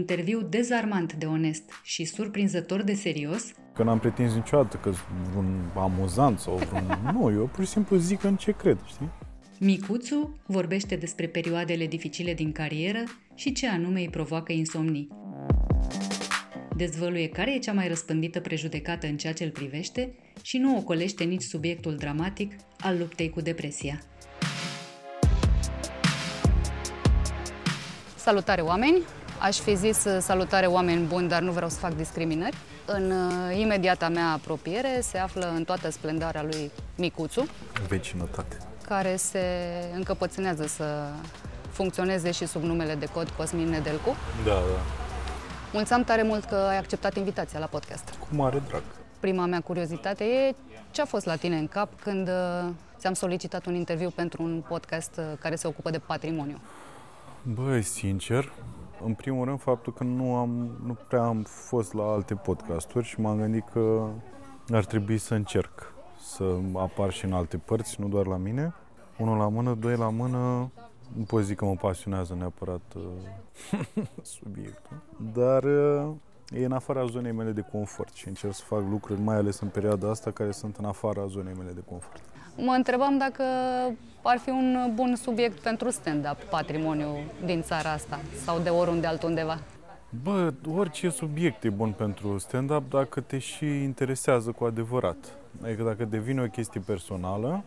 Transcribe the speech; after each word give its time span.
Interviu 0.00 0.40
dezarmant 0.42 1.12
de 1.12 1.26
onest 1.26 1.70
și 1.82 2.04
surprinzător 2.04 2.82
de 2.82 2.94
serios, 2.94 3.52
Că 3.74 3.82
n-am 3.82 3.98
pretins 3.98 4.34
niciodată 4.34 4.76
că 4.76 4.92
un 5.36 5.60
amuzant 5.76 6.38
sau 6.38 6.54
vreun... 6.54 7.00
nu, 7.14 7.30
eu 7.30 7.46
pur 7.52 7.64
și 7.64 7.70
simplu 7.70 7.96
zic 7.96 8.24
în 8.24 8.36
ce 8.36 8.52
cred, 8.52 8.78
știi? 8.86 9.08
Micuțu 9.58 10.40
vorbește 10.46 10.96
despre 10.96 11.26
perioadele 11.26 11.86
dificile 11.86 12.34
din 12.34 12.52
carieră 12.52 13.02
și 13.34 13.52
ce 13.52 13.68
anume 13.68 14.00
îi 14.00 14.08
provoacă 14.08 14.52
insomnii. 14.52 15.08
Dezvăluie 16.76 17.28
care 17.28 17.54
e 17.54 17.58
cea 17.58 17.72
mai 17.72 17.88
răspândită 17.88 18.40
prejudecată 18.40 19.06
în 19.06 19.16
ceea 19.16 19.32
ce 19.32 19.44
îl 19.44 19.50
privește 19.50 20.14
și 20.42 20.58
nu 20.58 20.76
ocolește 20.76 21.24
nici 21.24 21.42
subiectul 21.42 21.96
dramatic 21.96 22.52
al 22.80 22.98
luptei 22.98 23.30
cu 23.30 23.40
depresia. 23.40 24.00
Salutare 28.16 28.60
oameni! 28.60 29.02
Aș 29.40 29.58
fi 29.58 29.74
zis 29.74 30.04
uh, 30.04 30.18
salutare 30.20 30.66
oameni 30.66 31.06
buni, 31.06 31.28
dar 31.28 31.42
nu 31.42 31.52
vreau 31.52 31.68
să 31.68 31.78
fac 31.78 31.96
discriminări. 31.96 32.56
În 32.86 33.10
uh, 33.10 33.58
imediata 33.58 34.08
mea 34.08 34.32
apropiere 34.32 35.00
se 35.02 35.18
află 35.18 35.52
în 35.56 35.64
toată 35.64 35.90
splendoarea 35.90 36.42
lui 36.42 36.70
Micuțu. 36.96 37.46
Vecinătate. 37.88 38.56
Care 38.86 39.16
se 39.16 39.40
încăpățânează 39.94 40.66
să 40.66 41.08
funcționeze 41.70 42.30
și 42.30 42.46
sub 42.46 42.62
numele 42.62 42.94
de 42.94 43.06
cod 43.06 43.28
Cosmin 43.28 43.68
Nedelcu. 43.68 44.16
Da, 44.44 44.50
da. 44.50 44.80
Mulțumim 45.72 46.04
tare 46.04 46.22
mult 46.22 46.44
că 46.44 46.54
ai 46.54 46.78
acceptat 46.78 47.16
invitația 47.16 47.58
la 47.58 47.66
podcast. 47.66 48.14
Cu 48.18 48.26
mare 48.30 48.62
drag. 48.68 48.82
Prima 49.20 49.46
mea 49.46 49.60
curiozitate 49.60 50.24
e 50.24 50.54
ce 50.90 51.00
a 51.00 51.04
fost 51.04 51.26
la 51.26 51.36
tine 51.36 51.56
în 51.56 51.68
cap 51.68 52.00
când 52.02 52.28
uh, 52.28 52.68
ți-am 52.98 53.14
solicitat 53.14 53.66
un 53.66 53.74
interviu 53.74 54.10
pentru 54.10 54.42
un 54.42 54.62
podcast 54.68 55.20
care 55.38 55.54
se 55.54 55.66
ocupă 55.66 55.90
de 55.90 55.98
patrimoniu? 55.98 56.60
Băi, 57.42 57.82
sincer, 57.82 58.52
în 59.04 59.14
primul 59.14 59.44
rând, 59.44 59.60
faptul 59.60 59.92
că 59.92 60.04
nu, 60.04 60.34
am, 60.34 60.78
nu 60.84 60.96
prea 61.08 61.22
am 61.22 61.42
fost 61.42 61.92
la 61.92 62.04
alte 62.04 62.34
podcasturi 62.34 63.06
și 63.06 63.20
m-am 63.20 63.38
gândit 63.38 63.64
că 63.72 64.08
ar 64.72 64.84
trebui 64.84 65.18
să 65.18 65.34
încerc 65.34 65.92
să 66.20 66.56
apar 66.74 67.12
și 67.12 67.24
în 67.24 67.32
alte 67.32 67.56
părți, 67.56 68.00
nu 68.00 68.08
doar 68.08 68.26
la 68.26 68.36
mine. 68.36 68.74
Unul 69.18 69.36
la 69.36 69.48
mână, 69.48 69.74
doi 69.74 69.96
la 69.96 70.08
mână, 70.08 70.70
nu 71.16 71.22
pot 71.26 71.42
zic 71.42 71.56
că 71.56 71.64
mă 71.64 71.74
pasionează 71.74 72.34
neapărat 72.38 72.94
uh, 72.96 74.04
subiectul, 74.22 74.96
dar 75.32 75.64
uh, 75.64 76.10
e 76.50 76.64
în 76.64 76.72
afara 76.72 77.04
zonei 77.04 77.32
mele 77.32 77.50
de 77.50 77.66
confort 77.72 78.14
și 78.14 78.28
încerc 78.28 78.54
să 78.54 78.62
fac 78.64 78.82
lucruri, 78.90 79.20
mai 79.20 79.36
ales 79.36 79.60
în 79.60 79.68
perioada 79.68 80.10
asta, 80.10 80.30
care 80.30 80.50
sunt 80.50 80.76
în 80.76 80.84
afara 80.84 81.26
zonei 81.26 81.54
mele 81.58 81.70
de 81.70 81.82
confort. 81.88 82.22
Mă 82.64 82.72
întrebam 82.72 83.18
dacă 83.18 83.42
ar 84.22 84.38
fi 84.38 84.50
un 84.50 84.92
bun 84.94 85.16
subiect 85.16 85.58
pentru 85.58 85.90
stand-up, 85.90 86.42
patrimoniu 86.42 87.16
din 87.44 87.62
țara 87.62 87.90
asta 87.90 88.20
sau 88.44 88.58
de 88.58 88.68
oriunde 88.68 89.06
altundeva. 89.06 89.58
Bă, 90.22 90.52
orice 90.74 91.08
subiect 91.08 91.64
e 91.64 91.68
bun 91.68 91.92
pentru 91.92 92.38
stand-up 92.38 92.90
dacă 92.90 93.20
te 93.20 93.38
și 93.38 93.64
interesează 93.64 94.50
cu 94.50 94.64
adevărat. 94.64 95.16
Adică 95.62 95.82
dacă 95.82 96.04
devine 96.04 96.42
o 96.42 96.46
chestie 96.46 96.80
personală, 96.86 97.62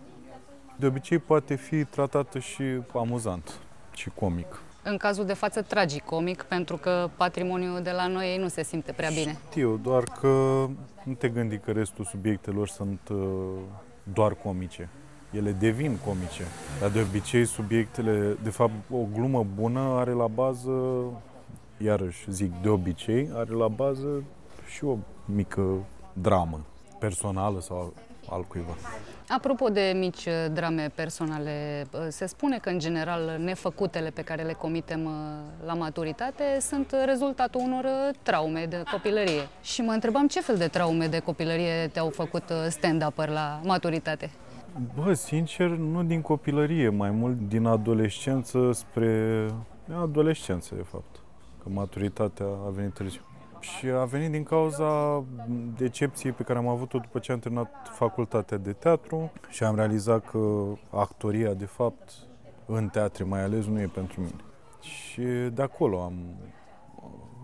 de 0.75 0.85
obicei 0.85 1.19
poate 1.19 1.55
fi 1.55 1.85
tratată 1.85 2.39
și 2.39 2.63
amuzant 2.93 3.59
și 3.95 4.09
comic. 4.09 4.61
În 4.83 4.97
cazul 4.97 5.25
de 5.25 5.33
față 5.33 5.61
tragicomic, 5.61 6.41
pentru 6.41 6.77
că 6.77 7.09
patrimoniul 7.17 7.81
de 7.81 7.91
la 7.91 8.07
noi 8.07 8.37
nu 8.37 8.47
se 8.47 8.63
simte 8.63 8.91
prea 8.91 9.09
bine. 9.09 9.37
Știu, 9.49 9.79
doar 9.83 10.03
că 10.03 10.27
nu 11.03 11.13
te 11.17 11.29
gândi 11.29 11.57
că 11.57 11.71
restul 11.71 12.05
subiectelor 12.05 12.67
sunt 12.67 12.99
uh, 13.11 13.17
doar 14.03 14.33
comice. 14.33 14.89
Ele 15.31 15.51
devin 15.51 15.97
comice. 16.05 16.43
Dar 16.79 16.89
de 16.89 17.01
obicei 17.01 17.45
subiectele, 17.45 18.37
de 18.43 18.49
fapt 18.49 18.73
o 18.91 18.97
glumă 19.13 19.45
bună 19.55 19.79
are 19.79 20.11
la 20.11 20.27
bază, 20.27 21.03
iarăși 21.77 22.31
zic 22.31 22.51
de 22.61 22.69
obicei, 22.69 23.29
are 23.33 23.51
la 23.51 23.67
bază 23.67 24.23
și 24.67 24.83
o 24.83 24.97
mică 25.25 25.85
dramă 26.13 26.59
personală 26.99 27.59
sau 27.59 27.93
al 28.29 28.43
cuiva. 28.47 28.75
Apropo 29.27 29.69
de 29.69 29.93
mici 29.95 30.25
uh, 30.25 30.33
drame 30.53 30.91
personale, 30.95 31.85
uh, 31.91 31.99
se 32.09 32.25
spune 32.25 32.57
că, 32.57 32.69
în 32.69 32.79
general, 32.79 33.37
nefăcutele 33.39 34.09
pe 34.09 34.21
care 34.21 34.43
le 34.43 34.53
comitem 34.53 35.05
uh, 35.05 35.11
la 35.65 35.73
maturitate 35.73 36.43
sunt 36.59 36.95
rezultatul 37.05 37.61
unor 37.63 37.85
traume 38.21 38.65
de 38.65 38.83
copilărie. 38.91 39.47
Și 39.61 39.81
mă 39.81 39.91
întrebam 39.91 40.27
ce 40.27 40.41
fel 40.41 40.57
de 40.57 40.67
traume 40.67 41.07
de 41.07 41.19
copilărie 41.19 41.87
te-au 41.87 42.09
făcut 42.09 42.43
stand-up 42.69 43.17
la 43.17 43.59
maturitate? 43.63 44.31
Bă, 44.95 45.13
sincer, 45.13 45.67
nu 45.67 46.03
din 46.03 46.21
copilărie, 46.21 46.89
mai 46.89 47.11
mult 47.11 47.37
din 47.47 47.65
adolescență 47.65 48.71
spre 48.71 49.45
adolescență, 50.01 50.75
de 50.75 50.81
fapt. 50.81 51.15
Că 51.63 51.69
maturitatea 51.69 52.45
a 52.45 52.69
venit 52.69 52.93
târziu. 52.93 53.21
Și 53.63 53.87
a 53.87 54.05
venit 54.05 54.31
din 54.31 54.43
cauza 54.43 55.23
decepției 55.77 56.31
pe 56.31 56.43
care 56.43 56.59
am 56.59 56.67
avut-o 56.67 56.97
după 56.97 57.19
ce 57.19 57.31
am 57.31 57.39
terminat 57.39 57.89
facultatea 57.91 58.57
de 58.57 58.73
teatru 58.73 59.31
și 59.49 59.63
am 59.63 59.75
realizat 59.75 60.25
că 60.29 60.63
actoria, 60.89 61.53
de 61.53 61.65
fapt, 61.65 62.11
în 62.65 62.89
teatre 62.89 63.23
mai 63.23 63.41
ales, 63.41 63.65
nu 63.65 63.79
e 63.79 63.87
pentru 63.87 64.21
mine. 64.21 64.35
Și 64.81 65.21
de 65.53 65.61
acolo 65.61 66.01
am... 66.01 66.13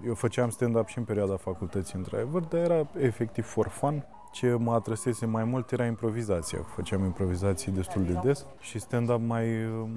Eu 0.05 0.13
făceam 0.13 0.49
stand-up 0.49 0.87
și 0.87 0.97
în 0.97 1.03
perioada 1.03 1.35
facultății, 1.35 1.97
într-adevăr, 1.97 2.41
dar 2.41 2.59
era 2.59 2.87
efectiv 2.97 3.45
for 3.45 3.67
fun 3.67 4.05
ce 4.31 4.55
mă 4.59 4.73
atrăsese 4.73 5.25
mai 5.25 5.43
mult 5.43 5.71
era 5.71 5.85
improvizația. 5.85 6.59
Făceam 6.75 7.03
improvizații 7.03 7.71
destul 7.71 8.03
de 8.03 8.19
des 8.23 8.45
și 8.59 8.79
stand-up 8.79 9.21
mai, 9.25 9.45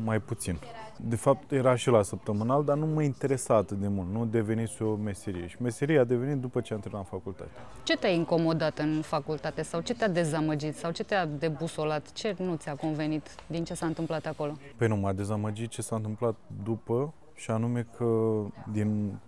mai 0.05 0.21
puțin. 0.21 0.59
De 0.97 1.17
fapt, 1.17 1.53
era 1.53 1.77
și 1.77 1.89
la 1.89 2.03
săptămânal, 2.03 2.65
dar 2.65 2.77
nu 2.77 2.87
mă 2.87 3.03
interesa 3.03 3.55
atât 3.55 3.79
de 3.79 3.89
mult. 3.89 4.09
Nu 4.13 4.25
devenise 4.25 4.85
o 4.85 4.95
meserie. 4.95 5.47
Și 5.47 5.57
meseria 5.63 6.01
a 6.01 6.05
devenit 6.05 6.37
după 6.37 6.61
ce 6.61 6.75
am 6.75 6.81
terminat 6.81 7.07
facultate. 7.09 7.51
Ce 7.83 7.97
te-a 7.97 8.11
incomodat 8.11 8.79
în 8.79 9.03
facultate? 9.03 9.63
Sau 9.63 9.81
ce 9.81 9.95
te-a 9.95 10.09
dezamăgit? 10.09 10.77
Sau 10.77 10.91
ce 10.91 11.05
te-a 11.05 11.27
debusolat? 11.27 12.13
Ce 12.13 12.35
nu 12.39 12.55
ți-a 12.55 12.75
convenit 12.75 13.29
din 13.47 13.65
ce 13.65 13.75
s-a 13.75 13.87
întâmplat 13.87 14.27
acolo? 14.27 14.53
Păi 14.77 14.89
nu, 14.89 14.97
m-a 14.97 15.13
dezamăgit 15.13 15.71
ce 15.71 15.83
s-a 15.83 15.97
întâmplat 15.97 16.35
după 16.65 17.13
și 17.35 17.51
anume 17.51 17.87
că 17.97 18.41
din 18.73 19.19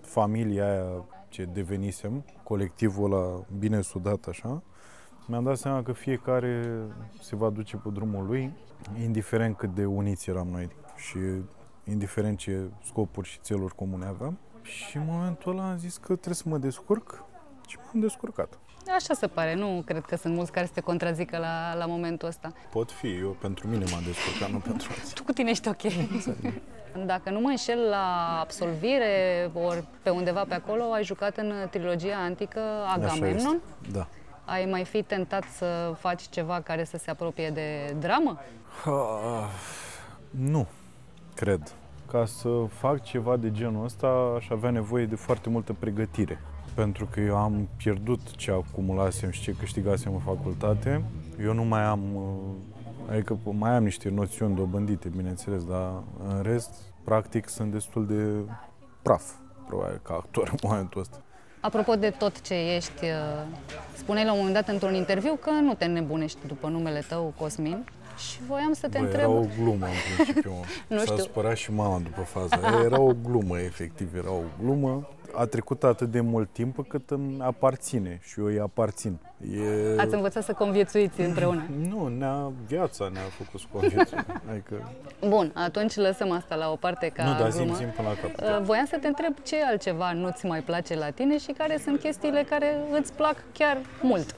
familia 0.00 0.70
aia 0.70 1.04
ce 1.32 1.44
devenisem, 1.44 2.24
colectivul 2.42 3.12
ăla 3.12 3.44
bine 3.58 3.80
sudat 3.80 4.26
așa, 4.26 4.62
mi-am 5.26 5.44
dat 5.44 5.56
seama 5.56 5.82
că 5.82 5.92
fiecare 5.92 6.82
se 7.20 7.36
va 7.36 7.50
duce 7.50 7.76
pe 7.76 7.88
drumul 7.88 8.26
lui, 8.26 8.52
indiferent 9.02 9.56
cât 9.56 9.74
de 9.74 9.84
uniți 9.84 10.30
eram 10.30 10.48
noi 10.48 10.68
și 10.96 11.18
indiferent 11.84 12.38
ce 12.38 12.70
scopuri 12.84 13.28
și 13.28 13.38
țeluri 13.40 13.74
comune 13.74 14.06
aveam. 14.06 14.38
Și 14.62 14.96
în 14.96 15.04
momentul 15.06 15.52
ăla 15.52 15.70
am 15.70 15.78
zis 15.78 15.96
că 15.96 16.12
trebuie 16.12 16.34
să 16.34 16.48
mă 16.48 16.58
descurc 16.58 17.24
și 17.66 17.78
m-am 17.78 18.00
descurcat. 18.00 18.58
Așa 18.88 19.14
se 19.14 19.26
pare, 19.26 19.54
nu 19.54 19.82
cred 19.86 20.04
că 20.04 20.16
sunt 20.16 20.34
mulți 20.34 20.52
care 20.52 20.66
să 20.66 20.72
te 20.74 20.80
contrazică 20.80 21.38
la, 21.38 21.74
la 21.74 21.86
momentul 21.86 22.28
ăsta. 22.28 22.52
Pot 22.70 22.90
fi, 22.90 23.16
eu 23.16 23.36
pentru 23.40 23.68
mine 23.68 23.84
m-am 23.90 24.02
descurcat, 24.04 24.50
nu 24.50 24.58
pentru 24.58 24.88
alții. 24.98 25.14
Tu 25.14 25.22
cu 25.24 25.32
tine 25.32 25.50
ești 25.50 25.68
ok. 25.68 25.82
Dacă 27.06 27.30
nu 27.30 27.40
mă 27.40 27.48
înșel 27.48 27.88
la 27.88 28.38
absolvire, 28.40 29.50
ori 29.54 29.84
pe 30.02 30.10
undeva 30.10 30.44
pe 30.44 30.54
acolo, 30.54 30.92
ai 30.92 31.04
jucat 31.04 31.36
în 31.36 31.52
trilogia 31.70 32.16
antică 32.16 32.60
Agamemnon? 32.94 33.60
Da. 33.92 34.06
Ai 34.44 34.64
mai 34.64 34.84
fi 34.84 35.02
tentat 35.02 35.44
să 35.56 35.94
faci 35.98 36.22
ceva 36.22 36.60
care 36.60 36.84
să 36.84 36.96
se 36.96 37.10
apropie 37.10 37.50
de 37.50 37.96
dramă? 37.98 38.40
Uh, 38.86 39.48
nu, 40.30 40.66
cred. 41.34 41.72
Ca 42.10 42.24
să 42.24 42.48
fac 42.68 43.02
ceva 43.02 43.36
de 43.36 43.50
genul 43.50 43.84
ăsta, 43.84 44.34
aș 44.36 44.48
avea 44.48 44.70
nevoie 44.70 45.06
de 45.06 45.14
foarte 45.14 45.48
multă 45.48 45.72
pregătire. 45.72 46.40
Pentru 46.74 47.06
că 47.06 47.20
eu 47.20 47.36
am 47.36 47.68
pierdut 47.76 48.36
ce 48.36 48.50
acumulasem 48.50 49.30
și 49.30 49.40
ce 49.40 49.52
câștigasem 49.52 50.12
în 50.12 50.20
facultate. 50.20 51.04
Eu 51.42 51.52
nu 51.52 51.64
mai 51.64 51.82
am, 51.82 52.14
uh, 52.14 53.10
adică 53.10 53.38
mai 53.44 53.70
am 53.70 53.84
niște 53.84 54.08
noțiuni 54.08 54.54
dobândite, 54.54 55.08
bineînțeles, 55.08 55.64
dar 55.64 56.02
în 56.28 56.42
rest, 56.42 56.70
practic, 57.04 57.48
sunt 57.48 57.72
destul 57.72 58.06
de 58.06 58.52
praf, 59.02 59.32
probabil, 59.66 60.00
ca 60.02 60.14
actor 60.14 60.48
în 60.52 60.58
momentul 60.68 61.00
ăsta. 61.00 61.16
Apropo 61.60 61.94
de 61.94 62.10
tot 62.10 62.40
ce 62.40 62.54
ești, 62.74 63.04
uh, 63.04 63.10
spuneai 63.96 64.24
la 64.24 64.32
un 64.32 64.38
moment 64.38 64.54
dat 64.54 64.68
într-un 64.68 64.94
interviu 64.94 65.34
că 65.34 65.50
nu 65.50 65.74
te 65.74 65.84
nebunești 65.84 66.46
după 66.46 66.68
numele 66.68 67.04
tău, 67.08 67.34
Cosmin. 67.38 67.84
Și 68.30 68.38
voiam 68.48 68.72
să 68.72 68.88
te 68.88 68.98
Bă, 68.98 69.04
întreb... 69.04 69.20
Era 69.20 69.28
o 69.30 69.44
glumă 69.60 69.86
în 69.86 69.92
principiu. 70.16 70.52
Nu 70.88 70.98
S-a 70.98 71.04
știu. 71.04 71.16
spărat 71.16 71.56
și 71.56 71.72
mama 71.72 71.98
după 71.98 72.20
faza 72.20 72.56
aia. 72.56 72.82
Era 72.84 73.00
o 73.00 73.12
glumă, 73.26 73.58
efectiv, 73.58 74.14
era 74.16 74.30
o 74.30 74.42
glumă. 74.62 75.08
A 75.34 75.44
trecut 75.46 75.84
atât 75.84 76.10
de 76.10 76.20
mult 76.20 76.48
timp 76.52 76.88
cât 76.88 77.10
îmi 77.10 77.36
aparține 77.40 78.20
și 78.22 78.40
eu 78.40 78.46
îi 78.46 78.60
aparțin. 78.60 79.18
E... 79.54 80.00
Ați 80.00 80.14
învățat 80.14 80.44
să 80.44 80.52
conviețuiți 80.52 81.20
împreună. 81.20 81.62
Nu, 81.90 82.06
ne-a, 82.06 82.52
viața 82.66 83.08
ne-a 83.12 83.22
făcut 83.22 83.60
să 83.60 83.66
conviețuim. 83.72 84.24
Adică, 84.50 84.92
Bun, 85.28 85.50
atunci 85.54 85.94
lăsăm 85.96 86.30
asta 86.30 86.54
la 86.54 86.70
o 86.70 86.76
parte 86.76 87.08
ca 87.08 87.24
nu, 87.24 87.38
dar 87.38 87.50
zim, 87.50 87.62
glumă. 87.62 87.76
zim 87.78 87.88
până 87.96 88.08
la 88.08 88.14
capăt. 88.14 88.58
Uh, 88.58 88.64
Voiam 88.64 88.84
să 88.86 88.96
te 89.00 89.06
întreb 89.06 89.34
ce 89.42 89.56
altceva 89.64 90.12
nu-ți 90.12 90.46
mai 90.46 90.60
place 90.60 90.94
la 90.94 91.10
tine 91.10 91.38
și 91.38 91.52
care 91.52 91.78
sunt 91.84 91.98
chestiile 92.00 92.46
care 92.48 92.76
îți 93.00 93.12
plac 93.12 93.36
chiar 93.52 93.78
mult. 94.02 94.34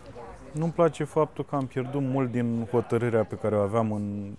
Nu-mi 0.54 0.72
place 0.72 1.04
faptul 1.04 1.44
că 1.44 1.56
am 1.56 1.66
pierdut 1.66 2.00
mult 2.00 2.30
din 2.30 2.68
hotărârea 2.70 3.24
pe 3.24 3.34
care 3.34 3.56
o 3.56 3.60
aveam 3.60 3.92
în, 3.92 4.34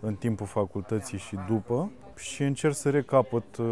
în 0.00 0.14
timpul 0.14 0.46
facultății 0.46 1.18
și 1.18 1.38
după 1.48 1.90
și 2.16 2.42
încerc 2.42 2.74
să 2.74 2.90
recapăt 2.90 3.56
uh, 3.56 3.66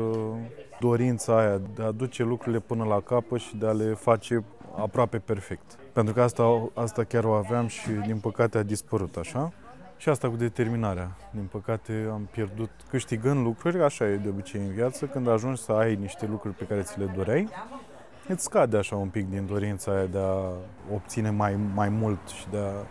dorința 0.81 1.39
aia 1.39 1.61
de 1.75 1.83
a 1.83 1.91
duce 1.91 2.23
lucrurile 2.23 2.61
până 2.61 2.85
la 2.85 3.01
capăt 3.01 3.41
și 3.41 3.57
de 3.57 3.67
a 3.67 3.73
le 3.73 3.95
face 3.95 4.45
aproape 4.77 5.19
perfect. 5.19 5.79
Pentru 5.93 6.15
că 6.15 6.23
asta, 6.23 6.71
asta 6.75 7.05
chiar 7.05 7.25
o 7.25 7.33
aveam 7.33 7.67
și 7.67 7.91
din 7.91 8.19
păcate 8.19 8.59
a 8.59 8.63
dispărut 8.63 9.17
așa. 9.17 9.53
Și 9.97 10.09
asta 10.09 10.29
cu 10.29 10.37
determinarea. 10.37 11.17
Din 11.31 11.49
păcate 11.51 12.09
am 12.13 12.29
pierdut 12.31 12.71
câștigând 12.89 13.45
lucruri, 13.45 13.83
așa 13.83 14.09
e 14.09 14.17
de 14.17 14.29
obicei 14.29 14.61
în 14.61 14.73
viață, 14.73 15.07
când 15.07 15.29
ajungi 15.29 15.63
să 15.63 15.73
ai 15.73 15.95
niște 15.95 16.27
lucruri 16.27 16.55
pe 16.55 16.65
care 16.65 16.83
ți 16.83 16.99
le 16.99 17.13
doreai, 17.17 17.49
îți 18.33 18.45
scade 18.45 18.77
așa 18.77 18.97
un 18.97 19.09
pic 19.09 19.31
din 19.31 19.47
dorința 19.47 19.93
aia 19.93 20.07
de 20.07 20.19
a 20.19 20.53
obține 20.95 21.31
mai, 21.31 21.57
mai 21.75 21.89
mult 21.89 22.29
și 22.29 22.47
de 22.51 22.59
a 22.59 22.87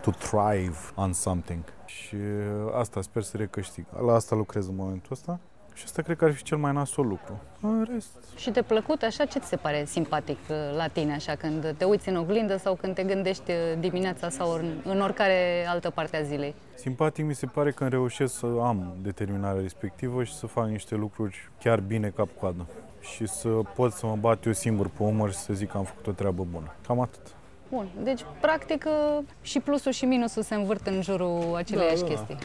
to 0.00 0.10
thrive 0.10 0.78
on 0.94 1.12
something. 1.12 1.62
Și 1.84 2.14
uh, 2.14 2.72
asta 2.78 3.02
sper 3.02 3.22
să 3.22 3.36
recâștig. 3.36 3.84
La 4.06 4.12
asta 4.12 4.34
lucrez 4.34 4.68
în 4.68 4.74
momentul 4.76 5.12
ăsta. 5.12 5.38
Și 5.74 5.82
asta 5.84 6.02
cred 6.02 6.16
că 6.16 6.24
ar 6.24 6.32
fi 6.32 6.42
cel 6.42 6.56
mai 6.56 6.72
nasol 6.72 7.06
lucru. 7.06 7.40
În 7.60 7.86
rest, 7.92 8.10
Și 8.36 8.50
de 8.50 8.62
plăcut, 8.62 9.02
așa, 9.02 9.24
ce 9.24 9.38
ți 9.38 9.48
se 9.48 9.56
pare 9.56 9.84
simpatic 9.84 10.38
uh, 10.50 10.56
la 10.76 10.86
tine, 10.86 11.14
așa, 11.14 11.34
când 11.34 11.74
te 11.76 11.84
uiți 11.84 12.08
în 12.08 12.16
oglindă 12.16 12.56
sau 12.56 12.74
când 12.74 12.94
te 12.94 13.02
gândești 13.02 13.50
uh, 13.50 13.56
dimineața 13.78 14.28
sau 14.28 14.52
în, 14.52 14.72
în 14.84 15.00
oricare 15.00 15.66
altă 15.68 15.90
parte 15.90 16.16
a 16.16 16.22
zilei? 16.22 16.54
simpatic 16.74 17.24
mi 17.24 17.34
se 17.34 17.46
pare 17.46 17.70
când 17.70 17.90
reușesc 17.90 18.38
să 18.38 18.46
am 18.46 18.96
determinarea 19.02 19.60
respectivă 19.60 20.24
și 20.24 20.34
să 20.34 20.46
fac 20.46 20.68
niște 20.68 20.94
lucruri 20.94 21.50
chiar 21.58 21.80
bine 21.80 22.08
cap-coadă. 22.08 22.66
Și 23.00 23.26
să 23.26 23.48
pot 23.48 23.92
să 23.92 24.06
mă 24.06 24.16
bat 24.20 24.44
eu 24.44 24.52
singur 24.52 24.88
pe 24.88 25.02
umăr 25.02 25.30
și 25.30 25.38
să 25.38 25.52
zic 25.52 25.70
că 25.70 25.76
am 25.76 25.84
făcut 25.84 26.06
o 26.06 26.10
treabă 26.12 26.46
bună. 26.50 26.74
Cam 26.86 27.00
atât. 27.00 27.20
Bun, 27.70 27.88
deci, 28.02 28.20
practic, 28.40 28.84
uh, 28.86 29.24
și 29.42 29.60
plusul 29.60 29.92
și 29.92 30.04
minusul 30.04 30.42
se 30.42 30.54
învârt 30.54 30.86
în 30.86 31.02
jurul 31.02 31.54
aceleiași 31.56 32.02
Da, 32.02 32.06
da, 32.06 32.14
chestii. 32.14 32.38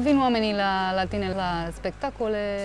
Vin 0.00 0.18
oamenii 0.18 0.52
la, 0.52 0.94
la 0.94 1.04
tine 1.04 1.32
la 1.34 1.68
spectacole, 1.72 2.58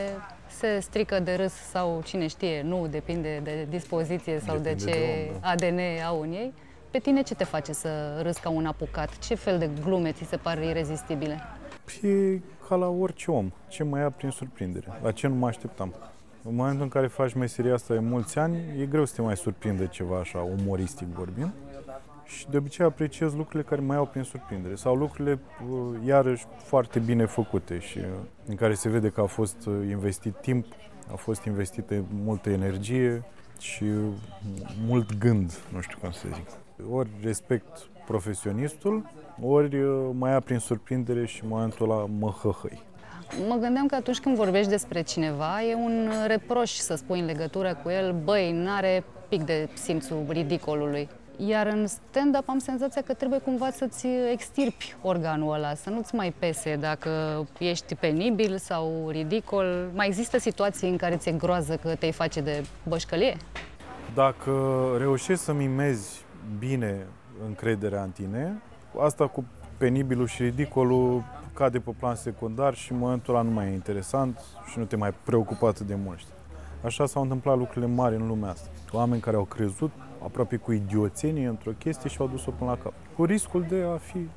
se 0.47 0.79
strică 0.79 1.19
de 1.19 1.35
râs 1.35 1.53
sau 1.53 2.01
cine 2.06 2.27
știe, 2.27 2.62
nu, 2.62 2.88
depinde 2.88 3.39
de 3.44 3.67
dispoziție 3.69 4.39
sau 4.39 4.57
Depinde 4.57 4.83
de 4.83 4.91
ce 4.91 4.97
de 4.97 5.29
om, 5.33 5.39
da. 5.41 5.50
ADN 5.50 5.79
au 6.07 6.21
în 6.21 6.31
ei. 6.31 6.53
Pe 6.91 7.00
tine 7.00 7.21
ce 7.21 7.35
te 7.35 7.44
face 7.44 7.74
să 7.74 8.19
râzi 8.21 8.41
ca 8.41 8.50
un 8.50 8.65
apucat? 8.65 9.17
Ce 9.19 9.35
fel 9.35 9.57
de 9.59 9.69
glume 9.83 10.12
ți 10.12 10.24
se 10.24 10.38
par 10.38 10.62
irezistibile? 10.62 11.39
E 12.01 12.39
ca 12.67 12.75
la 12.75 12.88
orice 12.88 13.31
om. 13.31 13.51
Ce 13.67 13.83
mă 13.83 13.97
ia 14.00 14.09
prin 14.09 14.29
surprindere. 14.29 14.88
La 15.03 15.12
ce 15.12 15.27
nu 15.27 15.35
mă 15.35 15.47
așteptam. 15.47 15.94
În 16.43 16.55
momentul 16.55 16.81
în 16.81 16.89
care 16.89 17.07
faci 17.07 17.33
meseria 17.33 17.73
asta 17.73 17.93
de 17.93 17.99
mulți 17.99 18.39
ani, 18.39 18.57
e 18.79 18.85
greu 18.85 19.05
să 19.05 19.15
te 19.15 19.21
mai 19.21 19.38
surprinde 19.38 19.88
ceva 19.88 20.19
așa, 20.19 20.39
umoristic 20.39 21.07
vorbind. 21.07 21.51
Și 22.25 22.49
de 22.49 22.57
obicei 22.57 22.85
apreciez 22.85 23.33
lucrurile 23.33 23.63
care 23.69 23.81
mă 23.81 23.93
iau 23.93 24.05
prin 24.05 24.23
surprindere 24.23 24.75
sau 24.75 24.95
lucrurile, 24.95 25.39
uh, 25.69 25.97
iarăși, 26.05 26.45
foarte 26.57 26.99
bine 26.99 27.25
făcute 27.25 27.79
și 27.79 27.97
uh, 27.97 28.05
în 28.45 28.55
care 28.55 28.73
se 28.73 28.89
vede 28.89 29.09
că 29.09 29.21
a 29.21 29.25
fost 29.25 29.65
uh, 29.65 29.73
investit 29.89 30.35
timp, 30.41 30.65
a 31.11 31.15
fost 31.15 31.43
investită 31.43 32.03
multă 32.23 32.49
energie 32.49 33.23
și 33.59 33.83
uh, 33.83 34.03
mult 34.88 35.17
gând, 35.17 35.59
nu 35.73 35.81
știu 35.81 35.97
cum 36.01 36.11
să 36.11 36.27
zic. 36.33 36.45
Ori 36.91 37.09
respect 37.21 37.89
profesionistul, 38.05 39.09
ori 39.41 39.81
uh, 39.81 40.09
mă 40.13 40.29
ia 40.29 40.39
prin 40.39 40.57
surprindere 40.57 41.25
și 41.25 41.43
în 41.43 41.49
momentul 41.49 41.91
ăla 41.91 42.05
mă 42.19 42.29
hăhăi. 42.29 42.83
Mă 43.47 43.56
gândeam 43.56 43.85
că 43.85 43.95
atunci 43.95 44.19
când 44.19 44.35
vorbești 44.35 44.69
despre 44.69 45.01
cineva, 45.01 45.63
e 45.63 45.75
un 45.75 46.12
reproș 46.27 46.71
să 46.71 46.95
spui 46.95 47.19
în 47.19 47.25
legătură 47.25 47.79
cu 47.83 47.89
el, 47.89 48.15
băi, 48.23 48.51
n-are 48.51 49.03
pic 49.29 49.44
de 49.44 49.69
simțul 49.73 50.25
ridicolului. 50.29 51.09
Iar 51.38 51.68
în 51.68 51.88
stand-up 51.88 52.50
am 52.50 52.59
senzația 52.59 53.01
că 53.01 53.13
trebuie 53.13 53.39
cumva 53.39 53.69
să-ți 53.71 54.07
extirpi 54.31 54.95
organul 55.01 55.53
ăla, 55.53 55.73
să 55.73 55.89
nu-ți 55.89 56.15
mai 56.15 56.33
pese 56.39 56.75
dacă 56.75 57.09
ești 57.59 57.95
penibil 57.95 58.57
sau 58.57 59.09
ridicol. 59.09 59.89
Mai 59.94 60.07
există 60.07 60.39
situații 60.39 60.89
în 60.89 60.97
care 60.97 61.15
ți-e 61.15 61.31
groază 61.31 61.75
că 61.75 61.95
te-ai 61.95 62.12
face 62.12 62.41
de 62.41 62.63
bășcălie? 62.88 63.38
Dacă 64.13 64.51
reușești 64.97 65.44
să 65.44 65.53
mimezi 65.53 66.24
bine 66.59 67.06
încrederea 67.45 68.01
în 68.01 68.09
tine, 68.09 68.62
asta 69.00 69.27
cu 69.27 69.45
penibilul 69.77 70.27
și 70.27 70.44
ridicolul 70.44 71.24
cade 71.62 71.80
pe 71.80 71.92
plan 72.00 72.16
secundar 72.16 72.74
și 72.74 72.92
în 72.92 72.98
momentul 72.98 73.34
ăla 73.34 73.44
nu 73.44 73.52
mai 73.52 73.68
e 73.68 73.74
interesant 73.74 74.40
și 74.72 74.80
nu 74.80 74.86
te 74.86 74.96
mai 74.96 75.13
preocupa 75.24 75.68
atât 75.68 75.88
de 75.88 75.96
mult. 75.96 76.19
știi? 76.19 76.34
Așa 76.84 77.06
s-au 77.06 77.22
întâmplat 77.22 77.58
lucrurile 77.58 77.86
mari 77.86 78.16
în 78.16 78.28
lumea 78.28 78.50
asta. 78.50 78.69
Oameni 78.92 79.22
care 79.22 79.36
au 79.36 79.44
crezut 79.44 79.92
aproape 80.24 80.56
cu 80.56 80.72
idioțenie 80.72 81.48
într-o 81.48 81.72
chestie 81.72 82.10
și 82.10 82.18
au 82.19 82.28
dus-o 82.28 82.52
până 82.52 82.69
la 82.69 82.78
cap. 82.78 82.94
Cu 83.16 83.25
riscul 83.25 83.66
de 83.69 83.84
a 83.94 83.98
fi 83.98 84.30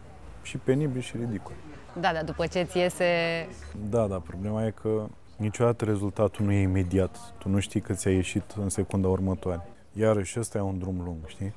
și 0.43 0.56
penibil 0.59 1.00
și 1.00 1.17
ridicol. 1.17 1.53
Da, 2.00 2.12
dar 2.12 2.25
după 2.25 2.47
ce 2.47 2.62
ți 2.62 2.79
iese... 2.79 3.05
Da, 3.91 4.06
da, 4.06 4.19
problema 4.19 4.67
e 4.67 4.71
că 4.71 5.06
niciodată 5.37 5.85
rezultatul 5.85 6.44
nu 6.44 6.53
e 6.53 6.61
imediat. 6.61 7.35
Tu 7.38 7.49
nu 7.49 7.59
știi 7.59 7.81
că 7.81 7.93
ți-a 7.93 8.11
ieșit 8.11 8.55
în 8.56 8.69
secunda 8.69 9.09
următoare. 9.09 9.69
Iarăși 9.93 10.38
ăsta 10.38 10.59
e 10.59 10.61
un 10.61 10.79
drum 10.79 11.00
lung, 11.05 11.26
știi? 11.26 11.55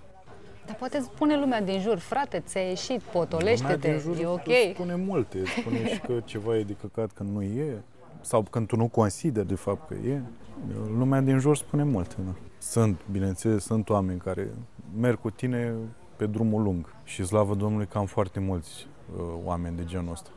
Dar 0.68 0.76
poate 0.76 1.00
spune 1.00 1.38
lumea 1.38 1.62
din 1.62 1.80
jur, 1.80 1.98
frate, 1.98 2.40
ți-a 2.40 2.62
ieșit, 2.62 3.02
Lumea 3.02 3.12
potolește-te, 3.12 3.90
din 3.92 4.00
jur 4.00 4.18
e 4.20 4.26
ok. 4.28 4.48
îți 4.48 4.74
spune 4.74 4.96
multe, 4.96 5.40
îți 5.40 5.52
spune 5.52 5.94
și 5.94 6.00
că 6.00 6.20
ceva 6.26 6.58
e 6.58 6.64
de 6.64 6.76
căcat 6.82 7.12
când 7.12 7.30
nu 7.30 7.42
e, 7.42 7.82
sau 8.22 8.42
când 8.42 8.68
tu 8.68 8.76
nu 8.76 8.88
consideri 8.88 9.48
de 9.48 9.56
fapt 9.56 9.88
că 9.88 9.94
e. 9.94 10.22
Lumea 10.98 11.22
din 11.22 11.40
jur 11.40 11.58
spune 11.58 11.84
multe, 11.84 12.16
da. 12.26 12.32
Sunt, 12.58 13.00
bineînțeles, 13.12 13.64
sunt 13.64 13.90
oameni 13.90 14.20
care 14.20 14.48
merg 15.00 15.20
cu 15.20 15.30
tine 15.30 15.74
pe 16.16 16.26
drumul 16.26 16.62
lung 16.62 16.94
și 17.04 17.26
slavă 17.26 17.56
Domnului 17.56 17.88
că 17.88 17.98
am 17.98 18.06
foarte 18.06 18.40
mulți 18.40 18.88
uh, 19.16 19.22
oameni 19.44 19.78
de 19.78 19.86
genul 19.86 20.12
ăsta. 20.12 20.30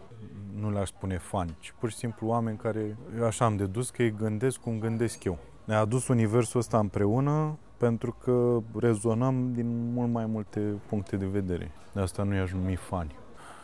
Nu 0.61 0.71
le-aș 0.71 0.89
spune 0.89 1.19
fani, 1.19 1.57
ci 1.61 1.75
pur 1.79 1.91
și 1.91 1.97
simplu 1.97 2.27
oameni 2.27 2.57
care, 2.57 2.97
eu 3.19 3.25
așa 3.25 3.45
am 3.45 3.57
dedus 3.57 3.91
că 3.91 4.03
ei 4.03 4.15
gândesc 4.19 4.61
cum 4.61 4.79
gândesc 4.79 5.25
eu. 5.25 5.39
Ne-a 5.65 5.79
adus 5.79 6.09
universul 6.09 6.61
ăsta 6.61 6.79
împreună 6.79 7.59
pentru 7.81 8.13
că 8.13 8.63
rezonăm 8.79 9.53
din 9.53 9.93
mult 9.93 10.11
mai 10.11 10.27
multe 10.27 10.61
puncte 10.89 11.17
de 11.17 11.27
vedere. 11.27 11.71
De 11.93 12.01
asta 12.01 12.23
nu 12.23 12.35
i-aș 12.35 12.53
numi 12.53 12.77
fani. 12.77 13.15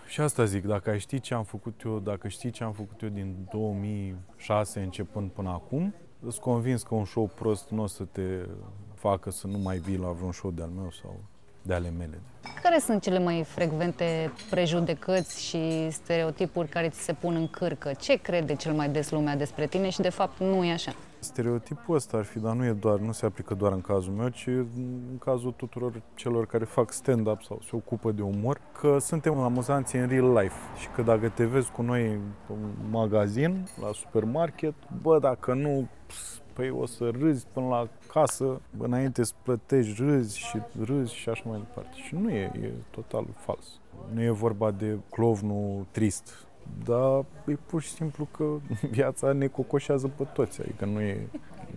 Și 0.07 0.21
asta 0.21 0.45
zic, 0.45 0.65
dacă 0.65 0.91
ai 0.91 0.99
ști 0.99 1.21
ce 1.21 1.35
am 1.35 1.45
făcut 1.45 1.81
eu, 1.85 1.99
dacă 1.99 2.29
știi 2.29 2.51
ce 2.51 2.65
am 2.65 2.73
făcut 2.73 3.01
eu 3.01 3.09
din 3.09 3.49
2006 3.53 4.81
începând 4.81 5.31
până 5.31 5.49
acum, 5.49 5.95
îți 6.21 6.41
convins 6.41 6.83
că 6.83 6.95
un 6.95 7.05
show 7.05 7.31
prost 7.35 7.71
nu 7.71 7.83
o 7.83 7.87
să 7.87 8.05
te 8.05 8.47
facă 8.95 9.31
să 9.31 9.47
nu 9.47 9.59
mai 9.59 9.79
vii 9.79 9.97
la 9.97 10.09
vreun 10.11 10.33
show 10.33 10.51
de-al 10.51 10.69
meu 10.69 10.91
sau 10.91 11.21
de 11.67 11.75
ale 11.75 11.93
mele. 11.99 12.21
Care 12.63 12.79
sunt 12.79 13.03
cele 13.03 13.19
mai 13.19 13.45
frecvente 13.45 14.33
prejudecăți 14.51 15.45
și 15.45 15.91
stereotipuri 15.91 16.69
care 16.69 16.89
ți 16.89 17.01
se 17.01 17.13
pun 17.13 17.35
în 17.35 17.49
cârcă? 17.49 17.93
Ce 18.01 18.17
crede 18.17 18.55
cel 18.55 18.73
mai 18.73 18.89
des 18.89 19.11
lumea 19.11 19.37
despre 19.37 19.67
tine 19.67 19.91
și 19.91 20.01
de 20.01 20.09
fapt 20.09 20.39
nu 20.41 20.65
e 20.65 20.73
așa? 20.73 20.93
Stereotipul 21.19 21.95
ăsta 21.95 22.17
ar 22.17 22.25
fi, 22.25 22.39
dar 22.39 22.55
nu 22.55 22.65
e 22.65 22.73
doar, 22.73 22.99
nu 22.99 23.13
se 23.13 23.27
aplică 23.27 23.55
doar 23.55 23.73
în 23.73 23.81
cazul 23.81 24.13
meu, 24.13 24.29
ci 24.29 24.47
în 24.47 25.19
cazul 25.19 25.53
tuturor 25.53 26.03
celor 26.15 26.47
care 26.47 26.65
fac 26.65 26.93
stand-up 26.93 27.43
sau 27.43 27.61
se 27.63 27.71
ocupă 27.73 28.13
de 28.13 28.23
umor, 28.23 28.61
că 28.81 28.97
suntem 29.01 29.39
amuzanți 29.39 29.97
în 29.97 30.09
real 30.09 30.33
life 30.33 30.57
și 30.81 30.89
că 30.95 31.03
dacă 31.03 31.29
te 31.29 31.45
vezi 31.45 31.71
cu 31.71 31.83
noi 31.83 32.21
în 32.49 32.59
magazin, 32.91 33.67
la 33.81 33.91
supermarket, 33.93 34.75
bă, 35.03 35.19
dacă 35.19 35.55
nu, 35.55 35.89
ps, 36.07 36.43
păi 36.57 36.71
o 36.71 36.87
să 36.87 37.11
râzi 37.19 37.47
până 37.53 37.67
la 37.67 37.89
casă, 38.13 38.61
bă, 38.77 38.85
înainte 38.85 39.25
să 39.25 39.33
plătești, 39.43 40.03
râzi 40.03 40.39
și 40.39 40.59
râzi 40.85 41.15
și 41.15 41.29
așa 41.29 41.43
mai 41.47 41.59
departe. 41.59 41.97
Și 42.07 42.15
nu 42.15 42.31
e, 42.31 42.51
e 42.63 42.73
total 42.91 43.27
fals. 43.39 43.67
Nu 44.13 44.23
e 44.23 44.31
vorba 44.31 44.71
de 44.71 44.99
clovnul 45.11 45.87
trist, 45.91 46.47
dar 46.85 47.25
e 47.47 47.53
pur 47.67 47.83
și 47.83 47.89
simplu 47.89 48.29
că 48.31 48.45
viața 48.97 49.33
ne 49.33 49.47
cocoșează 49.47 50.09
pe 50.09 50.25
toți, 50.25 50.61
adică 50.61 50.85
nu 50.85 51.01
e, 51.01 51.29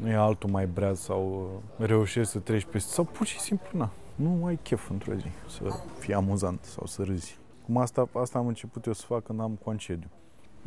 nu 0.01 0.09
e 0.09 0.15
altul 0.15 0.49
mai 0.49 0.67
breaz 0.67 0.99
sau 0.99 1.51
uh, 1.77 1.85
reușești 1.85 2.31
să 2.31 2.39
treci 2.39 2.65
peste, 2.65 2.91
sau 2.91 3.03
pur 3.03 3.25
și 3.25 3.39
simplu, 3.39 3.79
na, 3.79 3.89
nu 4.15 4.45
ai 4.45 4.59
chef 4.63 4.89
într-o 4.89 5.13
zi 5.13 5.27
să 5.47 5.63
fii 5.97 6.13
amuzant 6.13 6.63
sau 6.63 6.85
să 6.85 7.03
râzi. 7.03 7.37
Cum 7.65 7.77
asta, 7.77 8.09
asta 8.13 8.37
am 8.37 8.47
început 8.47 8.85
eu 8.85 8.93
să 8.93 9.05
fac 9.05 9.23
când 9.23 9.39
am 9.39 9.59
concediu. 9.63 10.09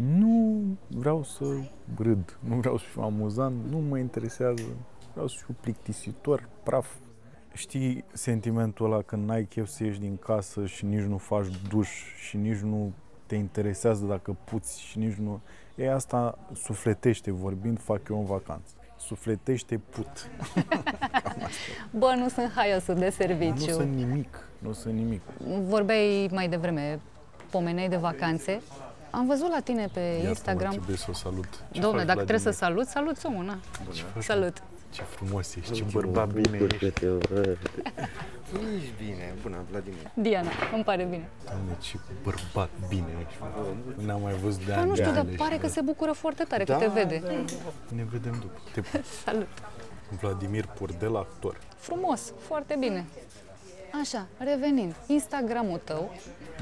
Nu 0.07 0.63
vreau 0.89 1.23
să 1.23 1.45
râd, 1.99 2.39
nu 2.41 2.57
vreau 2.57 2.79
să 2.79 2.85
fiu 2.93 3.03
amuzant, 3.03 3.55
nu 3.71 3.79
mă 3.79 3.99
interesează, 3.99 4.63
vreau 5.13 5.27
să 5.27 5.37
fiu 5.45 5.55
plictisitor, 5.61 6.49
praf. 6.63 6.95
Știi 7.53 8.05
sentimentul 8.13 8.93
ăla 8.93 9.03
când 9.03 9.29
n-ai 9.29 9.45
chef 9.45 9.69
să 9.69 9.85
ieși 9.85 10.01
din 10.01 10.17
casă 10.17 10.67
și 10.67 10.85
nici 10.85 11.03
nu 11.03 11.17
faci 11.17 11.47
duș 11.69 11.89
și 12.29 12.37
nici 12.37 12.59
nu 12.59 12.93
te 13.27 13.35
interesează 13.35 14.05
dacă 14.05 14.37
puți 14.45 14.81
și 14.81 14.99
nici 14.99 15.15
nu... 15.15 15.41
E 15.75 15.93
asta 15.93 16.39
sufletește 16.55 17.31
vorbind, 17.31 17.81
fac 17.81 18.09
eu 18.09 18.19
în 18.19 18.25
vacanță. 18.25 18.73
Sufletește 18.99 19.81
put. 19.91 20.31
Bă, 21.99 22.15
nu 22.17 22.29
sunt 22.29 22.51
haiosul 22.51 22.95
de 22.95 23.11
serviciu. 23.11 23.71
Nu 23.71 23.73
sunt 23.73 23.95
nimic, 23.95 24.49
nu 24.59 24.73
sunt 24.73 24.95
nimic. 24.95 25.21
Vorbeai 25.63 26.29
mai 26.33 26.49
devreme, 26.49 27.01
pomeneai 27.51 27.89
de 27.89 27.97
vacanțe. 27.97 28.61
Am 29.15 29.27
văzut 29.27 29.49
la 29.51 29.61
tine 29.61 29.89
pe 29.93 30.01
Iartă-mă, 30.01 30.29
Instagram. 30.29 30.71
trebuie 30.71 30.97
să 30.97 31.07
o 31.11 31.13
salut. 31.13 31.49
Ce 31.71 31.81
Domnule, 31.81 32.05
faci, 32.05 32.15
dacă 32.15 32.25
trebuie 32.27 32.39
să 32.53 32.57
Vladimir? 32.59 32.87
salut, 32.87 33.17
salut 33.17 33.25
omul, 33.25 33.45
na. 33.45 33.59
faci, 34.15 34.25
Salut. 34.25 34.63
Ce 34.91 35.03
frumos 35.03 35.55
ești, 35.55 35.73
ce 35.73 35.85
bărbat 35.93 36.29
bine 36.33 36.59
ești. 36.63 36.85
Ești 36.85 37.07
bine, 39.05 39.35
bună, 39.43 39.57
Vladimir. 39.71 40.11
Diana, 40.15 40.49
îmi 40.75 40.85
pare 40.85 41.05
bine. 41.05 41.29
Doamne, 41.45 41.77
ce 41.81 41.97
bărbat 42.23 42.69
bine 42.89 43.07
ești. 43.27 43.39
Nu 43.97 44.05
ne-am 44.05 44.21
mai 44.23 44.33
văzut 44.35 44.65
de 44.65 44.71
Dar 44.71 44.79
ani 44.79 44.89
nu 44.89 44.95
de 44.95 45.01
știu, 45.01 45.13
dar 45.15 45.25
ani, 45.27 45.37
pare 45.37 45.51
deci 45.51 45.61
că 45.61 45.67
se 45.69 45.81
bucură 45.81 46.13
foarte 46.13 46.45
tare 46.45 46.65
că 46.65 46.73
Da, 46.73 46.79
te 46.79 46.87
vede. 46.87 47.23
Ne 47.89 48.05
vedem 48.11 48.37
după. 48.41 48.59
Te 48.73 48.83
Salut. 49.25 49.49
Vladimir 50.21 50.67
Purdel, 50.67 51.17
actor. 51.17 51.59
Frumos, 51.77 52.33
foarte 52.39 52.77
bine. 52.79 53.05
Așa, 54.03 54.27
revenind, 54.39 54.95
Instagramul 55.07 55.81
tău 55.85 56.13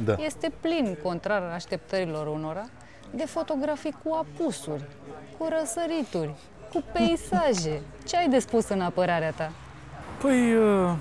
Da. 0.05 0.15
este 0.19 0.53
plin, 0.61 0.99
contrar 1.03 1.43
așteptărilor 1.43 2.27
unora, 2.27 2.69
de 3.15 3.25
fotografii 3.25 3.97
cu 4.05 4.13
apusuri, 4.13 4.89
cu 5.39 5.49
răsărituri, 5.59 6.35
cu 6.73 6.85
peisaje. 6.93 7.83
Ce 8.07 8.17
ai 8.17 8.29
de 8.29 8.39
spus 8.39 8.69
în 8.69 8.81
apărarea 8.81 9.31
ta? 9.31 9.53
Păi, 10.21 10.55
uh, 10.55 10.93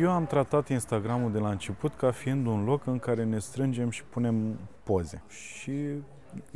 eu 0.00 0.10
am 0.10 0.26
tratat 0.26 0.68
Instagramul 0.68 1.32
de 1.32 1.38
la 1.38 1.50
început 1.50 1.94
ca 1.94 2.10
fiind 2.10 2.46
un 2.46 2.64
loc 2.64 2.86
în 2.86 2.98
care 2.98 3.24
ne 3.24 3.38
strângem 3.38 3.90
și 3.90 4.04
punem 4.04 4.58
poze. 4.82 5.22
Și 5.28 5.72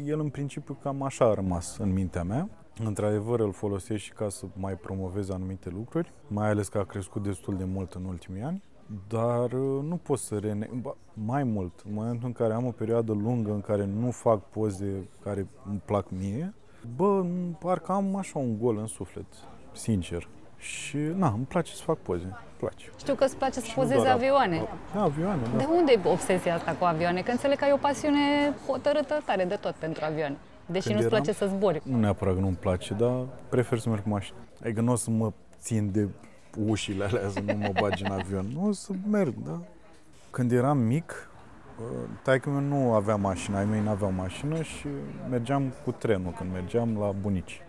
el 0.04 0.20
în 0.20 0.28
principiu 0.28 0.78
cam 0.82 1.02
așa 1.02 1.24
a 1.24 1.34
rămas 1.34 1.76
în 1.78 1.92
mintea 1.92 2.22
mea. 2.22 2.48
Într-adevăr 2.84 3.40
îl 3.40 3.52
folosesc 3.52 4.02
și 4.02 4.12
ca 4.12 4.28
să 4.28 4.44
mai 4.56 4.74
promovez 4.74 5.30
anumite 5.30 5.70
lucruri, 5.70 6.12
mai 6.26 6.48
ales 6.48 6.68
că 6.68 6.78
a 6.78 6.84
crescut 6.84 7.22
destul 7.22 7.56
de 7.56 7.64
mult 7.64 7.92
în 7.92 8.04
ultimii 8.04 8.42
ani. 8.42 8.62
Dar 9.08 9.52
uh, 9.52 9.82
nu 9.82 9.96
pot 10.02 10.18
să 10.18 10.38
rene... 10.38 10.68
ba, 10.82 10.96
Mai 11.12 11.44
mult, 11.44 11.72
în 11.86 11.94
momentul 11.94 12.26
în 12.26 12.32
care 12.32 12.52
am 12.52 12.66
o 12.66 12.70
perioadă 12.70 13.12
lungă 13.12 13.50
în 13.52 13.60
care 13.60 13.84
nu 13.84 14.10
fac 14.10 14.40
poze 14.48 15.08
care 15.22 15.46
îmi 15.68 15.80
plac 15.84 16.06
mie, 16.08 16.54
bă, 16.96 17.24
parcă 17.58 17.92
am 17.92 18.16
așa 18.16 18.38
un 18.38 18.58
gol 18.58 18.76
în 18.78 18.86
suflet, 18.86 19.26
sincer. 19.72 20.28
Și, 20.56 20.96
na, 20.96 21.28
îmi 21.28 21.44
place 21.44 21.72
să 21.74 21.82
fac 21.82 21.98
poze, 21.98 22.24
îmi 22.24 22.36
place. 22.56 22.90
Știu 22.98 23.14
că 23.14 23.24
îți 23.24 23.36
place 23.36 23.60
să 23.60 23.66
Și 23.66 23.72
nu 23.76 23.82
pozezi 23.82 24.02
doar 24.02 24.14
avioane. 24.14 24.68
Da, 24.94 25.02
avioane, 25.02 25.42
da. 25.52 25.56
De 25.56 25.66
unde 25.76 25.92
e 25.92 26.00
obsesia 26.04 26.54
asta 26.54 26.72
cu 26.72 26.84
avioane? 26.84 27.20
Că 27.22 27.30
înțeleg 27.30 27.58
că 27.58 27.64
ai 27.64 27.72
o 27.72 27.76
pasiune 27.76 28.18
hotărâtă 28.66 29.22
tare 29.26 29.44
de 29.44 29.54
tot 29.54 29.74
pentru 29.74 30.04
avioane. 30.04 30.36
Deși 30.66 30.86
Când 30.86 30.98
nu-ți 30.98 31.06
eram- 31.06 31.22
place 31.22 31.38
să 31.38 31.46
zbori. 31.46 31.80
Nu 31.84 31.98
neapărat 31.98 32.34
că 32.34 32.40
nu-mi 32.40 32.56
place, 32.56 32.94
dar 32.94 33.26
prefer 33.48 33.78
să 33.78 33.88
merg 33.88 34.02
cu 34.02 34.08
mașina. 34.08 34.38
Adică 34.62 34.80
nu 34.80 34.92
o 34.92 34.96
să 34.96 35.10
mă 35.10 35.32
țin 35.58 35.90
de 35.92 36.08
ușile 36.66 37.04
alea 37.04 37.28
să 37.28 37.40
nu 37.40 37.56
mă 37.56 37.70
bagi 37.80 38.04
în 38.04 38.12
avion. 38.12 38.46
Nu 38.54 38.66
o 38.66 38.72
să 38.72 38.92
merg, 39.10 39.34
da? 39.44 39.60
Când 40.30 40.52
eram 40.52 40.78
mic, 40.78 41.30
taică 42.22 42.50
meu 42.50 42.60
nu 42.60 42.92
avea 42.92 43.16
mașină, 43.16 43.56
ai 43.56 43.64
mei 43.64 43.80
nu 43.80 43.90
aveau 43.90 44.12
mașină 44.12 44.62
și 44.62 44.86
mergeam 45.30 45.72
cu 45.84 45.90
trenul 45.90 46.32
când 46.32 46.52
mergeam 46.52 46.98
la 46.98 47.10
bunici. 47.20 47.60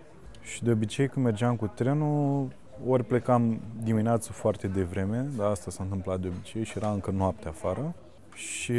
Și 0.42 0.64
de 0.64 0.72
obicei 0.72 1.08
când 1.08 1.26
mergeam 1.26 1.56
cu 1.56 1.68
trenul, 1.68 2.48
ori 2.88 3.04
plecam 3.04 3.60
dimineața 3.84 4.32
foarte 4.32 4.68
devreme, 4.68 5.28
dar 5.38 5.50
asta 5.50 5.72
s-a 5.72 5.84
întâmplat 5.84 6.20
de 6.20 6.28
obicei 6.28 6.64
și 6.64 6.78
era 6.78 6.92
încă 6.92 7.12
noapte 7.12 7.48
afară. 7.48 7.94
Și 8.34 8.74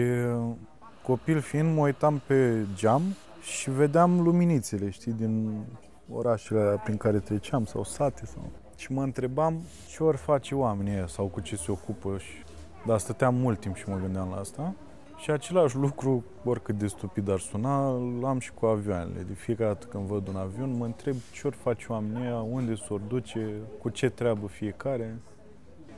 copil 1.03 1.41
fiind, 1.41 1.75
mă 1.75 1.81
uitam 1.81 2.23
pe 2.27 2.67
geam 2.75 3.03
și 3.43 3.71
vedeam 3.71 4.21
luminițele, 4.21 4.91
știi, 4.91 5.13
din 5.13 5.65
orașele 6.13 6.61
alea 6.61 6.77
prin 6.77 6.97
care 6.97 7.19
treceam 7.19 7.65
sau 7.65 7.85
sate 7.85 8.27
sau... 8.27 8.51
Și 8.83 8.93
mă 8.93 9.03
întrebam 9.03 9.61
ce 9.89 10.03
ori 10.03 10.17
face 10.17 10.55
oamenii 10.55 10.95
ăia 10.95 11.07
sau 11.07 11.27
cu 11.27 11.41
ce 11.41 11.57
se 11.57 11.71
ocupă 11.71 12.17
și... 12.19 12.43
Dar 12.87 12.99
stăteam 12.99 13.35
mult 13.35 13.61
timp 13.61 13.77
și 13.77 13.89
mă 13.89 13.97
gândeam 13.97 14.29
la 14.31 14.37
asta. 14.37 14.75
Și 15.17 15.31
același 15.31 15.77
lucru, 15.77 16.25
oricât 16.45 16.79
de 16.79 16.87
stupid 16.87 17.31
ar 17.31 17.39
suna, 17.39 17.91
l-am 18.21 18.39
și 18.39 18.53
cu 18.53 18.67
avioanele. 18.67 19.21
De 19.27 19.33
fiecare 19.35 19.69
dată 19.69 19.87
când 19.87 20.07
văd 20.07 20.29
un 20.29 20.37
avion, 20.37 20.77
mă 20.77 20.85
întreb 20.85 21.17
ce 21.33 21.47
ori 21.47 21.57
face 21.57 21.87
oamenii 21.89 22.23
ăia, 22.23 22.41
unde 22.41 22.75
s-or 22.75 23.01
duce, 23.01 23.49
cu 23.81 23.89
ce 23.89 24.09
treabă 24.09 24.47
fiecare. 24.47 25.19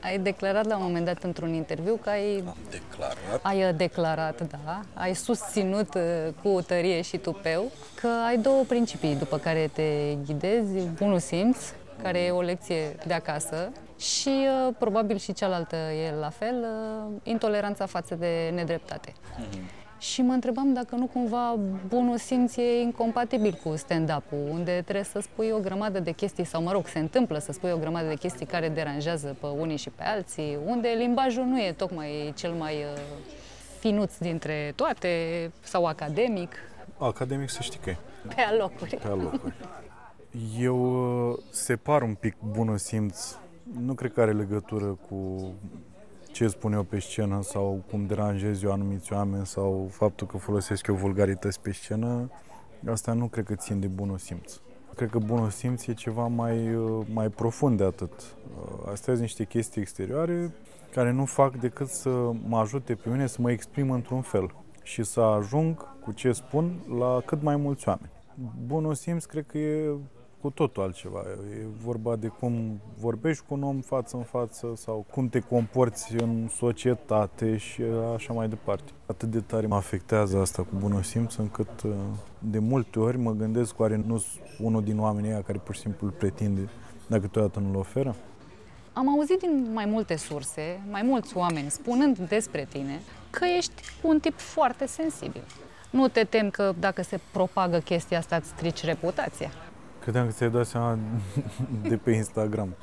Ai 0.01 0.19
declarat 0.19 0.65
la 0.65 0.77
un 0.77 0.83
moment 0.83 1.05
dat 1.05 1.23
într-un 1.23 1.53
interviu 1.53 1.95
că 1.95 2.09
ai, 2.09 2.43
Declarat. 2.69 3.39
ai 3.41 3.63
uh, 3.63 3.75
declarat, 3.75 4.47
da, 4.47 4.81
ai 4.93 5.15
susținut 5.15 5.93
uh, 5.93 6.01
cu 6.43 6.61
tărie 6.61 7.01
și 7.01 7.17
tupeu 7.17 7.71
că 8.01 8.07
ai 8.27 8.37
două 8.37 8.63
principii 8.63 9.15
după 9.15 9.37
care 9.37 9.69
te 9.73 10.15
ghidezi, 10.25 10.87
bunul 10.97 11.19
simț, 11.19 11.57
care 12.01 12.19
e 12.19 12.31
o 12.31 12.41
lecție 12.41 12.95
de 13.07 13.13
acasă, 13.13 13.71
și 13.99 14.29
uh, 14.29 14.73
probabil 14.77 15.17
și 15.17 15.33
cealaltă 15.33 15.75
e 15.75 16.11
la 16.19 16.29
fel, 16.29 16.55
uh, 16.55 17.11
intoleranța 17.23 17.85
față 17.85 18.15
de 18.15 18.51
nedreptate. 18.53 19.13
Și 19.99 20.21
mă 20.21 20.33
întrebam 20.33 20.73
dacă 20.73 20.95
nu 20.95 21.05
cumva 21.05 21.55
bunul 21.87 22.17
simț 22.17 22.55
e 22.55 22.81
incompatibil 22.81 23.59
cu 23.63 23.75
stand-up-ul, 23.75 24.47
unde 24.51 24.81
trebuie 24.81 25.03
să 25.03 25.19
spui 25.19 25.49
o 25.51 25.59
grămadă 25.59 25.99
de 25.99 26.11
chestii, 26.11 26.43
sau 26.43 26.61
mă 26.61 26.71
rog, 26.71 26.87
se 26.87 26.99
întâmplă 26.99 27.37
să 27.37 27.51
spui 27.51 27.71
o 27.71 27.77
grămadă 27.77 28.07
de 28.07 28.15
chestii 28.15 28.45
care 28.45 28.69
deranjează 28.69 29.35
pe 29.39 29.47
unii 29.47 29.77
și 29.77 29.89
pe 29.89 30.03
alții, 30.03 30.57
unde 30.65 30.87
limbajul 30.97 31.43
nu 31.43 31.59
e 31.59 31.71
tocmai 31.71 32.33
cel 32.35 32.51
mai 32.51 32.73
uh, 32.73 33.01
finuț 33.79 34.17
dintre 34.17 34.73
toate, 34.75 35.09
sau 35.61 35.85
academic, 35.85 36.55
Academic 36.97 37.49
să 37.49 37.61
știi 37.61 37.79
că 37.83 37.89
e. 37.89 37.97
pe 38.35 38.41
alocuri. 38.41 38.95
pe 38.95 39.07
alocuri. 39.07 39.53
Eu 40.59 41.29
uh, 41.29 41.37
separ 41.49 42.01
un 42.01 42.13
pic 42.13 42.35
bunul 42.51 42.77
simț. 42.77 43.35
Nu 43.79 43.93
cred 43.93 44.13
că 44.13 44.21
are 44.21 44.31
legătură 44.31 44.97
cu 45.09 45.51
ce 46.31 46.47
spun 46.47 46.73
eu 46.73 46.83
pe 46.83 46.99
scenă 46.99 47.41
sau 47.41 47.83
cum 47.89 48.05
deranjez 48.05 48.63
eu 48.63 48.71
anumiți 48.71 49.13
oameni 49.13 49.45
sau 49.45 49.87
faptul 49.91 50.27
că 50.27 50.37
folosesc 50.37 50.87
eu 50.87 50.95
vulgarități 50.95 51.61
pe 51.61 51.71
scenă. 51.71 52.31
Asta 52.89 53.13
nu 53.13 53.27
cred 53.27 53.45
că 53.45 53.55
țin 53.55 53.79
de 53.79 53.87
bunul 53.87 54.17
simț. 54.17 54.59
Cred 54.95 55.09
că 55.09 55.17
bunul 55.17 55.49
simț 55.49 55.85
e 55.85 55.93
ceva 55.93 56.27
mai, 56.27 56.75
uh, 56.75 57.05
mai 57.13 57.29
profund 57.29 57.77
de 57.77 57.83
atât. 57.83 58.11
Uh, 58.11 58.91
Astea 58.91 59.13
sunt 59.13 59.19
niște 59.19 59.43
chestii 59.43 59.81
exterioare 59.81 60.53
care 60.93 61.11
nu 61.11 61.25
fac 61.25 61.59
decât 61.59 61.87
să 61.87 62.31
mă 62.47 62.57
ajute 62.57 62.95
pe 62.95 63.09
mine 63.09 63.27
să 63.27 63.41
mă 63.41 63.51
exprim 63.51 63.91
într-un 63.91 64.21
fel 64.21 64.55
și 64.83 65.03
să 65.03 65.19
ajung 65.19 65.99
cu 66.03 66.11
ce 66.11 66.31
spun 66.31 66.79
la 66.99 67.21
cât 67.25 67.41
mai 67.41 67.55
mulți 67.55 67.87
oameni. 67.87 68.11
Bunul 68.65 68.93
simț 68.93 69.25
cred 69.25 69.45
că 69.45 69.57
e 69.57 69.93
cu 70.45 70.51
totul 70.51 70.83
altceva. 70.83 71.19
E 71.51 71.65
vorba 71.83 72.15
de 72.15 72.27
cum 72.27 72.79
vorbești 72.99 73.43
cu 73.47 73.53
un 73.53 73.63
om 73.63 73.79
față 73.79 74.17
în 74.17 74.23
față 74.23 74.73
sau 74.75 75.05
cum 75.11 75.29
te 75.29 75.39
comporți 75.39 76.15
în 76.15 76.47
societate 76.55 77.57
și 77.57 77.81
așa 78.15 78.33
mai 78.33 78.49
departe. 78.49 78.91
Atât 79.05 79.29
de 79.29 79.39
tare 79.39 79.67
mă 79.67 79.75
afectează 79.75 80.37
asta 80.37 80.61
cu 80.61 80.75
bunul 80.79 81.01
simț 81.01 81.35
încât 81.35 81.81
uh, 81.85 81.91
de 82.39 82.59
multe 82.59 82.99
ori 82.99 83.17
mă 83.17 83.31
gândesc 83.31 83.79
oare 83.79 84.03
nu 84.07 84.17
sunt 84.17 84.43
unul 84.59 84.83
din 84.83 84.99
oamenii 84.99 85.29
ăia 85.29 85.41
care 85.41 85.57
pur 85.57 85.75
și 85.75 85.81
simplu 85.81 86.07
îl 86.07 86.13
pretinde 86.13 86.69
dacă 87.07 87.21
câteodată 87.21 87.59
nu-l 87.59 87.75
oferă? 87.75 88.15
Am 88.93 89.09
auzit 89.09 89.39
din 89.39 89.69
mai 89.73 89.85
multe 89.85 90.15
surse, 90.15 90.81
mai 90.89 91.01
mulți 91.01 91.37
oameni 91.37 91.69
spunând 91.69 92.17
despre 92.17 92.67
tine 92.69 92.99
că 93.29 93.45
ești 93.57 93.83
un 94.01 94.19
tip 94.19 94.39
foarte 94.39 94.85
sensibil. 94.85 95.43
Nu 95.89 96.07
te 96.07 96.23
tem 96.23 96.49
că 96.49 96.73
dacă 96.79 97.01
se 97.01 97.19
propagă 97.31 97.77
chestia 97.77 98.17
asta 98.17 98.35
îți 98.35 98.47
strici 98.47 98.83
reputația. 98.83 99.51
Credeam 100.05 100.25
că 100.25 100.31
ți-ai 100.31 100.49
dat 100.49 100.65
seama 100.65 100.97
de 101.89 101.97
pe 101.97 102.11
Instagram. 102.11 102.75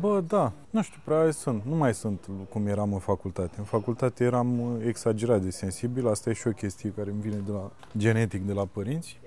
Bă, 0.00 0.20
da, 0.20 0.52
nu 0.70 0.82
știu, 0.82 1.00
prea 1.04 1.30
sunt. 1.30 1.64
Nu 1.64 1.74
mai 1.74 1.94
sunt 1.94 2.28
cum 2.48 2.66
eram 2.66 2.92
în 2.92 2.98
facultate. 2.98 3.54
În 3.58 3.64
facultate 3.64 4.24
eram 4.24 4.60
uh, 4.60 4.84
exagerat 4.86 5.40
de 5.40 5.50
sensibil. 5.50 6.08
Asta 6.08 6.30
e 6.30 6.32
și 6.32 6.46
o 6.46 6.50
chestie 6.50 6.92
care 6.96 7.10
îmi 7.10 7.20
vine 7.20 7.36
de 7.46 7.52
la 7.52 7.70
genetic, 7.98 8.46
de 8.46 8.52
la 8.52 8.64
părinți. 8.64 9.18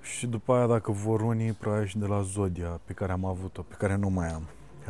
Și 0.00 0.26
după 0.26 0.54
aia, 0.54 0.66
dacă 0.66 0.92
vor 0.92 1.20
unii, 1.20 1.52
probabil 1.52 1.86
și 1.86 1.98
de 1.98 2.06
la 2.06 2.22
Zodia, 2.22 2.80
pe 2.84 2.92
care 2.92 3.12
am 3.12 3.24
avut-o, 3.24 3.62
pe 3.62 3.74
care 3.78 3.96
nu 3.96 4.08
mai 4.08 4.28
am. 4.28 4.42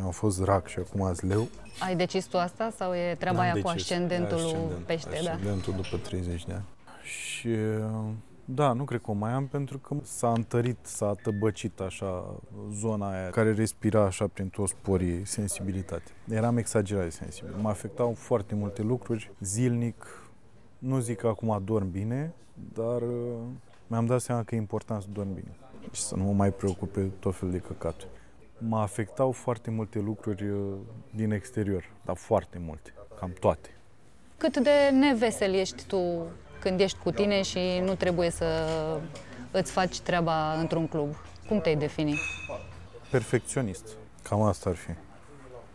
Am 0.04 0.10
fost 0.10 0.44
rac 0.44 0.66
și 0.68 0.78
acum 0.78 1.02
azi 1.02 1.26
leu. 1.26 1.48
Ai 1.86 1.96
decis 1.96 2.24
tu 2.24 2.38
asta 2.38 2.72
sau 2.76 2.94
e 2.94 3.14
treaba 3.18 3.36
N-am 3.36 3.46
aia 3.52 3.62
cu 3.62 3.68
decis. 3.68 3.82
ascendentul 3.82 4.36
Ascendent, 4.36 4.84
pește? 4.86 5.20
Da. 5.24 5.30
Ascendentul 5.30 5.74
după 5.76 5.96
30 5.96 6.44
de 6.44 6.52
ani. 6.52 6.64
Și 7.02 7.46
uh, 7.46 8.10
Da, 8.44 8.72
nu 8.72 8.84
cred 8.84 9.00
că 9.00 9.10
o 9.10 9.14
mai 9.14 9.32
am 9.32 9.46
pentru 9.46 9.78
că 9.78 9.96
s-a 10.02 10.32
întărit, 10.32 10.76
s-a 10.82 11.14
tăbăcit 11.22 11.80
așa 11.80 12.40
zona 12.72 13.10
aia 13.10 13.30
care 13.30 13.52
respira 13.52 14.04
așa 14.04 14.26
prin 14.26 14.48
toți 14.48 14.74
porii 14.82 15.26
sensibilitate. 15.26 16.10
Eram 16.28 16.56
exagerat 16.56 17.02
de 17.02 17.10
sensibil. 17.10 17.54
Mă 17.60 17.68
afectau 17.68 18.12
foarte 18.12 18.54
multe 18.54 18.82
lucruri 18.82 19.30
zilnic. 19.40 20.28
Nu 20.78 20.98
zic 21.00 21.18
că 21.18 21.26
acum 21.26 21.60
dorm 21.64 21.90
bine, 21.90 22.34
dar 22.74 23.02
uh, 23.02 23.34
mi-am 23.86 24.06
dat 24.06 24.20
seama 24.20 24.42
că 24.42 24.54
e 24.54 24.58
important 24.58 25.02
să 25.02 25.08
dorm 25.12 25.34
bine 25.34 25.56
și 25.92 26.00
să 26.00 26.16
nu 26.16 26.24
mă 26.24 26.32
mai 26.32 26.52
preocupe 26.52 27.10
tot 27.18 27.34
felul 27.34 27.52
de 27.52 27.60
căcaturi. 27.60 28.10
Mă 28.58 28.78
afectau 28.78 29.30
foarte 29.30 29.70
multe 29.70 29.98
lucruri 29.98 30.48
uh, 30.48 30.74
din 31.14 31.30
exterior, 31.30 31.90
dar 32.04 32.16
foarte 32.16 32.58
multe, 32.58 32.94
cam 33.18 33.32
toate. 33.40 33.68
Cât 34.36 34.56
de 34.56 34.90
nevesel 34.92 35.54
ești 35.54 35.86
tu 35.86 36.26
când 36.64 36.80
ești 36.80 36.98
cu 36.98 37.10
tine 37.10 37.42
și 37.42 37.58
nu 37.82 37.94
trebuie 37.94 38.30
să 38.30 38.44
îți 39.50 39.72
faci 39.72 40.00
treaba 40.00 40.52
într-un 40.52 40.86
club? 40.86 41.14
Cum 41.48 41.60
te-ai 41.60 41.76
defini? 41.76 42.20
Perfecționist. 43.10 43.88
Cam 44.22 44.42
asta 44.42 44.70
ar 44.70 44.76
fi. 44.76 44.90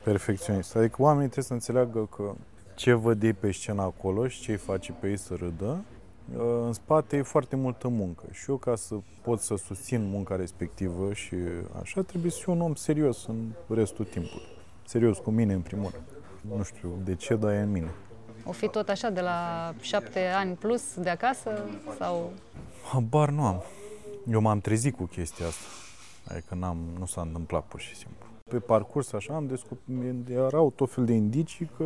Perfecționist. 0.03 0.75
Adică 0.75 1.01
oamenii 1.01 1.29
trebuie 1.29 1.43
să 1.43 1.53
înțeleagă 1.53 2.07
că 2.15 2.33
ce 2.75 2.93
văd 2.93 3.23
ei 3.23 3.33
pe 3.33 3.51
scenă 3.51 3.81
acolo 3.81 4.27
și 4.27 4.41
ce 4.41 4.51
îi 4.51 4.57
face 4.57 4.91
pe 4.91 5.09
ei 5.09 5.17
să 5.17 5.33
râdă, 5.33 5.83
uh, 6.35 6.41
în 6.65 6.73
spate 6.73 7.17
e 7.17 7.21
foarte 7.21 7.55
multă 7.55 7.87
muncă. 7.87 8.23
Și 8.31 8.49
eu, 8.49 8.55
ca 8.55 8.75
să 8.75 8.95
pot 9.21 9.39
să 9.39 9.55
susțin 9.55 10.09
munca 10.09 10.35
respectivă 10.35 11.13
și 11.13 11.35
așa, 11.81 12.01
trebuie 12.01 12.31
să 12.31 12.37
fiu 12.41 12.51
un 12.51 12.61
om 12.61 12.75
serios 12.75 13.25
în 13.25 13.51
restul 13.67 14.05
timpului. 14.05 14.45
Serios 14.85 15.17
cu 15.17 15.31
mine, 15.31 15.53
în 15.53 15.61
primul 15.61 15.91
rând. 15.93 16.05
Nu 16.57 16.63
știu 16.63 16.89
de 17.03 17.15
ce, 17.15 17.35
dar 17.35 17.51
e 17.51 17.59
în 17.59 17.71
mine. 17.71 17.91
O 18.43 18.51
fi 18.51 18.67
tot 18.67 18.89
așa 18.89 19.09
de 19.09 19.21
la 19.21 19.73
șapte 19.81 20.27
ani 20.27 20.55
plus 20.55 20.93
de 20.97 21.09
acasă 21.09 21.65
sau... 21.97 22.31
Habar 22.91 23.29
nu 23.29 23.45
am. 23.45 23.63
Eu 24.31 24.41
m-am 24.41 24.59
trezit 24.59 24.95
cu 24.95 25.03
chestia 25.03 25.45
asta. 25.47 25.65
Adică 26.27 26.55
n-am, 26.55 26.77
nu 26.99 27.05
s-a 27.05 27.21
întâmplat 27.21 27.63
pur 27.63 27.79
și 27.79 27.95
simplu. 27.95 28.25
Pe 28.49 28.59
parcurs 28.59 29.13
așa 29.13 29.35
am 29.35 29.47
descoperit, 29.47 30.29
erau 30.29 30.71
tot 30.75 30.91
fel 30.91 31.05
de 31.05 31.13
indicii 31.13 31.69
că 31.77 31.83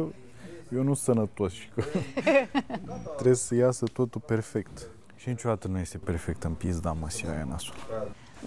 eu 0.74 0.84
nu 0.84 0.94
sunt 0.94 1.16
sănătos 1.16 1.52
și 1.52 1.70
că 1.76 1.84
trebuie 3.16 3.36
să 3.36 3.56
iasă 3.56 3.86
totul 3.86 4.22
perfect. 4.26 4.90
Și 5.16 5.30
niciodată 5.30 5.68
nu 5.68 5.80
este 5.80 5.98
perfect 5.98 6.44
în 6.44 6.54
pizda 6.54 6.92
măsia 6.92 7.32
aia 7.32 7.44
nasul. 7.44 7.76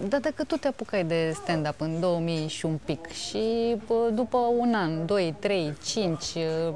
Dar 0.05 0.19
dacă 0.19 0.43
tu 0.43 0.55
te 0.55 0.67
apucai 0.67 1.03
de 1.03 1.31
stand-up 1.35 1.81
în 1.81 1.99
2000 1.99 2.47
și 2.47 2.65
un 2.65 2.79
pic 2.85 3.07
și 3.07 3.75
bă, 3.87 4.09
după 4.13 4.37
un 4.37 4.73
an, 4.73 5.05
2, 5.05 5.35
3, 5.39 5.73
5, 5.83 6.23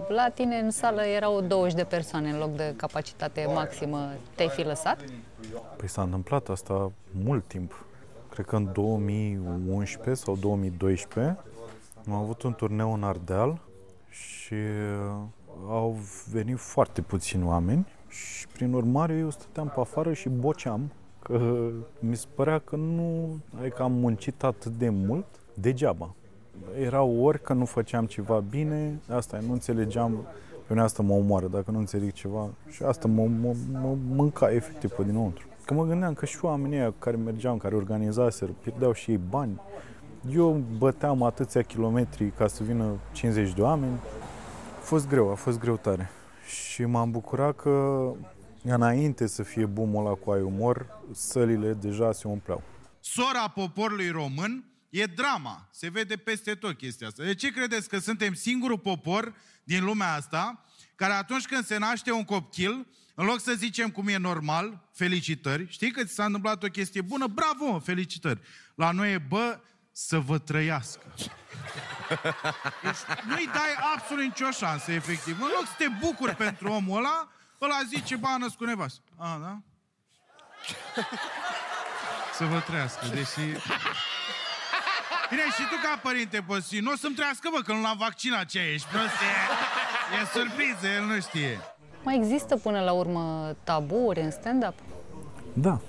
la 0.08 0.30
tine 0.30 0.56
în 0.56 0.72
sală 0.72 1.02
erau 1.02 1.42
20 1.42 1.74
de 1.74 1.84
persoane 1.84 2.30
în 2.30 2.38
loc 2.38 2.56
de 2.56 2.74
capacitate 2.76 3.48
maximă, 3.54 4.10
te-ai 4.36 4.50
fi 4.50 4.62
lăsat? 4.64 5.00
Păi 5.78 5.88
s-a 5.88 6.02
întâmplat 6.02 6.50
asta 6.50 6.92
mult 7.24 7.48
timp. 7.48 7.86
Cred 8.30 8.46
că 8.46 8.56
în 8.56 8.70
2011 8.74 10.24
sau 10.24 10.36
2012 10.36 11.38
am 12.08 12.14
avut 12.14 12.42
un 12.42 12.54
turneu 12.54 12.94
în 12.94 13.04
Ardeal 13.04 13.62
și 14.10 14.54
uh, 14.54 15.22
au 15.70 15.98
venit 16.32 16.58
foarte 16.58 17.02
puțini 17.02 17.44
oameni 17.44 17.88
și 18.08 18.48
prin 18.48 18.74
urmare 18.74 19.14
eu 19.14 19.30
stăteam 19.30 19.72
pe 19.76 19.80
afară 19.80 20.14
și 20.14 20.30
boceam 20.30 20.92
că 21.32 21.70
mi 22.00 22.16
se 22.16 22.26
părea 22.36 22.60
că 22.60 22.76
nu, 22.76 23.38
adică 23.60 23.82
am 23.84 23.92
muncit 23.92 24.44
atât 24.44 24.72
de 24.78 24.90
mult 24.90 25.26
degeaba. 25.54 26.14
Erau 26.80 27.24
ori 27.24 27.42
că 27.42 27.54
nu 27.54 27.66
făceam 27.66 28.06
ceva 28.06 28.44
bine, 28.50 29.00
asta 29.10 29.40
nu 29.48 29.52
înțelegeam, 29.52 30.12
pe 30.68 30.74
mine 30.74 30.82
asta 30.82 31.04
mă 31.04 31.14
omoară 31.14 31.48
dacă 31.48 31.72
nu 31.72 31.78
înțeleg 31.78 32.12
ceva 32.12 32.50
și 32.70 32.84
asta 32.84 33.08
mă, 33.08 33.28
mă, 33.42 33.56
mă 33.72 33.96
mânca 34.10 34.52
efectiv 34.52 34.92
pe 34.92 35.04
dinăuntru. 35.04 35.46
Că 35.66 35.74
mă 35.74 35.86
gândeam 35.86 36.14
că 36.14 36.26
și 36.26 36.38
oamenii 36.42 36.78
aia 36.78 36.94
care 37.00 37.16
mergeam, 37.16 37.58
care 37.58 37.76
organizaseră, 37.76 38.52
pierdeau 38.62 38.92
și 38.92 39.12
ei 39.12 39.20
bani. 39.30 39.62
Eu 40.34 40.62
băteam 40.78 41.24
atâția 41.24 41.62
kilometri 41.62 42.32
ca 42.38 42.48
să 42.48 42.64
vină 42.64 42.86
50 43.12 43.54
de 43.54 43.62
oameni. 43.62 43.94
A 44.78 44.84
fost 44.84 45.08
greu, 45.08 45.32
a 45.32 45.34
fost 45.34 45.60
greu 45.60 45.76
tare. 45.76 46.10
Și 46.46 46.86
m-am 46.86 47.12
bucurat 47.12 47.56
că 47.56 48.06
înainte 48.64 49.28
să 49.28 49.44
fie 49.44 49.66
boomul 49.66 50.06
ăla 50.06 50.16
cu 50.16 50.32
ai 50.32 50.42
umor, 50.42 50.88
sălile 51.14 51.74
deja 51.74 52.12
se 52.12 52.28
umpleau. 52.28 52.64
Sora 53.00 53.48
poporului 53.48 54.10
român 54.10 54.66
e 54.90 55.06
drama. 55.06 55.70
Se 55.72 55.90
vede 55.90 56.16
peste 56.16 56.56
tot 56.56 56.78
chestia 56.78 57.08
asta. 57.08 57.24
De 57.24 57.36
ce 57.36 57.52
credeți 57.52 57.90
că 57.90 58.00
suntem 58.00 58.34
singurul 58.34 58.80
popor 58.80 59.34
din 59.64 59.84
lumea 59.84 60.14
asta 60.14 60.66
care 60.96 61.14
atunci 61.14 61.46
când 61.46 61.66
se 61.66 61.78
naște 61.78 62.12
un 62.12 62.24
copil, 62.24 62.88
în 63.16 63.26
loc 63.26 63.40
să 63.40 63.54
zicem 63.54 63.90
cum 63.90 64.08
e 64.08 64.18
normal, 64.18 64.90
felicitări, 64.94 65.68
știi 65.70 65.92
că 65.92 66.04
ți 66.04 66.14
s-a 66.14 66.26
întâmplat 66.26 66.64
o 66.64 66.68
chestie 66.68 67.02
bună, 67.02 67.28
bravo, 67.28 67.80
felicitări. 67.80 68.40
La 68.76 68.92
noi 68.92 69.14
e, 69.14 69.18
bă, 69.18 69.60
să 69.92 70.20
vă 70.20 70.38
trăiască. 70.38 71.14
Deci 72.84 73.02
nu-i 73.28 73.50
dai 73.54 73.74
absolut 73.96 74.24
nicio 74.24 74.52
șansă, 74.52 74.92
efectiv. 74.92 75.42
În 75.42 75.48
loc 75.56 75.66
să 75.66 75.74
te 75.78 75.86
bucuri 76.06 76.36
pentru 76.36 76.72
omul 76.72 76.98
ăla, 76.98 77.32
ăla 77.62 77.80
zice, 77.88 78.16
ba, 78.16 78.30
a 78.30 78.38
născut 78.38 78.68
nevastă. 78.68 79.02
A, 79.18 79.40
da? 79.42 79.58
să 82.38 82.46
vă 82.46 82.60
trăiască, 82.60 83.06
deși... 83.08 83.46
Bine, 85.30 85.42
și 85.42 85.62
tu 85.70 85.76
ca 85.84 86.00
părinte 86.04 86.44
poți 86.48 86.80
nu 86.80 86.92
o 86.92 86.96
să-mi 86.96 87.16
trăiască, 87.16 87.50
bă, 87.54 87.62
că 87.62 87.74
nu 87.74 87.82
l-am 87.82 87.98
vaccinat, 87.98 88.46
ce 88.46 88.60
ești 88.74 88.88
prost, 88.88 89.06
e, 89.06 89.34
e 90.22 90.26
surpriză, 90.26 90.88
el 90.88 91.04
nu 91.04 91.20
știe. 91.20 91.60
Mai 92.04 92.16
există 92.16 92.58
până 92.58 92.82
la 92.82 92.92
urmă 92.92 93.56
taburi 93.64 94.20
în 94.20 94.32
stand-up? 94.32 94.74
Da. 95.54 95.80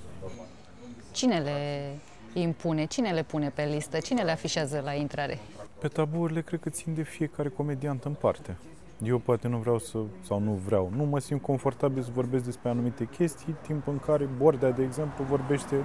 Cine 1.12 1.38
le 1.38 1.90
impune? 2.32 2.84
Cine 2.84 3.10
le 3.12 3.22
pune 3.22 3.48
pe 3.48 3.64
listă? 3.64 3.98
Cine 3.98 4.22
le 4.22 4.30
afișează 4.30 4.80
la 4.84 4.92
intrare? 4.92 5.38
Pe 5.78 5.88
taburile 5.88 6.42
cred 6.42 6.60
că 6.60 6.70
țin 6.70 6.94
de 6.94 7.02
fiecare 7.02 7.48
comediant 7.48 8.04
în 8.04 8.12
parte. 8.12 8.56
Eu 9.04 9.18
poate 9.18 9.48
nu 9.48 9.58
vreau 9.58 9.78
să, 9.78 9.98
sau 10.20 10.40
nu 10.40 10.52
vreau, 10.52 10.90
nu 10.96 11.04
mă 11.04 11.18
simt 11.18 11.42
confortabil 11.42 12.02
să 12.02 12.10
vorbesc 12.12 12.44
despre 12.44 12.68
anumite 12.68 13.04
chestii, 13.04 13.56
timp 13.62 13.86
în 13.86 13.98
care 13.98 14.28
Bordea, 14.38 14.70
de 14.70 14.82
exemplu, 14.82 15.24
vorbește 15.24 15.76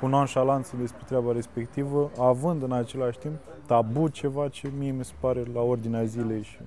cu 0.00 0.06
nonșalanță 0.06 0.76
despre 0.76 1.02
treaba 1.06 1.32
respectivă, 1.32 2.10
având 2.18 2.62
în 2.62 2.72
același 2.72 3.18
timp 3.18 3.34
tabu 3.66 4.08
ceva 4.08 4.48
ce 4.48 4.70
mie 4.78 4.90
mi 4.90 5.04
se 5.04 5.12
pare 5.20 5.42
la 5.52 5.60
ordinea 5.60 6.04
zilei 6.04 6.42
și 6.42 6.58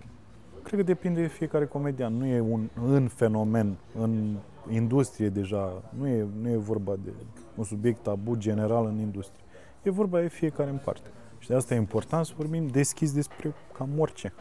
cred 0.63 0.79
că 0.79 0.85
depinde 0.85 1.21
de 1.21 1.27
fiecare 1.27 1.65
comedian. 1.65 2.13
Nu 2.13 2.25
e 2.25 2.39
un 2.39 2.69
în 2.85 3.07
fenomen, 3.07 3.77
în 3.99 4.37
industrie 4.69 5.29
deja, 5.29 5.81
nu 5.97 6.07
e, 6.07 6.27
nu 6.41 6.49
e 6.49 6.57
vorba 6.57 6.95
de 7.03 7.13
un 7.55 7.63
subiect 7.63 8.03
tabu 8.03 8.35
general 8.35 8.85
în 8.85 8.99
industrie. 8.99 9.43
E 9.83 9.89
vorba 9.89 10.19
de 10.19 10.27
fiecare 10.27 10.69
în 10.69 10.79
parte. 10.83 11.09
Și 11.37 11.47
de 11.47 11.55
asta 11.55 11.73
e 11.73 11.77
important 11.77 12.25
să 12.25 12.33
vorbim 12.37 12.67
deschis 12.67 13.13
despre 13.13 13.53
cam 13.73 13.99
orice. 13.99 14.33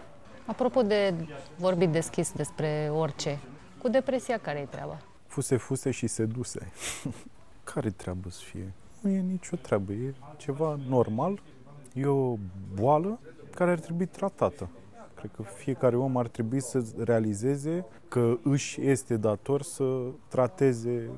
Apropo 0.46 0.82
de 0.82 1.14
vorbit 1.56 1.90
deschis 1.90 2.32
despre 2.32 2.90
orice, 2.92 3.38
cu 3.78 3.88
depresia 3.88 4.38
care 4.38 4.58
e 4.58 4.64
treaba? 4.64 4.98
Fuse, 5.26 5.56
fuse 5.56 5.90
și 5.90 6.06
seduse. 6.06 6.72
care 7.72 7.90
treabă 7.90 8.30
să 8.30 8.40
fie? 8.44 8.72
Nu 9.00 9.10
e 9.10 9.20
nicio 9.20 9.56
treabă, 9.56 9.92
e 9.92 10.14
ceva 10.36 10.78
normal, 10.88 11.42
e 11.94 12.06
o 12.06 12.36
boală 12.74 13.18
care 13.54 13.70
ar 13.70 13.78
trebui 13.78 14.06
tratată. 14.06 14.68
Cred 15.14 15.30
că 15.36 15.42
fiecare 15.42 15.96
om 15.96 16.16
ar 16.16 16.28
trebui 16.28 16.60
să 16.60 16.84
realizeze 17.04 17.86
că 18.08 18.38
își 18.42 18.80
este 18.80 19.16
dator 19.16 19.62
să 19.62 20.02
trateze 20.28 21.10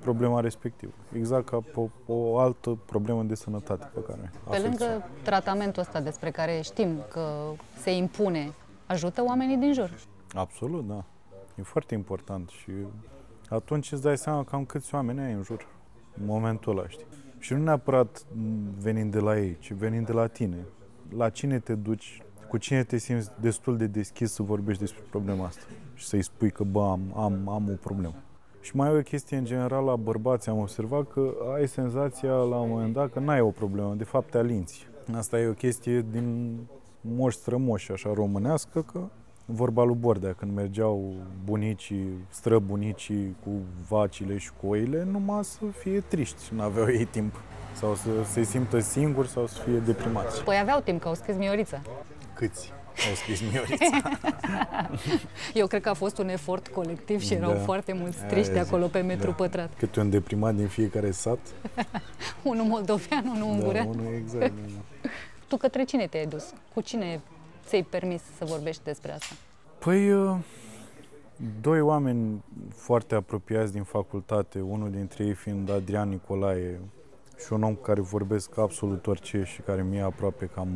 problema 0.00 0.40
respectivă. 0.40 0.92
Exact 1.12 1.48
ca 1.48 1.62
o, 1.74 1.88
o 2.06 2.38
altă 2.38 2.78
problemă 2.86 3.22
de 3.22 3.34
sănătate 3.34 3.90
pe 3.94 4.00
care 4.02 4.30
Pe 4.50 4.58
lângă 4.58 5.08
tratamentul 5.22 5.82
ăsta 5.82 6.00
despre 6.00 6.30
care 6.30 6.60
știm 6.62 7.02
că 7.08 7.52
se 7.76 7.96
impune, 7.96 8.52
ajută 8.86 9.24
oamenii 9.24 9.56
din 9.56 9.72
jur. 9.72 9.90
Absolut, 10.34 10.86
da. 10.86 11.04
E 11.54 11.62
foarte 11.62 11.94
important 11.94 12.48
și 12.48 12.70
atunci 13.48 13.92
îți 13.92 14.02
dai 14.02 14.18
seama 14.18 14.44
cam 14.44 14.64
câți 14.64 14.94
oameni 14.94 15.20
ai 15.20 15.32
în 15.32 15.42
jur 15.42 15.66
în 16.20 16.26
momentul 16.26 16.78
ăla, 16.78 16.88
știi? 16.88 17.06
Și 17.38 17.52
nu 17.52 17.62
neapărat 17.62 18.24
venind 18.78 19.12
de 19.12 19.18
la 19.18 19.38
ei, 19.38 19.56
ci 19.58 19.72
venind 19.72 20.06
de 20.06 20.12
la 20.12 20.26
tine. 20.26 20.66
La 21.16 21.28
cine 21.28 21.58
te 21.58 21.74
duci, 21.74 22.22
cu 22.48 22.56
cine 22.56 22.84
te 22.84 22.96
simți 22.96 23.30
destul 23.40 23.76
de 23.76 23.86
deschis 23.86 24.32
să 24.32 24.42
vorbești 24.42 24.82
despre 24.82 25.02
problema 25.10 25.46
asta 25.46 25.62
și 25.94 26.06
să-i 26.06 26.22
spui 26.22 26.50
că, 26.50 26.64
bă, 26.64 26.82
am, 26.82 27.00
am, 27.16 27.48
am 27.48 27.68
o 27.70 27.74
problemă. 27.80 28.14
Și 28.60 28.76
mai 28.76 28.88
e 28.88 28.98
o 28.98 29.02
chestie 29.02 29.36
în 29.36 29.44
general 29.44 29.84
la 29.84 29.96
bărbați, 29.96 30.48
am 30.48 30.58
observat 30.58 31.12
că 31.12 31.34
ai 31.54 31.68
senzația 31.68 32.32
la 32.32 32.56
un 32.56 32.68
moment 32.68 32.92
dat 32.92 33.12
că 33.12 33.18
n-ai 33.18 33.40
o 33.40 33.50
problemă, 33.50 33.94
de 33.94 34.04
fapt 34.04 34.30
te 34.30 34.38
alinți. 34.38 34.86
Asta 35.16 35.40
e 35.40 35.46
o 35.46 35.52
chestie 35.52 36.04
din 36.10 36.56
moș 37.00 37.34
strămoși, 37.34 37.92
așa 37.92 38.10
românească, 38.14 38.82
că 38.92 39.00
vorba 39.44 39.84
lui 39.84 39.94
Bordea, 39.94 40.32
când 40.32 40.54
mergeau 40.54 41.14
bunicii, 41.44 42.26
străbunicii 42.28 43.36
cu 43.44 43.50
vacile 43.88 44.36
și 44.36 44.50
cu 44.60 44.66
oile, 44.66 45.04
numai 45.04 45.44
să 45.44 45.64
fie 45.78 46.00
triști, 46.00 46.54
nu 46.54 46.62
aveau 46.62 46.88
ei 46.88 47.04
timp. 47.04 47.34
Sau 47.74 47.94
să 47.94 48.10
se 48.24 48.42
simtă 48.42 48.78
singuri 48.78 49.28
sau 49.28 49.46
să 49.46 49.62
fie 49.62 49.78
deprimați. 49.78 50.44
Păi 50.44 50.58
aveau 50.60 50.80
timp, 50.80 51.00
că 51.00 51.08
au 51.08 51.14
scris 51.14 51.36
Miorița. 51.36 51.80
Câți? 52.34 52.72
Au 53.08 53.14
scris 53.14 53.40
Miorița. 53.50 54.10
Eu 55.60 55.66
cred 55.66 55.82
că 55.82 55.88
a 55.88 55.94
fost 55.94 56.18
un 56.18 56.28
efort 56.28 56.68
colectiv 56.68 57.20
și 57.20 57.34
erau 57.34 57.52
Da. 57.52 57.58
foarte 57.58 57.92
mulți 57.92 58.18
Aia 58.18 58.28
triști 58.28 58.52
zic, 58.52 58.60
acolo 58.60 58.86
pe 58.86 59.00
metru 59.00 59.26
da. 59.30 59.32
pătrat. 59.36 59.70
Câte 59.78 60.00
un 60.00 60.10
deprimat 60.10 60.54
din 60.54 60.66
fiecare 60.66 61.10
sat. 61.10 61.38
Unul 62.42 62.64
moldovean, 62.64 63.24
unul 63.26 63.38
Da, 63.38 63.44
ungurean. 63.44 63.86
unul 63.86 64.14
exact. 64.14 64.40
da, 64.40 64.72
da. 65.02 65.08
Tu 65.48 65.56
către 65.56 65.84
cine 65.84 66.06
te-ai 66.06 66.26
dus? 66.26 66.52
Cu 66.74 66.80
cine 66.80 67.20
ți-ai 67.66 67.82
permis 67.82 68.22
să 68.38 68.44
vorbești 68.44 68.82
despre 68.84 69.12
asta? 69.12 69.34
Păi, 69.78 70.12
uh, 70.12 70.36
doi 71.60 71.80
oameni 71.80 72.42
foarte 72.74 73.14
apropiați 73.14 73.72
din 73.72 73.82
facultate, 73.82 74.60
unul 74.60 74.90
dintre 74.90 75.24
ei 75.24 75.32
fiind 75.32 75.70
Adrian 75.70 76.08
Nicolae 76.08 76.80
și 77.46 77.52
un 77.52 77.62
om 77.62 77.74
cu 77.74 77.82
care 77.82 78.00
vorbesc 78.00 78.58
absolut 78.58 79.06
orice 79.06 79.42
și 79.44 79.60
care 79.60 79.82
mi-e 79.82 80.02
aproape 80.02 80.46
cam 80.54 80.68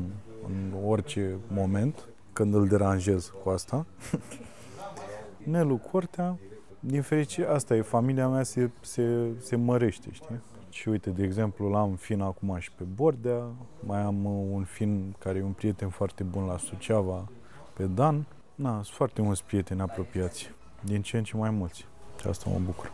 în 0.47 0.73
orice 0.87 1.37
moment, 1.49 2.09
când 2.35 2.55
îl 2.55 2.67
deranjez 2.69 3.33
cu 3.43 3.49
asta. 3.51 3.87
Nelu 5.53 5.77
Cortea, 5.77 6.39
din 6.81 7.03
fericire, 7.03 7.47
asta 7.47 7.75
e, 7.77 7.83
familia 7.83 8.29
mea 8.29 8.43
se, 8.43 8.71
se, 8.81 9.29
se 9.41 9.57
mărește, 9.57 10.09
știi? 10.13 10.41
Și 10.71 10.89
uite, 10.89 11.11
de 11.11 11.23
exemplu, 11.23 11.69
l-am 11.69 11.95
fin 11.95 12.21
acum 12.21 12.57
și 12.59 12.73
pe 12.73 12.85
Bordea, 12.95 13.43
mai 13.81 14.01
am 14.01 14.25
uh, 14.25 14.47
un 14.53 14.65
fin 14.65 15.15
care 15.19 15.39
e 15.39 15.43
un 15.43 15.53
prieten 15.53 15.89
foarte 15.89 16.23
bun 16.23 16.45
la 16.47 16.59
Suceava, 16.59 17.29
pe 17.73 17.85
Dan. 17.85 18.27
Na, 18.55 18.73
sunt 18.73 18.87
foarte 18.87 19.23
mulți 19.23 19.45
prieteni 19.45 19.81
apropiați, 19.81 20.51
din 20.81 21.03
ce 21.03 21.17
în 21.17 21.25
ce 21.25 21.37
mai 21.37 21.51
mulți. 21.51 21.87
Și 22.21 22.27
asta 22.29 22.51
mă 22.51 22.59
bucur. 22.65 22.93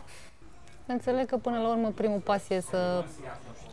Înțeleg 0.85 1.25
că 1.25 1.37
până 1.37 1.57
la 1.57 1.69
urmă 1.69 1.89
primul 1.89 2.19
pas 2.19 2.49
e 2.49 2.59
să, 2.59 3.03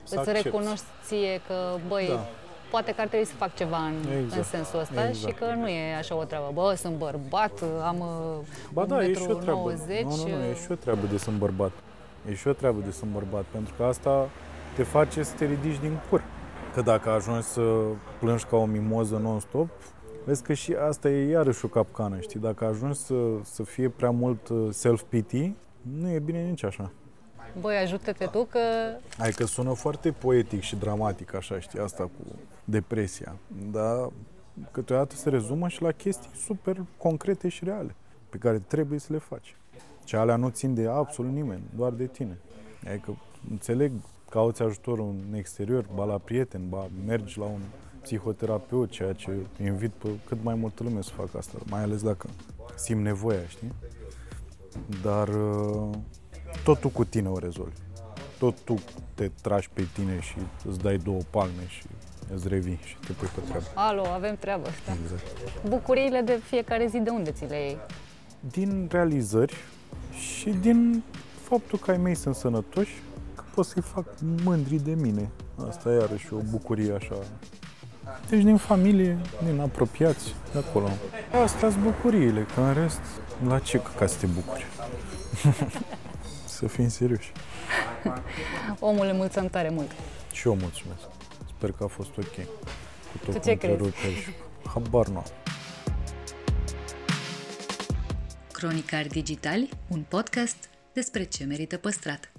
Să 0.04 0.18
îți 0.20 0.28
accepti. 0.28 0.42
recunoști 0.42 0.84
ție 1.04 1.40
că, 1.46 1.76
băi, 1.88 2.06
Da. 2.08 2.26
Poate 2.70 2.92
că 2.94 3.00
ar 3.00 3.06
trebui 3.06 3.26
să 3.26 3.34
fac 3.34 3.54
ceva 3.54 3.76
în, 3.76 3.94
Exact. 4.22 4.36
în 4.36 4.42
sensul 4.42 4.78
ăsta 4.78 5.08
Exact. 5.08 5.26
și 5.26 5.34
că 5.38 5.44
nu 5.56 5.68
e 5.68 5.96
așa 5.96 6.16
o 6.16 6.24
treabă. 6.24 6.50
Bă, 6.54 6.74
sunt 6.76 6.96
bărbat, 6.96 7.62
am 7.84 7.98
uh, 7.98 8.46
Ba 8.72 8.84
da, 8.84 9.04
e 9.04 9.12
și 9.14 9.26
o 9.28 9.36
1,90 9.38 9.40
treabă. 9.40 9.60
m. 9.60 9.80
Nu, 10.02 10.16
nu, 10.16 10.36
nu, 10.36 10.44
e 10.44 10.54
și 10.54 10.70
o 10.70 10.74
treabă 10.74 11.06
de 11.10 11.16
sunt 11.16 11.36
bărbat. 11.38 11.72
E 12.28 12.34
și 12.34 12.48
o 12.48 12.52
treabă 12.52 12.80
de 12.84 12.90
sunt 12.90 13.10
bărbat, 13.10 13.44
pentru 13.50 13.74
că 13.76 13.82
asta 13.84 14.28
te 14.76 14.82
face 14.82 15.22
să 15.22 15.34
te 15.36 15.44
ridici 15.44 15.80
din 15.80 15.98
cur. 16.10 16.22
Că 16.74 16.80
dacă 16.80 17.10
ajungi 17.10 17.46
să 17.46 17.60
plângi 18.18 18.44
ca 18.44 18.56
o 18.56 18.64
mimoză 18.64 19.16
non-stop, 19.16 19.68
vezi 20.24 20.42
că 20.42 20.52
și 20.52 20.74
asta 20.88 21.08
e 21.10 21.28
iarăși 21.30 21.64
o 21.64 21.68
capcană, 21.68 22.20
știi? 22.20 22.40
Dacă 22.40 22.64
ajungi 22.64 22.98
să, 22.98 23.14
să 23.42 23.62
fie 23.62 23.88
prea 23.88 24.10
mult 24.10 24.48
uh, 24.48 24.68
self-pity, 24.70 25.52
nu 26.00 26.08
e 26.10 26.18
bine 26.18 26.38
nici 26.42 26.64
așa. 26.64 26.90
Băi, 27.60 27.76
ajută-te 27.76 28.26
tu 28.26 28.44
că 28.44 28.58
Adică 29.18 29.44
sună 29.44 29.72
foarte 29.72 30.10
poetic 30.10 30.60
și 30.60 30.76
dramatic, 30.76 31.34
așa, 31.34 31.60
știi, 31.60 31.78
asta 31.78 32.02
cu 32.02 32.34
depresia. 32.64 33.36
Dar 33.70 34.10
câteodată 34.70 35.14
se 35.14 35.30
rezumă 35.30 35.68
și 35.68 35.82
la 35.82 35.92
chestii 35.92 36.30
super 36.46 36.84
concrete 36.96 37.48
și 37.48 37.64
reale, 37.64 37.94
pe 38.28 38.36
care 38.36 38.58
trebuie 38.58 38.98
să 38.98 39.12
le 39.12 39.18
faci. 39.18 39.56
Și 40.04 40.14
alea 40.14 40.36
nu 40.36 40.48
țin 40.48 40.74
de 40.74 40.88
absolut 40.88 41.32
nimeni, 41.32 41.62
doar 41.76 41.92
de 41.92 42.06
tine. 42.06 42.38
Adică, 42.86 43.16
înțeleg, 43.50 43.92
cauți 44.30 44.62
ajutorul 44.62 45.14
în 45.28 45.34
exterior, 45.34 45.86
ba 45.94 46.04
la 46.04 46.18
prieten, 46.18 46.68
ba 46.68 46.88
mergi 47.06 47.38
la 47.38 47.44
un 47.44 47.60
psihoterapeut, 48.02 48.90
ceea 48.90 49.12
ce 49.12 49.30
invit 49.62 49.90
pe 49.90 50.08
cât 50.26 50.38
mai 50.42 50.54
multă 50.54 50.82
lume 50.82 51.02
să 51.02 51.10
facă 51.14 51.38
asta, 51.38 51.58
mai 51.70 51.82
ales 51.82 52.02
dacă 52.02 52.28
simt 52.76 53.02
nevoia, 53.02 53.46
știi? 53.46 53.72
Dar 55.02 55.28
uh, 55.28 55.88
tot 56.64 56.80
tu 56.80 56.88
cu 56.88 57.04
tine 57.04 57.28
o 57.28 57.38
rezolvi 57.38 57.76
tot 58.38 58.60
tu 58.64 58.74
te 59.14 59.30
tragi 59.42 59.68
pe 59.72 59.86
tine 59.92 60.20
și 60.20 60.36
îți 60.68 60.78
dai 60.78 60.96
două 60.96 61.20
palme 61.30 61.66
și 61.68 61.82
îți 62.34 62.48
revii 62.48 62.80
și 62.84 62.96
te 63.06 63.12
pui 63.12 63.28
pe 63.34 63.40
treabă. 63.40 63.66
Alo, 63.74 64.06
avem 64.06 64.36
treabă. 64.36 64.68
Da. 64.86 64.92
Exact. 65.02 65.22
Bucuriile 65.68 66.20
de 66.20 66.40
fiecare 66.44 66.86
zi, 66.86 66.98
de 66.98 67.10
unde 67.10 67.30
ți 67.30 67.44
le 67.44 67.56
iei? 67.56 67.76
Din 68.50 68.88
realizări 68.90 69.54
și 70.12 70.50
din 70.50 71.02
faptul 71.42 71.78
că 71.78 71.90
ai 71.90 71.96
mei 71.96 72.14
sunt 72.14 72.34
sănătoși, 72.34 73.02
că 73.34 73.42
pot 73.54 73.66
să-i 73.66 73.82
fac 73.82 74.04
mândri 74.44 74.76
de 74.76 74.94
mine. 74.94 75.30
Asta 75.68 75.90
e 75.92 75.92
iarăși 75.92 76.34
o 76.34 76.38
bucurie 76.50 76.92
așa. 76.92 77.14
Deci 78.28 78.42
din 78.42 78.56
familie, 78.56 79.18
din 79.44 79.60
apropiați, 79.60 80.34
de 80.52 80.58
acolo. 80.58 80.88
Astea 81.44 81.70
sunt 81.70 81.82
bucuriile, 81.82 82.46
că 82.54 82.60
în 82.60 82.74
rest, 82.74 83.00
la 83.46 83.58
ce 83.58 83.80
ca 83.98 84.06
să 84.06 84.18
te 84.18 84.26
bucuri? 84.26 84.66
să 86.58 86.66
fim 86.66 86.88
serioși. 86.88 87.32
Omule, 88.80 89.12
mulțumim 89.12 89.48
tare 89.48 89.68
mult. 89.68 89.90
Și 90.32 90.46
eu 90.46 90.54
mulțumesc. 90.56 91.00
Sper 91.56 91.72
că 91.72 91.84
a 91.84 91.86
fost 91.86 92.10
ok. 92.16 92.34
Cu 92.34 93.18
tot 93.24 93.24
Tu 93.24 93.30
cu 93.32 93.38
ce 93.38 93.54
crezi? 93.54 93.54
întreruperi 93.72 94.14
și- 94.14 94.30
Habar 94.66 95.06
nu 95.06 95.16
am. 95.16 95.24
Cronicari 98.52 99.08
Digitali, 99.08 99.68
un 99.88 100.04
podcast 100.08 100.56
despre 100.92 101.24
ce 101.24 101.44
merită 101.44 101.76
păstrat. 101.76 102.32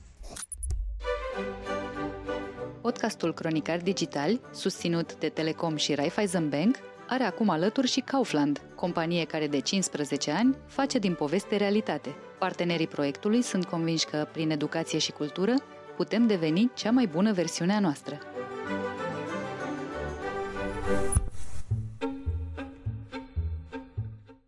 Podcastul 2.81 3.33
Cronicari 3.33 3.83
Digitali, 3.83 4.41
susținut 4.53 5.15
de 5.15 5.29
Telecom 5.29 5.75
și 5.75 5.93
Raiffeisen 5.95 6.49
Bank, 6.49 6.75
are 7.09 7.23
acum 7.23 7.49
alături 7.49 7.87
și 7.87 7.99
Kaufland, 7.99 8.61
companie 8.75 9.25
care 9.25 9.47
de 9.47 9.59
15 9.59 10.31
ani 10.31 10.57
face 10.67 10.99
din 10.99 11.13
poveste 11.13 11.55
realitate. 11.55 12.15
Partenerii 12.39 12.87
proiectului 12.87 13.41
sunt 13.41 13.65
convinși 13.65 14.05
că, 14.05 14.27
prin 14.31 14.49
educație 14.49 14.99
și 14.99 15.11
cultură, 15.11 15.53
putem 15.95 16.27
deveni 16.27 16.71
cea 16.73 16.91
mai 16.91 17.07
bună 17.07 17.33
versiune 17.33 17.73
a 17.73 17.79
noastră. 17.79 18.17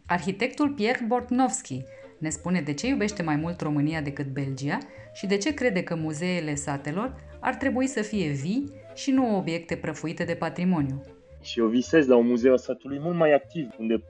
Arhitectul 0.05 0.69
Pierre 0.69 1.05
Bortnovski 1.07 1.83
ne 2.17 2.29
spune 2.29 2.61
de 2.61 2.73
ce 2.73 2.87
iubește 2.87 3.23
mai 3.23 3.35
mult 3.35 3.61
România 3.61 4.01
decât 4.01 4.25
Belgia 4.25 4.77
și 5.13 5.25
de 5.25 5.37
ce 5.37 5.53
crede 5.53 5.83
că 5.83 5.95
muzeele 5.95 6.55
satelor 6.55 7.15
ar 7.39 7.55
trebui 7.55 7.87
să 7.87 8.01
fie 8.01 8.29
vii 8.29 8.71
și 8.93 9.11
nu 9.11 9.37
obiecte 9.37 9.75
prăfuite 9.75 10.23
de 10.23 10.33
patrimoniu. 10.33 11.20
Și 11.41 11.59
eu 11.59 11.67
visez 11.67 12.07
la 12.07 12.15
un 12.15 12.27
muzeu 12.27 12.51
al 12.51 12.57
satului 12.57 12.99
mult 12.99 13.15
mai 13.15 13.33
activ, 13.33 13.69
unde 13.79 14.03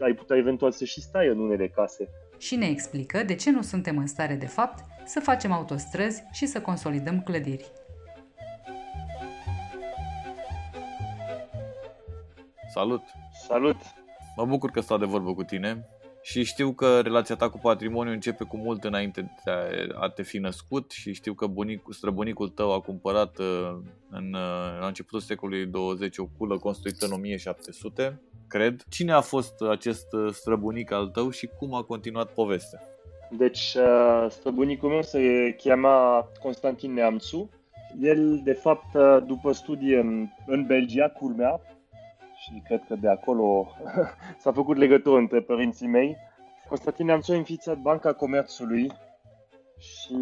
ai 0.00 0.12
putea 0.12 0.36
eventual 0.36 0.72
să 0.72 0.84
și 0.84 1.00
stai 1.00 1.28
în 1.28 1.38
unele 1.38 1.68
case. 1.68 2.08
Și 2.38 2.56
ne 2.56 2.66
explică 2.66 3.22
de 3.22 3.34
ce 3.34 3.50
nu 3.50 3.62
suntem 3.62 3.98
în 3.98 4.06
stare 4.06 4.34
de 4.34 4.46
fapt 4.46 4.84
să 5.04 5.20
facem 5.20 5.52
autostrăzi 5.52 6.22
și 6.32 6.46
să 6.46 6.60
consolidăm 6.60 7.20
clădiri. 7.22 7.72
Salut! 12.72 13.02
Salut! 13.46 13.76
Mă 14.36 14.44
bucur 14.44 14.70
că 14.70 14.80
stau 14.80 14.98
de 14.98 15.04
vorbă 15.04 15.34
cu 15.34 15.42
tine 15.42 15.86
și 16.24 16.44
știu 16.44 16.72
că 16.72 17.00
relația 17.00 17.34
ta 17.34 17.50
cu 17.50 17.58
patrimoniul 17.58 18.14
începe 18.14 18.44
cu 18.44 18.56
mult 18.56 18.84
înainte 18.84 19.34
de 19.44 19.50
a 19.94 20.08
te 20.08 20.22
fi 20.22 20.38
născut 20.38 20.90
și 20.90 21.12
știu 21.12 21.34
că 21.34 21.46
bunic, 21.46 21.82
străbunicul 21.90 22.48
tău 22.48 22.72
a 22.72 22.80
cumpărat 22.80 23.38
uh, 23.38 23.76
în, 24.10 24.32
uh, 24.32 24.78
la 24.80 24.86
începutul 24.86 25.20
secolului 25.20 25.66
20 25.66 26.18
o 26.18 26.26
culă 26.38 26.58
construită 26.58 27.06
în 27.06 27.12
1700, 27.12 28.20
cred. 28.48 28.84
Cine 28.88 29.12
a 29.12 29.20
fost 29.20 29.62
acest 29.70 30.12
uh, 30.12 30.32
străbunic 30.32 30.92
al 30.92 31.08
tău 31.08 31.30
și 31.30 31.50
cum 31.58 31.74
a 31.74 31.82
continuat 31.82 32.32
povestea? 32.32 32.80
Deci, 33.38 33.76
străbunicul 34.28 34.88
meu 34.88 35.02
se 35.02 35.54
chema 35.56 36.28
Constantin 36.42 36.92
Neamțu. 36.92 37.50
El, 38.00 38.40
de 38.44 38.52
fapt, 38.52 38.96
după 39.26 39.52
studii 39.52 39.94
în, 39.94 40.26
în 40.46 40.66
Belgia, 40.66 41.08
culmea, 41.08 41.60
și 42.44 42.62
cred 42.64 42.84
că 42.88 42.94
de 42.94 43.08
acolo 43.08 43.66
s-a 44.42 44.52
făcut 44.52 44.76
legătură 44.76 45.18
între 45.18 45.40
părinții 45.40 45.86
mei. 45.86 46.16
Constantin 46.68 47.06
Neamțu 47.06 47.32
a 47.32 47.36
înființat 47.36 47.78
Banca 47.78 48.12
Comerțului 48.12 48.92
și 49.78 50.16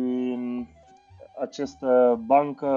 această 1.41 2.21
bancă 2.27 2.69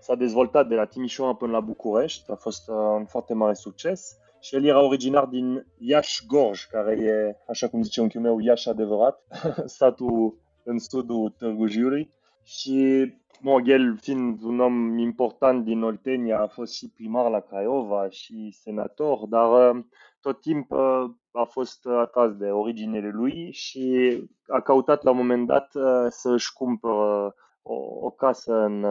s-a 0.00 0.14
dezvoltat 0.14 0.68
de 0.68 0.74
la 0.74 0.84
Timișoara 0.84 1.34
până 1.34 1.52
la 1.52 1.60
București, 1.60 2.30
a 2.30 2.34
fost 2.34 2.68
un 2.68 3.04
foarte 3.04 3.34
mare 3.34 3.54
succes 3.54 4.16
și 4.40 4.54
el 4.54 4.64
era 4.64 4.80
originar 4.80 5.24
din 5.24 5.66
Iași-Gorj, 5.78 6.64
care 6.64 6.92
e, 6.92 7.36
așa 7.48 7.68
cum 7.68 7.82
zice 7.82 8.00
unchiul 8.00 8.20
meu, 8.20 8.40
Iași 8.40 8.68
adevărat, 8.68 9.22
satul 9.78 10.38
în 10.64 10.78
sudul 10.78 11.34
Târgu 11.38 11.66
Jiului 11.66 12.10
și 12.44 13.06
Mă, 13.40 13.60
el 13.64 13.96
fiind 14.00 14.42
un 14.42 14.60
om 14.60 14.98
important 14.98 15.64
din 15.64 15.82
Oltenia, 15.82 16.40
a 16.40 16.46
fost 16.46 16.74
și 16.74 16.90
primar 16.90 17.30
la 17.30 17.40
Craiova 17.40 18.08
și 18.08 18.50
senator, 18.50 19.26
dar 19.26 19.84
tot 20.20 20.40
timpul 20.40 21.16
a 21.32 21.44
fost 21.44 21.86
atras 21.86 22.36
de 22.36 22.50
originele 22.50 23.10
lui 23.10 23.52
și 23.52 24.12
a 24.46 24.60
căutat 24.60 25.02
la 25.02 25.10
un 25.10 25.16
moment 25.16 25.46
dat 25.46 25.70
să 26.08 26.30
își 26.30 26.52
cumpără 26.52 27.34
o, 27.62 27.74
o 28.00 28.10
casă 28.10 28.54
în, 28.54 28.86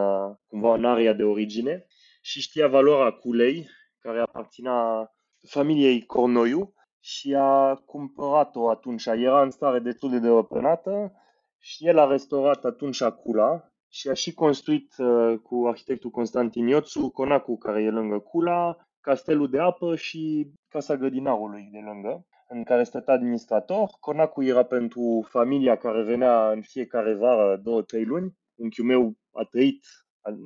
cumva 0.47 0.73
în 0.73 0.86
area 0.86 1.13
de 1.13 1.23
origine 1.23 1.86
și 2.21 2.41
știa 2.41 2.67
valoarea 2.67 3.12
culei, 3.12 3.67
care 3.99 4.19
aparținea 4.19 5.12
familiei 5.49 6.05
Cornoiu 6.05 6.73
și 6.99 7.36
a 7.38 7.75
cumpărat-o 7.75 8.69
atunci. 8.69 9.05
Era 9.05 9.41
în 9.41 9.49
stare 9.49 9.79
destul 9.79 10.10
de 10.10 10.19
depănată 10.19 11.12
și 11.60 11.88
el 11.88 11.97
a 11.97 12.07
restaurat 12.07 12.65
atunci 12.65 13.03
cula 13.03 13.71
și 13.89 14.10
a 14.10 14.13
și 14.13 14.34
construit 14.34 14.93
uh, 14.97 15.39
cu 15.43 15.65
arhitectul 15.67 16.10
Constantin 16.10 16.67
Ioțu 16.67 17.10
conacul 17.10 17.58
care 17.58 17.84
e 17.84 17.89
lângă 17.89 18.19
Cula, 18.19 18.78
castelul 19.02 19.50
de 19.50 19.60
apă 19.60 19.95
și 19.95 20.52
casa 20.67 20.95
grădinarului 20.95 21.69
de 21.71 21.80
lângă, 21.80 22.26
în 22.47 22.63
care 22.63 22.84
stătea 22.84 23.13
administrator. 23.13 23.89
Conacul 24.00 24.45
era 24.45 24.63
pentru 24.63 25.28
familia 25.30 25.78
care 25.78 26.04
venea 26.04 26.52
în 26.52 26.62
fiecare 26.62 27.13
vară, 27.13 27.60
două, 27.63 27.82
trei 27.82 28.04
luni. 28.04 28.34
Unchiul 28.56 28.86
meu 28.86 29.13
a 29.32 29.43
trăit 29.43 29.86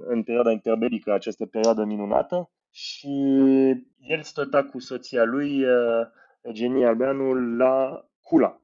în 0.07 0.23
perioada 0.23 0.51
interbelică 0.51 1.13
această 1.13 1.45
perioadă 1.45 1.83
minunată 1.83 2.51
și 2.69 3.09
el 3.97 4.21
stătea 4.21 4.65
cu 4.65 4.79
soția 4.79 5.23
lui, 5.23 5.63
uh, 5.63 6.07
Eugenie 6.41 6.85
Albeanu, 6.85 7.33
la 7.57 8.05
Cula. 8.21 8.61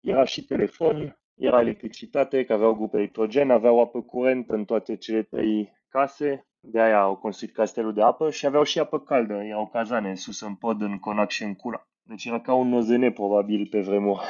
Era 0.00 0.24
și 0.24 0.44
telefon, 0.44 1.19
era 1.40 1.60
electricitate, 1.60 2.44
că 2.44 2.52
aveau 2.52 2.74
grup 2.74 2.94
electrogen, 2.94 3.50
aveau 3.50 3.80
apă 3.80 4.02
curent 4.02 4.50
în 4.50 4.64
toate 4.64 4.96
cele 4.96 5.22
trei 5.22 5.72
case, 5.88 6.46
de 6.60 6.80
aia 6.80 7.00
au 7.00 7.16
construit 7.16 7.54
castelul 7.54 7.94
de 7.94 8.02
apă 8.02 8.30
și 8.30 8.46
aveau 8.46 8.62
și 8.62 8.78
apă 8.78 9.00
caldă, 9.00 9.34
erau 9.34 9.68
cazane 9.72 10.14
sus 10.14 10.40
în 10.40 10.54
pod, 10.54 10.80
în 10.80 10.98
Conac 10.98 11.30
și 11.30 11.42
în 11.42 11.54
Cula. 11.54 11.88
Deci 12.02 12.24
era 12.24 12.40
ca 12.40 12.54
un 12.54 12.72
OZN 12.72 13.10
probabil 13.10 13.66
pe 13.70 13.80
vremuri. 13.80 14.20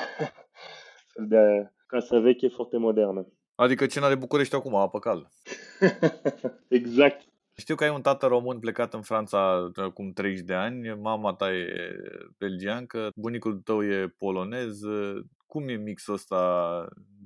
Fel 1.12 1.26
de 1.28 1.72
casă 1.86 2.18
veche 2.18 2.48
foarte 2.48 2.76
modernă. 2.76 3.26
Adică 3.54 3.86
cina 3.86 4.08
de 4.08 4.14
București 4.14 4.54
acum, 4.54 4.74
apă 4.74 4.98
caldă. 4.98 5.28
exact. 6.68 7.28
Știu 7.56 7.74
că 7.74 7.84
ai 7.84 7.90
un 7.90 8.02
tată 8.02 8.26
român 8.26 8.58
plecat 8.58 8.94
în 8.94 9.02
Franța 9.02 9.70
acum 9.74 10.12
30 10.12 10.44
de 10.44 10.54
ani, 10.54 10.88
mama 11.00 11.32
ta 11.32 11.52
e 11.52 11.66
belgiancă, 12.38 13.10
bunicul 13.16 13.60
tău 13.64 13.84
e 13.84 14.14
polonez. 14.18 14.80
Cum 15.50 15.68
e 15.68 15.76
mixul 15.76 16.14
ăsta? 16.14 16.38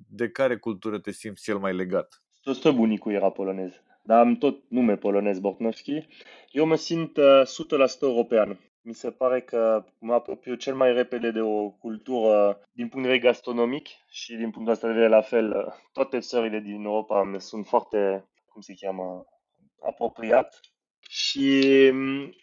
De 0.09 0.31
care 0.31 0.57
cultură 0.57 0.99
te 0.99 1.11
simți 1.11 1.43
cel 1.43 1.59
mai 1.59 1.75
legat? 1.75 2.23
Tot 2.43 2.71
bunicul 2.71 3.13
era 3.13 3.31
polonez, 3.31 3.83
dar 4.03 4.19
am 4.19 4.37
tot 4.37 4.63
nume 4.69 4.97
polonez 4.97 5.39
Bortnovski. 5.39 6.07
Eu 6.51 6.67
mă 6.67 6.77
simt 6.77 7.17
uh, 7.17 7.43
100% 7.97 8.01
european. 8.01 8.61
Mi 8.83 8.95
se 8.95 9.11
pare 9.11 9.41
că 9.41 9.85
mă 9.99 10.15
apropiu 10.15 10.55
cel 10.55 10.75
mai 10.75 10.93
repede 10.93 11.31
de 11.31 11.41
o 11.41 11.71
cultură 11.71 12.61
din 12.73 12.89
punct 12.89 13.07
de 13.07 13.13
vedere 13.13 13.33
gastronomic 13.33 13.87
și 14.09 14.37
din 14.37 14.51
punctul 14.51 14.73
ăsta 14.73 14.87
de 14.87 14.93
vedere 14.93 15.11
la 15.11 15.21
fel. 15.23 15.75
Toate 15.93 16.19
țările 16.19 16.61
din 16.61 16.85
Europa 16.85 17.37
sunt 17.39 17.67
foarte, 17.67 18.29
cum 18.47 18.61
se 18.61 18.75
cheamă, 18.81 19.25
apropiat 19.87 20.61
și 21.09 21.65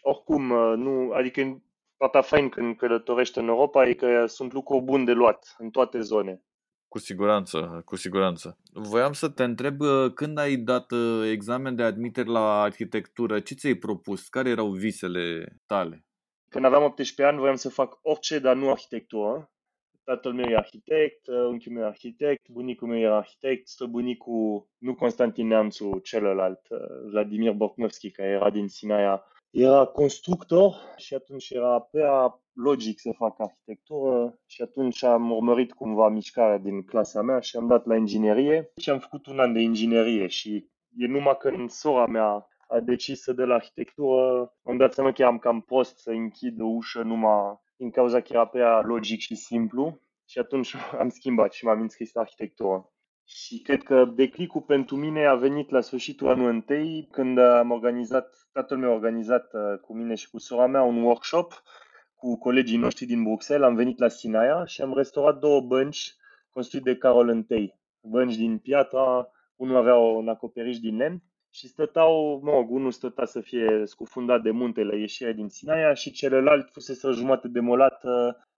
oricum, 0.02 0.44
nu, 0.78 1.12
adică 1.12 1.62
partea 2.02 2.22
fain 2.22 2.50
când 2.50 2.78
călătorești 2.78 3.38
în 3.38 3.48
Europa 3.48 3.88
e 3.88 3.94
că 3.94 4.26
sunt 4.26 4.54
lucruri 4.54 4.84
bune 4.84 5.04
de 5.04 5.12
luat 5.12 5.56
în 5.58 5.70
toate 5.70 6.00
zone. 6.00 6.42
Cu 6.88 7.00
siguranță, 7.00 7.82
cu 7.86 7.96
siguranță. 7.96 8.58
Voiam 8.74 9.14
să 9.14 9.30
te 9.30 9.44
întreb 9.44 9.78
când 10.14 10.38
ai 10.38 10.56
dat 10.56 10.86
examen 11.32 11.76
de 11.76 11.84
admitere 11.84 12.30
la 12.30 12.62
arhitectură, 12.62 13.40
ce 13.40 13.54
ți-ai 13.54 13.74
propus? 13.74 14.28
Care 14.28 14.50
erau 14.50 14.70
visele 14.70 15.56
tale? 15.66 16.06
Când 16.50 16.66
aveam 16.66 16.84
18 16.84 17.24
ani, 17.24 17.38
voiam 17.38 17.56
să 17.56 17.70
fac 17.70 18.00
orice, 18.02 18.40
dar 18.40 18.56
nu 18.56 18.70
arhitectură. 18.70 19.52
Tatăl 20.04 20.34
meu 20.34 20.50
e 20.50 20.56
arhitect, 20.56 21.28
unchiul 21.28 21.74
meu 21.74 21.84
e 21.84 21.88
arhitect, 21.88 22.50
bunicul 22.50 22.88
meu 22.88 23.00
era 23.00 23.18
arhitect, 23.18 23.68
străbunicul, 23.68 24.68
nu 24.78 24.96
Constantin 24.96 25.48
Neamțu, 25.48 26.00
celălalt, 26.04 26.62
Vladimir 27.10 27.52
Borknovski, 27.52 28.12
care 28.12 28.30
era 28.30 28.50
din 28.50 28.68
Sinaia, 28.68 29.24
era 29.52 29.86
constructor 29.86 30.76
și 30.98 31.14
atunci 31.14 31.50
era 31.50 31.80
prea 31.80 32.42
logic 32.54 33.00
să 33.00 33.12
fac 33.18 33.40
arhitectură 33.40 34.40
și 34.46 34.62
atunci 34.62 35.04
am 35.04 35.32
urmărit 35.32 35.74
cumva 35.74 36.10
mișcarea 36.10 36.58
din 36.58 36.84
clasa 36.84 37.22
mea 37.22 37.40
și 37.40 37.56
am 37.58 37.68
dat 37.68 37.86
la 37.86 37.96
inginerie 37.96 38.72
și 38.78 38.90
am 38.90 39.00
făcut 39.00 39.26
un 39.26 39.40
an 39.40 39.54
de 39.54 39.60
inginerie 39.60 40.28
și 40.28 40.70
e 40.98 41.08
numai 41.08 41.38
când 41.38 41.70
sora 41.70 42.06
mea 42.06 42.48
a 42.68 42.80
decis 42.80 43.22
să 43.22 43.34
dea 43.34 43.46
la 43.46 43.54
arhitectură, 43.54 44.54
am 44.64 44.78
dat 44.78 44.94
seama 44.94 45.12
că 45.12 45.26
am 45.26 45.38
cam 45.38 45.62
prost 45.62 45.98
să 45.98 46.10
închid 46.10 46.62
o 46.62 46.66
ușă 46.66 47.02
numai 47.02 47.60
din 47.76 47.92
cauza 47.92 48.22
că 48.22 48.28
era 48.34 48.46
prea 48.46 48.82
logic 48.82 49.20
și 49.20 49.36
simplu 49.36 50.00
și 50.26 50.40
atunci 50.40 50.76
am 51.02 51.10
schimbat 51.10 51.54
și 51.54 51.66
m-am 51.66 51.82
înscris 51.82 52.14
la 52.14 52.22
arhitectură. 52.22 52.91
Și 53.34 53.60
cred 53.60 53.84
că 53.84 54.06
declicul 54.06 54.62
pentru 54.62 54.96
mine 54.96 55.26
a 55.26 55.36
venit 55.36 55.70
la 55.70 55.82
sfârșitul 55.82 56.28
anului 56.28 56.54
întâi, 56.54 57.08
când 57.12 57.38
am 57.38 57.72
organizat, 57.72 58.48
tatăl 58.52 58.78
meu 58.78 58.90
a 58.90 58.94
organizat 58.94 59.54
uh, 59.54 59.80
cu 59.80 59.94
mine 59.94 60.16
și 60.16 60.30
cu 60.30 60.38
sora 60.40 60.68
mea 60.68 60.82
un 60.82 61.02
workshop 61.02 61.64
cu 62.16 62.38
colegii 62.38 62.78
noștri 62.78 63.06
din 63.06 63.24
Bruxelles. 63.24 63.68
Am 63.68 63.76
venit 63.76 64.00
la 64.00 64.08
Sinaia 64.08 64.66
și 64.66 64.82
am 64.82 64.94
restaurat 64.94 65.40
două 65.40 65.62
bănci 65.62 66.16
construite 66.50 66.92
de 66.92 66.98
Carol 66.98 67.46
I. 67.50 67.74
Bănci 68.02 68.36
din 68.36 68.58
piatra, 68.58 69.32
unul 69.56 69.76
avea 69.76 69.96
un 69.96 70.28
acoperiș 70.28 70.80
din 70.80 70.98
lemn 70.98 71.24
și 71.50 71.68
stăteau, 71.68 72.40
mă 72.44 72.52
rog, 72.52 72.72
unul 72.72 72.92
stătea 72.92 73.26
să 73.26 73.42
fie 73.42 73.82
scufundat 73.86 74.42
de 74.42 74.52
munte 74.52 74.84
la 74.84 74.96
ieșirea 74.96 75.34
din 75.34 75.50
Sinaia 75.50 75.94
și 75.94 76.12
celălalt 76.12 76.70
fusese 76.72 77.08
o 77.08 77.12
jumătate 77.12 77.48
demolat 77.48 78.04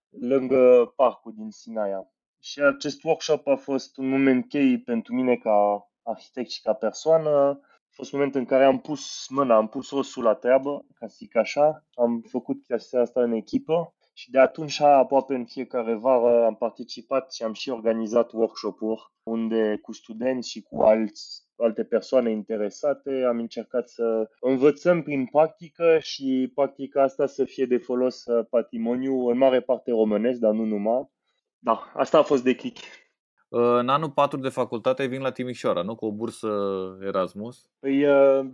lângă 0.10 0.94
parcul 0.96 1.34
din 1.36 1.50
Sinaia. 1.50 2.08
Și 2.46 2.62
acest 2.62 3.04
workshop 3.04 3.48
a 3.48 3.56
fost 3.56 3.98
un 3.98 4.10
moment 4.10 4.50
chei 4.50 4.80
pentru 4.80 5.14
mine 5.14 5.36
ca 5.36 5.88
arhitect 6.04 6.50
și 6.50 6.62
ca 6.62 6.74
persoană. 6.74 7.30
A 7.30 7.90
fost 7.90 8.14
un 8.14 8.20
moment 8.20 8.36
în 8.36 8.46
care 8.46 8.64
am 8.64 8.80
pus 8.80 9.28
mâna, 9.30 9.56
am 9.56 9.68
pus 9.68 9.92
osul 9.92 10.24
la 10.24 10.34
treabă, 10.34 10.86
ca 10.94 11.08
să 11.08 11.16
zic 11.18 11.36
așa. 11.36 11.86
Am 11.94 12.24
făcut 12.30 12.64
chestia 12.64 13.02
asta 13.02 13.22
în 13.22 13.32
echipă 13.32 13.94
și 14.14 14.32
de 14.32 14.40
atunci, 14.40 14.80
aproape 14.80 15.34
în 15.34 15.46
fiecare 15.46 15.94
vară, 15.94 16.46
am 16.46 16.56
participat 16.56 17.34
și 17.34 17.44
am 17.44 17.54
și 17.54 17.70
organizat 17.70 18.32
workshop-uri 18.32 19.12
unde 19.24 19.80
cu 19.82 19.92
studenți 19.92 20.50
și 20.50 20.62
cu 20.62 20.82
alți, 20.82 21.44
alte 21.56 21.84
persoane 21.84 22.32
interesate 22.32 23.24
am 23.28 23.38
încercat 23.38 23.90
să 23.90 24.30
învățăm 24.40 25.02
prin 25.02 25.26
practică 25.26 25.98
și 26.00 26.52
practica 26.56 27.02
asta 27.04 27.26
să 27.26 27.44
fie 27.44 27.66
de 27.66 27.78
folos 27.78 28.24
patrimoniu 28.50 29.28
în 29.28 29.38
mare 29.38 29.62
parte 29.62 29.92
românesc, 29.92 30.40
dar 30.40 30.54
nu 30.54 30.64
numai. 30.64 31.12
Da, 31.64 31.92
asta 31.94 32.18
a 32.18 32.24
fost 32.24 32.44
declic. 32.44 32.78
În 33.50 33.90
anul 33.90 34.10
4 34.10 34.40
de 34.40 34.50
facultate 34.50 35.06
vin 35.06 35.22
la 35.22 35.32
Timișoara, 35.32 35.82
nu? 35.82 35.96
Cu 35.96 36.06
o 36.06 36.12
bursă 36.12 36.50
Erasmus. 37.02 37.66
Păi, 37.80 38.04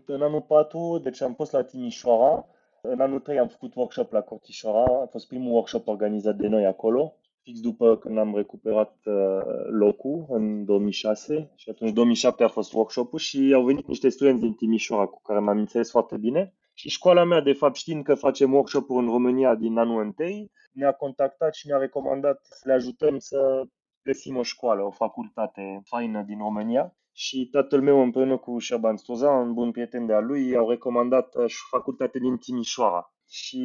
în 0.06 0.22
anul 0.22 0.42
4, 0.48 1.00
deci 1.04 1.22
am 1.22 1.34
fost 1.34 1.52
la 1.52 1.64
Timișoara, 1.64 2.46
în 2.82 3.00
anul 3.00 3.20
3 3.20 3.40
am 3.40 3.48
făcut 3.48 3.76
workshop 3.76 4.12
la 4.12 4.22
Cortișoara, 4.22 5.02
a 5.02 5.08
fost 5.12 5.28
primul 5.28 5.52
workshop 5.54 5.88
organizat 5.88 6.36
de 6.36 6.48
noi 6.48 6.66
acolo, 6.66 7.14
fix 7.42 7.60
după 7.60 7.98
când 7.98 8.18
am 8.18 8.36
recuperat 8.36 8.96
uh, 9.06 9.42
locul 9.70 10.26
în 10.30 10.66
2006 10.66 11.52
și 11.56 11.70
atunci 11.70 11.92
2007 11.92 12.44
a 12.44 12.48
fost 12.48 12.74
workshopul 12.74 13.20
și 13.20 13.52
au 13.56 13.64
venit 13.64 13.88
niște 13.88 14.10
studenți 14.10 14.42
din 14.42 14.54
Timișoara 14.54 15.06
cu 15.06 15.22
care 15.22 15.40
m-am 15.40 15.58
înțeles 15.58 15.90
foarte 15.90 16.18
bine 16.18 16.54
și 16.80 16.90
școala 16.90 17.24
mea, 17.24 17.42
de 17.42 17.54
fapt, 17.54 17.76
știind 17.76 18.04
că 18.04 18.16
facem 18.16 18.54
workshop-uri 18.54 19.06
în 19.06 19.12
România 19.12 19.56
din 19.56 19.78
anul 19.78 20.02
întâi, 20.02 20.52
ne-a 20.72 20.92
contactat 20.92 21.54
și 21.54 21.68
ne-a 21.68 21.78
recomandat 21.78 22.40
să 22.42 22.62
le 22.64 22.74
ajutăm 22.74 23.18
să 23.18 23.64
găsim 24.04 24.38
o 24.38 24.44
școală, 24.44 24.84
o 24.84 24.92
facultate 24.92 25.82
faină 25.84 26.22
din 26.22 26.38
România 26.38 26.96
și 27.14 27.48
tatăl 27.52 27.82
meu 27.82 28.02
împreună 28.02 28.38
cu 28.38 28.60
Șaban 28.60 28.98
Stoza, 28.98 29.30
un 29.32 29.54
bun 29.54 29.72
prieten 29.72 30.06
de-a 30.06 30.20
lui, 30.20 30.56
au 30.56 30.70
recomandat 30.70 31.34
facultate 31.70 32.20
din 32.20 32.38
Timișoara. 32.38 33.14
Și 33.30 33.64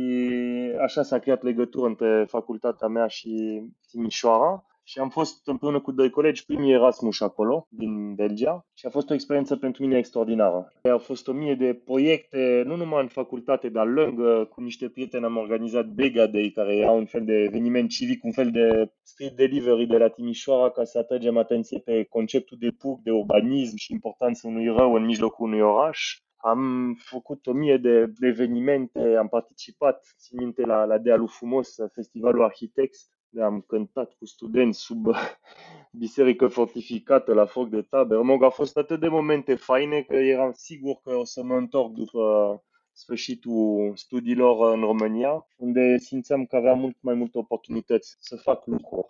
așa 0.83 1.03
s-a 1.03 1.19
creat 1.19 1.43
legătură 1.43 1.87
între 1.87 2.25
facultatea 2.29 2.89
mea 2.89 3.07
și 3.07 3.63
Timișoara 3.91 4.67
și 4.87 4.99
am 4.99 5.09
fost 5.09 5.47
împreună 5.47 5.81
cu 5.81 5.93
doi 5.93 6.11
colegi 6.11 6.45
primii 6.45 6.73
Erasmus 6.73 7.21
acolo, 7.21 7.67
din 7.71 8.15
Belgia, 8.15 8.67
și 8.75 8.87
a 8.87 8.91
fost 8.91 9.11
o 9.11 9.15
experiență 9.15 9.57
pentru 9.57 9.83
mine 9.83 9.99
extraordinară. 9.99 10.73
Au 10.91 10.99
fost 10.99 11.29
o 11.29 11.33
mie 11.33 11.55
de 11.55 11.81
proiecte, 11.85 12.63
nu 12.67 12.77
numai 12.77 13.03
în 13.03 13.09
facultate, 13.09 13.69
dar 13.69 13.87
lângă, 13.87 14.45
cu 14.45 14.61
niște 14.61 14.89
prieteni 14.89 15.25
am 15.25 15.37
organizat 15.37 15.87
Bega 15.87 16.27
Day, 16.27 16.51
care 16.55 16.77
era 16.77 16.91
un 16.91 17.07
fel 17.07 17.25
de 17.25 17.33
eveniment 17.33 17.91
civic, 17.91 18.25
un 18.25 18.33
fel 18.33 18.51
de 18.51 18.93
street 19.03 19.37
delivery 19.37 19.87
de 19.87 19.97
la 19.97 20.09
Timișoara, 20.09 20.71
ca 20.71 20.85
să 20.85 20.99
atragem 20.99 21.37
atenție 21.37 21.79
pe 21.79 22.05
conceptul 22.05 22.57
de 22.61 22.71
pur, 22.79 22.99
de 23.03 23.11
urbanism 23.11 23.77
și 23.77 23.93
importanța 23.93 24.49
unui 24.49 24.67
rău 24.67 24.95
în 24.95 25.05
mijlocul 25.05 25.47
unui 25.47 25.61
oraș. 25.61 26.19
Am 26.37 26.95
făcut 26.99 27.47
o 27.47 27.53
mie 27.53 27.77
de, 27.77 28.07
de 28.07 28.27
evenimente, 28.27 29.17
am 29.19 29.29
participat, 29.29 30.15
țin 30.19 30.39
minte, 30.39 30.67
la, 30.67 30.85
la 30.85 30.99
Dealul 30.99 31.29
Frumos, 31.29 31.75
Festivalul 31.93 32.45
Arhitects, 32.45 33.11
am 33.43 33.65
cântat 33.67 34.13
cu 34.19 34.27
studenți 34.27 34.81
sub 34.81 35.07
biserică 35.91 36.47
fortificată 36.47 37.33
la 37.33 37.45
foc 37.45 37.69
de 37.69 37.83
tabere. 37.83 38.21
Mă, 38.21 38.39
au 38.41 38.51
fost 38.51 38.77
atât 38.77 39.01
de 39.01 39.09
momente 39.09 39.55
faine 39.55 40.03
că 40.03 40.15
eram 40.15 40.53
sigur 40.53 41.01
că 41.03 41.15
o 41.15 41.25
să 41.25 41.43
mă 41.43 41.57
întorc 41.57 41.93
după 41.93 42.63
sfârșitul 42.93 43.93
studiilor 43.95 44.75
în 44.75 44.81
România, 44.81 45.47
unde 45.57 45.97
simțeam 45.99 46.45
că 46.45 46.57
aveam 46.57 46.79
mult 46.79 46.97
mai 47.01 47.15
multe 47.15 47.39
oportunități 47.39 48.17
să 48.19 48.37
fac 48.37 48.67
lucruri. 48.67 49.09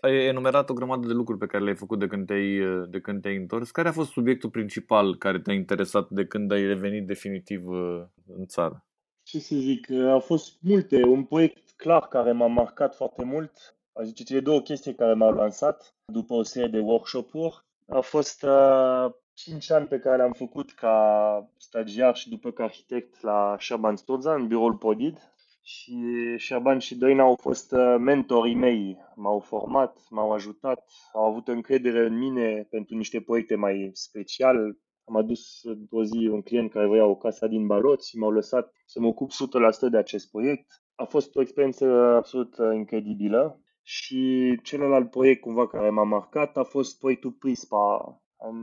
Ai 0.00 0.26
enumerat 0.26 0.70
o 0.70 0.74
grămadă 0.74 1.06
de 1.06 1.12
lucruri 1.12 1.38
pe 1.38 1.46
care 1.46 1.62
le-ai 1.62 1.76
făcut 1.76 1.98
de 1.98 2.06
când 2.06 2.26
te-ai, 2.26 2.60
de 2.90 3.00
când 3.00 3.22
te-ai 3.22 3.36
întors. 3.36 3.70
Care 3.70 3.88
a 3.88 3.92
fost 3.92 4.10
subiectul 4.10 4.50
principal 4.50 5.16
care 5.16 5.40
te-a 5.40 5.54
interesat 5.54 6.10
de 6.10 6.26
când 6.26 6.52
ai 6.52 6.66
revenit 6.66 7.06
definitiv 7.06 7.68
uh, 7.68 8.02
în 8.26 8.46
țară? 8.46 8.86
Ce 9.22 9.38
să 9.38 9.54
zic, 9.56 9.90
au 9.90 10.20
fost 10.20 10.58
multe. 10.60 11.02
Un 11.04 11.24
proiect 11.24 11.65
clar 11.76 12.08
care 12.08 12.32
m-a 12.32 12.46
marcat 12.46 12.94
foarte 12.94 13.24
mult, 13.24 13.76
aș 13.92 14.06
zice 14.06 14.24
cele 14.24 14.40
două 14.40 14.60
chestii 14.60 14.94
care 14.94 15.14
m-au 15.14 15.32
lansat 15.32 15.94
după 16.04 16.34
o 16.34 16.42
serie 16.42 16.68
de 16.68 16.78
workshop-uri, 16.78 17.64
au 17.88 18.02
fost 18.02 18.42
uh, 18.42 19.10
5 19.34 19.70
ani 19.70 19.86
pe 19.86 19.98
care 19.98 20.16
le-am 20.16 20.32
făcut 20.32 20.72
ca 20.72 21.50
stagiar 21.56 22.16
și 22.16 22.28
după 22.28 22.50
ca 22.50 22.64
arhitect 22.64 23.22
la 23.22 23.56
Shaban 23.58 23.96
Stoza, 23.96 24.34
în 24.34 24.46
biroul 24.46 24.76
Podid. 24.76 25.18
și 25.62 25.96
Șerban 26.36 26.78
și 26.78 26.94
Doina 26.96 27.22
au 27.22 27.36
fost 27.40 27.72
uh, 27.72 27.96
mentorii 27.98 28.54
mei, 28.54 28.96
m-au 29.14 29.38
format, 29.38 29.98
m-au 30.10 30.32
ajutat, 30.32 30.84
au 31.12 31.24
avut 31.24 31.48
încredere 31.48 32.06
în 32.06 32.18
mine 32.18 32.66
pentru 32.70 32.96
niște 32.96 33.20
proiecte 33.20 33.54
mai 33.54 33.90
special. 33.92 34.78
Am 35.04 35.16
adus 35.16 35.60
o 35.90 36.04
zi 36.04 36.26
un 36.26 36.42
client 36.42 36.70
care 36.70 36.86
vrea 36.86 37.06
o 37.06 37.16
casă 37.16 37.46
din 37.46 37.66
Barot 37.66 38.04
și 38.04 38.18
m-au 38.18 38.30
lăsat 38.30 38.72
să 38.86 39.00
mă 39.00 39.06
ocup 39.06 39.30
100% 39.86 39.90
de 39.90 39.96
acest 39.96 40.30
proiect. 40.30 40.82
A 40.96 41.04
fost 41.04 41.36
o 41.36 41.40
experiență 41.40 41.84
absolut 42.16 42.58
uh, 42.58 42.74
incredibilă 42.74 43.60
și 43.82 44.54
celălalt 44.62 45.10
proiect 45.10 45.40
cumva 45.40 45.66
care 45.66 45.90
m-a 45.90 46.02
marcat 46.02 46.56
a 46.56 46.62
fost 46.62 46.98
proiectul 46.98 47.30
Prispa. 47.30 48.20
Am 48.36 48.56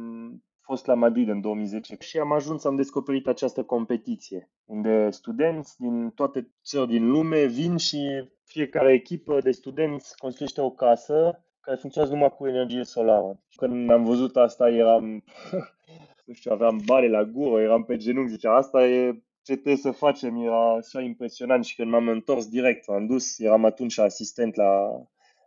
fost 0.61 0.85
la 0.85 0.93
Madrid 0.93 1.27
în 1.27 1.41
2010 1.41 1.97
și 1.99 2.17
am 2.17 2.31
ajuns, 2.31 2.63
am 2.63 2.75
descoperit 2.75 3.27
această 3.27 3.63
competiție, 3.63 4.51
unde 4.65 5.09
studenți 5.09 5.79
din 5.79 6.09
toate 6.09 6.53
țări 6.63 6.87
din 6.87 7.09
lume 7.09 7.45
vin 7.45 7.77
și 7.77 8.29
fiecare 8.43 8.93
echipă 8.93 9.39
de 9.39 9.51
studenți 9.51 10.17
construiește 10.17 10.61
o 10.61 10.71
casă 10.71 11.45
care 11.59 11.77
funcționează 11.77 12.15
numai 12.15 12.35
cu 12.37 12.47
energie 12.47 12.83
solară. 12.83 13.39
Când 13.55 13.89
am 13.89 14.03
văzut 14.03 14.37
asta 14.37 14.69
eram, 14.69 15.23
nu 16.25 16.33
știu, 16.33 16.51
aveam 16.51 16.81
bare 16.85 17.09
la 17.09 17.23
gură, 17.23 17.61
eram 17.61 17.83
pe 17.83 17.97
genunchi, 17.97 18.31
zicea, 18.31 18.55
asta 18.55 18.87
e 18.87 19.23
ce 19.43 19.53
trebuie 19.53 19.75
să 19.75 19.91
facem, 19.91 20.41
era 20.41 20.73
așa 20.75 21.01
impresionant 21.01 21.65
și 21.65 21.75
când 21.75 21.89
m-am 21.89 22.07
întors 22.07 22.47
direct, 22.47 22.89
am 22.89 23.05
dus, 23.05 23.39
eram 23.39 23.65
atunci 23.65 23.97
asistent 23.97 24.55
la, 24.55 25.01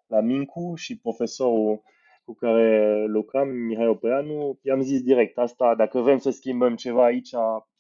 la 0.06 0.20
Mincu 0.20 0.74
și 0.74 0.98
profesorul 0.98 1.82
cu 2.24 2.34
care 2.34 3.04
lucram, 3.06 3.48
Mihai 3.48 3.88
Opeanu, 3.88 4.58
i-am 4.62 4.80
zis 4.80 5.02
direct, 5.02 5.38
asta, 5.38 5.74
dacă 5.74 6.00
vrem 6.00 6.18
să 6.18 6.30
schimbăm 6.30 6.74
ceva 6.74 7.04
aici, 7.04 7.30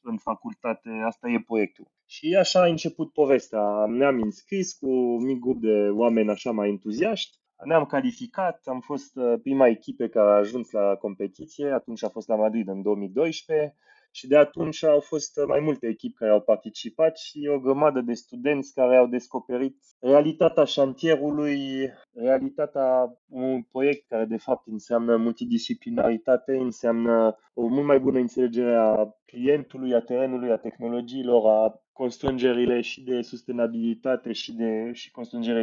în 0.00 0.16
facultate, 0.16 0.88
asta 1.06 1.28
e 1.28 1.42
proiectul. 1.46 1.86
Și 2.06 2.36
așa 2.38 2.60
a 2.60 2.66
început 2.66 3.12
povestea. 3.12 3.86
Ne-am 3.86 4.22
înscris 4.22 4.72
cu 4.72 4.88
un 4.88 5.24
mic 5.24 5.38
grup 5.38 5.60
de 5.60 5.88
oameni 5.90 6.30
așa 6.30 6.50
mai 6.50 6.68
entuziaști, 6.68 7.38
ne-am 7.64 7.84
calificat, 7.84 8.60
am 8.64 8.80
fost 8.80 9.16
uh, 9.16 9.34
prima 9.42 9.66
echipă 9.66 10.06
care 10.06 10.28
a 10.28 10.36
ajuns 10.36 10.70
la 10.70 10.94
competiție, 10.94 11.70
atunci 11.70 12.04
a 12.04 12.08
fost 12.08 12.28
la 12.28 12.36
Madrid 12.36 12.68
în 12.68 12.82
2012 12.82 13.76
și 14.10 14.26
de 14.26 14.36
atunci 14.36 14.84
au 14.84 15.00
fost 15.00 15.40
mai 15.46 15.60
multe 15.60 15.86
echipe 15.86 16.14
care 16.18 16.30
au 16.30 16.40
participat 16.40 17.18
și 17.18 17.48
o 17.54 17.58
grămadă 17.58 18.00
de 18.00 18.12
studenți 18.12 18.74
care 18.74 18.96
au 18.96 19.06
descoperit 19.06 19.76
realitatea 20.00 20.64
șantierului, 20.64 21.58
realitatea 22.14 23.18
unui 23.28 23.66
proiect 23.70 24.08
care 24.08 24.24
de 24.24 24.36
fapt 24.36 24.66
înseamnă 24.66 25.16
multidisciplinaritate, 25.16 26.56
înseamnă 26.56 27.38
o 27.54 27.66
mult 27.66 27.86
mai 27.86 28.00
bună 28.00 28.18
înțelegere 28.18 28.74
a 28.74 29.08
clientului, 29.24 29.94
a 29.94 30.00
terenului, 30.00 30.50
a 30.50 30.56
tehnologiilor, 30.56 31.46
a 31.46 31.80
constrângerile 31.92 32.80
și 32.80 33.02
de 33.02 33.22
sustenabilitate 33.22 34.32
și 34.32 34.52
de 34.52 34.90
și 34.92 35.10
constrângere 35.10 35.62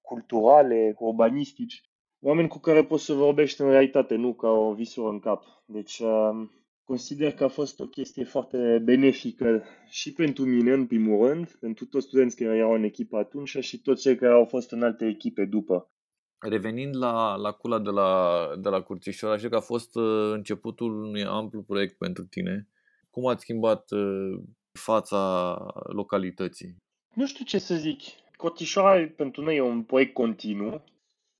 culturale, 0.00 0.94
urbanistici, 0.98 1.82
oameni 2.20 2.48
cu 2.48 2.58
care 2.58 2.84
poți 2.84 3.04
să 3.04 3.12
vorbești 3.12 3.60
în 3.60 3.70
realitate, 3.70 4.14
nu 4.14 4.34
ca 4.34 4.48
o 4.48 4.72
visură 4.72 5.08
în 5.08 5.18
cap. 5.18 5.44
Deci 5.66 5.98
um, 5.98 6.50
consider 6.90 7.32
că 7.32 7.44
a 7.44 7.48
fost 7.48 7.80
o 7.80 7.86
chestie 7.86 8.24
foarte 8.24 8.80
benefică 8.84 9.64
și 9.88 10.12
pentru 10.12 10.44
mine, 10.44 10.72
în 10.72 10.86
primul 10.86 11.28
rând, 11.28 11.50
pentru 11.60 11.84
toți 11.84 12.06
studenții 12.06 12.44
care 12.44 12.56
erau 12.56 12.72
în 12.72 12.82
echipă 12.82 13.16
atunci 13.16 13.56
și 13.60 13.80
toți 13.80 14.02
cei 14.02 14.16
care 14.16 14.32
au 14.32 14.44
fost 14.44 14.72
în 14.72 14.82
alte 14.82 15.06
echipe 15.06 15.44
după. 15.44 15.90
Revenind 16.38 16.96
la, 16.96 17.34
la 17.36 17.52
cula 17.52 17.78
de 17.78 17.90
la, 17.90 18.40
de 18.60 18.68
la 18.68 18.82
Curțișoara, 18.82 19.36
știu 19.36 19.48
că 19.48 19.56
a 19.56 19.60
fost 19.60 19.96
uh, 19.96 20.30
începutul 20.32 21.02
unui 21.02 21.24
amplu 21.24 21.62
proiect 21.62 21.98
pentru 21.98 22.24
tine. 22.24 22.68
Cum 23.10 23.26
ați 23.26 23.42
schimbat 23.42 23.90
uh, 23.90 24.42
fața 24.72 25.56
localității? 25.92 26.76
Nu 27.14 27.26
știu 27.26 27.44
ce 27.44 27.58
să 27.58 27.74
zic. 27.74 28.00
Cotișoara 28.36 29.12
pentru 29.16 29.42
noi 29.42 29.56
e 29.56 29.60
un 29.60 29.82
proiect 29.82 30.12
continuu 30.12 30.84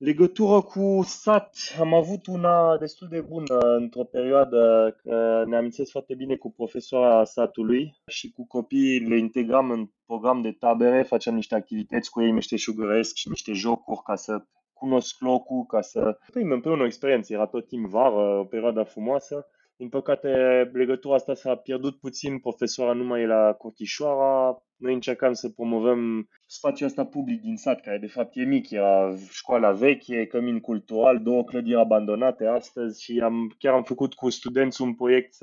Legătură 0.03 0.61
cu 0.61 1.01
sat, 1.03 1.57
am 1.79 1.93
avut 1.93 2.27
una 2.27 2.77
destul 2.77 3.07
de 3.07 3.21
bună 3.21 3.59
într-o 3.59 4.03
perioadă, 4.03 4.95
că 5.03 5.43
ne 5.47 5.57
amințesc 5.57 5.91
foarte 5.91 6.13
bine 6.13 6.35
cu 6.35 6.51
profesoara 6.51 7.23
satului 7.23 8.01
și 8.07 8.31
cu 8.31 8.47
copiii 8.47 8.99
le 8.99 9.17
integram 9.17 9.71
în 9.71 9.89
program 10.05 10.41
de 10.41 10.51
tabere, 10.51 11.03
făceam 11.03 11.35
niște 11.35 11.55
activități 11.55 12.09
cu 12.09 12.21
ei 12.21 12.31
meșteșugăresc 12.31 13.15
și 13.15 13.29
niște 13.29 13.53
jocuri 13.53 14.01
ca 14.03 14.15
să 14.15 14.45
cunosc 14.73 15.15
locul, 15.19 15.65
ca 15.65 15.81
să 15.81 16.17
primim 16.31 16.51
împreună 16.51 16.81
o 16.81 16.85
experiență. 16.85 17.33
Era 17.33 17.45
tot 17.45 17.67
timp 17.67 17.87
vară, 17.87 18.39
o 18.39 18.43
perioadă 18.43 18.83
frumoasă. 18.83 19.47
Din 19.81 19.89
păcate, 19.89 20.29
legătura 20.73 21.15
asta 21.15 21.33
s-a 21.33 21.55
pierdut 21.55 21.99
puțin, 21.99 22.39
profesoara 22.39 22.93
nu 22.93 23.03
mai 23.03 23.21
e 23.21 23.25
la 23.25 23.53
Cotișoara, 23.53 24.63
noi 24.75 24.93
încercam 24.93 25.33
să 25.33 25.49
promovăm 25.49 26.29
spațiul 26.45 26.87
ăsta 26.87 27.05
public 27.05 27.41
din 27.41 27.55
sat, 27.55 27.81
care 27.81 27.97
de 27.97 28.07
fapt 28.07 28.35
e 28.35 28.43
mic, 28.43 28.69
era 28.69 29.15
școala 29.29 29.71
veche, 29.71 30.25
cămin 30.25 30.59
cultural, 30.59 31.21
două 31.21 31.43
clădiri 31.43 31.79
abandonate 31.79 32.45
astăzi 32.45 33.03
și 33.03 33.19
am, 33.23 33.55
chiar 33.57 33.73
am 33.73 33.83
făcut 33.83 34.13
cu 34.13 34.29
studenți 34.29 34.81
un 34.81 34.95
proiect, 34.95 35.35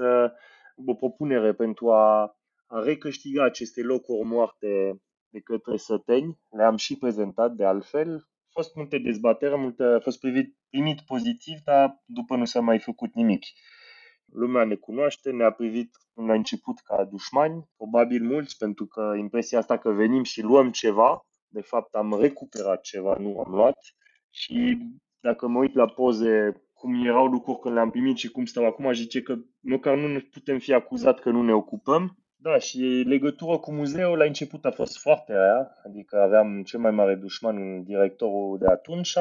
o 0.87 0.95
propunere 0.95 1.53
pentru 1.53 1.91
a, 1.91 2.37
a 2.67 2.83
recâștiga 2.85 3.45
aceste 3.45 3.83
locuri 3.83 4.29
moarte 4.29 5.01
de 5.29 5.41
către 5.41 5.77
săteni. 5.77 6.39
Le-am 6.57 6.77
și 6.77 6.99
prezentat 6.99 7.53
de 7.53 7.65
altfel. 7.65 8.15
A 8.15 8.51
fost 8.51 8.75
multe 8.75 8.99
dezbatere, 8.99 9.57
multe, 9.57 9.83
a 9.83 10.01
fost 10.01 10.21
privit, 10.21 10.57
primit 10.69 11.01
pozitiv, 11.01 11.59
dar 11.65 12.03
după 12.05 12.37
nu 12.37 12.45
s-a 12.45 12.61
mai 12.61 12.79
făcut 12.79 13.15
nimic. 13.15 13.45
Lumea 14.33 14.65
ne 14.65 14.75
cunoaște, 14.75 15.31
ne-a 15.31 15.51
privit 15.51 15.91
la 16.15 16.33
început 16.33 16.79
ca 16.79 17.05
dușmani, 17.05 17.69
probabil 17.77 18.23
mulți, 18.23 18.57
pentru 18.57 18.87
că 18.87 19.15
impresia 19.19 19.59
asta 19.59 19.79
că 19.79 19.91
venim 19.91 20.23
și 20.23 20.43
luăm 20.43 20.71
ceva, 20.71 21.27
de 21.49 21.61
fapt 21.61 21.95
am 21.95 22.21
recuperat 22.21 22.81
ceva, 22.81 23.17
nu 23.19 23.41
am 23.41 23.53
luat. 23.55 23.79
Și 24.31 24.79
dacă 25.21 25.47
mă 25.49 25.59
uit 25.59 25.75
la 25.75 25.87
poze, 25.87 26.63
cum 26.73 27.07
erau 27.07 27.27
lucruri 27.27 27.59
când 27.59 27.75
le-am 27.75 27.91
primit 27.91 28.17
și 28.17 28.31
cum 28.31 28.45
stau 28.45 28.67
acum, 28.67 28.87
aș 28.87 28.97
zice 28.97 29.23
că 29.23 29.35
măcar 29.61 29.97
nu 29.97 30.09
ne 30.09 30.19
putem 30.19 30.59
fi 30.59 30.73
acuzat 30.73 31.19
că 31.19 31.31
nu 31.31 31.43
ne 31.43 31.53
ocupăm. 31.53 32.19
Da, 32.41 32.59
și 32.59 32.79
legătura 33.07 33.57
cu 33.57 33.73
muzeul 33.73 34.19
la 34.19 34.25
început 34.25 34.65
a 34.65 34.71
fost 34.71 34.99
foarte 34.99 35.33
aia, 35.33 35.71
adică 35.85 36.21
aveam 36.21 36.63
cel 36.63 36.81
mai 36.81 36.91
mare 36.91 37.15
dușman, 37.15 37.85
directorul 37.85 38.59
de 38.59 38.67
atunci. 38.67 39.17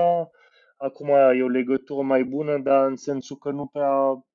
Acum 0.78 1.08
e 1.10 1.44
o 1.44 1.48
legătură 1.48 2.02
mai 2.02 2.24
bună, 2.24 2.58
dar 2.58 2.86
în 2.86 2.96
sensul 2.96 3.38
că 3.38 3.52
nu 3.52 3.66
prea 3.66 4.26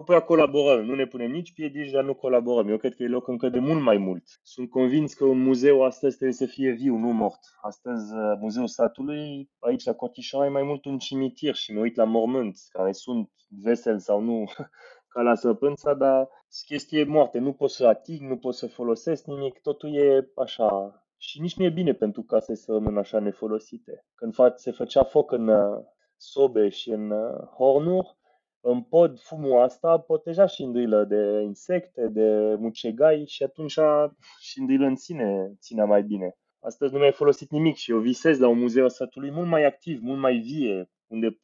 nu 0.00 0.06
prea 0.06 0.20
colaborăm, 0.20 0.84
nu 0.84 0.94
ne 0.94 1.06
punem 1.06 1.30
nici 1.30 1.52
piedici, 1.52 1.90
dar 1.90 2.04
nu 2.04 2.14
colaborăm. 2.14 2.68
Eu 2.68 2.76
cred 2.76 2.94
că 2.94 3.02
e 3.02 3.08
loc 3.08 3.28
încă 3.28 3.48
de 3.48 3.58
mult 3.58 3.82
mai 3.82 3.96
mult. 3.96 4.22
Sunt 4.42 4.70
convins 4.70 5.14
că 5.14 5.24
un 5.24 5.42
muzeu 5.42 5.84
astăzi 5.84 6.14
trebuie 6.16 6.36
să 6.36 6.46
fie 6.46 6.70
viu, 6.70 6.96
nu 6.96 7.12
mort. 7.12 7.38
Astăzi, 7.62 8.14
uh, 8.14 8.38
Muzeul 8.40 8.66
Satului, 8.66 9.50
aici 9.58 9.84
la 9.84 9.92
Cotișoara, 9.92 10.46
e 10.46 10.50
mai 10.50 10.62
mult 10.62 10.84
un 10.84 10.98
cimitir 10.98 11.54
și 11.54 11.72
mă 11.72 11.80
uit 11.80 11.96
la 11.96 12.04
mormânți, 12.04 12.70
care 12.70 12.92
sunt 12.92 13.30
veseli 13.48 14.00
sau 14.00 14.20
nu, 14.20 14.44
ca 15.12 15.22
la 15.22 15.34
săpânța, 15.34 15.94
dar 15.94 16.28
chestie 16.66 17.04
moarte. 17.04 17.38
Nu 17.38 17.52
pot 17.52 17.70
să 17.70 17.86
ating, 17.86 18.30
nu 18.30 18.36
pot 18.36 18.54
să 18.54 18.66
folosesc 18.66 19.24
nimic, 19.26 19.60
totul 19.60 19.96
e 19.96 20.30
așa. 20.36 20.94
Și 21.16 21.40
nici 21.40 21.56
nu 21.56 21.64
e 21.64 21.70
bine 21.70 21.92
pentru 21.92 22.22
case 22.22 22.54
să 22.54 22.72
rămână 22.72 22.98
așa 22.98 23.18
nefolosite. 23.18 24.04
Când 24.14 24.34
se 24.54 24.70
făcea 24.70 25.02
foc 25.02 25.32
în 25.32 25.48
uh, 25.48 25.84
sobe 26.16 26.68
și 26.68 26.90
în 26.90 27.10
uh, 27.10 27.46
hornuri, 27.56 28.18
în 28.60 28.82
pod 28.82 29.20
fumul 29.20 29.60
asta 29.60 29.98
proteja 29.98 30.46
și 30.46 30.62
îndâilă 30.62 31.04
de 31.04 31.40
insecte, 31.42 32.08
de 32.08 32.54
mucegai 32.58 33.24
și 33.26 33.42
atunci 33.42 33.78
și 34.40 34.58
îndâilă 34.58 34.86
în 34.86 34.96
sine 34.96 35.52
ținea 35.60 35.84
mai 35.84 36.02
bine. 36.02 36.36
Astăzi 36.60 36.92
nu 36.92 36.98
mai 36.98 37.06
ai 37.06 37.12
folosit 37.12 37.50
nimic 37.50 37.76
și 37.76 37.90
eu 37.90 37.98
visez 37.98 38.38
la 38.38 38.48
un 38.48 38.58
muzeu 38.58 38.82
al 38.82 38.90
satului 38.90 39.30
mult 39.30 39.48
mai 39.48 39.64
activ, 39.64 40.00
mult 40.02 40.20
mai 40.20 40.36
vie, 40.36 40.90
unde 41.06 41.38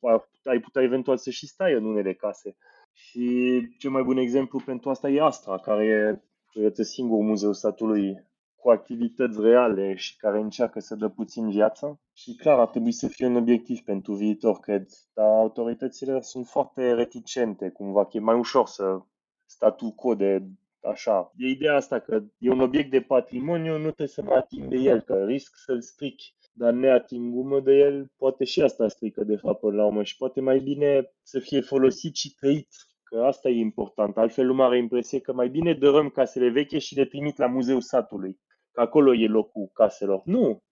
ai 0.44 0.60
putea 0.60 0.82
eventual 0.82 1.16
să 1.16 1.30
și 1.30 1.46
stai 1.46 1.72
în 1.72 1.84
unele 1.84 2.14
case. 2.14 2.56
Și 2.92 3.60
cel 3.78 3.90
mai 3.90 4.02
bun 4.02 4.16
exemplu 4.16 4.62
pentru 4.64 4.90
asta 4.90 5.08
e 5.08 5.22
Astra, 5.22 5.58
care 5.58 5.84
e, 5.84 6.20
cred, 6.50 6.74
singur 6.74 7.18
muzeu 7.22 7.52
satului 7.52 8.24
cu 8.56 8.70
activități 8.70 9.40
reale 9.40 9.94
și 9.94 10.16
care 10.16 10.40
încearcă 10.40 10.80
să 10.80 10.94
dă 10.94 11.08
puțin 11.08 11.50
viață. 11.50 12.00
Și 12.12 12.34
clar, 12.34 12.58
ar 12.58 12.68
trebui 12.68 12.92
să 12.92 13.08
fie 13.08 13.26
un 13.26 13.36
obiectiv 13.36 13.80
pentru 13.80 14.14
viitor, 14.14 14.58
cred. 14.58 14.88
Dar 15.14 15.26
autoritățile 15.26 16.20
sunt 16.20 16.46
foarte 16.46 16.92
reticente, 16.92 17.68
cumva, 17.70 18.04
că 18.04 18.16
e 18.16 18.20
mai 18.20 18.38
ușor 18.38 18.66
să 18.66 19.00
statu 19.44 19.90
quo 19.90 20.14
de 20.14 20.42
așa. 20.80 21.32
E 21.36 21.46
ideea 21.46 21.74
asta 21.74 21.98
că 21.98 22.22
e 22.38 22.50
un 22.50 22.60
obiect 22.60 22.90
de 22.90 23.00
patrimoniu, 23.00 23.72
nu 23.72 23.90
trebuie 23.90 24.08
să 24.08 24.22
mă 24.22 24.32
ating 24.32 24.68
de 24.68 24.76
el, 24.76 25.00
că 25.00 25.24
risc 25.24 25.56
să-l 25.56 25.80
stric. 25.80 26.20
Dar 26.52 26.72
neatingumă 26.72 27.60
de 27.60 27.72
el, 27.72 28.10
poate 28.16 28.44
și 28.44 28.62
asta 28.62 28.88
strică 28.88 29.24
de 29.24 29.36
fapt 29.36 29.60
până 29.60 29.76
la 29.76 29.84
urmă 29.84 30.02
și 30.02 30.16
poate 30.16 30.40
mai 30.40 30.58
bine 30.58 31.12
să 31.22 31.38
fie 31.38 31.60
folosit 31.60 32.14
și 32.14 32.34
trăit 32.34 32.68
că 33.02 33.22
asta 33.24 33.48
e 33.48 33.58
important. 33.58 34.16
Altfel 34.16 34.46
lumea 34.46 34.66
are 34.66 34.78
impresie 34.78 35.20
că 35.20 35.32
mai 35.32 35.48
bine 35.48 35.74
dărăm 35.74 36.08
casele 36.08 36.48
veche 36.48 36.78
și 36.78 36.96
le 36.96 37.04
trimit 37.04 37.36
la 37.38 37.46
muzeul 37.46 37.80
satului 37.80 38.38
că 38.76 38.82
acolo 38.82 39.14
e 39.14 39.26
locul 39.26 39.70
caselor. 39.72 40.22
Nu! 40.24 40.62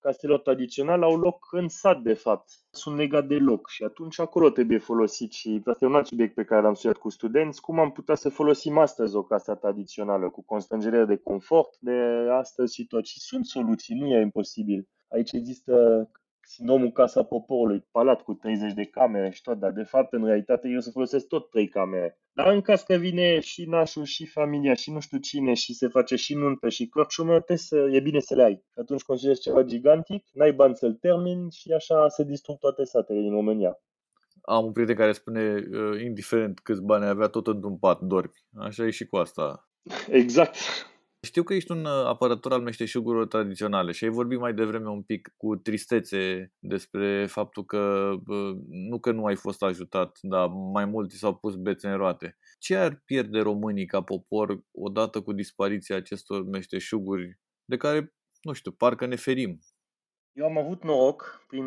caselor 0.00 0.40
tradiționale 0.40 1.04
au 1.04 1.16
loc 1.16 1.48
în 1.50 1.68
sat, 1.68 2.00
de 2.02 2.14
fapt. 2.14 2.50
Sunt 2.70 2.96
legat 2.96 3.26
de 3.26 3.34
loc 3.34 3.68
și 3.68 3.84
atunci 3.84 4.20
acolo 4.20 4.50
trebuie 4.50 4.78
folosit 4.78 5.32
și 5.32 5.62
asta 5.64 5.84
e 5.84 5.88
un 5.88 5.94
alt 5.94 6.06
subiect 6.06 6.34
pe 6.34 6.44
care 6.44 6.62
l-am 6.62 6.74
studiat 6.74 6.96
cu 6.96 7.08
studenți, 7.08 7.60
cum 7.60 7.78
am 7.78 7.90
putea 7.92 8.14
să 8.14 8.28
folosim 8.28 8.78
astăzi 8.78 9.16
o 9.16 9.22
casă 9.22 9.54
tradițională 9.54 10.30
cu 10.30 10.42
constrângerea 10.42 11.04
de 11.04 11.16
confort 11.16 11.76
de 11.80 12.26
astăzi 12.30 12.74
și 12.74 12.86
tot. 12.86 13.06
Și 13.06 13.20
sunt 13.20 13.44
soluții, 13.46 13.98
nu 13.98 14.06
e 14.06 14.20
imposibil. 14.20 14.88
Aici 15.08 15.32
există 15.32 16.08
sindromul 16.48 16.92
Casa 16.92 17.22
Poporului, 17.22 17.86
palat 17.90 18.22
cu 18.22 18.32
30 18.34 18.72
de 18.72 18.84
camere 18.84 19.30
și 19.30 19.42
tot, 19.42 19.58
dar 19.58 19.72
de 19.72 19.82
fapt, 19.82 20.12
în 20.12 20.24
realitate, 20.24 20.68
eu 20.68 20.80
să 20.80 20.90
folosesc 20.90 21.26
tot 21.26 21.50
3 21.50 21.68
camere. 21.68 22.18
Dar 22.32 22.52
în 22.52 22.60
caz 22.60 22.82
că 22.82 22.94
vine 22.94 23.40
și 23.40 23.64
nașul, 23.64 24.04
și 24.04 24.26
familia, 24.26 24.74
și 24.74 24.90
nu 24.90 25.00
știu 25.00 25.18
cine, 25.18 25.54
și 25.54 25.74
se 25.74 25.88
face 25.88 26.16
și 26.16 26.34
nuntă, 26.34 26.68
și 26.68 26.88
cărciumă, 26.88 27.42
să, 27.54 27.88
e 27.92 28.00
bine 28.00 28.20
să 28.20 28.34
le 28.34 28.42
ai. 28.42 28.64
Atunci 28.74 29.02
considerezi 29.02 29.40
ceva 29.40 29.62
gigantic, 29.62 30.24
n-ai 30.32 30.52
bani 30.52 30.76
să-l 30.76 30.94
termin 30.94 31.48
și 31.50 31.72
așa 31.72 32.08
se 32.08 32.24
distrug 32.24 32.58
toate 32.58 32.84
satele 32.84 33.20
din 33.20 33.30
România. 33.30 33.78
Am 34.42 34.64
un 34.64 34.72
prieten 34.72 34.96
care 34.96 35.12
spune, 35.12 35.54
uh, 35.54 36.02
indiferent 36.02 36.58
câți 36.60 36.82
bani 36.82 37.04
avea, 37.04 37.26
tot 37.26 37.46
într-un 37.46 37.78
pat 37.78 38.00
dormi. 38.00 38.32
Așa 38.58 38.86
e 38.86 38.90
și 38.90 39.06
cu 39.06 39.16
asta. 39.16 39.68
Exact. 40.10 40.56
Știu 41.20 41.42
că 41.42 41.54
ești 41.54 41.70
un 41.70 41.84
uh, 41.84 42.04
apărător 42.04 42.52
al 42.52 42.60
meșteșugurilor 42.60 43.26
tradiționale 43.26 43.92
și 43.92 44.04
ai 44.04 44.10
vorbit 44.10 44.38
mai 44.38 44.54
devreme 44.54 44.88
un 44.88 45.02
pic 45.02 45.34
cu 45.36 45.56
tristețe 45.56 46.52
despre 46.58 47.26
faptul 47.26 47.64
că 47.64 48.14
nu 48.68 48.98
că 49.00 49.12
nu 49.12 49.24
ai 49.24 49.36
fost 49.36 49.62
ajutat, 49.62 50.18
dar 50.22 50.48
mai 50.48 50.84
mulți 50.84 51.16
s-au 51.16 51.36
pus 51.36 51.54
bețe 51.54 51.88
în 51.88 51.96
roate. 51.96 52.38
Ce 52.58 52.76
ar 52.76 53.02
pierde 53.04 53.40
românii 53.40 53.86
ca 53.86 54.02
popor 54.02 54.64
odată 54.72 55.22
cu 55.22 55.32
dispariția 55.32 55.96
acestor 55.96 56.44
meșteșuguri 56.44 57.38
de 57.64 57.76
care, 57.76 58.14
nu 58.42 58.52
știu, 58.52 58.72
parcă 58.72 59.06
ne 59.06 59.16
ferim? 59.16 59.58
Eu 60.38 60.44
am 60.44 60.58
avut 60.58 60.82
noroc, 60.82 61.44
prin 61.48 61.66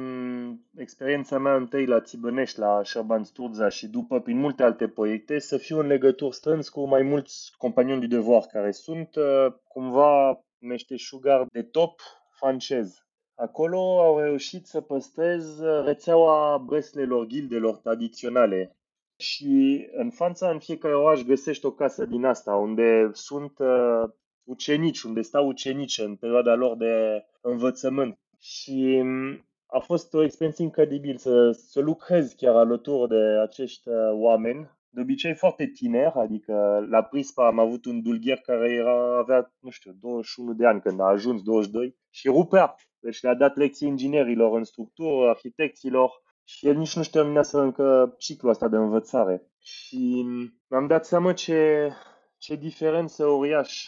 experiența 0.75 1.37
mea 1.37 1.55
întâi 1.55 1.85
la 1.85 2.01
Țibănești, 2.01 2.59
la 2.59 2.83
Șerban 2.83 3.23
Sturza 3.23 3.69
și 3.69 3.87
după 3.87 4.19
prin 4.19 4.37
multe 4.37 4.63
alte 4.63 4.87
proiecte, 4.87 5.39
să 5.39 5.57
fiu 5.57 5.79
în 5.79 5.87
legături 5.87 6.35
strâns 6.35 6.69
cu 6.69 6.87
mai 6.87 7.01
mulți 7.01 7.51
companioni 7.57 7.99
de 7.99 8.15
devoir 8.15 8.41
care 8.51 8.71
sunt 8.71 9.15
uh, 9.15 9.53
cumva 9.67 10.43
meșteșugari 10.59 11.45
de 11.51 11.61
top 11.61 11.99
francez. 12.29 13.05
Acolo 13.35 14.01
au 14.01 14.19
reușit 14.19 14.65
să 14.65 14.81
păstrez 14.81 15.61
rețeaua 15.85 16.57
breslelor, 16.57 17.25
gildelor 17.25 17.75
tradiționale. 17.75 18.75
Și 19.17 19.87
în 19.91 20.09
Franța, 20.09 20.49
în 20.49 20.59
fiecare 20.59 20.95
oraș, 20.95 21.21
găsești 21.21 21.65
o 21.65 21.71
casă 21.71 22.05
din 22.05 22.25
asta, 22.25 22.55
unde 22.55 23.09
sunt 23.13 23.59
uh, 23.59 24.09
ucenici, 24.43 25.01
unde 25.01 25.21
stau 25.21 25.47
ucenici 25.47 25.97
în 25.97 26.15
perioada 26.15 26.53
lor 26.53 26.77
de 26.77 27.25
învățământ 27.41 28.20
și 28.41 29.01
mm, 29.03 29.45
a 29.65 29.79
fost 29.79 30.13
o 30.13 30.23
experiență 30.23 30.61
incredibil 30.61 31.17
să, 31.17 31.51
să 31.51 31.79
lucrez 31.79 32.33
chiar 32.33 32.55
alături 32.55 33.09
de 33.09 33.39
acești 33.41 33.89
uh, 33.89 33.95
oameni, 34.11 34.69
de 34.89 35.01
obicei 35.01 35.33
foarte 35.33 35.65
tineri, 35.65 36.13
adică 36.15 36.85
la 36.89 37.03
Prispa 37.03 37.47
am 37.47 37.59
avut 37.59 37.85
un 37.85 38.01
dulgher 38.01 38.37
care 38.37 38.71
era, 38.71 39.17
avea, 39.17 39.53
nu 39.59 39.69
știu, 39.69 39.91
21 39.99 40.53
de 40.53 40.65
ani 40.65 40.81
când 40.81 40.99
a 40.99 41.03
ajuns, 41.03 41.41
22, 41.41 41.95
și 42.09 42.27
rupea. 42.27 42.75
Deci 42.99 43.21
le-a 43.21 43.33
dat 43.33 43.55
lecții 43.55 43.87
inginerilor 43.87 44.57
în 44.57 44.63
structură, 44.63 45.29
arhitecților, 45.29 46.11
și 46.43 46.67
el 46.67 46.75
nici 46.75 46.95
nu 46.95 47.03
știa 47.03 47.41
să 47.41 47.57
încă 47.57 48.15
ciclul 48.17 48.51
ăsta 48.51 48.67
de 48.67 48.75
învățare. 48.75 49.47
Și 49.59 50.21
mm, 50.25 50.61
mi-am 50.69 50.87
dat 50.87 51.05
seama 51.05 51.33
ce, 51.33 51.91
ce 52.37 52.55
diferență 52.55 53.25
uriaș 53.25 53.85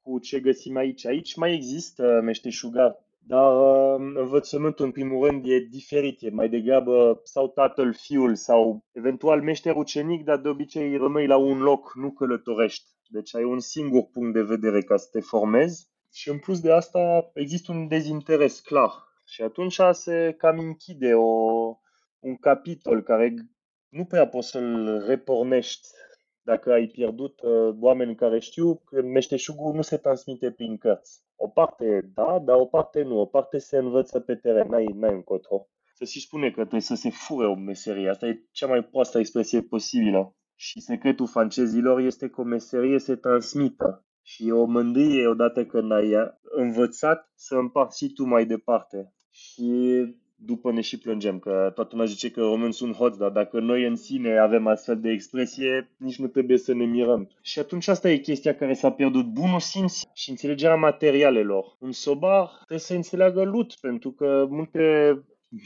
cu 0.00 0.18
ce 0.18 0.40
găsim 0.40 0.76
aici. 0.76 1.06
Aici 1.06 1.34
mai 1.34 1.54
există 1.54 2.20
meșteșugar 2.22 2.96
dar 3.26 3.52
uh, 3.56 4.12
învățământul, 4.14 4.84
în 4.84 4.90
primul 4.90 5.26
rând, 5.26 5.44
e 5.46 5.58
diferit. 5.58 6.22
E 6.22 6.30
mai 6.30 6.48
degrabă 6.48 7.20
sau 7.24 7.48
tatăl, 7.48 7.94
fiul 7.94 8.34
sau 8.34 8.84
eventual 8.92 9.42
meșter 9.42 9.76
ucenic, 9.76 10.24
dar 10.24 10.38
de 10.38 10.48
obicei 10.48 10.96
rămâi 10.96 11.26
la 11.26 11.36
un 11.36 11.58
loc, 11.58 11.92
nu 11.94 12.10
călătorești. 12.10 12.90
Deci 13.08 13.34
ai 13.34 13.44
un 13.44 13.58
singur 13.58 14.02
punct 14.12 14.32
de 14.32 14.42
vedere 14.42 14.82
ca 14.82 14.96
să 14.96 15.08
te 15.10 15.20
formezi 15.20 15.90
și 16.12 16.28
în 16.28 16.38
plus 16.38 16.60
de 16.60 16.72
asta 16.72 17.30
există 17.34 17.72
un 17.72 17.88
dezinteres 17.88 18.60
clar. 18.60 18.90
Și 19.24 19.42
atunci 19.42 19.80
se 19.90 20.34
cam 20.38 20.58
închide 20.58 21.14
o, 21.14 21.30
un 22.18 22.36
capitol 22.40 23.02
care 23.02 23.34
nu 23.88 24.04
prea 24.04 24.28
poți 24.28 24.48
să-l 24.48 25.04
repornești 25.06 25.88
dacă 26.42 26.72
ai 26.72 26.86
pierdut 26.86 27.40
uh, 27.40 27.74
oameni 27.80 28.14
care 28.14 28.38
știu 28.38 28.74
că 28.74 29.02
meșteșugul 29.02 29.74
nu 29.74 29.82
se 29.82 29.96
transmite 29.96 30.50
prin 30.50 30.76
cărți. 30.76 31.22
O 31.36 31.48
parte 31.48 32.10
da, 32.14 32.38
dar 32.44 32.56
o 32.56 32.66
parte 32.66 33.02
nu. 33.02 33.20
O 33.20 33.26
parte 33.26 33.58
se 33.58 33.76
învăță 33.76 34.20
pe 34.20 34.34
teren, 34.34 34.68
n-ai, 34.68 34.84
n-ai 34.84 35.14
încotro. 35.14 35.66
Să 35.94 36.04
și 36.04 36.20
spune 36.20 36.46
că 36.50 36.60
trebuie 36.60 36.80
să 36.80 36.94
se 36.94 37.10
fure 37.10 37.46
o 37.46 37.54
meserie. 37.54 38.08
Asta 38.08 38.26
e 38.26 38.46
cea 38.50 38.66
mai 38.66 38.84
proastă 38.84 39.18
expresie 39.18 39.60
posibilă. 39.60 40.36
Și 40.54 40.80
secretul 40.80 41.26
francezilor 41.26 42.00
este 42.00 42.28
că 42.28 42.40
o 42.40 42.44
meserie 42.44 42.98
se 42.98 43.16
transmită. 43.16 44.06
Și 44.22 44.48
e 44.48 44.52
o 44.52 44.64
mândrie 44.64 45.26
odată 45.26 45.66
când 45.66 45.92
ai 45.92 46.12
învățat 46.42 47.30
să 47.34 47.54
împarți 47.54 47.98
și 47.98 48.12
tu 48.12 48.24
mai 48.24 48.46
departe. 48.46 49.12
Și 49.30 50.00
după 50.44 50.72
ne 50.72 50.80
și 50.80 50.98
plângem, 50.98 51.38
că 51.38 51.70
toată 51.74 51.88
lumea 51.90 52.06
zice 52.06 52.30
că 52.30 52.40
români 52.40 52.72
sunt 52.72 52.94
hoți, 52.94 53.18
dar 53.18 53.30
dacă 53.30 53.60
noi 53.60 53.86
în 53.86 53.96
sine 53.96 54.38
avem 54.38 54.66
astfel 54.66 55.00
de 55.00 55.10
expresie, 55.10 55.90
nici 55.96 56.18
nu 56.18 56.26
trebuie 56.26 56.58
să 56.58 56.74
ne 56.74 56.84
mirăm. 56.84 57.30
Și 57.42 57.58
atunci 57.58 57.88
asta 57.88 58.10
e 58.10 58.16
chestia 58.16 58.54
care 58.54 58.74
s-a 58.74 58.92
pierdut, 58.92 59.24
bunul 59.24 59.60
simț 59.60 60.00
și 60.14 60.30
înțelegerea 60.30 60.76
materialelor. 60.76 61.76
Un 61.78 61.92
sobar 61.92 62.50
trebuie 62.56 62.78
să 62.78 62.94
înțeleagă 62.94 63.42
lut, 63.42 63.74
pentru 63.80 64.10
că 64.10 64.46
multe 64.48 65.16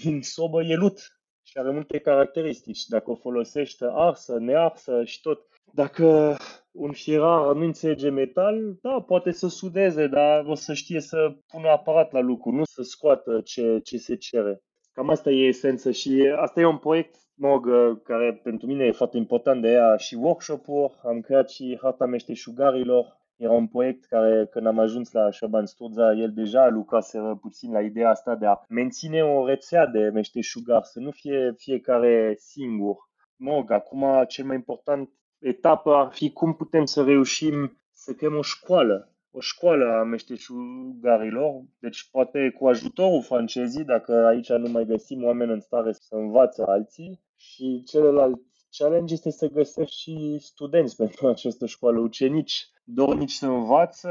din 0.03 0.23
sobă 0.23 0.63
e 0.63 0.75
lut 0.75 1.21
și 1.43 1.59
are 1.59 1.71
multe 1.71 1.99
caracteristici. 1.99 2.87
Dacă 2.87 3.11
o 3.11 3.15
folosește 3.15 3.87
arsă, 3.91 4.37
nearsă 4.39 5.05
și 5.05 5.21
tot. 5.21 5.47
Dacă 5.73 6.37
un 6.73 6.93
fierar 6.93 7.55
nu 7.55 7.65
înțelege 7.65 8.09
metal, 8.09 8.77
da, 8.83 9.01
poate 9.07 9.31
să 9.31 9.49
sudeze, 9.49 10.07
dar 10.07 10.45
o 10.45 10.55
să 10.55 10.75
știe 10.75 11.01
să 11.01 11.37
pună 11.47 11.69
aparat 11.69 12.13
la 12.13 12.21
lucru, 12.21 12.51
nu 12.51 12.65
să 12.65 12.83
scoată 12.83 13.41
ce, 13.41 13.81
ce 13.83 13.99
se 13.99 14.17
cere. 14.17 14.63
Cam 14.97 15.11
asta 15.11 15.31
e 15.31 15.47
esență 15.47 15.91
și 15.91 16.35
asta 16.37 16.61
e 16.61 16.65
un 16.65 16.77
proiect 16.79 17.15
MOG 17.35 17.67
care 18.03 18.41
pentru 18.43 18.67
mine 18.67 18.85
e 18.85 18.93
foarte 18.93 19.17
important 19.17 19.63
de 19.63 19.69
ea 19.69 19.97
și 19.97 20.15
workshop-uri. 20.15 20.95
Am 21.03 21.21
creat 21.21 21.51
și 21.51 21.79
harta 21.83 22.07
meșteșugarilor. 22.07 23.21
Era 23.37 23.53
un 23.53 23.67
proiect 23.67 24.05
care, 24.05 24.47
când 24.51 24.67
am 24.67 24.79
ajuns 24.79 25.13
la 25.13 25.31
Șaban 25.31 25.67
Sturza, 25.67 26.13
el 26.13 26.33
deja 26.33 26.69
lucrase 26.69 27.19
puțin 27.41 27.73
la 27.73 27.81
ideea 27.81 28.11
asta 28.11 28.35
de 28.35 28.47
a 28.47 28.57
menține 28.69 29.23
o 29.23 29.47
rețea 29.47 29.87
de 29.87 30.11
meșteșugari, 30.13 30.87
să 30.87 31.01
nu 31.01 31.11
fie 31.11 31.55
fiecare 31.57 32.35
singur. 32.39 32.97
MOG, 33.37 33.71
acum 33.71 34.25
cel 34.29 34.45
mai 34.45 34.57
important 34.57 35.11
etapă 35.39 35.95
ar 35.95 36.13
fi 36.13 36.33
cum 36.33 36.55
putem 36.55 36.85
să 36.85 37.03
reușim 37.03 37.81
să 37.93 38.13
creăm 38.13 38.37
o 38.37 38.43
școală 38.43 39.16
o 39.37 39.41
școală 39.41 39.85
a 39.85 40.03
meșteșugarilor, 40.03 41.63
deci 41.79 42.09
poate 42.11 42.55
cu 42.59 42.67
ajutorul 42.67 43.23
francezii, 43.23 43.85
dacă 43.85 44.13
aici 44.13 44.49
nu 44.49 44.69
mai 44.69 44.85
găsim 44.85 45.25
oameni 45.25 45.53
în 45.53 45.61
stare 45.61 45.93
să 45.93 46.15
învață 46.15 46.65
alții. 46.67 47.21
Și 47.37 47.83
celălalt 47.87 48.41
challenge 48.79 49.15
este 49.15 49.31
să 49.31 49.49
găsești 49.49 49.97
și 49.97 50.39
studenți 50.41 50.97
pentru 50.97 51.27
această 51.27 51.67
școală, 51.67 51.99
ucenici, 51.99 52.71
dornici 52.85 53.31
să 53.31 53.47
învață 53.47 54.11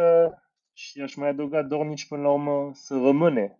și 0.73 1.01
aș 1.01 1.15
mai 1.15 1.29
adăuga 1.29 1.63
dornici 1.63 2.07
până 2.07 2.21
la 2.21 2.31
urmă 2.31 2.71
să 2.73 2.93
rămâne. 2.93 3.59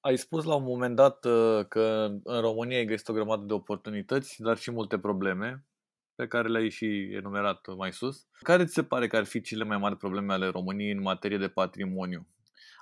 Ai 0.00 0.16
spus 0.16 0.44
la 0.44 0.54
un 0.54 0.64
moment 0.64 0.96
dat 0.96 1.24
uh, 1.24 1.66
că 1.68 2.08
în 2.22 2.40
România 2.40 2.78
există 2.78 3.10
o 3.10 3.14
grămadă 3.14 3.44
de 3.44 3.52
oportunități, 3.52 4.42
dar 4.42 4.56
și 4.56 4.70
multe 4.70 4.98
probleme 4.98 5.66
pe 6.14 6.26
care 6.26 6.48
le-ai 6.48 6.68
și 6.68 7.10
enumerat 7.12 7.76
mai 7.76 7.92
sus. 7.92 8.26
Care 8.40 8.64
ți 8.64 8.72
se 8.72 8.84
pare 8.84 9.06
că 9.06 9.16
ar 9.16 9.24
fi 9.24 9.40
cele 9.40 9.64
mai 9.64 9.78
mari 9.78 9.96
probleme 9.96 10.32
ale 10.32 10.46
României 10.46 10.92
în 10.92 11.00
materie 11.00 11.38
de 11.38 11.48
patrimoniu? 11.48 12.26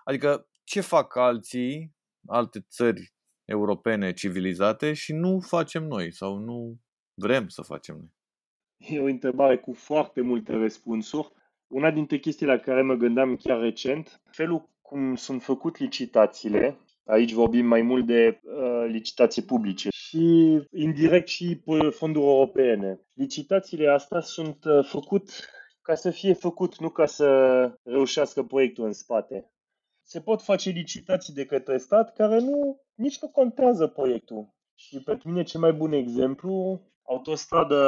Adică 0.04 0.48
ce 0.64 0.80
fac 0.80 1.16
alții, 1.16 1.94
alte 2.26 2.60
țări 2.68 3.12
europene 3.44 4.12
civilizate 4.12 4.92
și 4.92 5.12
nu 5.12 5.40
facem 5.40 5.84
noi 5.84 6.12
sau 6.12 6.38
nu 6.38 6.80
vrem 7.14 7.48
să 7.48 7.62
facem 7.62 7.96
noi? 7.96 8.12
E 8.76 9.00
o 9.00 9.04
întrebare 9.04 9.58
cu 9.58 9.72
foarte 9.72 10.20
multe 10.20 10.52
răspunsuri. 10.52 11.32
Una 11.66 11.90
dintre 11.90 12.18
chestiile 12.18 12.52
la 12.52 12.58
care 12.58 12.82
mă 12.82 12.94
gândeam 12.94 13.36
chiar 13.36 13.60
recent, 13.60 14.20
felul 14.30 14.68
cum 14.82 15.14
sunt 15.14 15.42
făcut 15.42 15.78
licitațiile, 15.78 16.78
aici 17.04 17.32
vorbim 17.32 17.66
mai 17.66 17.82
mult 17.82 18.06
de 18.06 18.40
uh, 18.42 18.84
licitații 18.88 19.42
publice, 19.42 19.88
și 19.92 20.58
indirect 20.70 21.28
și 21.28 21.60
fonduri 21.90 22.24
europene. 22.24 23.00
Licitațiile 23.12 23.88
astea 23.88 24.20
sunt 24.20 24.64
uh, 24.64 24.84
făcut 24.84 25.30
ca 25.82 25.94
să 25.94 26.10
fie 26.10 26.32
făcut, 26.32 26.78
nu 26.78 26.88
ca 26.88 27.06
să 27.06 27.28
reușească 27.82 28.42
proiectul 28.42 28.84
în 28.84 28.92
spate. 28.92 29.50
Se 30.02 30.20
pot 30.20 30.42
face 30.42 30.70
licitații 30.70 31.34
de 31.34 31.44
către 31.44 31.78
stat 31.78 32.12
care 32.12 32.38
nu, 32.38 32.80
nici 32.94 33.18
nu 33.18 33.28
contează 33.28 33.86
proiectul. 33.86 34.54
Și 34.74 35.02
pentru 35.02 35.28
mine 35.28 35.42
cel 35.42 35.60
mai 35.60 35.72
bun 35.72 35.92
exemplu, 35.92 36.80
autostradă 37.02 37.80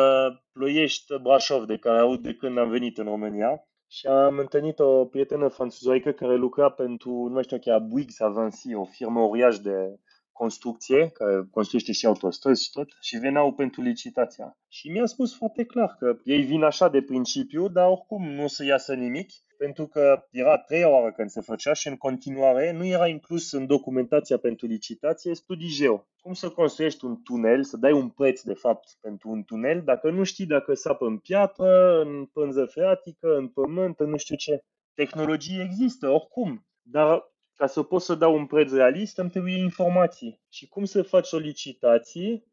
Ploiești-Brașov, 0.53 1.65
de 1.65 1.77
care 1.77 1.99
aud 1.99 2.23
de 2.23 2.35
când 2.35 2.59
am 2.59 2.71
venit 2.71 2.99
în 2.99 3.05
România. 3.05 3.67
Și 3.93 4.07
am 4.07 4.39
întâlnit 4.39 4.79
o 4.79 5.05
prietenă 5.05 5.49
franțuzoică 5.49 6.11
care 6.11 6.35
lucra 6.35 6.71
pentru, 6.71 7.11
nu 7.11 7.33
mai 7.33 7.43
știu 7.43 7.59
chiar, 7.59 7.81
Bouygues 7.81 8.21
Avanci, 8.21 8.75
o 8.75 8.85
firmă 8.85 9.21
uriaș 9.21 9.59
de 9.59 9.99
construcție, 10.33 11.09
care 11.09 11.49
construiește 11.51 11.93
și 11.93 12.07
autostrăzi 12.07 12.63
și 12.65 12.71
tot, 12.71 12.89
și 13.01 13.17
veneau 13.17 13.53
pentru 13.53 13.83
licitația. 13.83 14.59
Și 14.69 14.89
mi-a 14.89 15.07
spus 15.07 15.37
foarte 15.37 15.65
clar 15.65 15.97
că 15.99 16.17
ei 16.25 16.43
vin 16.43 16.63
așa 16.63 16.89
de 16.89 17.03
principiu, 17.03 17.69
dar 17.69 17.89
oricum 17.89 18.29
nu 18.29 18.43
o 18.43 18.49
să 18.49 18.65
iasă 18.65 18.95
nimic, 18.95 19.31
pentru 19.59 19.87
că 19.87 20.27
era 20.31 20.59
trei 20.59 20.85
oară 20.85 21.13
când 21.13 21.31
se 21.31 21.41
făcea 21.41 21.73
și 21.73 21.89
în 21.89 21.97
continuare 21.97 22.73
nu 22.73 22.85
era 22.85 23.07
inclus 23.09 23.53
în 23.53 23.67
documentația 23.67 24.37
pentru 24.37 24.67
licitație 24.67 25.35
studii 25.35 25.69
geo. 25.69 26.07
Cum 26.21 26.33
să 26.33 26.49
construiești 26.49 27.05
un 27.05 27.23
tunel, 27.23 27.63
să 27.65 27.77
dai 27.77 27.93
un 27.93 28.09
preț 28.09 28.41
de 28.41 28.55
fapt 28.55 28.89
pentru 29.01 29.31
un 29.31 29.45
tunel, 29.45 29.83
dacă 29.85 30.11
nu 30.11 30.25
știi 30.25 30.47
dacă 30.47 30.75
sapă 30.75 31.07
în 31.07 31.19
piatră, 31.19 32.01
în 32.01 32.25
pânză 32.25 32.65
freatică, 32.65 33.37
în 33.37 33.49
pământ, 33.49 34.01
în 34.01 34.11
nu 34.11 34.17
știu 34.17 34.37
ce. 34.37 34.65
Tehnologie 34.95 35.63
există, 35.63 36.09
oricum, 36.09 36.67
dar 36.83 37.32
ca 37.57 37.67
să 37.67 37.83
pot 37.83 38.03
să 38.03 38.15
dau 38.15 38.35
un 38.35 38.47
preț 38.47 38.73
realist, 38.73 39.19
îmi 39.19 39.31
trebuie 39.31 39.59
informații. 39.59 40.41
Și 40.49 40.69
cum 40.69 40.85
să 40.85 41.03
faci 41.03 41.33
o 41.33 41.39
licitație, 41.39 42.45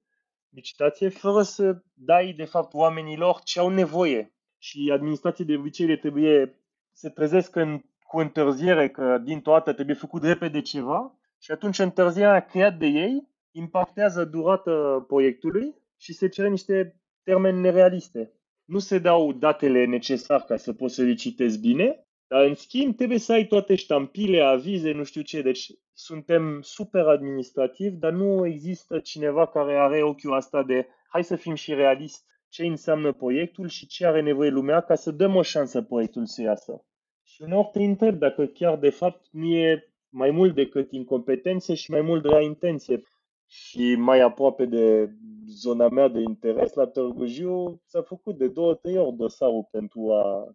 licitație 0.50 1.10
fără 1.10 1.42
să 1.42 1.82
dai, 1.94 2.34
de 2.34 2.46
fapt, 2.46 2.74
oamenilor 2.74 3.42
ce 3.44 3.60
au 3.60 3.70
nevoie. 3.70 4.34
Și 4.58 4.90
administrații 4.94 5.46
de 5.46 5.56
obicei 5.56 5.86
le 5.86 5.98
trebuie 5.98 6.60
se 6.92 7.10
trezesc 7.10 7.56
în, 7.56 7.82
cu 8.04 8.20
întârziere 8.20 8.90
că 8.90 9.18
din 9.24 9.42
toată 9.42 9.74
trebuie 9.74 9.96
făcut 9.96 10.24
repede 10.24 10.62
ceva 10.62 11.20
și 11.38 11.52
atunci 11.52 11.80
întârzierea 11.80 12.46
creat 12.46 12.78
de 12.78 12.86
ei 12.86 13.28
impactează 13.52 14.26
durata 14.26 15.06
proiectului 15.08 15.76
și 15.98 16.14
se 16.14 16.28
cere 16.28 16.50
niște 16.50 17.02
termeni 17.24 17.60
nerealiste. 17.60 18.34
Nu 18.66 18.80
se 18.80 19.00
dau 19.00 19.34
datele 19.34 19.86
necesare 19.86 20.44
ca 20.48 20.58
să 20.58 20.74
poți 20.74 20.96
să 20.96 21.02
licitezi 21.02 21.60
bine 21.60 22.08
dar 22.30 22.46
în 22.46 22.56
schimb 22.56 22.96
trebuie 22.96 23.18
să 23.18 23.32
ai 23.32 23.46
toate 23.46 23.76
ștampile, 23.76 24.42
avize, 24.42 24.92
nu 24.92 25.04
știu 25.04 25.22
ce. 25.22 25.42
Deci 25.42 25.72
suntem 25.94 26.62
super 26.62 27.06
administrativi, 27.06 27.96
dar 27.96 28.12
nu 28.12 28.46
există 28.46 29.00
cineva 29.00 29.48
care 29.48 29.76
are 29.76 30.04
ochiul 30.04 30.34
asta 30.34 30.64
de 30.64 30.88
hai 31.10 31.24
să 31.24 31.36
fim 31.36 31.56
și 31.56 31.74
realist 31.74 32.26
ce 32.50 32.66
înseamnă 32.66 33.14
proiectul 33.14 33.68
și 33.68 33.88
ce 33.88 34.06
are 34.06 34.22
nevoie 34.22 34.50
lumea 34.50 34.82
ca 34.82 34.96
să 34.96 35.12
dăm 35.12 35.36
o 35.36 35.42
șansă 35.42 35.82
proiectul 35.82 36.26
să 36.26 36.42
iasă. 36.42 36.86
Și 37.24 37.42
uneori 37.42 37.70
te 37.72 37.84
întreb 37.84 38.16
dacă 38.20 38.46
chiar 38.46 38.78
de 38.78 38.90
fapt 38.90 39.26
nu 39.32 39.46
e 39.46 39.94
mai 40.10 40.32
mult 40.32 40.56
decât 40.56 40.92
incompetențe 40.92 41.74
și 41.74 41.92
mai 41.92 42.02
mult 42.02 42.26
rea 42.26 42.42
intenție. 42.42 43.02
Și 43.48 43.96
mai 43.96 44.20
aproape 44.20 44.66
de 44.66 45.10
zona 45.48 45.88
mea 45.88 46.08
de 46.08 46.20
interes 46.20 46.74
la 46.74 46.88
Târgu 46.88 47.26
Jiu 47.26 47.82
s-a 47.86 48.02
făcut 48.02 48.38
de 48.38 48.48
două, 48.48 48.74
trei 48.74 48.98
ori 48.98 49.16
dosarul 49.16 49.68
pentru 49.72 50.12
a 50.12 50.54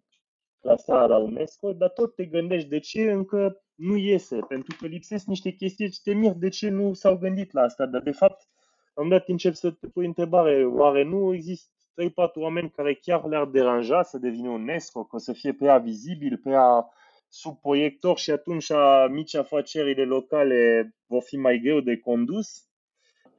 clasarea 0.65 1.05
la 1.05 1.17
UNESCO, 1.17 1.73
dar 1.73 1.89
tot 1.89 2.15
te 2.15 2.25
gândești 2.25 2.69
de 2.69 2.79
ce 2.79 3.11
încă 3.11 3.63
nu 3.75 3.95
iese, 3.97 4.39
pentru 4.47 4.75
că 4.79 4.85
lipsesc 4.87 5.25
niște 5.25 5.51
chestii 5.51 5.91
și 5.91 6.01
te 6.01 6.13
mirți 6.13 6.39
de 6.39 6.49
ce 6.49 6.69
nu 6.69 6.93
s-au 6.93 7.17
gândit 7.17 7.51
la 7.51 7.61
asta, 7.61 7.85
dar 7.85 8.01
de 8.01 8.11
fapt 8.11 8.47
am 8.93 9.09
dat 9.09 9.27
încep 9.27 9.53
să 9.53 9.71
te 9.71 9.87
pui 9.87 10.05
întrebare, 10.05 10.65
oare 10.65 11.03
nu 11.03 11.33
există 11.33 11.71
3-4 12.01 12.33
oameni 12.33 12.69
care 12.69 12.93
chiar 12.93 13.25
le-ar 13.25 13.45
deranja 13.45 14.03
să 14.03 14.17
devină 14.17 14.49
UNESCO, 14.49 15.03
că 15.03 15.15
o 15.15 15.19
să 15.19 15.33
fie 15.33 15.53
prea 15.53 15.77
vizibil, 15.77 16.37
prea 16.37 16.85
sub 17.27 17.59
proiector 17.59 18.17
și 18.17 18.31
atunci 18.31 18.67
mici 19.09 19.35
afacerile 19.35 20.03
locale 20.03 20.89
vor 21.05 21.21
fi 21.21 21.37
mai 21.37 21.59
greu 21.59 21.79
de 21.79 21.97
condus? 21.97 22.67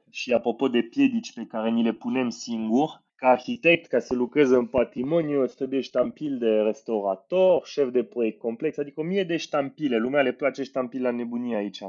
Și 0.09 0.33
apropo 0.33 0.67
de 0.67 0.81
piedici 0.81 1.33
pe 1.33 1.45
care 1.45 1.69
ni 1.69 1.83
le 1.83 1.91
punem 1.93 2.29
singuri, 2.29 3.05
ca 3.17 3.27
arhitect, 3.27 3.87
ca 3.87 3.99
să 3.99 4.13
lucrez 4.13 4.49
în 4.49 4.65
patrimoniu, 4.65 5.41
îți 5.41 5.55
trebuie 5.55 5.81
ștampil 5.81 6.37
de 6.37 6.49
restaurator, 6.49 7.65
șef 7.65 7.89
de 7.89 8.03
proiect 8.03 8.39
complex, 8.39 8.77
adică 8.77 8.99
o 8.99 9.03
mie 9.03 9.23
de 9.23 9.37
ștampile. 9.37 9.97
Lumea 9.97 10.21
le 10.21 10.31
place 10.31 10.63
ștampile 10.63 11.09
la 11.09 11.15
nebunie 11.15 11.55
aici. 11.55 11.83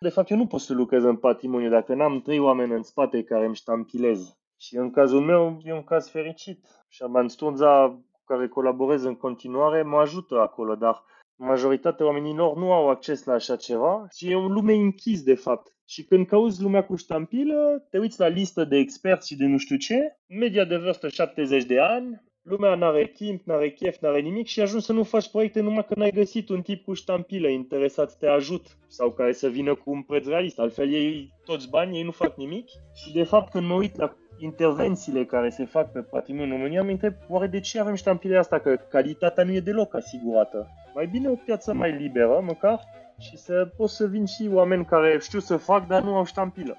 De 0.00 0.08
fapt, 0.08 0.30
eu 0.30 0.36
nu 0.36 0.46
pot 0.46 0.60
să 0.60 0.74
lucrez 0.74 1.04
în 1.04 1.16
patrimoniu 1.16 1.68
dacă 1.68 1.94
n-am 1.94 2.20
trei 2.20 2.38
oameni 2.38 2.72
în 2.72 2.82
spate 2.82 3.22
care 3.22 3.44
îmi 3.44 3.54
ștampilez. 3.54 4.38
Și 4.56 4.76
în 4.76 4.90
cazul 4.90 5.20
meu 5.20 5.60
e 5.64 5.72
un 5.72 5.84
caz 5.84 6.08
fericit. 6.10 6.66
Și 6.88 7.02
Aman 7.02 7.28
Stunza, 7.28 7.88
cu 7.88 8.22
care 8.24 8.48
colaborez 8.48 9.04
în 9.04 9.14
continuare, 9.14 9.82
mă 9.82 9.96
ajută 9.96 10.40
acolo, 10.40 10.74
dar 10.74 11.04
majoritatea 11.36 12.06
oamenilor 12.06 12.56
nu 12.56 12.72
au 12.72 12.88
acces 12.88 13.24
la 13.24 13.32
așa 13.32 13.56
ceva 13.56 14.06
și 14.16 14.30
e 14.30 14.36
un 14.36 14.52
lume 14.52 14.72
închis 14.72 15.22
de 15.22 15.34
fapt. 15.34 15.76
Și 15.86 16.04
când 16.04 16.26
cauți 16.26 16.62
lumea 16.62 16.84
cu 16.84 16.96
ștampilă, 16.96 17.86
te 17.90 17.98
uiți 17.98 18.20
la 18.20 18.26
listă 18.26 18.64
de 18.64 18.76
experți 18.76 19.28
și 19.28 19.36
de 19.36 19.44
nu 19.44 19.58
știu 19.58 19.76
ce, 19.76 20.16
media 20.26 20.64
de 20.64 20.76
vârstă 20.76 21.08
70 21.08 21.64
de 21.64 21.80
ani, 21.80 22.22
lumea 22.42 22.74
n-are 22.74 23.06
timp, 23.06 23.46
n-are 23.46 23.70
chef, 23.70 23.96
n-are 24.00 24.20
nimic 24.20 24.46
și 24.46 24.60
ajungi 24.60 24.84
să 24.84 24.92
nu 24.92 25.02
faci 25.02 25.30
proiecte 25.30 25.60
numai 25.60 25.84
că 25.84 25.94
n-ai 25.96 26.10
găsit 26.10 26.48
un 26.48 26.62
tip 26.62 26.84
cu 26.84 26.92
ștampilă 26.92 27.48
interesat 27.48 28.10
să 28.10 28.16
te 28.20 28.26
ajut 28.26 28.66
sau 28.88 29.10
care 29.10 29.32
să 29.32 29.48
vină 29.48 29.74
cu 29.74 29.90
un 29.90 30.02
preț 30.02 30.26
realist. 30.26 30.58
Altfel 30.58 30.92
ei 30.92 31.32
toți 31.44 31.68
banii, 31.68 31.98
ei 31.98 32.04
nu 32.04 32.10
fac 32.10 32.36
nimic 32.36 32.68
și 32.94 33.12
de 33.12 33.22
fapt 33.22 33.50
când 33.50 33.66
mă 33.66 33.74
uit 33.74 33.96
la 33.96 34.16
intervențiile 34.38 35.24
care 35.24 35.50
se 35.50 35.64
fac 35.64 35.92
pe 35.92 36.00
patrimoniul 36.00 36.50
în 36.50 36.56
România, 36.56 36.82
mă 36.82 36.90
întreb 36.90 37.14
oare 37.28 37.46
de 37.46 37.60
ce 37.60 37.80
avem 37.80 37.94
ștampile 37.94 38.36
asta, 38.36 38.58
că 38.58 38.76
calitatea 38.88 39.44
nu 39.44 39.52
e 39.52 39.60
deloc 39.60 39.94
asigurată. 39.94 40.68
Mai 40.94 41.06
bine 41.06 41.28
o 41.28 41.34
piață 41.34 41.72
mai 41.72 41.92
liberă, 41.92 42.40
măcar, 42.46 42.80
și 43.18 43.36
să 43.36 43.68
pot 43.76 43.88
să 43.88 44.06
vin 44.06 44.24
și 44.24 44.50
oameni 44.52 44.84
care 44.84 45.18
știu 45.20 45.38
să 45.38 45.56
fac, 45.56 45.86
dar 45.86 46.02
nu 46.02 46.14
au 46.14 46.24
ștampilă. 46.24 46.76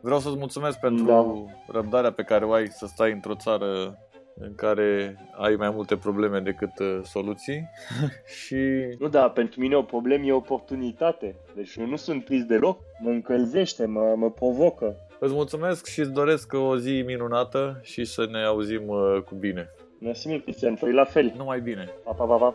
Vreau 0.00 0.18
să-ți 0.20 0.36
mulțumesc 0.36 0.78
pentru 0.78 1.04
da. 1.04 1.24
răbdarea 1.72 2.12
pe 2.12 2.22
care 2.22 2.44
o 2.44 2.52
ai 2.52 2.66
să 2.66 2.86
stai 2.86 3.12
într-o 3.12 3.34
țară 3.34 3.98
în 4.40 4.54
care 4.54 5.16
ai 5.38 5.54
mai 5.54 5.70
multe 5.70 5.96
probleme 5.96 6.40
decât 6.40 6.78
uh, 6.78 7.00
soluții 7.02 7.70
și... 8.38 8.56
Nu, 8.98 9.08
da, 9.08 9.30
pentru 9.30 9.60
mine 9.60 9.76
o 9.76 9.82
problemă 9.82 10.24
e 10.24 10.32
o 10.32 10.36
oportunitate. 10.36 11.36
Deci 11.54 11.74
eu 11.74 11.86
nu 11.86 11.96
sunt 11.96 12.24
trist 12.24 12.46
deloc, 12.46 12.78
mă 13.00 13.10
încălzește, 13.10 13.86
mă, 13.86 14.14
mă 14.16 14.30
provocă. 14.30 14.96
Îți 15.18 15.32
mulțumesc 15.32 15.86
și 15.86 16.00
îți 16.00 16.12
doresc 16.12 16.52
o 16.52 16.76
zi 16.78 17.02
minunată 17.06 17.80
și 17.82 18.04
să 18.04 18.26
ne 18.30 18.44
auzim 18.44 18.88
uh, 18.88 19.22
cu 19.24 19.34
bine. 19.34 19.70
Mersi 20.00 20.28
mult, 20.28 20.42
Cristian, 20.42 20.76
fă 20.76 20.90
la 20.90 21.04
fel. 21.04 21.32
Numai 21.36 21.60
bine. 21.60 21.88
Pa, 22.04 22.12
pa, 22.12 22.24
pa, 22.24 22.36
pa. 22.36 22.54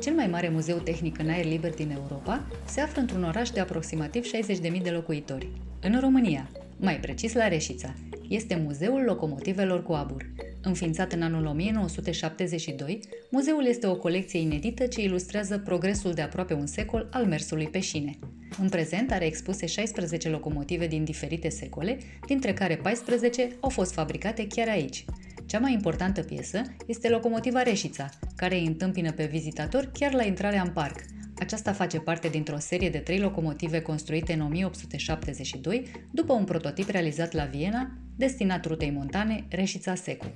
Cel 0.00 0.14
mai 0.14 0.26
mare 0.26 0.48
muzeu 0.48 0.78
tehnic 0.78 1.18
în 1.18 1.28
aer 1.28 1.44
liber 1.44 1.74
din 1.74 1.90
Europa 1.90 2.46
se 2.64 2.80
află 2.80 3.00
într-un 3.00 3.24
oraș 3.24 3.50
de 3.50 3.60
aproximativ 3.60 4.24
60.000 4.24 4.82
de 4.82 4.90
locuitori, 4.90 5.48
în 5.80 6.00
România, 6.00 6.50
mai 6.76 7.00
precis 7.00 7.32
la 7.32 7.48
Reșița. 7.48 7.94
Este 8.28 8.62
Muzeul 8.64 9.02
Locomotivelor 9.02 9.82
cu 9.82 9.92
Abur. 9.92 10.26
Înființat 10.62 11.12
în 11.12 11.22
anul 11.22 11.46
1972, 11.46 13.00
muzeul 13.30 13.66
este 13.66 13.86
o 13.86 13.96
colecție 13.96 14.40
inedită 14.40 14.86
ce 14.86 15.02
ilustrează 15.02 15.58
progresul 15.58 16.12
de 16.12 16.22
aproape 16.22 16.54
un 16.54 16.66
secol 16.66 17.08
al 17.12 17.26
mersului 17.26 17.66
pe 17.66 17.80
șine. 17.80 18.18
În 18.58 18.68
prezent 18.68 19.12
are 19.12 19.26
expuse 19.26 19.66
16 19.66 20.28
locomotive 20.28 20.86
din 20.86 21.04
diferite 21.04 21.48
secole, 21.48 21.98
dintre 22.26 22.52
care 22.52 22.76
14 22.76 23.56
au 23.60 23.68
fost 23.68 23.92
fabricate 23.92 24.46
chiar 24.46 24.68
aici. 24.68 25.04
Cea 25.46 25.58
mai 25.58 25.72
importantă 25.72 26.22
piesă 26.22 26.62
este 26.86 27.08
locomotiva 27.08 27.62
Reșița, 27.62 28.08
care 28.36 28.54
îi 28.54 28.66
întâmpină 28.66 29.12
pe 29.12 29.26
vizitatori 29.26 29.92
chiar 29.92 30.12
la 30.12 30.22
intrarea 30.24 30.62
în 30.62 30.70
parc. 30.70 31.04
Aceasta 31.38 31.72
face 31.72 31.98
parte 31.98 32.28
dintr-o 32.28 32.58
serie 32.58 32.90
de 32.90 32.98
trei 32.98 33.18
locomotive 33.18 33.80
construite 33.80 34.32
în 34.32 34.40
1872, 34.40 35.90
după 36.12 36.32
un 36.32 36.44
prototip 36.44 36.88
realizat 36.88 37.32
la 37.32 37.44
Viena, 37.44 37.98
destinat 38.16 38.64
rutei 38.64 38.90
montane 38.90 39.46
Reșița-Secu. 39.50 40.26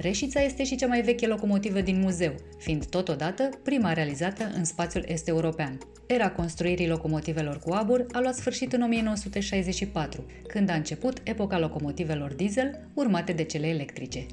Reșița 0.00 0.40
este 0.40 0.64
și 0.64 0.76
cea 0.76 0.86
mai 0.86 1.02
veche 1.02 1.26
locomotivă 1.26 1.80
din 1.80 2.00
muzeu, 2.00 2.34
fiind 2.58 2.86
totodată 2.86 3.48
prima 3.62 3.92
realizată 3.92 4.50
în 4.54 4.64
spațiul 4.64 5.04
est-european. 5.06 5.78
Era 6.06 6.30
construirii 6.30 6.88
locomotivelor 6.88 7.58
cu 7.58 7.72
abur 7.72 8.06
a 8.12 8.20
luat 8.20 8.34
sfârșit 8.34 8.72
în 8.72 8.82
1964, 8.82 10.26
când 10.46 10.70
a 10.70 10.74
început 10.74 11.20
epoca 11.22 11.58
locomotivelor 11.58 12.32
diesel, 12.32 12.88
urmate 12.94 13.32
de 13.32 13.42
cele 13.42 13.66
electrice. 13.66 14.26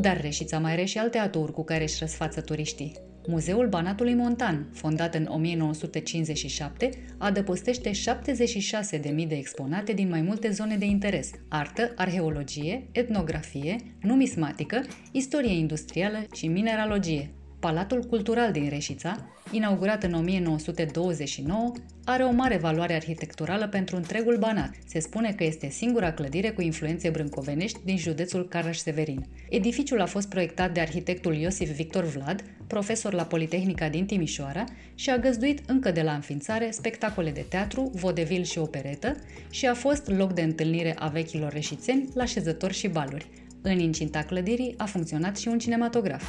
Dar 0.00 0.20
Reșița 0.20 0.58
mai 0.58 0.72
are 0.72 0.84
și 0.84 0.98
alte 0.98 1.18
aturi 1.18 1.52
cu 1.52 1.64
care 1.64 1.82
își 1.82 1.96
răsfață 2.00 2.40
turiștii. 2.40 2.92
Muzeul 3.28 3.68
Banatului 3.68 4.14
Montan, 4.14 4.66
fondat 4.72 5.14
în 5.14 5.26
1957, 5.30 6.90
adăpostește 7.18 7.90
76.000 7.90 9.28
de 9.28 9.34
exponate 9.34 9.92
din 9.92 10.08
mai 10.08 10.22
multe 10.22 10.50
zone 10.50 10.76
de 10.76 10.84
interes, 10.84 11.30
artă, 11.48 11.92
arheologie, 11.96 12.88
etnografie, 12.92 13.76
numismatică, 14.00 14.82
istorie 15.12 15.58
industrială 15.58 16.26
și 16.34 16.46
mineralogie. 16.46 17.30
Palatul 17.66 18.02
Cultural 18.02 18.52
din 18.52 18.68
Reșița, 18.68 19.26
inaugurat 19.50 20.02
în 20.02 20.14
1929, 20.14 21.72
are 22.04 22.22
o 22.22 22.30
mare 22.30 22.56
valoare 22.56 22.94
arhitecturală 22.94 23.68
pentru 23.68 23.96
întregul 23.96 24.36
Banat. 24.38 24.70
Se 24.86 25.00
spune 25.00 25.32
că 25.32 25.44
este 25.44 25.68
singura 25.68 26.12
clădire 26.12 26.50
cu 26.50 26.62
influențe 26.62 27.10
brâncovenești 27.10 27.78
din 27.84 27.96
județul 27.96 28.48
Caraș-Severin. 28.48 29.26
Edificiul 29.48 30.00
a 30.00 30.06
fost 30.06 30.28
proiectat 30.28 30.72
de 30.72 30.80
arhitectul 30.80 31.34
Iosif 31.34 31.70
Victor 31.70 32.04
Vlad, 32.04 32.44
profesor 32.66 33.12
la 33.12 33.24
Politehnica 33.24 33.88
din 33.88 34.06
Timișoara 34.06 34.64
și 34.94 35.10
a 35.10 35.18
găzduit 35.18 35.60
încă 35.66 35.90
de 35.90 36.02
la 36.02 36.12
înființare 36.12 36.70
spectacole 36.70 37.30
de 37.30 37.46
teatru, 37.48 37.90
vodevil 37.94 38.42
și 38.42 38.58
operetă 38.58 39.16
și 39.50 39.66
a 39.66 39.74
fost 39.74 40.10
loc 40.10 40.32
de 40.32 40.42
întâlnire 40.42 40.94
a 40.98 41.08
vechilor 41.08 41.52
reșițeni 41.52 42.08
la 42.14 42.24
șezători 42.24 42.74
și 42.74 42.88
baluri. 42.88 43.26
În 43.62 43.78
incinta 43.78 44.22
clădirii 44.22 44.74
a 44.76 44.84
funcționat 44.84 45.36
și 45.36 45.48
un 45.48 45.58
cinematograf. 45.58 46.24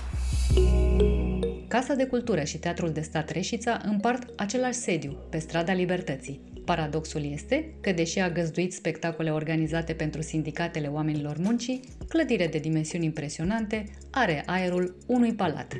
Casa 1.68 1.94
de 1.94 2.08
Cultură 2.08 2.44
și 2.44 2.60
Teatrul 2.60 2.92
de 2.92 3.02
Stat 3.02 3.30
Reșița 3.30 3.82
împart 3.84 4.40
același 4.40 4.74
sediu, 4.74 5.18
pe 5.30 5.38
strada 5.38 5.74
Libertății. 5.74 6.62
Paradoxul 6.66 7.32
este 7.32 7.74
că, 7.82 7.92
deși 7.92 8.20
a 8.20 8.30
găzduit 8.30 8.74
spectacole 8.74 9.32
organizate 9.32 9.94
pentru 9.94 10.22
sindicatele 10.22 10.88
oamenilor 10.88 11.38
muncii, 11.38 11.84
clădire 12.08 12.48
de 12.48 12.58
dimensiuni 12.58 13.06
impresionante 13.06 13.84
are 14.12 14.44
aerul 14.46 14.98
unui 15.08 15.34
palat. 15.34 15.74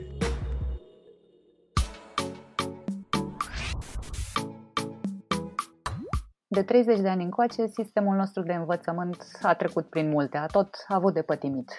De 6.48 6.64
30 6.64 7.00
de 7.00 7.08
ani 7.08 7.24
încoace, 7.24 7.68
sistemul 7.68 8.16
nostru 8.16 8.44
de 8.44 8.54
învățământ 8.54 9.18
a 9.42 9.54
trecut 9.54 9.90
prin 9.90 10.10
multe, 10.10 10.38
a 10.38 10.46
tot 10.46 10.70
avut 10.88 11.14
de 11.14 11.22
pătimit. 11.22 11.72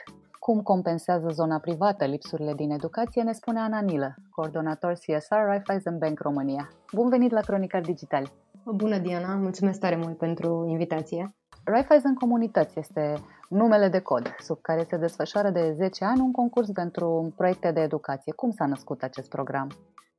Cum 0.49 0.62
compensează 0.62 1.28
zona 1.30 1.59
privată 1.59 2.05
lipsurile 2.05 2.55
din 2.55 2.70
educație, 2.70 3.22
ne 3.22 3.32
spune 3.32 3.61
Ana 3.61 3.80
Nilă, 3.80 4.14
coordonator 4.30 4.92
CSR 4.92 5.34
Raiffeisen 5.34 5.99
Bank 5.99 6.20
România. 6.20 6.68
Bun 6.92 7.09
venit 7.09 7.30
la 7.30 7.40
Cronicar 7.40 7.80
Digital! 7.80 8.32
Bună, 8.64 8.99
Diana! 8.99 9.34
Mulțumesc 9.34 9.80
tare 9.80 9.96
mult 9.96 10.18
pentru 10.18 10.66
invitație! 10.68 11.34
Raiffeisen 11.64 12.14
Comunități 12.14 12.78
este 12.78 13.14
numele 13.49 13.88
de 13.88 13.99
cod 13.99 14.34
sub 14.38 14.61
care 14.61 14.86
se 14.88 14.96
desfășoară 14.96 15.51
de 15.51 15.72
10 15.76 16.05
ani 16.05 16.20
un 16.20 16.32
concurs 16.32 16.70
pentru 16.70 17.32
proiecte 17.36 17.70
de 17.70 17.80
educație. 17.80 18.32
Cum 18.32 18.51
s-a 18.51 18.66
născut 18.66 19.03
acest 19.03 19.28
program? 19.28 19.68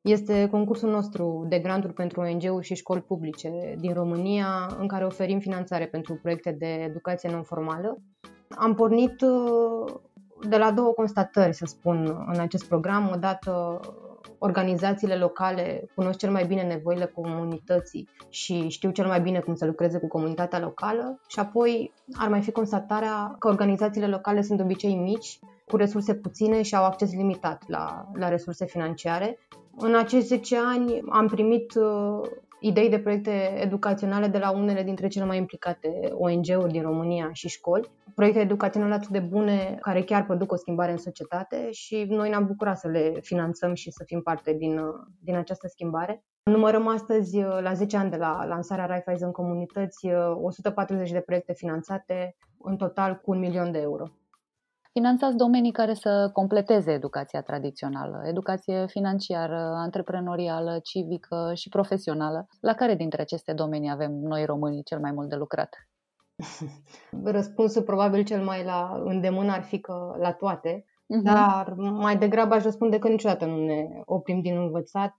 Este 0.01 0.49
concursul 0.49 0.89
nostru 0.89 1.45
de 1.47 1.59
granturi 1.59 1.93
pentru 1.93 2.21
ONG-uri 2.21 2.65
și 2.65 2.75
școli 2.75 3.01
publice 3.01 3.75
din 3.79 3.93
România, 3.93 4.75
în 4.79 4.87
care 4.87 5.05
oferim 5.05 5.39
finanțare 5.39 5.85
pentru 5.85 6.19
proiecte 6.21 6.55
de 6.59 6.65
educație 6.65 7.29
non-formală. 7.29 7.97
Am 8.49 8.73
pornit 8.73 9.21
uh, 9.21 9.93
de 10.47 10.57
la 10.57 10.71
două 10.71 10.91
constatări, 10.91 11.53
să 11.53 11.65
spun, 11.65 12.25
în 12.33 12.39
acest 12.39 12.67
program. 12.67 13.11
Odată, 13.13 13.79
organizațiile 14.37 15.15
locale 15.15 15.89
cunosc 15.95 16.17
cel 16.17 16.31
mai 16.31 16.45
bine 16.45 16.61
nevoile 16.61 17.05
comunității 17.05 18.09
și 18.29 18.67
știu 18.67 18.91
cel 18.91 19.07
mai 19.07 19.21
bine 19.21 19.39
cum 19.39 19.55
să 19.55 19.65
lucreze 19.65 19.97
cu 19.97 20.07
comunitatea 20.07 20.59
locală 20.59 21.19
și 21.27 21.39
apoi 21.39 21.93
ar 22.13 22.29
mai 22.29 22.41
fi 22.41 22.51
constatarea 22.51 23.35
că 23.39 23.47
organizațiile 23.47 24.07
locale 24.07 24.41
sunt 24.41 24.57
de 24.57 24.63
obicei 24.63 24.95
mici, 24.95 25.39
cu 25.67 25.75
resurse 25.75 26.15
puține 26.15 26.61
și 26.61 26.75
au 26.75 26.85
acces 26.85 27.11
limitat 27.11 27.63
la, 27.67 28.11
la 28.13 28.29
resurse 28.29 28.65
financiare. 28.65 29.39
În 29.77 29.95
acești 29.95 30.27
10 30.27 30.57
ani 30.57 31.01
am 31.09 31.27
primit 31.27 31.75
uh, 31.75 32.21
idei 32.59 32.89
de 32.89 32.99
proiecte 32.99 33.61
educaționale 33.61 34.27
de 34.27 34.37
la 34.37 34.51
unele 34.51 34.83
dintre 34.83 35.07
cele 35.07 35.25
mai 35.25 35.37
implicate 35.37 36.13
ONG-uri 36.13 36.71
din 36.71 36.81
România 36.81 37.29
și 37.33 37.47
școli, 37.47 37.89
proiecte 38.15 38.39
educaționale 38.39 38.93
atât 38.93 39.09
de 39.09 39.19
bune 39.19 39.77
care 39.81 40.03
chiar 40.03 40.25
produc 40.25 40.51
o 40.51 40.55
schimbare 40.55 40.91
în 40.91 40.97
societate 40.97 41.71
și 41.71 42.05
noi 42.09 42.29
ne-am 42.29 42.45
bucurat 42.45 42.79
să 42.79 42.87
le 42.87 43.13
finanțăm 43.21 43.73
și 43.73 43.91
să 43.91 44.03
fim 44.05 44.21
parte 44.21 44.53
din, 44.53 44.79
din 45.19 45.35
această 45.35 45.67
schimbare. 45.67 46.23
Numărăm 46.43 46.87
astăzi, 46.87 47.39
la 47.39 47.73
10 47.73 47.97
ani 47.97 48.09
de 48.09 48.17
la 48.17 48.45
lansarea 48.45 48.85
Raiffeisen 48.85 49.31
Comunități, 49.31 50.07
140 50.41 51.11
de 51.11 51.19
proiecte 51.19 51.53
finanțate, 51.53 52.35
în 52.63 52.77
total 52.77 53.15
cu 53.15 53.31
un 53.31 53.39
milion 53.39 53.71
de 53.71 53.79
euro 53.79 54.05
finanțați 54.99 55.35
domenii 55.35 55.71
care 55.71 55.93
să 55.93 56.29
completeze 56.33 56.91
educația 56.91 57.41
tradițională, 57.41 58.21
educație 58.25 58.85
financiară, 58.87 59.59
antreprenorială, 59.75 60.79
civică 60.83 61.51
și 61.55 61.69
profesională. 61.69 62.47
La 62.61 62.73
care 62.73 62.95
dintre 62.95 63.21
aceste 63.21 63.53
domenii 63.53 63.91
avem 63.91 64.11
noi 64.11 64.45
românii 64.45 64.83
cel 64.83 64.99
mai 64.99 65.11
mult 65.11 65.29
de 65.29 65.35
lucrat? 65.35 65.69
Răspunsul 67.37 67.83
probabil 67.83 68.23
cel 68.23 68.43
mai 68.43 68.63
la 68.63 69.01
îndemână 69.03 69.51
ar 69.51 69.63
fi 69.63 69.79
că 69.79 70.15
la 70.19 70.31
toate, 70.31 70.85
uh-huh. 70.85 71.23
dar 71.23 71.73
mai 71.77 72.17
degrabă 72.17 72.53
aș 72.53 72.63
răspunde 72.63 72.99
că 72.99 73.07
niciodată 73.07 73.45
nu 73.45 73.65
ne 73.65 73.87
oprim 74.05 74.41
din 74.41 74.57
învățat. 74.57 75.15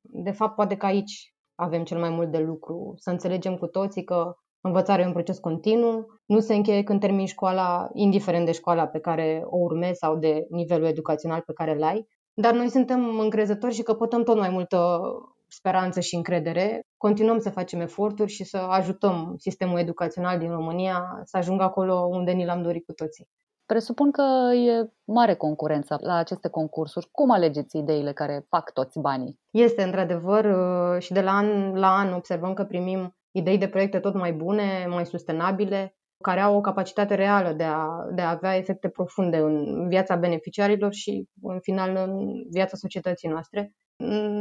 De 0.00 0.30
fapt, 0.30 0.54
poate 0.54 0.76
că 0.76 0.86
aici 0.86 1.34
avem 1.54 1.84
cel 1.84 1.98
mai 1.98 2.10
mult 2.10 2.30
de 2.30 2.38
lucru, 2.38 2.94
să 2.96 3.10
înțelegem 3.10 3.56
cu 3.56 3.66
toții 3.66 4.04
că 4.04 4.36
Învățarea 4.64 5.04
e 5.04 5.06
un 5.06 5.12
proces 5.12 5.38
continuu, 5.38 6.06
nu 6.26 6.40
se 6.40 6.54
încheie 6.54 6.82
când 6.82 7.00
termini 7.00 7.26
școala, 7.26 7.90
indiferent 7.92 8.46
de 8.46 8.52
școala 8.52 8.86
pe 8.86 8.98
care 8.98 9.42
o 9.44 9.56
urmezi 9.56 9.98
sau 9.98 10.16
de 10.16 10.46
nivelul 10.50 10.86
educațional 10.86 11.40
pe 11.46 11.52
care 11.52 11.72
îl 11.72 11.82
ai. 11.82 12.08
Dar 12.34 12.54
noi 12.54 12.68
suntem 12.68 13.18
încrezători 13.18 13.74
și 13.74 13.82
căpătăm 13.82 14.22
tot 14.22 14.36
mai 14.38 14.48
multă 14.48 15.00
speranță 15.48 16.00
și 16.00 16.14
încredere. 16.14 16.86
Continuăm 16.96 17.38
să 17.38 17.50
facem 17.50 17.80
eforturi 17.80 18.30
și 18.30 18.44
să 18.44 18.56
ajutăm 18.56 19.34
sistemul 19.38 19.78
educațional 19.78 20.38
din 20.38 20.50
România 20.50 21.20
să 21.24 21.36
ajungă 21.36 21.62
acolo 21.62 21.94
unde 21.94 22.32
ni 22.32 22.44
l-am 22.44 22.62
dorit 22.62 22.86
cu 22.86 22.92
toții. 22.92 23.28
Presupun 23.66 24.10
că 24.10 24.22
e 24.54 24.92
mare 25.04 25.34
concurență 25.34 25.96
la 26.00 26.14
aceste 26.14 26.48
concursuri. 26.48 27.08
Cum 27.10 27.30
alegeți 27.30 27.76
ideile 27.76 28.12
care 28.12 28.46
fac 28.48 28.72
toți 28.72 28.98
banii? 28.98 29.38
Este 29.50 29.82
într-adevăr 29.82 30.44
uh, 30.44 31.02
și 31.02 31.12
de 31.12 31.20
la 31.20 31.32
an 31.32 31.74
la 31.74 31.96
an 31.96 32.12
observăm 32.12 32.52
că 32.52 32.64
primim 32.64 33.14
idei 33.32 33.58
de 33.58 33.68
proiecte 33.68 33.98
tot 33.98 34.14
mai 34.14 34.32
bune, 34.32 34.86
mai 34.88 35.06
sustenabile, 35.06 35.94
care 36.22 36.40
au 36.40 36.56
o 36.56 36.60
capacitate 36.60 37.14
reală 37.14 37.52
de 37.52 37.64
a, 37.64 37.86
de 38.14 38.22
a 38.22 38.30
avea 38.30 38.56
efecte 38.56 38.88
profunde 38.88 39.36
în 39.36 39.88
viața 39.88 40.16
beneficiarilor 40.16 40.92
și, 40.92 41.28
în 41.42 41.60
final, 41.60 41.96
în 42.08 42.42
viața 42.50 42.76
societății 42.76 43.28
noastre. 43.28 43.72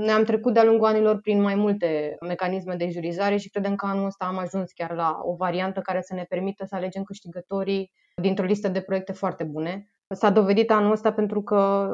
Ne-am 0.05 0.23
trecut 0.23 0.53
de-a 0.53 0.63
lungul 0.63 0.87
anilor 0.87 1.19
prin 1.21 1.41
mai 1.41 1.55
multe 1.55 2.17
mecanisme 2.27 2.75
de 2.75 2.89
jurizare 2.89 3.37
și 3.37 3.49
credem 3.49 3.75
că 3.75 3.85
anul 3.85 4.05
ăsta 4.05 4.25
am 4.25 4.37
ajuns 4.37 4.71
chiar 4.71 4.93
la 4.93 5.19
o 5.23 5.35
variantă 5.35 5.79
care 5.79 6.01
să 6.01 6.13
ne 6.13 6.25
permită 6.29 6.65
să 6.65 6.75
alegem 6.75 7.03
câștigătorii 7.03 7.91
dintr-o 8.21 8.45
listă 8.45 8.67
de 8.67 8.81
proiecte 8.81 9.11
foarte 9.11 9.43
bune. 9.43 9.91
S-a 10.07 10.29
dovedit 10.29 10.71
anul 10.71 10.91
ăsta 10.91 11.13
pentru 11.13 11.41
că 11.41 11.89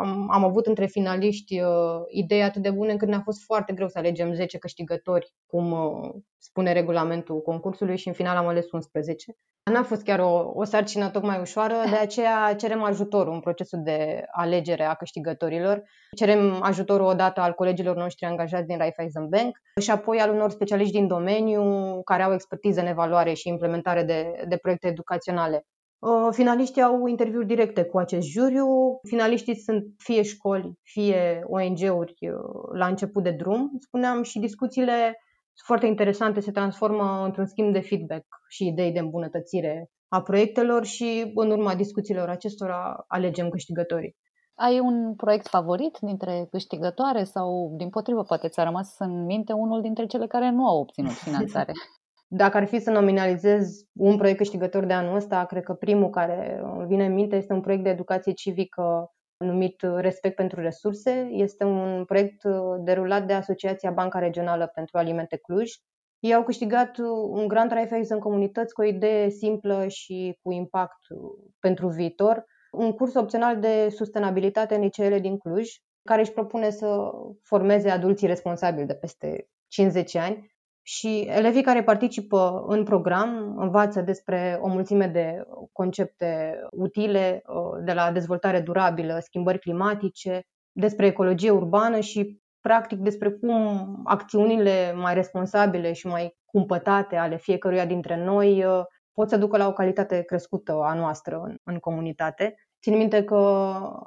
am, 0.00 0.28
am 0.30 0.44
avut 0.44 0.66
între 0.66 0.86
finaliști 0.86 1.60
uh, 1.60 2.00
idei 2.08 2.42
atât 2.42 2.62
de 2.62 2.70
bune 2.70 2.92
încât 2.92 3.08
ne-a 3.08 3.20
fost 3.20 3.42
foarte 3.44 3.72
greu 3.72 3.88
să 3.88 3.98
alegem 3.98 4.32
10 4.34 4.58
câștigători, 4.58 5.32
cum 5.46 5.72
uh, 5.72 6.14
spune 6.38 6.72
regulamentul 6.72 7.40
concursului 7.40 7.96
și 7.96 8.08
în 8.08 8.14
final 8.14 8.36
am 8.36 8.46
ales 8.46 8.70
11. 8.70 9.36
N-a 9.72 9.82
fost 9.82 10.02
chiar 10.02 10.18
o, 10.18 10.50
o 10.54 10.64
sarcină 10.64 11.10
tocmai 11.10 11.40
ușoară, 11.40 11.74
de 11.90 11.96
aceea 11.96 12.54
cerem 12.54 12.82
ajutorul 12.82 13.32
în 13.32 13.40
procesul 13.40 13.82
de 13.82 14.24
alegere 14.32 14.84
a 14.84 14.94
câștigătorilor. 14.94 15.82
Cerem 16.16 16.62
ajutorul 16.62 17.06
odată 17.06 17.40
al 17.40 17.52
colegilor 17.52 17.96
noștri 17.96 18.26
angajați 18.26 18.66
din 18.66 18.78
Raiffeisen 18.78 19.28
Bank 19.28 19.58
și 19.82 19.90
apoi 19.90 20.18
al 20.18 20.30
unor 20.30 20.50
specialiști 20.50 20.92
din 20.92 21.06
domeniu 21.06 21.62
care 22.02 22.22
au 22.22 22.32
expertiză 22.32 22.80
în 22.80 22.86
evaluare 22.86 23.32
și 23.32 23.48
implementare 23.48 24.02
de, 24.02 24.44
de 24.48 24.56
proiecte 24.56 24.86
educaționale. 24.86 25.66
Uh, 25.98 26.28
finaliștii 26.30 26.82
au 26.82 27.06
interviuri 27.06 27.46
directe 27.46 27.84
cu 27.84 27.98
acest 27.98 28.26
juriu. 28.28 28.66
Finaliștii 29.08 29.56
sunt 29.56 29.84
fie 29.96 30.22
școli, 30.22 30.78
fie 30.82 31.40
ONG-uri 31.46 32.14
uh, 32.20 32.78
la 32.78 32.86
început 32.86 33.22
de 33.22 33.30
drum. 33.30 33.70
Spuneam 33.78 34.22
și 34.22 34.38
discuțiile 34.38 35.20
foarte 35.64 35.86
interesante 35.86 36.40
se 36.40 36.50
transformă 36.50 37.24
într-un 37.24 37.46
schimb 37.46 37.72
de 37.72 37.80
feedback 37.80 38.26
și 38.48 38.66
idei 38.66 38.92
de 38.92 38.98
îmbunătățire 38.98 39.90
a 40.08 40.22
proiectelor 40.22 40.84
și 40.84 41.32
în 41.34 41.50
urma 41.50 41.74
discuțiilor 41.74 42.28
acestora 42.28 43.04
alegem 43.06 43.48
câștigătorii. 43.48 44.16
Ai 44.54 44.80
un 44.80 45.14
proiect 45.14 45.48
favorit 45.48 45.98
dintre 46.00 46.46
câștigătoare 46.50 47.24
sau, 47.24 47.74
din 47.76 47.88
potrivă, 47.88 48.22
poate 48.22 48.48
ți-a 48.48 48.64
rămas 48.64 48.94
în 48.98 49.24
minte 49.24 49.52
unul 49.52 49.80
dintre 49.80 50.06
cele 50.06 50.26
care 50.26 50.50
nu 50.50 50.66
au 50.66 50.80
obținut 50.80 51.12
finanțare? 51.26 51.72
Dacă 52.28 52.56
ar 52.56 52.66
fi 52.66 52.78
să 52.78 52.90
nominalizez 52.90 53.84
un 53.92 54.16
proiect 54.16 54.38
câștigător 54.38 54.84
de 54.84 54.92
anul 54.92 55.14
ăsta, 55.14 55.44
cred 55.44 55.62
că 55.62 55.74
primul 55.74 56.10
care 56.10 56.60
îmi 56.62 56.86
vine 56.86 57.04
în 57.04 57.14
minte 57.14 57.36
este 57.36 57.52
un 57.52 57.60
proiect 57.60 57.82
de 57.82 57.90
educație 57.90 58.32
civică 58.32 59.10
numit 59.36 59.82
Respect 59.96 60.36
pentru 60.36 60.60
Resurse. 60.60 61.28
Este 61.30 61.64
un 61.64 62.04
proiect 62.04 62.42
derulat 62.78 63.26
de 63.26 63.32
Asociația 63.32 63.90
Banca 63.90 64.18
Regională 64.18 64.66
pentru 64.74 64.98
Alimente 64.98 65.36
Cluj. 65.36 65.70
Ei 66.18 66.34
au 66.34 66.42
câștigat 66.42 66.98
un 67.30 67.48
grant 67.48 67.72
Raiffeisen 67.72 68.16
în 68.16 68.22
comunități 68.22 68.74
cu 68.74 68.80
o 68.80 68.84
idee 68.84 69.28
simplă 69.28 69.88
și 69.88 70.38
cu 70.42 70.52
impact 70.52 70.98
pentru 71.60 71.88
viitor. 71.88 72.44
un 72.72 72.92
curs 72.92 73.14
opțional 73.14 73.60
de 73.60 73.88
sustenabilitate 73.88 74.74
în 74.74 74.80
liceele 74.80 75.18
din 75.18 75.38
Cluj, 75.38 75.68
care 76.02 76.20
își 76.20 76.32
propune 76.32 76.70
să 76.70 77.10
formeze 77.42 77.90
adulții 77.90 78.26
responsabili 78.26 78.86
de 78.86 78.94
peste 78.94 79.48
50 79.68 80.14
ani 80.14 80.55
și 80.88 81.20
elevii 81.28 81.62
care 81.62 81.82
participă 81.82 82.64
în 82.66 82.84
program 82.84 83.56
învață 83.58 84.00
despre 84.00 84.58
o 84.60 84.68
mulțime 84.68 85.06
de 85.06 85.42
concepte 85.72 86.60
utile, 86.70 87.42
de 87.84 87.92
la 87.92 88.12
dezvoltare 88.12 88.60
durabilă, 88.60 89.18
schimbări 89.20 89.58
climatice, 89.58 90.40
despre 90.72 91.06
ecologie 91.06 91.50
urbană 91.50 92.00
și 92.00 92.40
practic 92.60 92.98
despre 92.98 93.30
cum 93.30 94.00
acțiunile 94.04 94.92
mai 94.92 95.14
responsabile 95.14 95.92
și 95.92 96.06
mai 96.06 96.36
cumpătate 96.44 97.16
ale 97.16 97.36
fiecăruia 97.36 97.86
dintre 97.86 98.24
noi 98.24 98.64
pot 99.12 99.28
să 99.28 99.36
ducă 99.36 99.56
la 99.56 99.66
o 99.66 99.72
calitate 99.72 100.22
crescută 100.22 100.72
a 100.72 100.94
noastră 100.94 101.40
în, 101.44 101.56
în 101.62 101.78
comunitate. 101.78 102.54
Țin 102.82 102.96
minte 102.96 103.24
că 103.24 103.34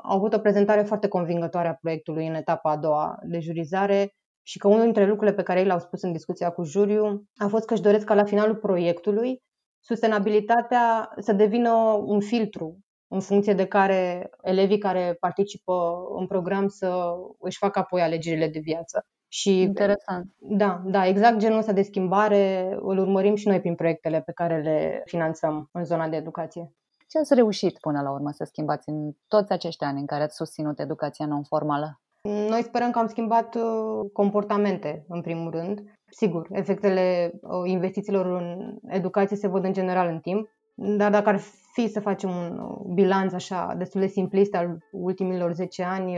au 0.03 0.17
avut 0.17 0.33
o 0.33 0.39
prezentare 0.39 0.81
foarte 0.81 1.07
convingătoare 1.07 1.67
a 1.67 1.73
proiectului 1.73 2.27
în 2.27 2.35
etapa 2.35 2.71
a 2.71 2.77
doua 2.77 3.19
de 3.23 3.39
jurizare 3.39 4.13
și 4.49 4.57
că 4.57 4.67
unul 4.67 4.83
dintre 4.83 5.05
lucrurile 5.05 5.35
pe 5.35 5.43
care 5.43 5.59
ei 5.59 5.65
le-au 5.65 5.79
spus 5.79 6.01
în 6.01 6.11
discuția 6.11 6.49
cu 6.49 6.63
juriu 6.63 7.23
a 7.37 7.47
fost 7.47 7.65
că 7.65 7.73
își 7.73 7.81
doresc 7.81 8.05
ca 8.05 8.13
la 8.13 8.23
finalul 8.23 8.55
proiectului 8.55 9.41
sustenabilitatea 9.79 11.13
să 11.17 11.33
devină 11.33 11.71
un 12.05 12.19
filtru 12.19 12.79
în 13.07 13.19
funcție 13.19 13.53
de 13.53 13.65
care 13.65 14.29
elevii 14.41 14.77
care 14.77 15.17
participă 15.19 15.73
în 16.15 16.27
program 16.27 16.67
să 16.67 17.13
își 17.39 17.57
facă 17.57 17.79
apoi 17.79 18.01
alegerile 18.01 18.47
de 18.47 18.59
viață. 18.59 19.05
Și, 19.27 19.61
Interesant. 19.61 20.33
Da, 20.37 20.81
da, 20.85 21.05
exact 21.07 21.37
genul 21.37 21.57
ăsta 21.57 21.73
de 21.73 21.81
schimbare 21.81 22.77
îl 22.81 22.97
urmărim 22.97 23.35
și 23.35 23.47
noi 23.47 23.59
prin 23.59 23.75
proiectele 23.75 24.21
pe 24.21 24.31
care 24.31 24.61
le 24.61 25.01
finanțăm 25.05 25.69
în 25.71 25.85
zona 25.85 26.07
de 26.07 26.15
educație. 26.15 26.73
Ce 27.07 27.19
ați 27.19 27.33
reușit 27.33 27.79
până 27.79 28.01
la 28.01 28.11
urmă 28.11 28.31
să 28.31 28.43
schimbați 28.43 28.89
în 28.89 29.11
toți 29.27 29.51
acești 29.51 29.83
ani 29.83 29.99
în 29.99 30.05
care 30.05 30.23
ați 30.23 30.35
susținut 30.35 30.79
educația 30.79 31.25
non-formală? 31.25 32.01
Noi 32.21 32.63
sperăm 32.63 32.91
că 32.91 32.99
am 32.99 33.07
schimbat 33.07 33.55
uh, 33.55 34.09
comportamente, 34.13 35.05
în 35.07 35.21
primul 35.21 35.51
rând. 35.51 35.83
Sigur, 36.09 36.47
efectele 36.51 37.31
uh, 37.41 37.69
investițiilor 37.69 38.25
în 38.25 38.77
educație 38.87 39.37
se 39.37 39.47
văd 39.47 39.63
în 39.63 39.73
general 39.73 40.07
în 40.07 40.19
timp, 40.19 40.49
dar 40.75 41.11
dacă 41.11 41.29
ar 41.29 41.39
fi 41.73 41.87
să 41.87 41.99
facem 41.99 42.29
un 42.29 42.59
uh, 42.59 42.93
bilanț 42.93 43.33
așa 43.33 43.75
destul 43.77 44.01
de 44.01 44.07
simplist 44.07 44.55
al 44.55 44.77
ultimilor 44.91 45.53
10 45.53 45.83
ani, 45.83 46.17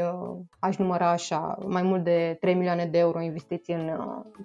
aș 0.60 0.78
număra 0.78 1.10
așa 1.10 1.58
mai 1.66 1.82
mult 1.82 2.04
de 2.04 2.38
3 2.40 2.54
milioane 2.54 2.86
de 2.86 2.98
euro 2.98 3.22
investiții 3.22 3.74
în 3.74 3.98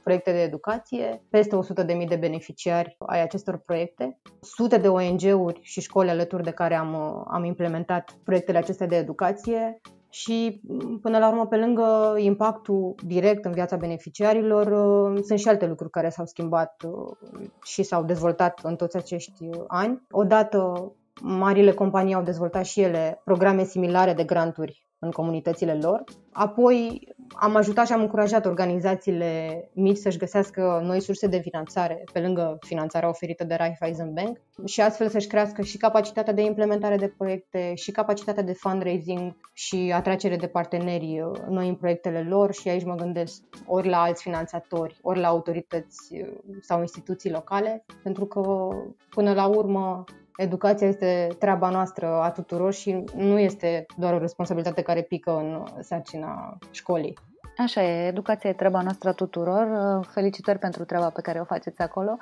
proiecte 0.02 0.32
de 0.32 0.42
educație, 0.42 1.22
peste 1.30 1.58
100.000 2.00 2.08
de 2.08 2.16
beneficiari 2.16 2.96
ai 2.98 3.22
acestor 3.22 3.56
proiecte, 3.56 4.20
sute 4.40 4.76
de 4.76 4.88
ONG-uri 4.88 5.58
și 5.62 5.80
școli 5.80 6.10
alături 6.10 6.42
de 6.42 6.50
care 6.50 6.74
am, 6.74 6.94
am 7.28 7.44
implementat 7.44 8.16
proiectele 8.24 8.58
acestea 8.58 8.86
de 8.86 8.96
educație, 8.96 9.80
și 10.16 10.60
până 11.02 11.18
la 11.18 11.28
urmă, 11.28 11.46
pe 11.46 11.56
lângă 11.56 12.14
impactul 12.18 12.94
direct 13.06 13.44
în 13.44 13.52
viața 13.52 13.76
beneficiarilor, 13.76 14.66
uh, 14.66 15.20
sunt 15.24 15.38
și 15.38 15.48
alte 15.48 15.66
lucruri 15.66 15.90
care 15.90 16.08
s-au 16.08 16.26
schimbat 16.26 16.82
uh, 16.86 17.48
și 17.62 17.82
s-au 17.82 18.04
dezvoltat 18.04 18.60
în 18.62 18.76
toți 18.76 18.96
acești 18.96 19.48
ani. 19.66 20.02
Odată, 20.10 20.92
marile 21.22 21.72
companii 21.72 22.14
au 22.14 22.22
dezvoltat 22.22 22.64
și 22.64 22.80
ele 22.80 23.20
programe 23.24 23.64
similare 23.64 24.12
de 24.12 24.24
granturi 24.24 24.86
în 24.98 25.10
comunitățile 25.10 25.78
lor. 25.82 26.04
Apoi 26.32 27.08
am 27.34 27.56
ajutat 27.56 27.86
și 27.86 27.92
am 27.92 28.00
încurajat 28.00 28.46
organizațiile 28.46 29.64
mici 29.72 29.96
să-și 29.96 30.18
găsească 30.18 30.80
noi 30.84 31.00
surse 31.00 31.26
de 31.26 31.38
finanțare, 31.38 32.04
pe 32.12 32.20
lângă 32.20 32.58
finanțarea 32.60 33.08
oferită 33.08 33.44
de 33.44 33.54
Raiffeisen 33.54 34.12
Bank, 34.12 34.40
și 34.64 34.80
astfel 34.80 35.08
să-și 35.08 35.26
crească 35.26 35.62
și 35.62 35.76
capacitatea 35.76 36.32
de 36.32 36.42
implementare 36.42 36.96
de 36.96 37.14
proiecte, 37.16 37.74
și 37.74 37.90
capacitatea 37.90 38.42
de 38.42 38.52
fundraising 38.52 39.36
și 39.52 39.92
atragere 39.94 40.36
de 40.36 40.46
parteneri 40.46 41.20
uh, 41.20 41.38
noi 41.48 41.68
în 41.68 41.74
proiectele 41.74 42.22
lor 42.22 42.52
și 42.52 42.68
aici 42.68 42.84
mă 42.84 42.94
gândesc 42.94 43.42
ori 43.66 43.88
la 43.88 44.00
alți 44.00 44.22
finanțatori, 44.22 44.98
ori 45.02 45.20
la 45.20 45.28
autorități 45.28 46.14
uh, 46.14 46.28
sau 46.60 46.80
instituții 46.80 47.30
locale, 47.30 47.84
pentru 48.02 48.26
că 48.26 48.68
până 49.10 49.32
la 49.32 49.46
urmă 49.46 50.04
educația 50.36 50.86
este 50.86 51.28
treaba 51.38 51.70
noastră 51.70 52.06
a 52.06 52.30
tuturor 52.30 52.72
și 52.72 53.04
nu 53.14 53.38
este 53.38 53.86
doar 53.96 54.14
o 54.14 54.18
responsabilitate 54.18 54.82
care 54.82 55.02
pică 55.02 55.36
în 55.36 55.64
sarcina 55.82 56.58
școlii. 56.70 57.18
Așa 57.56 57.82
e, 57.82 58.06
educația 58.06 58.50
e 58.50 58.52
treaba 58.52 58.82
noastră 58.82 59.08
a 59.08 59.12
tuturor. 59.12 59.66
Felicitări 60.10 60.58
pentru 60.58 60.84
treaba 60.84 61.08
pe 61.08 61.20
care 61.20 61.40
o 61.40 61.44
faceți 61.44 61.80
acolo 61.80 62.16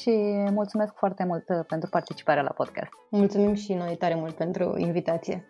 și 0.00 0.10
mulțumesc 0.52 0.94
foarte 0.96 1.24
mult 1.24 1.44
pentru 1.66 1.88
participarea 1.90 2.42
la 2.42 2.50
podcast. 2.50 2.90
Mulțumim 3.10 3.54
și 3.54 3.74
noi 3.74 3.96
tare 3.96 4.14
mult 4.14 4.34
pentru 4.34 4.74
invitație. 4.78 5.44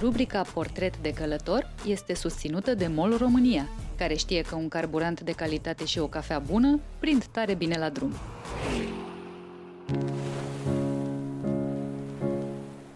Rubrica 0.00 0.42
Portret 0.54 0.96
de 0.96 1.12
călător 1.12 1.70
este 1.86 2.14
susținută 2.14 2.74
de 2.74 2.86
MOL 2.86 3.16
România, 3.16 3.68
care 4.00 4.14
știe 4.14 4.42
că 4.42 4.54
un 4.54 4.68
carburant 4.68 5.20
de 5.20 5.32
calitate 5.32 5.84
și 5.84 5.98
o 5.98 6.06
cafea 6.06 6.38
bună 6.38 6.80
prind 6.98 7.24
tare 7.24 7.54
bine 7.54 7.78
la 7.78 7.88
drum. 7.88 8.12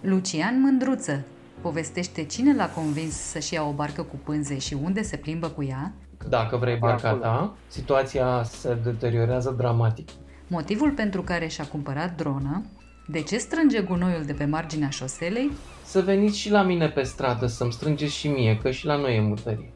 Lucian 0.01 0.61
Mândruță 0.61 1.25
povestește 1.61 2.25
cine 2.25 2.55
l-a 2.55 2.69
convins 2.69 3.15
să-și 3.15 3.55
ia 3.55 3.63
o 3.63 3.73
barcă 3.73 4.03
cu 4.03 4.17
pânze 4.25 4.59
și 4.59 4.77
unde 4.83 5.03
se 5.03 5.17
plimbă 5.17 5.49
cu 5.49 5.65
ea. 5.65 5.93
Dacă 6.29 6.57
vrei 6.57 6.77
barca 6.77 7.13
ta, 7.13 7.57
situația 7.67 8.43
se 8.43 8.79
deteriorează 8.85 9.55
dramatic. 9.57 10.09
Motivul 10.49 10.91
pentru 10.91 11.23
care 11.23 11.47
și-a 11.47 11.65
cumpărat 11.65 12.17
dronă, 12.17 12.65
de 13.07 13.21
ce 13.21 13.37
strânge 13.37 13.81
gunoiul 13.81 14.25
de 14.25 14.33
pe 14.33 14.45
marginea 14.45 14.91
șoselei? 14.91 15.51
Să 15.85 16.01
veniți 16.01 16.39
și 16.39 16.51
la 16.51 16.63
mine 16.63 16.89
pe 16.89 17.03
stradă 17.03 17.47
să-mi 17.47 17.73
strângeți 17.73 18.15
și 18.15 18.29
mie, 18.29 18.59
că 18.63 18.71
și 18.71 18.87
la 18.87 18.97
noi 18.97 19.17
e 19.17 19.21
mutărie 19.21 19.73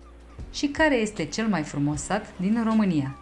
și 0.51 0.67
care 0.67 0.95
este 0.95 1.25
cel 1.25 1.47
mai 1.47 1.63
frumos 1.63 2.01
sat 2.01 2.39
din 2.39 2.65
România. 2.69 3.17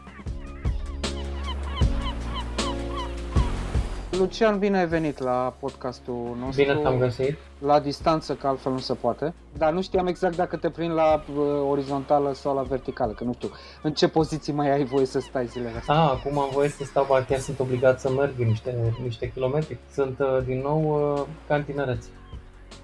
Lucian, 4.19 4.59
bine 4.59 4.79
ai 4.79 4.87
venit 4.87 5.19
la 5.19 5.55
podcastul 5.61 6.37
nostru. 6.41 6.63
Bine 6.63 6.75
te-am 6.75 6.99
găsit. 6.99 7.37
La 7.59 7.81
distanță, 7.81 8.35
că 8.35 8.47
altfel 8.47 8.73
nu 8.73 8.79
se 8.79 8.95
poate. 8.95 9.35
Dar 9.57 9.73
nu 9.73 9.83
știam 9.83 10.07
exact 10.07 10.37
dacă 10.37 10.57
te 10.57 10.71
prind 10.71 10.93
la 10.93 11.25
uh, 11.31 11.37
orizontală 11.69 12.33
sau 12.33 12.55
la 12.55 12.63
verticală, 12.63 13.13
că 13.13 13.25
nu 13.25 13.33
știu 13.33 13.51
în 13.83 13.93
ce 13.93 14.09
poziții 14.09 14.53
mai 14.53 14.71
ai 14.71 14.85
voie 14.85 15.07
să 15.07 15.21
stai 15.21 15.47
zilele 15.47 15.77
astea. 15.79 15.95
Ah, 15.95 16.11
acum 16.11 16.39
am 16.39 16.49
voie 16.53 16.69
să 16.69 16.85
stau, 16.85 17.07
ba 17.09 17.23
chiar 17.23 17.39
sunt 17.39 17.59
obligat 17.59 18.01
să 18.01 18.11
merg 18.11 18.39
niște, 18.39 18.95
niște 19.03 19.31
kilometri. 19.33 19.79
Sunt 19.93 20.19
uh, 20.19 20.39
din 20.45 20.61
nou 20.61 21.13
uh, 21.15 21.23
ca 21.49 21.55
în 21.55 21.63
tinerețe. 21.63 22.09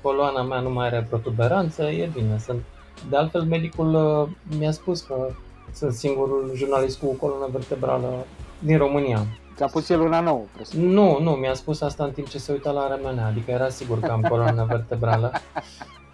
Coloana 0.03 0.43
mea 0.43 0.61
nu 0.61 0.71
mai 0.71 0.87
are 0.87 1.07
protuberanță, 1.09 1.83
e 1.83 2.11
bine, 2.13 2.39
sunt 2.39 2.63
de 3.11 3.17
altfel, 3.17 3.43
medicul 3.43 3.95
uh, 3.95 4.57
mi-a 4.59 4.71
spus 4.71 5.01
că 5.01 5.29
sunt 5.73 5.93
singurul 5.93 6.51
jurnalist 6.55 6.99
cu 6.99 7.07
coloană 7.07 7.49
vertebrală 7.53 8.27
din 8.59 8.79
România. 8.79 9.27
Ți-a 9.57 9.67
pus 9.67 9.89
el 9.89 10.01
una 10.01 10.21
nouă, 10.21 10.43
presupun. 10.55 10.89
Nu, 10.89 11.19
nu, 11.21 11.31
mi-a 11.31 11.55
spus 11.55 11.81
asta 11.81 12.05
în 12.05 12.11
timp 12.11 12.29
ce 12.29 12.39
se 12.39 12.53
uita 12.53 12.71
la 12.71 12.97
RMN, 12.97 13.19
adică 13.19 13.51
era 13.51 13.69
sigur 13.69 14.01
că 14.01 14.11
am 14.11 14.21
coloană 14.29 14.65
vertebrală. 14.69 15.33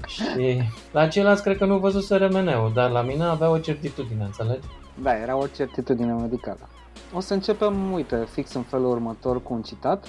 Și 0.06 0.62
la 0.92 1.08
ceilalți 1.08 1.42
cred 1.42 1.56
că 1.56 1.64
nu 1.64 1.78
văzut 1.78 2.02
să 2.02 2.16
RMN-ul, 2.16 2.72
dar 2.74 2.90
la 2.90 3.02
mine 3.02 3.24
avea 3.24 3.50
o 3.50 3.58
certitudine, 3.58 4.24
înțelegi? 4.24 4.66
Da, 5.02 5.16
era 5.16 5.36
o 5.36 5.46
certitudine 5.46 6.12
medicală. 6.12 6.68
O 7.14 7.20
să 7.20 7.34
începem, 7.34 7.92
uite, 7.92 8.26
fix 8.30 8.52
în 8.52 8.62
felul 8.62 8.90
următor 8.90 9.42
cu 9.42 9.54
un 9.54 9.62
citat. 9.62 10.06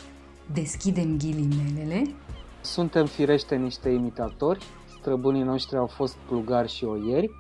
Deschidem 0.53 1.17
ghilimelele. 1.17 2.15
Suntem 2.61 3.05
firește 3.05 3.55
niște 3.55 3.89
imitatori, 3.89 4.65
străbunii 5.10 5.43
noștri 5.43 5.78
au 5.78 5.88
fost 5.88 6.16
plugari 6.28 6.72
și 6.72 6.84
oieri, 6.84 7.32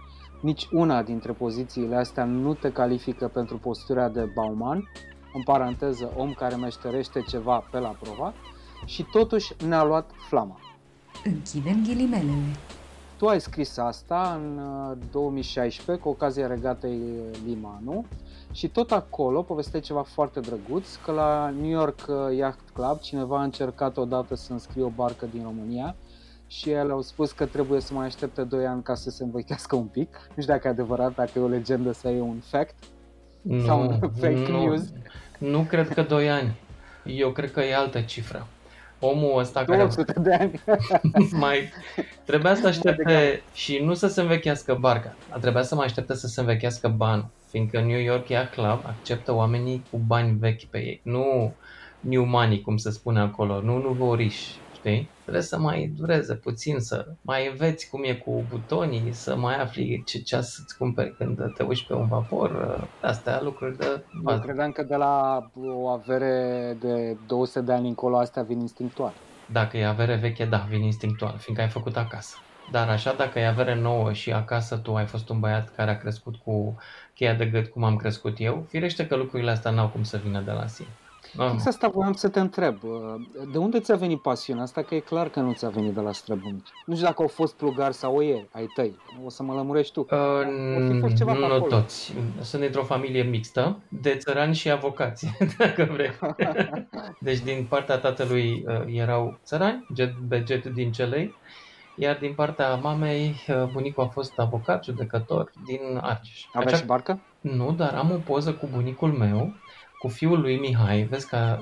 nici 0.41 0.67
una 0.71 1.03
dintre 1.03 1.31
pozițiile 1.31 1.95
astea 1.95 2.23
nu 2.23 2.53
te 2.53 2.71
califică 2.71 3.27
pentru 3.27 3.57
postura 3.57 4.09
de 4.09 4.31
Bauman, 4.35 4.89
în 5.33 5.43
paranteză 5.43 6.11
om 6.15 6.33
care 6.33 6.55
meșterește 6.55 7.21
ceva 7.27 7.67
pe 7.71 7.79
la 7.79 7.95
prova, 7.99 8.33
și 8.85 9.03
totuși 9.03 9.53
ne-a 9.67 9.83
luat 9.83 10.09
flama. 10.27 10.59
Închidem 11.23 11.83
ghilimelele. 11.83 12.55
Tu 13.17 13.27
ai 13.27 13.41
scris 13.41 13.77
asta 13.77 14.39
în 14.41 14.61
2016 15.11 15.91
uh, 15.91 15.99
cu 15.99 16.09
ocazia 16.09 16.47
regatei 16.47 17.01
Limanu. 17.45 18.05
Și 18.51 18.67
tot 18.67 18.91
acolo 18.91 19.41
povesteai 19.41 19.81
ceva 19.81 20.01
foarte 20.01 20.39
drăguț 20.39 20.95
că 20.95 21.11
la 21.11 21.49
New 21.49 21.69
York 21.69 22.05
uh, 22.07 22.37
Yacht 22.37 22.69
Club 22.73 22.99
cineva 22.99 23.39
a 23.39 23.43
încercat 23.43 23.97
odată 23.97 24.35
să 24.35 24.53
înscrie 24.53 24.83
o 24.83 24.91
barcă 24.95 25.25
din 25.31 25.43
România 25.43 25.95
și 26.51 26.69
ele 26.69 26.91
au 26.91 27.01
spus 27.01 27.31
că 27.31 27.45
trebuie 27.45 27.81
să 27.81 27.93
mai 27.93 28.05
aștepte 28.05 28.41
2 28.41 28.65
ani 28.65 28.83
ca 28.83 28.95
să 28.95 29.09
se 29.09 29.23
învăchească 29.23 29.75
un 29.75 29.85
pic. 29.85 30.29
Nu 30.35 30.41
știu 30.41 30.53
dacă 30.53 30.67
e 30.67 30.71
adevărat, 30.71 31.15
dacă 31.15 31.31
e 31.35 31.41
o 31.41 31.47
legendă 31.47 31.91
sau 31.91 32.11
e 32.11 32.21
un 32.21 32.39
fact 32.49 32.75
nu, 33.41 33.65
sau 33.65 33.81
un 33.81 33.99
fake 33.99 34.51
nu, 34.51 34.63
news. 34.63 34.81
Nu 35.37 35.59
cred 35.59 35.93
că 35.93 36.01
2 36.01 36.29
ani. 36.29 36.55
Eu 37.03 37.31
cred 37.31 37.51
că 37.51 37.61
e 37.61 37.75
altă 37.75 38.01
cifră. 38.01 38.47
omul 38.99 39.39
ăsta 39.39 39.63
care 39.63 39.77
200 39.77 40.13
de 40.19 40.33
ani. 40.33 40.61
mai 41.45 41.69
trebuia 42.25 42.55
să 42.55 42.67
aștepte 42.67 43.41
și 43.53 43.81
nu 43.83 43.93
să 43.93 44.07
se 44.07 44.21
învechească 44.21 44.77
barca, 44.79 45.15
a 45.29 45.37
trebuia 45.37 45.63
să 45.63 45.75
mai 45.75 45.85
aștepte 45.85 46.13
să 46.13 46.27
se 46.27 46.39
învechească 46.39 46.87
banul, 46.87 47.27
fiindcă 47.49 47.79
New 47.79 47.99
York 47.99 48.29
Yacht 48.29 48.53
Club 48.53 48.81
acceptă 48.85 49.33
oamenii 49.33 49.83
cu 49.91 49.97
bani 50.07 50.37
vechi 50.39 50.63
pe 50.63 50.77
ei, 50.77 51.01
nu 51.03 51.53
new 51.99 52.23
money, 52.23 52.61
cum 52.61 52.77
se 52.77 52.91
spune 52.91 53.19
acolo, 53.19 53.61
nu 53.61 53.77
nuvoriși, 53.81 54.55
știi? 54.79 55.15
Trebuie 55.21 55.43
să 55.43 55.59
mai 55.59 55.87
dureze 55.87 56.35
puțin, 56.35 56.79
să 56.79 57.05
mai 57.21 57.47
înveți 57.49 57.89
cum 57.89 58.03
e 58.03 58.15
cu 58.15 58.45
butonii, 58.47 59.13
să 59.13 59.35
mai 59.35 59.59
afli 59.61 60.03
ce 60.03 60.19
ceas 60.21 60.53
să-ți 60.53 60.77
cumperi 60.77 61.15
când 61.15 61.53
te 61.53 61.63
uiți 61.63 61.85
pe 61.85 61.93
un 61.93 62.07
vapor, 62.07 62.77
astea 62.99 63.41
lucruri 63.41 63.77
de 63.77 64.05
Eu 64.11 64.21
bază. 64.23 64.39
credeam 64.39 64.71
că 64.71 64.83
de 64.83 64.95
la 64.95 65.39
o 65.55 65.87
avere 65.87 66.73
de 66.79 67.13
200 67.13 67.61
de 67.61 67.71
ani 67.73 67.87
încolo 67.87 68.17
astea 68.17 68.43
vin 68.43 68.59
instinctual. 68.59 69.21
Dacă 69.45 69.77
e 69.77 69.85
avere 69.85 70.15
veche, 70.15 70.45
da, 70.45 70.57
vin 70.57 70.81
instinctual, 70.83 71.37
fiindcă 71.39 71.63
ai 71.63 71.69
făcut 71.71 71.97
acasă. 71.97 72.35
Dar 72.65 72.89
așa, 72.89 73.13
dacă 73.13 73.39
e 73.39 73.47
avere 73.47 73.75
nouă 73.75 74.13
și 74.13 74.31
acasă 74.33 74.77
tu 74.77 74.95
ai 74.95 75.07
fost 75.07 75.29
un 75.29 75.39
băiat 75.39 75.69
care 75.69 75.91
a 75.91 75.97
crescut 75.97 76.35
cu 76.35 76.75
cheia 77.13 77.33
de 77.33 77.45
gât 77.45 77.67
cum 77.67 77.83
am 77.83 77.95
crescut 77.95 78.33
eu, 78.39 78.65
firește 78.69 79.07
că 79.07 79.15
lucrurile 79.15 79.51
astea 79.51 79.71
n-au 79.71 79.89
cum 79.89 80.03
să 80.03 80.17
vină 80.17 80.41
de 80.41 80.51
la 80.51 80.67
sine. 80.67 80.99
Normal. 81.33 81.55
Fix 81.55 81.65
asta 81.65 81.87
voiam 81.87 82.13
să 82.13 82.29
te 82.29 82.39
întreb. 82.39 82.75
De 83.51 83.57
unde 83.57 83.79
ți-a 83.79 83.95
venit 83.95 84.21
pasiunea 84.21 84.63
asta? 84.63 84.81
Că 84.81 84.95
e 84.95 84.99
clar 84.99 85.29
că 85.29 85.39
nu 85.39 85.53
ți-a 85.53 85.69
venit 85.69 85.93
de 85.93 85.99
la 85.99 86.11
străbunici. 86.11 86.69
Nu 86.85 86.93
știu 86.93 87.07
dacă 87.07 87.21
au 87.21 87.27
fost 87.27 87.55
plugari 87.55 87.93
sau 87.93 88.15
o 88.15 88.21
e 88.23 88.47
ai 88.51 88.65
tăi. 88.67 88.95
O 89.25 89.29
să 89.29 89.43
mă 89.43 89.53
lămurești 89.53 89.93
tu. 89.93 89.99
Uh, 89.99 90.17
Ar 90.75 90.91
fi 90.91 90.99
fost 90.99 91.15
ceva 91.15 91.31
pe 91.31 91.37
nu 91.39 91.45
acolo. 91.45 91.67
toți. 91.67 92.13
Sunt 92.41 92.61
dintr-o 92.61 92.83
familie 92.83 93.23
mixtă, 93.23 93.79
de 93.87 94.15
țărani 94.15 94.55
și 94.55 94.69
avocați, 94.71 95.27
dacă 95.57 95.87
vrei. 95.91 96.11
deci 97.19 97.39
din 97.39 97.65
partea 97.69 97.97
tatălui 97.97 98.63
uh, 98.67 98.81
erau 98.85 99.39
țărani, 99.43 99.85
jet, 99.95 100.13
jet 100.45 100.65
din 100.65 100.91
celei, 100.91 101.35
iar 101.95 102.17
din 102.21 102.33
partea 102.33 102.75
mamei, 102.75 103.35
uh, 103.47 103.63
bunicul 103.71 104.03
a 104.03 104.07
fost 104.07 104.39
avocat, 104.39 104.83
judecător 104.83 105.51
din 105.65 105.79
Argeș. 106.01 106.45
Avea 106.53 106.67
Așa- 106.67 106.77
și 106.77 106.85
barcă? 106.85 107.19
Nu, 107.41 107.71
dar 107.71 107.93
am 107.93 108.11
o 108.11 108.15
poză 108.15 108.53
cu 108.53 108.67
bunicul 108.73 109.11
meu, 109.11 109.53
cu 109.99 110.07
fiul 110.07 110.39
lui 110.41 110.59
Mihai. 110.59 111.03
Vezi 111.03 111.27
că 111.27 111.59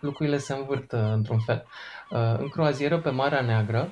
lucrurile 0.00 0.38
se 0.38 0.54
învârt 0.54 0.92
într-un 0.92 1.38
fel. 1.38 1.66
Uh, 2.10 2.38
În 2.38 2.48
croazieră 2.48 2.98
pe 2.98 3.10
Marea 3.10 3.40
Neagră, 3.40 3.88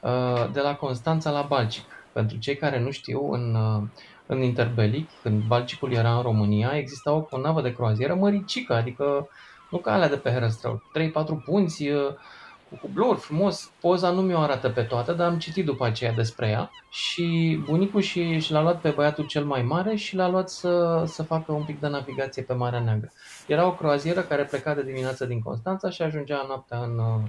uh, 0.00 0.50
de 0.52 0.60
la 0.60 0.74
Constanța 0.74 1.30
la 1.30 1.42
Balcic. 1.42 1.84
Pentru 2.12 2.38
cei 2.38 2.56
care 2.56 2.80
nu 2.80 2.90
știu, 2.90 3.32
în, 3.32 3.54
uh, 3.54 3.82
în 4.26 4.42
interbelic, 4.42 5.08
când 5.22 5.42
Balcicul 5.42 5.92
era 5.92 6.16
în 6.16 6.22
România, 6.22 6.70
exista 6.76 7.12
o, 7.12 7.26
o 7.30 7.38
navă 7.38 7.62
de 7.62 7.72
croazieră 7.72 8.14
măricică, 8.14 8.74
adică 8.74 9.28
nu 9.70 9.78
ca 9.78 9.92
alea 9.92 10.08
de 10.08 10.16
pe 10.16 10.30
Herăstrău. 10.30 10.82
3-4 10.92 11.42
punți, 11.44 11.88
uh, 11.88 12.14
cu 12.68 12.76
cubluri 12.80 13.18
frumos. 13.18 13.70
Poza 13.80 14.10
nu 14.10 14.20
mi-o 14.20 14.38
arată 14.38 14.68
pe 14.68 14.82
toată, 14.82 15.12
dar 15.12 15.28
am 15.28 15.38
citit 15.38 15.64
după 15.64 15.86
aceea 15.86 16.12
despre 16.12 16.48
ea. 16.48 16.70
Și 16.90 17.58
bunicul 17.64 18.00
și, 18.00 18.38
și 18.38 18.52
l-a 18.52 18.62
luat 18.62 18.80
pe 18.80 18.90
băiatul 18.90 19.26
cel 19.26 19.44
mai 19.44 19.62
mare 19.62 19.94
și 19.94 20.16
l-a 20.16 20.28
luat 20.28 20.48
să, 20.48 21.02
să 21.06 21.22
facă 21.22 21.52
un 21.52 21.64
pic 21.64 21.80
de 21.80 21.88
navigație 21.88 22.42
pe 22.42 22.52
Marea 22.52 22.80
Neagră. 22.80 23.12
Era 23.46 23.66
o 23.66 23.74
croazieră 23.74 24.20
care 24.20 24.44
pleca 24.44 24.74
de 24.74 24.82
dimineață 24.82 25.24
din 25.24 25.40
Constanța 25.40 25.90
și 25.90 26.02
ajungea 26.02 26.44
noaptea 26.46 26.78
în, 26.78 26.98
uh, 26.98 27.28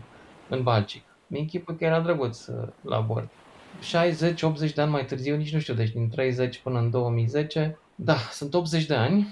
în 0.49 0.63
Balcic. 0.63 1.03
Mi 1.27 1.39
închipui 1.39 1.75
că 1.77 1.83
era 1.83 1.99
drăguț 1.99 2.45
uh, 2.45 2.67
la 2.81 2.99
bord. 2.99 3.29
60-80 3.79 4.73
de 4.73 4.81
ani 4.81 4.91
mai 4.91 5.05
târziu, 5.05 5.35
nici 5.35 5.53
nu 5.53 5.59
știu, 5.59 5.73
deci 5.73 5.89
din 5.89 6.09
30 6.09 6.59
până 6.59 6.79
în 6.79 6.89
2010, 6.89 7.79
da, 7.95 8.15
sunt 8.31 8.53
80 8.53 8.85
de 8.85 8.95
ani, 8.95 9.27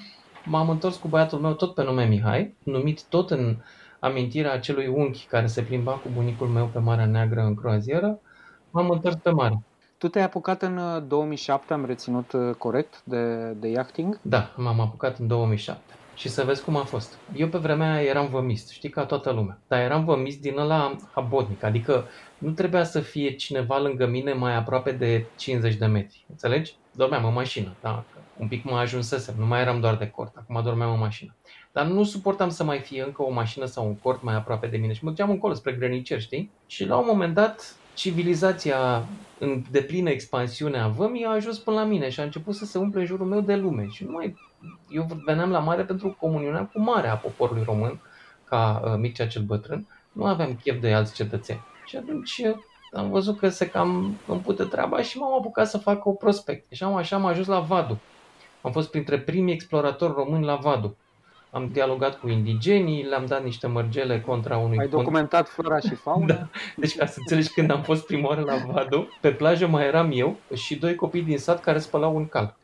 m-am 0.46 0.70
întors 0.70 0.96
cu 0.96 1.08
băiatul 1.08 1.40
meu 1.40 1.54
tot 1.54 1.74
pe 1.74 1.84
nume 1.84 2.06
Mihai, 2.06 2.54
numit 2.64 3.04
tot 3.04 3.32
în 3.32 3.58
amintirea 4.00 4.54
acelui 4.54 4.88
unchi 4.88 5.26
care 5.26 5.48
se 5.48 5.62
plimba 5.62 5.92
cu 5.92 6.10
bunicul 6.14 6.48
meu 6.48 6.66
pe 6.66 6.80
Marea 6.80 7.06
Neagră 7.06 7.42
în 7.42 7.56
croazieră, 7.56 8.20
m-am 8.72 8.90
întors 8.90 9.16
pe 9.16 9.30
mare. 9.30 9.60
Tu 9.98 10.08
te-ai 10.08 10.26
apucat 10.26 10.62
în 10.62 10.78
uh, 10.78 11.04
2007, 11.08 11.74
am 11.74 11.86
reținut 11.86 12.32
uh, 12.32 12.56
corect, 12.58 13.02
de, 13.04 13.52
de 13.52 13.68
yachting? 13.68 14.20
Da, 14.22 14.54
m-am 14.56 14.80
apucat 14.80 15.18
în 15.18 15.28
2007. 15.28 15.82
Și 16.16 16.30
să 16.30 16.44
vezi 16.44 16.64
cum 16.64 16.76
a 16.76 16.84
fost. 16.84 17.18
Eu 17.36 17.48
pe 17.48 17.58
vremea 17.58 17.94
aia 17.94 18.10
eram 18.10 18.30
vămist, 18.30 18.70
știi, 18.70 18.90
ca 18.90 19.06
toată 19.06 19.32
lumea. 19.32 19.60
Dar 19.68 19.80
eram 19.80 20.06
vămist 20.06 20.42
din 20.42 20.58
ăla 20.58 20.96
abotnic, 21.14 21.64
adică 21.64 22.06
nu 22.38 22.52
trebuia 22.52 22.84
să 22.84 23.00
fie 23.00 23.32
cineva 23.32 23.80
lângă 23.80 24.08
mine 24.08 24.34
mai 24.34 24.56
aproape 24.56 24.92
de 24.92 25.26
50 25.36 25.76
de 25.76 25.86
metri. 25.86 26.26
Înțelegi? 26.30 26.76
Dormeam 26.92 27.26
în 27.26 27.34
mașină, 27.34 27.76
da, 27.82 28.06
că 28.14 28.20
un 28.38 28.48
pic 28.48 28.64
mă 28.64 28.78
ajunsesem, 28.78 29.36
nu 29.38 29.46
mai 29.46 29.62
eram 29.62 29.80
doar 29.80 29.96
de 29.96 30.10
cort, 30.10 30.36
acum 30.36 30.64
dormeam 30.64 30.92
în 30.92 31.00
mașină. 31.00 31.36
Dar 31.78 31.86
nu 31.86 32.04
suportam 32.04 32.50
să 32.50 32.64
mai 32.64 32.80
fie 32.80 33.04
încă 33.04 33.24
o 33.24 33.32
mașină 33.32 33.66
sau 33.66 33.86
un 33.86 33.96
cort 33.96 34.24
mai 34.24 34.36
aproape 34.36 34.68
de 34.68 34.78
mine 34.78 34.94
și 34.94 35.04
mă 35.04 35.10
duceam 35.10 35.30
încolo 35.30 35.54
spre 35.54 35.72
grăniceri, 35.72 36.22
știi? 36.22 36.52
Și 36.68 36.86
la 36.86 36.98
un 36.98 37.06
moment 37.08 37.34
dat, 37.34 37.76
civilizația 37.94 39.06
în 39.40 39.64
deplină 39.72 40.10
expansiune 40.10 40.80
a 40.80 40.88
vămii 40.88 41.26
a 41.26 41.30
ajuns 41.30 41.58
până 41.58 41.78
la 41.78 41.84
mine 41.84 42.10
și 42.10 42.20
a 42.20 42.24
început 42.24 42.56
să 42.56 42.66
se 42.66 42.78
umple 42.78 43.00
în 43.00 43.06
jurul 43.06 43.26
meu 43.26 43.42
de 43.42 43.56
lume. 43.56 43.88
Și 43.90 44.04
nu 44.04 44.12
mai... 44.12 44.36
Eu 44.90 45.08
veneam 45.26 45.52
la 45.52 45.60
mare 45.60 45.84
pentru 45.84 46.16
comuniunea 46.20 46.70
cu 46.74 46.80
marea 46.80 47.12
a 47.12 47.16
poporului 47.16 47.64
român, 47.64 48.00
ca 48.44 48.82
uh, 48.86 48.94
Mircea 48.98 49.28
cel 49.28 49.42
Bătrân. 49.42 49.88
Nu 50.12 50.26
aveam 50.26 50.60
chef 50.64 50.80
de 50.80 50.94
alți 50.94 51.14
cetățeni. 51.14 51.62
Și 51.86 51.96
atunci 51.96 52.42
uh, 52.46 52.56
am 52.94 53.10
văzut 53.10 53.40
că 53.40 53.50
se 53.50 53.70
cam 53.70 54.18
împute 54.28 54.64
treaba 54.64 55.02
și 55.02 55.18
m-am 55.18 55.34
apucat 55.34 55.68
să 55.68 55.78
fac 55.78 56.06
o 56.06 56.12
prospect. 56.12 56.74
Și 56.74 56.84
am 56.84 56.96
așa 56.96 57.16
am 57.16 57.26
ajuns 57.26 57.48
la 57.48 57.60
Vadu. 57.60 58.00
Am 58.62 58.72
fost 58.72 58.90
printre 58.90 59.20
primii 59.20 59.54
exploratori 59.54 60.14
români 60.14 60.46
la 60.46 60.56
Vadu. 60.56 60.98
Am 61.52 61.70
dialogat 61.72 62.20
cu 62.20 62.30
indigenii, 62.30 63.04
le-am 63.04 63.26
dat 63.26 63.44
niște 63.44 63.68
mărgele 63.68 64.22
contra 64.22 64.58
unui 64.58 64.78
Ai 64.80 64.88
pont. 64.88 65.04
documentat 65.04 65.50
flora 65.50 65.80
și 65.80 65.96
fauna? 65.96 66.26
Da. 66.26 66.48
Deci 66.76 66.96
ca 66.96 67.06
să 67.06 67.16
înțelegi, 67.20 67.50
când 67.54 67.72
am 67.72 67.82
fost 67.82 68.06
prima 68.06 68.28
oară 68.28 68.42
la 68.42 68.56
Vadu, 68.72 69.08
pe 69.22 69.32
plajă 69.32 69.68
mai 69.68 69.86
eram 69.86 70.10
eu 70.14 70.36
și 70.56 70.76
doi 70.76 70.96
copii 70.96 71.22
din 71.22 71.38
sat 71.38 71.62
care 71.62 71.80
spălau 71.80 72.16
un 72.16 72.28
cal. 72.28 72.56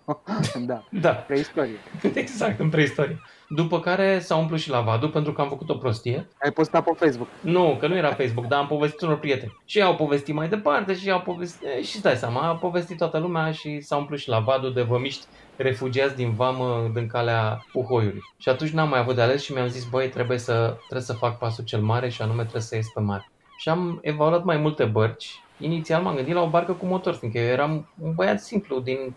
da, 0.66 0.82
Da, 0.90 1.10
preistorie. 1.10 1.76
exact, 2.14 2.60
în 2.60 2.68
preistorie. 2.68 3.20
După 3.54 3.80
care 3.80 4.18
s-a 4.18 4.36
umplut 4.36 4.60
și 4.60 4.70
la 4.70 4.80
Vadu 4.80 5.08
pentru 5.08 5.32
că 5.32 5.40
am 5.40 5.48
făcut 5.48 5.68
o 5.68 5.74
prostie. 5.74 6.28
Ai 6.42 6.50
postat 6.50 6.84
pe 6.84 6.90
Facebook. 7.04 7.28
Nu, 7.40 7.76
că 7.80 7.86
nu 7.86 7.96
era 7.96 8.12
Facebook, 8.12 8.46
dar 8.46 8.58
am 8.58 8.66
povestit 8.66 9.00
unor 9.00 9.18
prieteni. 9.18 9.56
Și 9.64 9.78
ei 9.78 9.84
au 9.84 9.94
povestit 9.94 10.34
mai 10.34 10.48
departe 10.48 10.94
și 10.94 11.10
au 11.10 11.20
povestit, 11.20 11.66
e, 11.66 11.82
și 11.82 11.96
stai 11.96 12.16
seama, 12.16 12.48
a 12.48 12.56
povestit 12.56 12.96
toată 12.96 13.18
lumea 13.18 13.52
și 13.52 13.80
s-a 13.80 13.96
umplut 13.96 14.18
și 14.18 14.28
la 14.28 14.38
Vadu 14.38 14.68
de 14.68 14.82
vămiști 14.82 15.26
refugiați 15.56 16.16
din 16.16 16.34
vamă 16.34 16.90
din 16.94 17.06
calea 17.06 17.64
Puhoiului. 17.72 18.22
Și 18.38 18.48
atunci 18.48 18.70
n-am 18.70 18.88
mai 18.88 18.98
avut 18.98 19.14
de 19.14 19.20
ales 19.20 19.42
și 19.42 19.52
mi-am 19.52 19.68
zis, 19.68 19.84
băi, 19.84 20.08
trebuie 20.08 20.38
să, 20.38 20.76
trebuie 20.76 21.06
să 21.06 21.12
fac 21.12 21.38
pasul 21.38 21.64
cel 21.64 21.80
mare 21.80 22.08
și 22.08 22.22
anume 22.22 22.40
trebuie 22.42 22.62
să 22.62 22.74
ies 22.74 22.88
pe 22.94 23.00
mare. 23.00 23.30
Și 23.56 23.68
am 23.68 23.98
evaluat 24.02 24.44
mai 24.44 24.56
multe 24.56 24.84
bărci. 24.84 25.40
Inițial 25.58 26.02
m-am 26.02 26.14
gândit 26.14 26.34
la 26.34 26.42
o 26.42 26.48
barcă 26.48 26.72
cu 26.72 26.86
motor, 26.86 27.14
fiindcă 27.14 27.40
eu 27.40 27.46
eram 27.46 27.88
un 28.00 28.12
băiat 28.14 28.40
simplu 28.40 28.80
din 28.80 29.16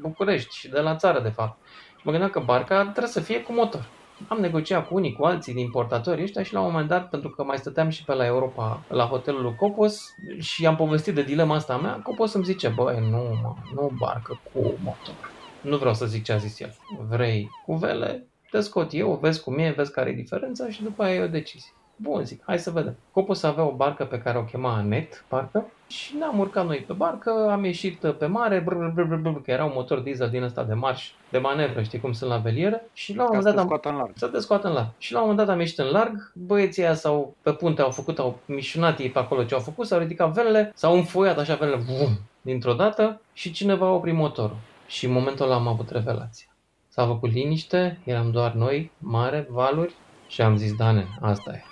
București 0.00 0.56
și 0.56 0.68
de 0.68 0.80
la 0.80 0.96
țară, 0.96 1.20
de 1.20 1.28
fapt. 1.28 1.58
Și 2.04 2.10
mă 2.10 2.16
gândeam 2.16 2.42
că 2.42 2.46
barca 2.46 2.82
trebuie 2.82 3.12
să 3.12 3.20
fie 3.20 3.42
cu 3.42 3.52
motor. 3.52 3.86
Am 4.28 4.38
negociat 4.38 4.88
cu 4.88 4.94
unii, 4.94 5.12
cu 5.12 5.24
alții, 5.24 5.52
din 5.52 5.64
importatori 5.64 6.22
ăștia 6.22 6.42
și 6.42 6.52
la 6.52 6.60
un 6.60 6.70
moment 6.70 6.88
dat, 6.88 7.08
pentru 7.08 7.30
că 7.30 7.44
mai 7.44 7.58
stăteam 7.58 7.88
și 7.88 8.04
pe 8.04 8.14
la 8.14 8.26
Europa, 8.26 8.84
la 8.88 9.04
hotelul 9.04 9.42
lui 9.42 9.54
Copos 9.54 10.14
și 10.38 10.66
am 10.66 10.76
povestit 10.76 11.14
de 11.14 11.22
dilema 11.22 11.54
asta 11.54 11.72
a 11.72 11.76
mea, 11.76 12.00
Copos 12.02 12.32
îmi 12.32 12.44
zice, 12.44 12.68
băi, 12.68 13.08
nu, 13.10 13.38
mă, 13.42 13.54
nu 13.74 13.90
barcă 13.98 14.40
cu 14.52 14.78
motor. 14.82 15.14
Nu 15.60 15.76
vreau 15.76 15.94
să 15.94 16.06
zic 16.06 16.24
ce 16.24 16.32
a 16.32 16.36
zis 16.36 16.60
el. 16.60 16.76
Vrei 17.08 17.50
cu 17.66 17.74
vele, 17.74 18.26
te 18.50 18.60
scot 18.60 18.92
eu, 18.92 19.18
vezi 19.22 19.42
cum 19.42 19.58
e, 19.58 19.74
vezi 19.76 19.92
care 19.92 20.10
e 20.10 20.14
diferența 20.14 20.70
și 20.70 20.82
după 20.82 21.02
aia 21.02 21.14
e 21.14 21.22
o 21.22 21.28
decizie. 21.28 21.72
Bun, 21.96 22.24
zic, 22.24 22.42
hai 22.46 22.58
să 22.58 22.70
vedem. 22.70 22.96
Copos 23.10 23.42
avea 23.42 23.64
o 23.64 23.72
barcă 23.72 24.04
pe 24.04 24.18
care 24.18 24.38
o 24.38 24.42
chema 24.44 24.74
Anet, 24.76 25.24
parcă, 25.28 25.66
și 25.86 26.16
ne-am 26.16 26.38
urcat 26.38 26.66
noi 26.66 26.84
pe 26.86 26.92
barcă, 26.92 27.48
am 27.50 27.64
ieșit 27.64 27.96
pe 28.18 28.26
mare, 28.26 28.58
brr, 28.60 28.74
brr, 28.74 29.02
brr, 29.02 29.14
brr, 29.14 29.40
că 29.42 29.50
era 29.50 29.64
un 29.64 29.72
motor 29.74 29.98
diesel 29.98 30.30
din 30.30 30.42
ăsta 30.42 30.62
de 30.64 30.74
marș, 30.74 31.10
de 31.30 31.38
manevră, 31.38 31.82
știi 31.82 32.00
cum 32.00 32.12
sunt 32.12 32.30
la 32.30 32.36
veliere, 32.36 32.88
și 32.92 33.14
la 33.14 33.22
un 33.22 33.28
Ca 33.28 33.34
moment 33.36 33.42
să 33.42 33.48
dat 33.48 33.54
te 33.54 33.60
am, 33.60 33.66
scoată 33.66 33.88
în 33.88 33.96
larg. 33.96 34.12
să 34.14 34.26
te 34.26 34.38
scoată 34.38 34.66
în 34.68 34.72
larg. 34.72 34.88
Și 34.98 35.12
la 35.12 35.18
un 35.20 35.28
moment 35.28 35.46
dat 35.46 35.54
am 35.54 35.60
ieșit 35.60 35.78
în 35.78 35.86
larg, 35.90 36.32
băieții 36.34 36.82
aia 36.82 36.94
sau 36.94 37.34
pe 37.42 37.52
punte 37.52 37.82
au 37.82 37.90
făcut, 37.90 38.18
au 38.18 38.38
mișunat 38.46 38.98
ei 38.98 39.10
pe 39.10 39.18
acolo 39.18 39.44
ce 39.44 39.54
au 39.54 39.60
făcut, 39.60 39.86
s-au 39.86 39.98
ridicat 39.98 40.32
velele, 40.32 40.72
s-au 40.74 40.94
înfoiat 40.94 41.38
așa 41.38 41.54
velele, 41.54 41.76
vum, 41.76 42.18
dintr-o 42.42 42.72
dată 42.72 43.20
și 43.32 43.52
cineva 43.52 43.86
a 43.86 43.90
oprit 43.92 44.14
motorul. 44.14 44.56
Și 44.86 45.04
în 45.06 45.12
momentul 45.12 45.44
ăla 45.44 45.54
am 45.54 45.68
avut 45.68 45.90
revelația. 45.90 46.46
S-a 46.88 47.06
făcut 47.06 47.32
liniște, 47.32 47.98
eram 48.04 48.30
doar 48.30 48.52
noi, 48.52 48.90
mare, 48.98 49.46
valuri 49.50 49.94
și 50.26 50.42
am 50.42 50.56
zis, 50.56 50.74
Dane, 50.76 51.08
asta 51.20 51.52
e. 51.52 51.62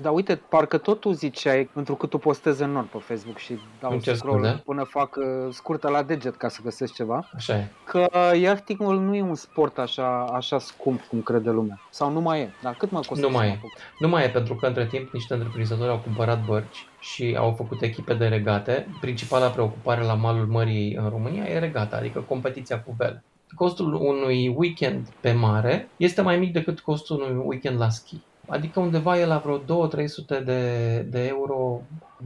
Dar 0.00 0.12
uite, 0.12 0.36
parcă 0.48 0.78
tot 0.78 1.00
tu 1.00 1.10
ziceai, 1.10 1.64
pentru 1.72 1.94
că 1.94 2.06
tu 2.06 2.18
postezi 2.18 2.62
enorm 2.62 2.88
pe 2.88 2.98
Facebook 2.98 3.38
și 3.38 3.58
dau 3.80 3.90
Îmi 3.90 4.00
cer 4.00 4.14
scroll 4.14 4.44
scuze. 4.44 4.62
până 4.64 4.82
fac 4.82 5.16
uh, 5.16 5.24
scurtă 5.52 5.88
la 5.88 6.02
deget 6.02 6.36
ca 6.36 6.48
să 6.48 6.60
găsesc 6.62 6.94
ceva, 6.94 7.28
Așa 7.34 7.54
e. 7.56 7.68
că 7.84 8.08
yachtingul 8.36 8.98
nu 9.00 9.14
e 9.14 9.22
un 9.22 9.34
sport 9.34 9.78
așa, 9.78 10.24
așa 10.24 10.58
scump 10.58 11.00
cum 11.00 11.20
crede 11.20 11.50
lumea. 11.50 11.80
Sau 11.90 12.12
nu 12.12 12.20
mai 12.20 12.40
e. 12.40 12.50
Dar 12.62 12.74
cât 12.74 12.90
mă 12.90 12.98
costă 12.98 13.26
Nu 13.26 13.30
să 13.32 13.36
mai 13.36 13.46
mă 13.46 13.52
e. 13.52 13.56
apuc? 13.56 13.70
Nu 13.98 14.08
mai 14.08 14.24
e 14.24 14.28
pentru 14.28 14.54
că 14.54 14.66
între 14.66 14.86
timp 14.86 15.12
niște 15.12 15.34
întreprinzători 15.34 15.90
au 15.90 15.98
cumpărat 15.98 16.44
bărci 16.44 16.86
și 17.00 17.36
au 17.38 17.52
făcut 17.52 17.82
echipe 17.82 18.14
de 18.14 18.26
regate. 18.26 18.86
Principala 19.00 19.48
preocupare 19.48 20.02
la 20.02 20.14
malul 20.14 20.46
mării 20.46 20.94
în 20.94 21.08
România 21.08 21.44
e 21.44 21.58
regata, 21.58 21.96
adică 21.96 22.20
competiția 22.20 22.82
cu 22.82 22.94
vele. 22.98 23.24
costul 23.54 23.94
unui 23.94 24.54
weekend 24.56 25.08
pe 25.20 25.32
mare 25.32 25.88
este 25.96 26.20
mai 26.22 26.38
mic 26.38 26.52
decât 26.52 26.80
costul 26.80 27.20
unui 27.22 27.42
weekend 27.46 27.78
la 27.78 27.88
schi. 27.88 28.26
Adică 28.48 28.80
undeva 28.80 29.18
e 29.18 29.26
la 29.26 29.38
vreo 29.38 29.88
2-300 29.88 30.44
de, 30.44 30.98
de 31.10 31.26
euro 31.26 31.80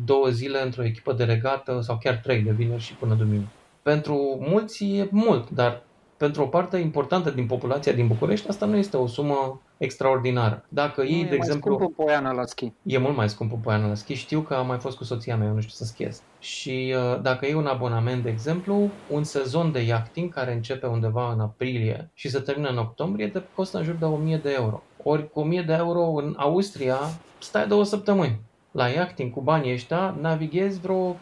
două 0.04 0.28
zile 0.28 0.62
într-o 0.62 0.84
echipă 0.84 1.12
de 1.12 1.24
regată 1.24 1.80
sau 1.80 1.98
chiar 2.02 2.14
trei 2.22 2.42
de 2.42 2.50
vineri 2.50 2.82
și 2.82 2.94
până 2.94 3.14
duminică. 3.14 3.50
Pentru 3.82 4.36
mulți 4.40 4.84
e 4.84 5.08
mult, 5.10 5.50
dar 5.50 5.82
pentru 6.16 6.42
o 6.42 6.46
parte 6.46 6.76
importantă 6.76 7.30
din 7.30 7.46
populația 7.46 7.92
din 7.92 8.06
București, 8.06 8.48
asta 8.48 8.66
nu 8.66 8.76
este 8.76 8.96
o 8.96 9.06
sumă 9.06 9.60
extraordinară. 9.76 10.64
Dacă 10.68 11.02
iei, 11.02 11.22
Nu, 11.22 11.28
de 11.28 11.34
e 11.34 11.38
mai 11.38 11.46
exemplu... 11.46 11.74
scumpă 11.74 12.02
Poiana 12.02 12.32
la 12.32 12.44
schi. 12.44 12.72
E 12.82 12.98
mult 12.98 13.16
mai 13.16 13.28
scumpă 13.28 13.58
Poiana 13.62 13.88
la 13.88 13.94
schi. 13.94 14.14
Știu 14.14 14.40
că 14.40 14.54
am 14.54 14.66
mai 14.66 14.78
fost 14.78 14.96
cu 14.96 15.04
soția 15.04 15.36
mea, 15.36 15.46
eu 15.46 15.54
nu 15.54 15.60
știu 15.60 15.74
să 15.74 15.84
schiez. 15.84 16.22
Și 16.38 16.94
uh, 16.96 17.20
dacă 17.22 17.46
iei 17.46 17.54
un 17.54 17.66
abonament, 17.66 18.22
de 18.22 18.30
exemplu, 18.30 18.90
un 19.10 19.24
sezon 19.24 19.72
de 19.72 19.80
yachting 19.80 20.32
care 20.32 20.52
începe 20.52 20.86
undeva 20.86 21.32
în 21.32 21.40
aprilie 21.40 22.10
și 22.14 22.28
se 22.28 22.38
termină 22.38 22.68
în 22.68 22.78
octombrie, 22.78 23.28
te 23.28 23.42
costă 23.54 23.78
în 23.78 23.84
jur 23.84 23.94
de 23.94 24.04
1000 24.04 24.36
de 24.36 24.54
euro. 24.56 24.82
Ori 25.02 25.30
cu 25.30 25.40
1000 25.40 25.62
de 25.62 25.72
euro 25.72 26.00
în 26.00 26.34
Austria 26.38 26.96
stai 27.38 27.66
două 27.66 27.84
săptămâni. 27.84 28.40
La 28.70 28.88
yachting 28.88 29.32
cu 29.32 29.40
banii 29.40 29.72
ăștia 29.72 30.14
navighezi 30.20 30.80
vreo 30.80 31.12
7-8 31.12 31.16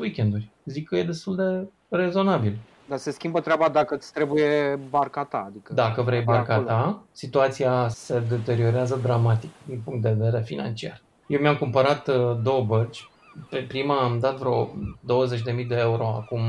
weekenduri. 0.00 0.48
Zic 0.64 0.88
că 0.88 0.96
e 0.96 1.02
destul 1.04 1.36
de 1.36 1.68
rezonabil. 1.96 2.56
Dar 2.88 2.98
se 2.98 3.10
schimbă 3.10 3.40
treaba 3.40 3.68
dacă 3.68 3.94
îți 3.94 4.12
trebuie 4.12 4.78
barca 4.90 5.24
ta. 5.24 5.44
Adică 5.48 5.74
Dacă 5.74 6.02
vrei 6.02 6.18
de 6.18 6.24
barca 6.24 6.52
acolo. 6.54 6.68
ta, 6.68 7.02
situația 7.12 7.88
se 7.88 8.22
deteriorează 8.28 8.98
dramatic 9.02 9.50
din 9.64 9.80
punct 9.84 10.02
de 10.02 10.16
vedere 10.18 10.42
financiar. 10.42 11.00
Eu 11.26 11.40
mi-am 11.40 11.56
cumpărat 11.56 12.08
uh, 12.08 12.36
două 12.42 12.62
bărci. 12.64 13.08
Pe 13.50 13.64
prima 13.68 13.98
am 14.00 14.18
dat 14.18 14.36
vreo 14.36 14.66
20.000 14.66 15.66
de 15.68 15.76
euro 15.78 16.06
acum 16.06 16.40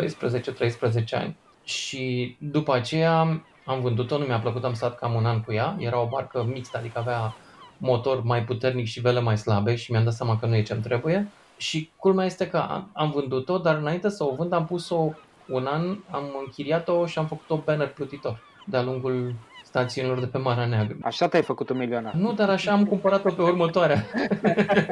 12-13 0.00 1.04
ani. 1.10 1.36
Și 1.64 2.36
după 2.40 2.74
aceea 2.74 3.42
am 3.68 3.80
vândut-o, 3.80 4.18
nu 4.18 4.24
mi-a 4.24 4.38
plăcut, 4.38 4.64
am 4.64 4.74
stat 4.74 4.98
cam 4.98 5.14
un 5.14 5.26
an 5.26 5.40
cu 5.40 5.52
ea. 5.52 5.76
Era 5.78 6.00
o 6.00 6.06
barcă 6.06 6.46
mixtă, 6.52 6.78
adică 6.78 6.98
avea 6.98 7.34
motor 7.78 8.22
mai 8.22 8.44
puternic 8.44 8.86
și 8.86 9.00
vele 9.00 9.20
mai 9.20 9.38
slabe 9.38 9.74
și 9.74 9.90
mi-am 9.90 10.04
dat 10.04 10.12
seama 10.12 10.38
că 10.38 10.46
nu 10.46 10.56
e 10.56 10.62
ce-mi 10.62 10.80
trebuie. 10.80 11.28
Și 11.56 11.90
culmea 11.96 12.24
este 12.24 12.48
că 12.48 12.56
am, 12.56 12.90
am 12.92 13.10
vândut-o, 13.10 13.58
dar 13.58 13.76
înainte 13.76 14.08
să 14.08 14.24
o 14.24 14.34
vând 14.34 14.52
am 14.52 14.66
pus-o 14.66 15.12
un 15.48 15.66
an, 15.66 15.96
am 16.10 16.24
închiriat-o 16.44 17.06
și 17.06 17.18
am 17.18 17.26
făcut-o 17.26 17.62
banner 17.64 17.88
plutitor 17.88 18.40
de-a 18.64 18.82
lungul 18.82 19.34
stațiunilor 19.64 20.20
de 20.20 20.26
pe 20.26 20.38
Marea 20.38 20.66
Neagră. 20.66 20.96
Așa 21.02 21.28
te-ai 21.28 21.42
făcut 21.42 21.68
un 21.68 21.76
milionar. 21.76 22.12
Nu, 22.12 22.32
dar 22.32 22.50
așa 22.50 22.72
am 22.72 22.84
cumpărat-o 22.84 23.32
pe 23.32 23.42
următoarea. 23.42 24.04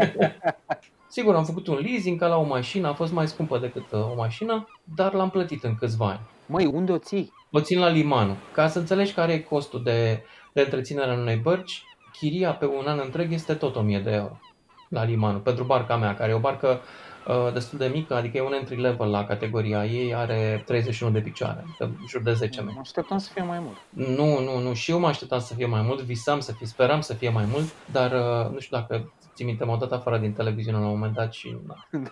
Sigur, 1.16 1.34
am 1.34 1.44
făcut 1.44 1.66
un 1.66 1.78
leasing 1.82 2.20
ca 2.20 2.26
la 2.26 2.36
o 2.36 2.44
mașină, 2.44 2.88
a 2.88 2.92
fost 2.92 3.12
mai 3.12 3.28
scumpă 3.28 3.58
decât 3.58 3.92
uh, 3.92 4.10
o 4.10 4.14
mașină, 4.16 4.68
dar 4.96 5.12
l-am 5.12 5.30
plătit 5.30 5.64
în 5.64 5.74
câțiva 5.74 6.06
ani. 6.06 6.20
Măi, 6.46 6.66
unde 6.66 6.92
o 6.92 6.98
ții? 6.98 7.32
O 7.56 7.60
țin 7.60 7.78
la 7.78 7.88
limanul. 7.88 8.36
Ca 8.52 8.68
să 8.68 8.78
înțelegi 8.78 9.12
care 9.12 9.32
e 9.32 9.38
costul 9.38 9.82
de, 9.82 10.22
de 10.52 10.60
întreținere 10.60 11.12
în 11.12 11.18
unei 11.18 11.36
bărci, 11.36 11.82
chiria 12.12 12.52
pe 12.52 12.66
un 12.66 12.86
an 12.86 13.00
întreg 13.04 13.32
este 13.32 13.54
tot 13.54 13.76
1000 13.76 13.98
de 13.98 14.10
euro 14.10 14.38
la 14.88 15.04
limanul. 15.04 15.40
Pentru 15.40 15.64
barca 15.64 15.96
mea, 15.96 16.14
care 16.14 16.30
e 16.30 16.34
o 16.34 16.38
barcă 16.38 16.80
uh, 17.26 17.52
destul 17.52 17.78
de 17.78 17.90
mică, 17.94 18.14
adică 18.14 18.36
e 18.36 18.42
un 18.42 18.52
entry 18.52 18.80
level 18.80 19.10
la 19.10 19.24
categoria 19.24 19.84
ei, 19.84 20.14
are 20.14 20.62
31 20.66 21.12
de 21.12 21.20
picioare, 21.20 21.64
adică 21.64 21.84
în 21.84 22.06
jur 22.08 22.22
de 22.22 22.32
10 22.32 22.60
metri. 22.60 22.74
Mă 22.74 22.80
așteptam 22.80 23.18
să 23.18 23.30
fie 23.32 23.42
mai 23.42 23.58
mult. 23.58 23.76
Nu, 24.16 24.40
nu, 24.40 24.58
nu. 24.58 24.74
Și 24.74 24.90
eu 24.90 24.98
mă 24.98 25.06
așteptam 25.06 25.40
să 25.40 25.54
fie 25.54 25.66
mai 25.66 25.82
mult, 25.82 26.00
visam 26.00 26.40
să 26.40 26.52
fie, 26.52 26.66
speram 26.66 27.00
să 27.00 27.14
fie 27.14 27.30
mai 27.30 27.44
mult, 27.52 27.72
dar 27.92 28.12
uh, 28.12 28.52
nu 28.52 28.58
știu 28.58 28.76
dacă 28.76 29.12
ții 29.34 29.44
minte, 29.44 29.64
m-au 29.64 29.76
dat 29.76 29.92
afară 29.92 30.18
din 30.18 30.32
televiziune 30.32 30.78
la 30.78 30.84
un 30.84 30.90
moment 30.90 31.14
dat 31.14 31.32
și 31.32 31.56
na. 31.66 31.88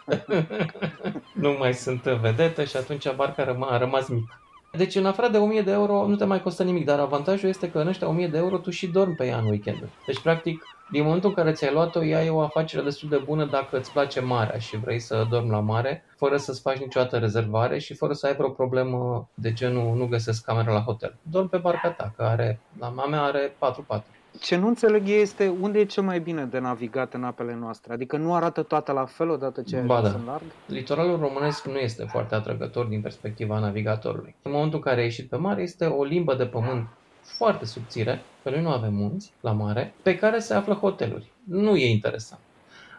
nu 1.44 1.56
mai 1.58 1.74
sunt 1.74 2.02
vedete 2.02 2.64
și 2.64 2.76
atunci 2.76 3.14
barca 3.14 3.44
răma, 3.44 3.66
a 3.66 3.78
rămas 3.78 4.08
mică. 4.08 4.38
Deci 4.76 4.94
în 4.94 5.06
afară 5.06 5.28
de 5.28 5.38
1000 5.38 5.62
de 5.62 5.70
euro 5.70 6.06
nu 6.06 6.16
te 6.16 6.24
mai 6.24 6.42
costă 6.42 6.62
nimic, 6.62 6.84
dar 6.84 6.98
avantajul 6.98 7.48
este 7.48 7.70
că 7.70 7.78
în 7.78 7.86
ăștia 7.86 8.08
1000 8.08 8.26
de 8.26 8.36
euro 8.36 8.58
tu 8.58 8.70
și 8.70 8.86
dormi 8.86 9.14
pe 9.14 9.26
ea 9.26 9.38
în 9.38 9.46
weekend. 9.46 9.88
Deci 10.06 10.20
practic 10.20 10.62
din 10.90 11.02
momentul 11.02 11.28
în 11.28 11.34
care 11.34 11.52
ți-ai 11.52 11.72
luat-o, 11.72 12.04
ea 12.04 12.24
e 12.24 12.30
o 12.30 12.40
afacere 12.40 12.82
destul 12.82 13.08
de 13.08 13.22
bună 13.24 13.44
dacă 13.44 13.78
îți 13.78 13.92
place 13.92 14.20
marea 14.20 14.58
și 14.58 14.76
vrei 14.76 14.98
să 14.98 15.26
dormi 15.30 15.50
la 15.50 15.60
mare, 15.60 16.04
fără 16.16 16.36
să-ți 16.36 16.60
faci 16.60 16.78
niciodată 16.78 17.18
rezervare 17.18 17.78
și 17.78 17.94
fără 17.94 18.12
să 18.12 18.26
ai 18.26 18.34
vreo 18.34 18.50
problemă 18.50 19.28
de 19.34 19.52
genul 19.52 19.96
nu 19.96 20.06
găsesc 20.06 20.44
cameră 20.44 20.72
la 20.72 20.80
hotel. 20.80 21.16
Dormi 21.22 21.48
pe 21.48 21.56
barca 21.56 21.90
ta, 21.90 22.12
că 22.16 22.22
are, 22.22 22.60
la 22.78 22.88
mea 22.88 23.04
mea 23.04 23.22
are 23.22 23.54
4 23.58 23.82
paturi. 23.82 24.13
Ce 24.40 24.56
nu 24.56 24.66
înțeleg 24.66 25.08
este 25.08 25.48
unde 25.60 25.78
e 25.78 25.84
cel 25.84 26.02
mai 26.02 26.20
bine 26.20 26.44
de 26.44 26.58
navigat 26.58 27.14
în 27.14 27.24
apele 27.24 27.54
noastre. 27.54 27.92
Adică 27.92 28.16
nu 28.16 28.34
arată 28.34 28.62
toate 28.62 28.92
la 28.92 29.04
fel 29.04 29.30
odată 29.30 29.62
ce 29.62 29.76
ai 29.76 29.82
Ba 29.82 29.96
ajuns 29.96 30.12
da. 30.12 30.18
în 30.18 30.24
larg? 30.24 30.42
Litoralul 30.66 31.18
românesc 31.18 31.66
nu 31.66 31.76
este 31.76 32.04
foarte 32.04 32.34
atrăgător 32.34 32.86
din 32.86 33.00
perspectiva 33.00 33.58
navigatorului. 33.58 34.34
În 34.42 34.52
momentul 34.52 34.76
în 34.78 34.84
care 34.84 34.98
ai 34.98 35.04
ieșit 35.04 35.28
pe 35.28 35.36
mare, 35.36 35.62
este 35.62 35.86
o 35.86 36.04
limbă 36.04 36.34
de 36.34 36.46
pământ 36.46 36.86
foarte 37.20 37.64
subțire, 37.64 38.22
pe 38.42 38.50
noi 38.50 38.62
nu 38.62 38.70
avem 38.70 38.94
munți 38.94 39.32
la 39.40 39.52
mare, 39.52 39.94
pe 40.02 40.16
care 40.16 40.38
se 40.38 40.54
află 40.54 40.74
hoteluri. 40.74 41.32
Nu 41.48 41.76
e 41.76 41.90
interesant. 41.90 42.40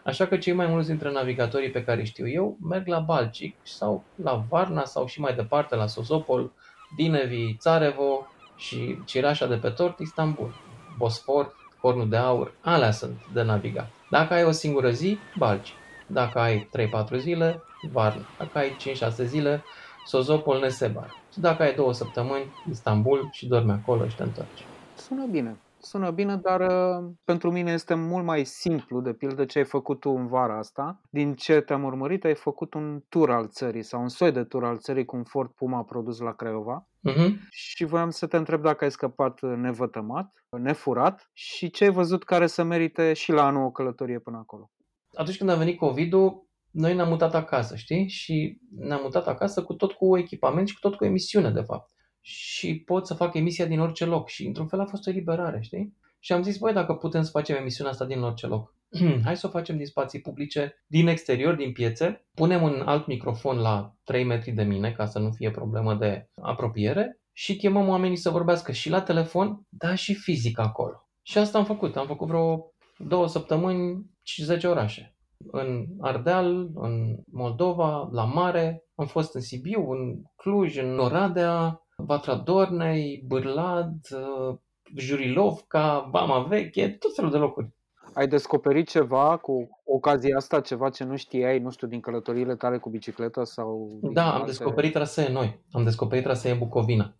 Așa 0.04 0.26
că 0.26 0.36
cei 0.36 0.52
mai 0.52 0.66
mulți 0.66 0.88
dintre 0.88 1.10
navigatorii 1.12 1.70
pe 1.70 1.84
care 1.84 2.00
îi 2.00 2.06
știu 2.06 2.28
eu 2.28 2.56
merg 2.68 2.86
la 2.86 2.98
Balcic 2.98 3.56
sau 3.62 4.04
la 4.22 4.44
Varna 4.48 4.84
sau 4.84 5.06
și 5.06 5.20
mai 5.20 5.34
departe 5.34 5.74
la 5.76 5.86
Sozopol, 5.86 6.52
Dinevi, 6.96 7.56
Țarevo 7.56 8.26
și 8.56 8.98
Cireașa 9.04 9.46
de 9.46 9.54
pe 9.56 9.68
tort, 9.68 9.98
Istanbul, 9.98 10.54
Bosfor, 10.96 11.54
Cornul 11.80 12.08
de 12.08 12.16
Aur, 12.16 12.52
alea 12.60 12.90
sunt 12.90 13.16
de 13.32 13.42
navigat. 13.42 13.90
Dacă 14.10 14.34
ai 14.34 14.44
o 14.44 14.50
singură 14.50 14.90
zi, 14.90 15.18
Balcic. 15.38 15.74
Dacă 16.06 16.38
ai 16.38 16.68
3-4 17.14 17.16
zile, 17.16 17.62
Varna. 17.92 18.22
Dacă 18.38 18.58
ai 18.58 18.76
5-6 19.22 19.24
zile, 19.24 19.62
Sozopol, 20.06 20.58
Nesebar. 20.58 21.22
Și 21.32 21.40
dacă 21.40 21.62
ai 21.62 21.74
două 21.74 21.92
săptămâni, 21.92 22.52
Istanbul 22.70 23.28
și 23.32 23.46
dormi 23.46 23.70
acolo 23.70 24.08
și 24.08 24.16
te 24.16 24.22
întorci. 24.22 24.64
Sună 24.96 25.26
bine. 25.30 25.56
Sună 25.86 26.10
bine, 26.10 26.36
dar 26.36 26.60
uh, 26.60 27.10
pentru 27.24 27.50
mine 27.52 27.72
este 27.72 27.94
mult 27.94 28.24
mai 28.24 28.44
simplu, 28.44 29.00
de 29.00 29.12
pildă, 29.12 29.44
ce 29.44 29.58
ai 29.58 29.64
făcut 29.64 30.00
tu 30.00 30.10
în 30.10 30.26
vara 30.26 30.58
asta. 30.58 31.00
Din 31.10 31.34
ce 31.34 31.60
te-am 31.60 31.84
urmărit, 31.84 32.24
ai 32.24 32.34
făcut 32.34 32.74
un 32.74 33.02
tur 33.08 33.30
al 33.30 33.48
țării 33.48 33.82
sau 33.82 34.00
un 34.00 34.08
soi 34.08 34.32
de 34.32 34.44
tur 34.44 34.64
al 34.64 34.78
țării 34.78 35.04
cu 35.04 35.16
un 35.16 35.24
Ford 35.24 35.50
Puma 35.50 35.84
produs 35.84 36.18
la 36.18 36.32
Craiova. 36.32 36.88
Uh-huh. 37.10 37.30
Și 37.50 37.84
voiam 37.84 38.10
să 38.10 38.26
te 38.26 38.36
întreb 38.36 38.62
dacă 38.62 38.84
ai 38.84 38.90
scăpat 38.90 39.40
nevătămat, 39.42 40.44
nefurat 40.50 41.30
și 41.32 41.70
ce 41.70 41.84
ai 41.84 41.90
văzut 41.90 42.24
care 42.24 42.46
să 42.46 42.62
merite 42.62 43.12
și 43.12 43.32
la 43.32 43.46
anul 43.46 43.64
o 43.64 43.70
călătorie 43.70 44.18
până 44.18 44.36
acolo. 44.36 44.70
Atunci 45.14 45.38
când 45.38 45.50
a 45.50 45.54
venit 45.54 45.78
COVID-ul, 45.78 46.46
noi 46.70 46.94
ne-am 46.94 47.08
mutat 47.08 47.34
acasă, 47.34 47.76
știi? 47.76 48.08
Și 48.08 48.60
ne-am 48.78 49.00
mutat 49.02 49.26
acasă 49.26 49.62
cu 49.62 49.74
tot 49.74 49.92
cu 49.92 50.18
echipament 50.18 50.68
și 50.68 50.74
cu 50.74 50.88
tot 50.88 50.96
cu 50.96 51.04
emisiune, 51.04 51.50
de 51.50 51.62
fapt. 51.62 51.94
Și 52.28 52.78
pot 52.80 53.06
să 53.06 53.14
fac 53.14 53.34
emisia 53.34 53.66
din 53.66 53.80
orice 53.80 54.04
loc 54.04 54.28
și 54.28 54.46
într-un 54.46 54.66
fel 54.66 54.80
a 54.80 54.86
fost 54.86 55.06
o 55.06 55.10
eliberare, 55.10 55.60
știi? 55.60 55.96
Și 56.18 56.32
am 56.32 56.42
zis, 56.42 56.56
băi, 56.56 56.72
dacă 56.72 56.94
putem 56.94 57.22
să 57.22 57.30
facem 57.30 57.56
emisiunea 57.56 57.92
asta 57.92 58.04
din 58.04 58.20
orice 58.20 58.46
loc, 58.46 58.74
hai 59.24 59.36
să 59.36 59.46
o 59.46 59.50
facem 59.50 59.76
din 59.76 59.86
spații 59.86 60.20
publice, 60.20 60.84
din 60.86 61.06
exterior, 61.06 61.54
din 61.54 61.72
piețe, 61.72 62.26
punem 62.34 62.62
un 62.62 62.82
alt 62.84 63.06
microfon 63.06 63.58
la 63.58 63.94
3 64.04 64.24
metri 64.24 64.50
de 64.50 64.62
mine, 64.62 64.92
ca 64.92 65.06
să 65.06 65.18
nu 65.18 65.30
fie 65.30 65.50
problemă 65.50 65.94
de 65.94 66.28
apropiere, 66.42 67.20
și 67.32 67.56
chemăm 67.56 67.88
oamenii 67.88 68.16
să 68.16 68.30
vorbească 68.30 68.72
și 68.72 68.90
la 68.90 69.02
telefon, 69.02 69.60
dar 69.68 69.96
și 69.96 70.14
fizic 70.14 70.58
acolo. 70.58 71.08
Și 71.22 71.38
asta 71.38 71.58
am 71.58 71.64
făcut. 71.64 71.96
Am 71.96 72.06
făcut 72.06 72.26
vreo 72.26 72.70
două 72.98 73.28
săptămâni 73.28 74.04
și 74.22 74.44
10 74.44 74.66
orașe. 74.66 75.16
În 75.52 75.86
Ardeal, 76.00 76.70
în 76.74 77.16
Moldova, 77.32 78.08
la 78.12 78.24
mare, 78.24 78.84
am 78.94 79.06
fost 79.06 79.34
în 79.34 79.40
Sibiu, 79.40 79.90
în 79.90 80.22
Cluj, 80.36 80.76
în 80.76 80.98
Oradea, 80.98 81.85
Vatra 81.96 82.34
Dornei, 82.34 83.24
Bârlad, 83.26 83.98
uh, 84.10 84.56
Jurilovca, 84.96 86.08
Bama 86.10 86.38
Veche, 86.42 86.88
tot 86.88 87.14
felul 87.14 87.30
de 87.30 87.36
locuri. 87.36 87.74
Ai 88.14 88.28
descoperit 88.28 88.88
ceva 88.88 89.36
cu 89.36 89.80
ocazia 89.84 90.36
asta, 90.36 90.60
ceva 90.60 90.90
ce 90.90 91.04
nu 91.04 91.16
știai, 91.16 91.58
nu 91.58 91.70
știu, 91.70 91.86
din 91.86 92.00
călătoriile 92.00 92.56
tale 92.56 92.78
cu 92.78 92.90
bicicletă 92.90 93.44
sau... 93.44 93.98
din 94.00 94.12
Da, 94.12 94.26
am 94.26 94.32
alte- 94.32 94.46
descoperit 94.46 94.92
trasee 94.92 95.28
noi. 95.28 95.64
Am 95.70 95.84
descoperit 95.84 96.24
trasee 96.24 96.52
în 96.52 96.58
Bucovina. 96.58 97.16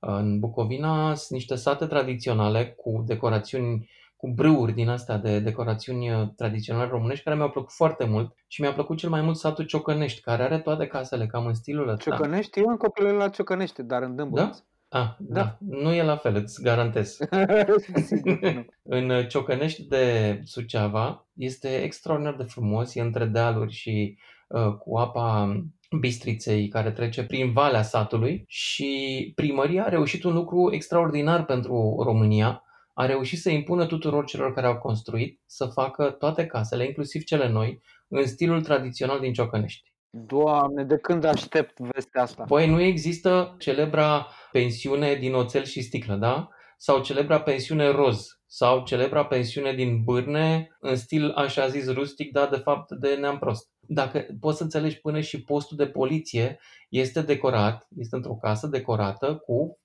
În 0.00 0.38
Bucovina 0.38 1.14
sunt 1.14 1.38
niște 1.38 1.54
sate 1.54 1.86
tradiționale 1.86 2.74
cu 2.76 3.02
decorațiuni, 3.06 3.90
cu 4.16 4.28
brâuri 4.30 4.72
din 4.72 4.88
astea 4.88 5.16
de 5.16 5.40
decorațiuni 5.40 6.10
uh, 6.10 6.28
tradiționale 6.36 6.90
românești 6.90 7.24
care 7.24 7.36
mi-au 7.36 7.50
plăcut 7.50 7.72
foarte 7.72 8.04
mult 8.04 8.34
și 8.46 8.60
mi-a 8.60 8.72
plăcut 8.72 8.96
cel 8.96 9.10
mai 9.10 9.20
mult 9.20 9.36
satul 9.36 9.64
Ciocănești, 9.64 10.20
care 10.20 10.42
are 10.42 10.58
toate 10.58 10.86
casele 10.86 11.26
cam 11.26 11.46
în 11.46 11.54
stilul 11.54 11.88
ăsta. 11.88 12.10
Ciocănești? 12.10 12.58
Eu 12.58 12.68
în 12.68 12.76
copilărie 12.76 13.18
la 13.18 13.28
Ciocănești, 13.28 13.82
dar 13.82 14.02
în 14.02 14.16
Dâmboviț. 14.16 14.58
Ah, 14.88 15.08
da. 15.18 15.42
da. 15.42 15.56
Nu 15.60 15.92
e 15.92 16.02
la 16.02 16.16
fel, 16.16 16.34
îți 16.34 16.62
garantez. 16.62 17.18
Sigur 18.06 18.38
că 18.38 18.50
nu. 18.50 18.64
În 18.82 19.26
Ciocănești 19.28 19.86
de 19.86 20.40
Suceava 20.44 21.28
este 21.32 21.82
extraordinar 21.82 22.34
de 22.34 22.42
frumos, 22.42 22.94
e 22.94 23.00
între 23.00 23.24
dealuri 23.24 23.72
și 23.72 24.18
uh, 24.48 24.74
cu 24.78 24.96
apa 24.96 25.56
Bistriței 26.00 26.68
care 26.68 26.90
trece 26.90 27.24
prin 27.24 27.52
valea 27.52 27.82
satului 27.82 28.44
și 28.48 29.32
primăria 29.34 29.84
a 29.84 29.88
reușit 29.88 30.24
un 30.24 30.34
lucru 30.34 30.72
extraordinar 30.72 31.44
pentru 31.44 32.02
România. 32.04 32.62
A 32.98 33.06
reușit 33.06 33.38
să 33.38 33.50
impună 33.50 33.86
tuturor 33.86 34.24
celor 34.24 34.54
care 34.54 34.66
au 34.66 34.78
construit 34.78 35.40
să 35.46 35.66
facă 35.66 36.10
toate 36.10 36.46
casele, 36.46 36.84
inclusiv 36.84 37.24
cele 37.24 37.48
noi, 37.48 37.82
în 38.08 38.26
stilul 38.26 38.62
tradițional 38.62 39.20
din 39.20 39.32
Ciocănești. 39.32 39.92
Doamne, 40.10 40.84
de 40.84 40.98
când 40.98 41.24
aștept 41.24 41.78
vestea 41.78 42.22
asta? 42.22 42.44
Păi 42.44 42.68
nu 42.68 42.80
există 42.80 43.54
celebra 43.58 44.26
pensiune 44.52 45.14
din 45.14 45.34
oțel 45.34 45.64
și 45.64 45.82
sticlă, 45.82 46.14
da? 46.14 46.48
Sau 46.76 47.02
celebra 47.02 47.40
pensiune 47.40 47.90
roz, 47.90 48.40
sau 48.46 48.84
celebra 48.84 49.24
pensiune 49.24 49.72
din 49.72 50.02
bârne, 50.04 50.76
în 50.80 50.96
stil 50.96 51.30
așa 51.30 51.68
zis 51.68 51.92
rustic, 51.92 52.32
dar 52.32 52.48
de 52.48 52.56
fapt 52.56 52.92
de 52.92 53.14
neam 53.14 53.38
prost. 53.38 53.70
Dacă 53.80 54.26
poți 54.40 54.56
să 54.56 54.62
înțelegi 54.62 55.00
până 55.00 55.20
și 55.20 55.42
postul 55.42 55.76
de 55.76 55.86
poliție 55.86 56.58
este 56.88 57.22
decorat, 57.22 57.86
este 57.96 58.16
într-o 58.16 58.34
casă 58.34 58.66
decorată 58.66 59.36
cu 59.36 59.78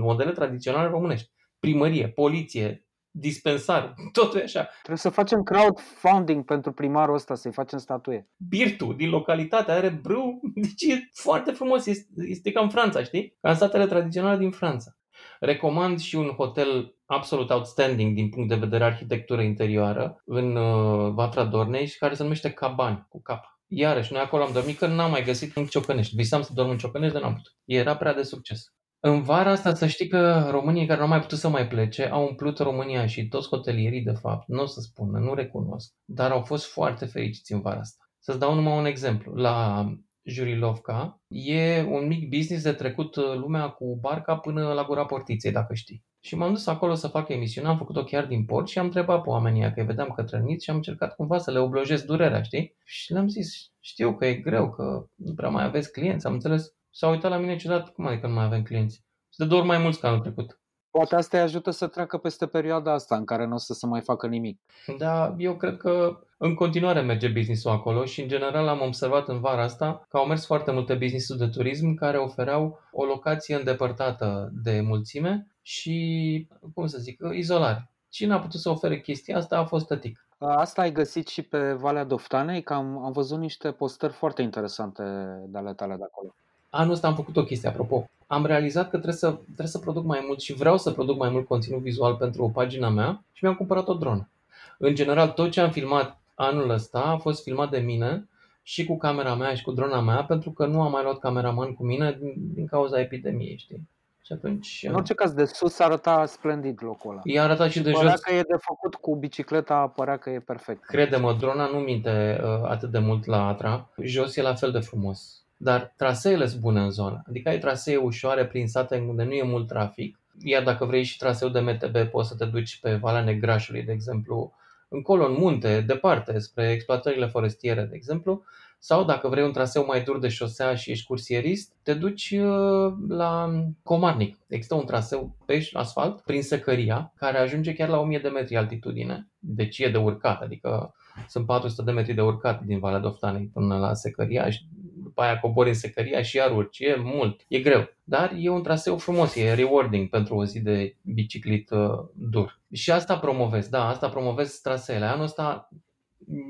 modele 0.00 0.30
tradiționale 0.30 0.88
românești. 0.88 1.30
Primărie, 1.66 2.08
poliție, 2.08 2.86
dispensar, 3.10 3.94
totul 4.18 4.40
e 4.40 4.42
așa. 4.42 4.68
Trebuie 4.82 4.96
să 4.96 5.08
facem 5.08 5.42
crowdfunding 5.42 6.44
pentru 6.44 6.72
primarul 6.72 7.14
ăsta, 7.14 7.34
să-i 7.34 7.52
facem 7.52 7.78
statuie. 7.78 8.28
Birtu 8.48 8.92
din 8.92 9.08
localitate 9.08 9.70
are 9.70 9.88
brâu, 9.88 10.40
deci 10.54 10.82
e 10.82 11.08
foarte 11.12 11.52
frumos, 11.52 11.86
este, 11.86 12.12
este 12.16 12.52
ca 12.52 12.60
în 12.60 12.68
Franța, 12.68 13.02
știi? 13.02 13.36
Ca 13.40 13.48
în 13.48 13.54
statele 13.54 13.86
tradiționale 13.86 14.38
din 14.38 14.50
Franța. 14.50 14.96
Recomand 15.40 15.98
și 15.98 16.16
un 16.16 16.28
hotel 16.28 16.96
absolut 17.06 17.50
outstanding 17.50 18.14
din 18.14 18.28
punct 18.28 18.48
de 18.48 18.54
vedere 18.54 18.84
arhitectură 18.84 19.42
interioară 19.42 20.22
în 20.24 20.56
uh, 20.56 21.12
Vatra 21.12 21.44
Dornei 21.44 21.86
și 21.86 21.98
care 21.98 22.14
se 22.14 22.22
numește 22.22 22.50
Cabani, 22.50 23.06
cu 23.08 23.22
cap. 23.22 23.44
Iarăși, 23.66 24.12
noi 24.12 24.22
acolo 24.22 24.42
am 24.42 24.52
dormit 24.52 24.78
că 24.78 24.86
n-am 24.86 25.10
mai 25.10 25.24
găsit 25.24 25.56
în 25.56 25.64
Ciocănești. 25.64 26.16
Visam 26.16 26.42
să 26.42 26.50
dorm 26.54 26.70
în 26.70 26.78
Ciocănești, 26.78 27.12
dar 27.14 27.22
n-am 27.22 27.34
putut. 27.34 27.52
Era 27.64 27.96
prea 27.96 28.14
de 28.14 28.22
succes. 28.22 28.72
În 29.04 29.22
vara 29.22 29.50
asta 29.50 29.74
să 29.74 29.86
știi 29.86 30.08
că 30.08 30.48
românii 30.50 30.86
care 30.86 30.98
nu 30.98 31.04
au 31.04 31.10
mai 31.10 31.20
putut 31.20 31.38
să 31.38 31.48
mai 31.48 31.68
plece 31.68 32.04
au 32.04 32.26
umplut 32.26 32.58
România 32.58 33.06
și 33.06 33.28
toți 33.28 33.48
hotelierii, 33.48 34.02
de 34.02 34.12
fapt, 34.12 34.48
nu 34.48 34.62
o 34.62 34.66
să 34.66 34.80
spună, 34.80 35.18
nu 35.18 35.34
recunosc, 35.34 35.94
dar 36.04 36.30
au 36.30 36.42
fost 36.42 36.66
foarte 36.66 37.04
fericiți 37.04 37.52
în 37.52 37.60
vara 37.60 37.78
asta. 37.78 38.04
Să-ți 38.18 38.38
dau 38.38 38.54
numai 38.54 38.78
un 38.78 38.84
exemplu. 38.84 39.34
La 39.34 39.86
Jurilovca 40.22 41.20
e 41.28 41.82
un 41.82 42.06
mic 42.06 42.28
business 42.28 42.62
de 42.62 42.72
trecut 42.72 43.16
uh, 43.16 43.34
lumea 43.34 43.68
cu 43.68 43.98
barca 44.00 44.36
până 44.36 44.72
la 44.72 44.84
gura 44.84 45.04
portiței, 45.04 45.52
dacă 45.52 45.74
știi. 45.74 46.04
Și 46.20 46.36
m-am 46.36 46.52
dus 46.52 46.66
acolo 46.66 46.94
să 46.94 47.08
fac 47.08 47.28
emisiune, 47.28 47.68
am 47.68 47.76
făcut-o 47.76 48.04
chiar 48.04 48.26
din 48.26 48.44
port 48.44 48.68
și 48.68 48.78
am 48.78 48.84
întrebat 48.84 49.22
pe 49.22 49.28
oamenii 49.28 49.72
că 49.72 49.80
îi 49.80 49.86
vedeam 49.86 50.08
că 50.08 50.22
trăniți 50.22 50.64
și 50.64 50.70
am 50.70 50.76
încercat 50.76 51.14
cumva 51.14 51.38
să 51.38 51.50
le 51.50 51.58
oblojesc 51.58 52.04
durerea, 52.04 52.42
știi? 52.42 52.76
Și 52.84 53.12
le-am 53.12 53.28
zis, 53.28 53.70
știu 53.80 54.14
că 54.14 54.26
e 54.26 54.34
greu, 54.34 54.70
că 54.70 55.06
nu 55.14 55.34
prea 55.34 55.48
mai 55.48 55.64
aveți 55.64 55.92
clienți, 55.92 56.26
am 56.26 56.32
înțeles. 56.32 56.74
S-a 56.94 57.08
uitat 57.08 57.30
la 57.30 57.36
mine 57.36 57.56
ciudat, 57.56 57.92
cum 57.92 58.06
adică 58.06 58.26
nu 58.26 58.34
mai 58.34 58.44
avem 58.44 58.62
clienți? 58.62 58.96
Și 59.32 59.38
de 59.38 59.44
două 59.44 59.60
ori 59.60 59.68
mai 59.68 59.78
mulți 59.78 60.00
ca 60.00 60.08
anul 60.08 60.20
trecut. 60.20 60.60
Poate 60.90 61.14
asta 61.14 61.36
îi 61.36 61.42
ajută 61.42 61.70
să 61.70 61.86
treacă 61.86 62.18
peste 62.18 62.46
perioada 62.46 62.92
asta 62.92 63.16
în 63.16 63.24
care 63.24 63.46
nu 63.46 63.54
o 63.54 63.58
să 63.58 63.72
se 63.72 63.86
mai 63.86 64.00
facă 64.00 64.26
nimic. 64.26 64.60
Da, 64.98 65.34
eu 65.38 65.56
cred 65.56 65.76
că 65.76 66.18
în 66.38 66.54
continuare 66.54 67.00
merge 67.00 67.28
businessul 67.28 67.70
acolo 67.70 68.04
și 68.04 68.20
în 68.20 68.28
general 68.28 68.68
am 68.68 68.80
observat 68.80 69.28
în 69.28 69.40
vara 69.40 69.62
asta 69.62 70.06
că 70.08 70.16
au 70.16 70.26
mers 70.26 70.46
foarte 70.46 70.70
multe 70.70 70.94
business 70.94 71.36
de 71.36 71.48
turism 71.48 71.94
care 71.94 72.18
ofereau 72.18 72.78
o 72.90 73.04
locație 73.04 73.54
îndepărtată 73.54 74.50
de 74.62 74.80
mulțime 74.80 75.46
și, 75.62 76.48
cum 76.74 76.86
să 76.86 76.98
zic, 76.98 77.20
izolare. 77.32 77.90
Cine 78.08 78.32
a 78.32 78.38
putut 78.38 78.60
să 78.60 78.68
ofere 78.68 79.00
chestia 79.00 79.36
asta 79.36 79.58
a 79.58 79.64
fost 79.64 79.86
tătic. 79.86 80.26
Asta 80.38 80.80
ai 80.82 80.92
găsit 80.92 81.28
și 81.28 81.42
pe 81.42 81.72
Valea 81.72 82.04
Doftanei, 82.04 82.62
că 82.62 82.72
am, 82.72 83.04
am 83.04 83.12
văzut 83.12 83.38
niște 83.38 83.70
postări 83.70 84.12
foarte 84.12 84.42
interesante 84.42 85.02
de 85.46 85.58
ale 85.58 85.74
tale 85.74 85.96
de 85.96 86.04
acolo. 86.04 86.34
Anul 86.74 86.92
ăsta 86.92 87.06
am 87.06 87.14
făcut 87.14 87.36
o 87.36 87.44
chestie, 87.44 87.68
apropo. 87.68 88.10
Am 88.26 88.46
realizat 88.46 88.84
că 88.84 88.88
trebuie 88.96 89.14
să, 89.14 89.30
trebuie 89.44 89.66
să 89.66 89.78
produc 89.78 90.04
mai 90.04 90.24
mult 90.26 90.40
și 90.40 90.52
vreau 90.52 90.78
să 90.78 90.90
produc 90.90 91.18
mai 91.18 91.30
mult 91.30 91.46
conținut 91.46 91.80
vizual 91.80 92.14
pentru 92.14 92.44
o 92.44 92.48
pagina 92.48 92.88
mea 92.88 93.24
și 93.32 93.44
mi-am 93.44 93.56
cumpărat 93.56 93.88
o 93.88 93.94
dronă. 93.94 94.30
În 94.78 94.94
general, 94.94 95.28
tot 95.28 95.50
ce 95.50 95.60
am 95.60 95.70
filmat 95.70 96.20
anul 96.34 96.70
ăsta 96.70 96.98
a 96.98 97.16
fost 97.16 97.42
filmat 97.42 97.70
de 97.70 97.78
mine 97.78 98.28
și 98.62 98.84
cu 98.84 98.96
camera 98.96 99.34
mea 99.34 99.54
și 99.54 99.62
cu 99.62 99.72
drona 99.72 100.00
mea, 100.00 100.24
pentru 100.24 100.50
că 100.50 100.66
nu 100.66 100.82
am 100.82 100.90
mai 100.90 101.02
luat 101.02 101.18
cameraman 101.18 101.74
cu 101.74 101.84
mine 101.84 102.16
din, 102.20 102.34
din 102.36 102.66
cauza 102.66 103.00
epidemiei, 103.00 103.56
știi? 103.56 103.88
Și 104.24 104.32
atunci... 104.32 104.84
În 104.88 104.94
orice 104.94 105.14
caz, 105.14 105.32
de 105.32 105.44
sus 105.44 105.78
arăta 105.78 106.26
splendid 106.26 106.78
locul 106.82 107.10
ăla. 107.10 107.20
I-a 107.24 107.42
arătat 107.42 107.70
și 107.70 107.80
de 107.80 107.90
părea 107.90 108.10
jos. 108.10 108.20
că 108.20 108.34
e 108.34 108.42
de 108.42 108.56
făcut 108.58 108.94
cu 108.94 109.16
bicicleta, 109.16 109.92
părea 109.96 110.16
că 110.16 110.30
e 110.30 110.38
perfect. 110.40 110.84
Crede-mă, 110.84 111.32
drona 111.32 111.66
nu 111.66 111.78
minte 111.78 112.40
uh, 112.42 112.62
atât 112.64 112.90
de 112.90 112.98
mult 112.98 113.26
la 113.26 113.46
Atra. 113.46 113.90
Jos 114.02 114.36
e 114.36 114.42
la 114.42 114.54
fel 114.54 114.70
de 114.70 114.80
frumos. 114.80 115.41
Dar 115.62 115.92
traseele 115.96 116.46
sunt 116.46 116.60
bune 116.60 116.80
în 116.80 116.90
zonă. 116.90 117.22
Adică 117.28 117.48
ai 117.48 117.58
trasee 117.58 117.96
ușoare 117.96 118.46
prin 118.46 118.68
sate 118.68 119.04
unde 119.08 119.24
nu 119.24 119.32
e 119.32 119.42
mult 119.42 119.66
trafic. 119.66 120.18
Iar 120.40 120.62
dacă 120.62 120.84
vrei 120.84 121.02
și 121.02 121.18
traseu 121.18 121.48
de 121.48 121.60
MTB, 121.60 121.96
poți 122.10 122.28
să 122.28 122.34
te 122.34 122.44
duci 122.44 122.78
pe 122.80 122.94
Valea 122.94 123.22
Negrașului, 123.22 123.82
de 123.82 123.92
exemplu, 123.92 124.52
încolo 124.88 125.26
în 125.26 125.36
munte, 125.38 125.80
departe, 125.80 126.38
spre 126.38 126.70
exploatările 126.70 127.26
forestiere, 127.26 127.82
de 127.82 127.94
exemplu, 127.94 128.42
sau 128.78 129.04
dacă 129.04 129.28
vrei 129.28 129.44
un 129.44 129.52
traseu 129.52 129.84
mai 129.86 130.02
dur 130.02 130.18
de 130.18 130.28
șosea 130.28 130.74
și 130.74 130.90
ești 130.90 131.06
cursierist, 131.06 131.72
te 131.82 131.94
duci 131.94 132.30
uh, 132.30 132.92
la 133.08 133.50
Comarnic. 133.82 134.38
Există 134.48 134.74
un 134.74 134.84
traseu 134.84 135.36
pe 135.46 135.68
asfalt, 135.72 136.20
prin 136.20 136.42
Săcăria, 136.42 137.12
care 137.16 137.38
ajunge 137.38 137.72
chiar 137.72 137.88
la 137.88 137.98
1000 137.98 138.18
de 138.18 138.28
metri 138.28 138.56
altitudine, 138.56 139.28
deci 139.38 139.78
e 139.78 139.88
de 139.88 139.98
urcat, 139.98 140.40
adică 140.40 140.94
sunt 141.28 141.46
400 141.46 141.82
de 141.82 141.90
metri 141.90 142.14
de 142.14 142.22
urcat 142.22 142.62
din 142.62 142.78
Valea 142.78 142.98
Doftanei 142.98 143.50
până 143.52 143.78
la 143.78 143.94
Secăria 143.94 144.50
și 144.50 144.64
după 145.12 145.26
aia 145.26 145.38
cobori 145.38 145.68
în 145.68 145.74
Secăria 145.74 146.22
și 146.22 146.36
iar 146.36 146.56
urci. 146.56 146.78
E 146.78 146.96
mult, 146.98 147.44
e 147.48 147.60
greu. 147.60 147.88
Dar 148.04 148.32
e 148.38 148.48
un 148.48 148.62
traseu 148.62 148.96
frumos, 148.96 149.36
e 149.36 149.54
rewarding 149.54 150.08
pentru 150.08 150.34
o 150.36 150.44
zi 150.44 150.60
de 150.60 150.96
biciclit 151.02 151.70
uh, 151.70 151.98
dur. 152.14 152.60
Și 152.72 152.90
asta 152.90 153.18
promovez, 153.18 153.68
da, 153.68 153.88
asta 153.88 154.08
promovez 154.08 154.54
traseele. 154.54 155.04
Anul 155.04 155.24
ăsta 155.24 155.68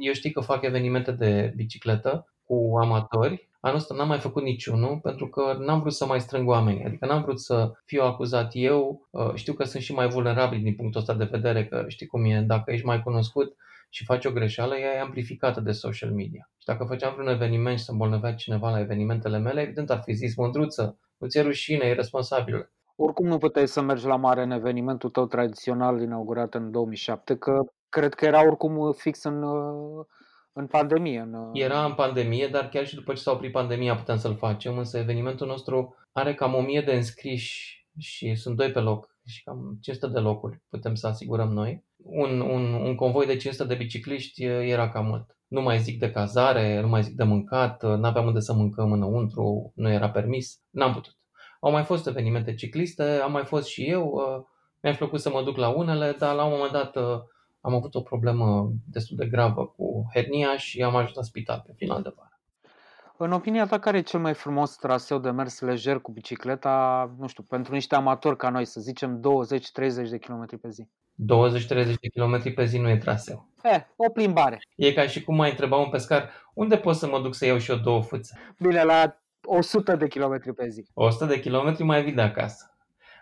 eu 0.01 0.13
știi 0.13 0.31
că 0.33 0.41
fac 0.41 0.63
evenimente 0.65 1.13
de 1.13 1.53
bicicletă 1.57 2.35
cu 2.45 2.79
amatori. 2.81 3.51
Anul 3.61 3.77
ăsta 3.77 3.95
n-am 3.95 4.09
mai 4.09 4.19
făcut 4.19 4.43
niciunul 4.43 4.99
pentru 5.03 5.29
că 5.29 5.57
n-am 5.59 5.81
vrut 5.81 5.93
să 5.93 6.07
mai 6.07 6.21
strâng 6.21 6.49
oamenii. 6.49 6.85
Adică 6.85 7.07
n-am 7.07 7.23
vrut 7.23 7.41
să 7.41 7.73
fiu 7.85 8.03
acuzat 8.03 8.51
eu. 8.53 9.09
Uh, 9.11 9.35
știu 9.35 9.53
că 9.53 9.65
sunt 9.65 9.83
și 9.83 9.93
mai 9.93 10.09
vulnerabil 10.09 10.63
din 10.63 10.75
punctul 10.75 11.01
ăsta 11.01 11.15
de 11.15 11.29
vedere, 11.31 11.67
că 11.67 11.85
știi 11.89 12.07
cum 12.07 12.25
e, 12.25 12.41
dacă 12.41 12.73
ești 12.73 12.87
mai 12.87 13.03
cunoscut, 13.03 13.57
și 13.95 14.05
faci 14.05 14.24
o 14.24 14.32
greșeală, 14.32 14.76
ea 14.76 14.95
e 14.95 15.01
amplificată 15.01 15.61
de 15.61 15.72
social 15.72 16.11
media. 16.11 16.51
Și 16.59 16.66
dacă 16.66 16.84
făceam 16.84 17.12
vreun 17.12 17.28
eveniment 17.28 17.78
și 17.78 17.84
să 17.84 17.90
îmbolnăvea 17.90 18.34
cineva 18.34 18.70
la 18.70 18.80
evenimentele 18.80 19.38
mele, 19.38 19.61
evident 19.61 19.90
ar 19.90 20.01
fi 20.05 20.12
zis 20.12 20.36
mândruță, 20.36 20.99
nu 21.16 21.28
ți-e 21.28 21.40
rușine, 21.40 21.86
e 21.86 21.93
responsabil. 21.93 22.72
Oricum 22.97 23.26
nu 23.26 23.38
puteai 23.38 23.68
să 23.68 23.80
mergi 23.80 24.07
la 24.07 24.16
mare 24.16 24.43
în 24.43 24.51
evenimentul 24.51 25.11
tău 25.11 25.26
tradițional 25.26 26.01
inaugurat 26.01 26.55
în 26.55 26.70
2007, 26.70 27.36
că 27.36 27.61
cred 27.88 28.14
că 28.14 28.24
era 28.24 28.47
oricum 28.47 28.93
fix 28.93 29.22
în, 29.22 29.43
în 30.53 30.66
pandemie. 30.66 31.20
În... 31.20 31.51
Era 31.53 31.84
în 31.84 31.95
pandemie, 31.95 32.49
dar 32.49 32.68
chiar 32.68 32.86
și 32.86 32.95
după 32.95 33.12
ce 33.12 33.20
s-a 33.20 33.30
oprit 33.32 33.53
pandemia 33.53 33.97
puteam 33.97 34.18
să-l 34.18 34.36
facem, 34.36 34.78
însă 34.78 34.99
evenimentul 34.99 35.47
nostru 35.47 35.95
are 36.12 36.34
cam 36.34 36.55
1000 36.55 36.80
de 36.80 36.93
înscriși 36.93 37.86
și 37.99 38.34
sunt 38.34 38.57
doi 38.57 38.70
pe 38.70 38.80
loc 38.80 39.16
și 39.26 39.43
cam 39.43 39.78
500 39.80 40.12
de 40.12 40.18
locuri 40.18 40.62
putem 40.68 40.95
să 40.95 41.07
asigurăm 41.07 41.49
noi. 41.49 41.84
Un, 42.05 42.41
un, 42.41 42.73
un 42.75 42.95
convoi 42.95 43.27
de 43.27 43.37
500 43.37 43.69
de 43.69 43.75
bicicliști 43.75 44.45
era 44.45 44.89
cam 44.89 45.07
mult. 45.07 45.37
Nu 45.49 45.61
mai 45.61 45.79
zic 45.79 45.99
de 45.99 46.11
cazare, 46.11 46.81
nu 46.81 46.89
mai 46.89 47.03
zic 47.03 47.15
de 47.15 47.25
mâncat, 47.25 47.83
nu 47.83 48.07
aveam 48.07 48.27
unde 48.27 48.41
să 48.41 48.53
mâncăm 48.53 48.93
înăuntru, 48.93 49.73
nu 49.75 49.91
era 49.91 50.11
permis, 50.11 50.61
n-am 50.71 50.93
putut. 50.93 51.17
Au 51.61 51.71
mai 51.71 51.83
fost 51.83 52.07
evenimente 52.07 52.55
cicliste, 52.55 53.03
am 53.03 53.33
mai 53.33 53.45
fost 53.45 53.67
și 53.67 53.85
eu, 53.85 54.21
mi-a 54.83 54.95
plăcut 54.95 55.21
să 55.21 55.31
mă 55.31 55.43
duc 55.43 55.57
la 55.57 55.69
unele, 55.69 56.15
dar 56.19 56.35
la 56.35 56.45
un 56.45 56.51
moment 56.51 56.73
dat 56.73 56.97
am 57.61 57.75
avut 57.75 57.95
o 57.95 58.01
problemă 58.01 58.73
destul 58.91 59.17
de 59.17 59.27
gravă 59.27 59.67
cu 59.67 60.07
hernia 60.15 60.57
și 60.57 60.83
am 60.83 60.97
ajuns 60.97 61.15
la 61.15 61.23
spital 61.23 61.63
pe 61.67 61.73
final 61.77 62.03
de 62.03 62.13
vară. 62.17 62.32
În 63.25 63.33
opinia 63.33 63.66
ta, 63.66 63.79
care 63.79 63.97
e 63.97 64.03
cel 64.03 64.20
mai 64.20 64.35
frumos 64.35 64.77
traseu 64.77 65.18
de 65.18 65.31
mers 65.31 65.61
lejer 65.61 65.99
cu 65.99 66.12
bicicleta, 66.12 67.11
nu 67.18 67.27
știu, 67.27 67.43
pentru 67.43 67.75
niște 67.75 67.95
amatori 67.95 68.37
ca 68.37 68.49
noi, 68.49 68.64
să 68.64 68.81
zicem 68.81 69.20
20-30 69.20 70.09
de 70.11 70.18
km 70.18 70.61
pe 70.61 70.68
zi? 70.70 70.83
20-30 70.83 70.87
de 72.01 72.09
km 72.14 72.55
pe 72.55 72.64
zi 72.64 72.79
nu 72.79 72.89
e 72.89 72.97
traseu. 72.97 73.49
Eh, 73.62 73.81
o 73.97 74.11
plimbare. 74.11 74.61
E 74.77 74.93
ca 74.93 75.07
și 75.07 75.25
cum 75.25 75.37
mai 75.37 75.51
întreba 75.51 75.77
un 75.77 75.91
pescar, 75.91 76.31
unde 76.55 76.77
pot 76.77 76.97
să 76.97 77.07
mă 77.07 77.20
duc 77.20 77.35
să 77.35 77.47
iau 77.47 77.59
și 77.59 77.70
eu 77.70 77.77
două 77.77 78.03
fuțe? 78.03 78.55
Bine, 78.59 78.83
la 78.83 79.16
100 79.45 79.97
de 79.97 80.07
km 80.07 80.55
pe 80.55 80.68
zi. 80.68 80.89
100 80.95 81.25
de 81.25 81.41
km 81.41 81.85
mai 81.85 82.03
vii 82.03 82.12
de 82.12 82.23
acasă. 82.23 82.77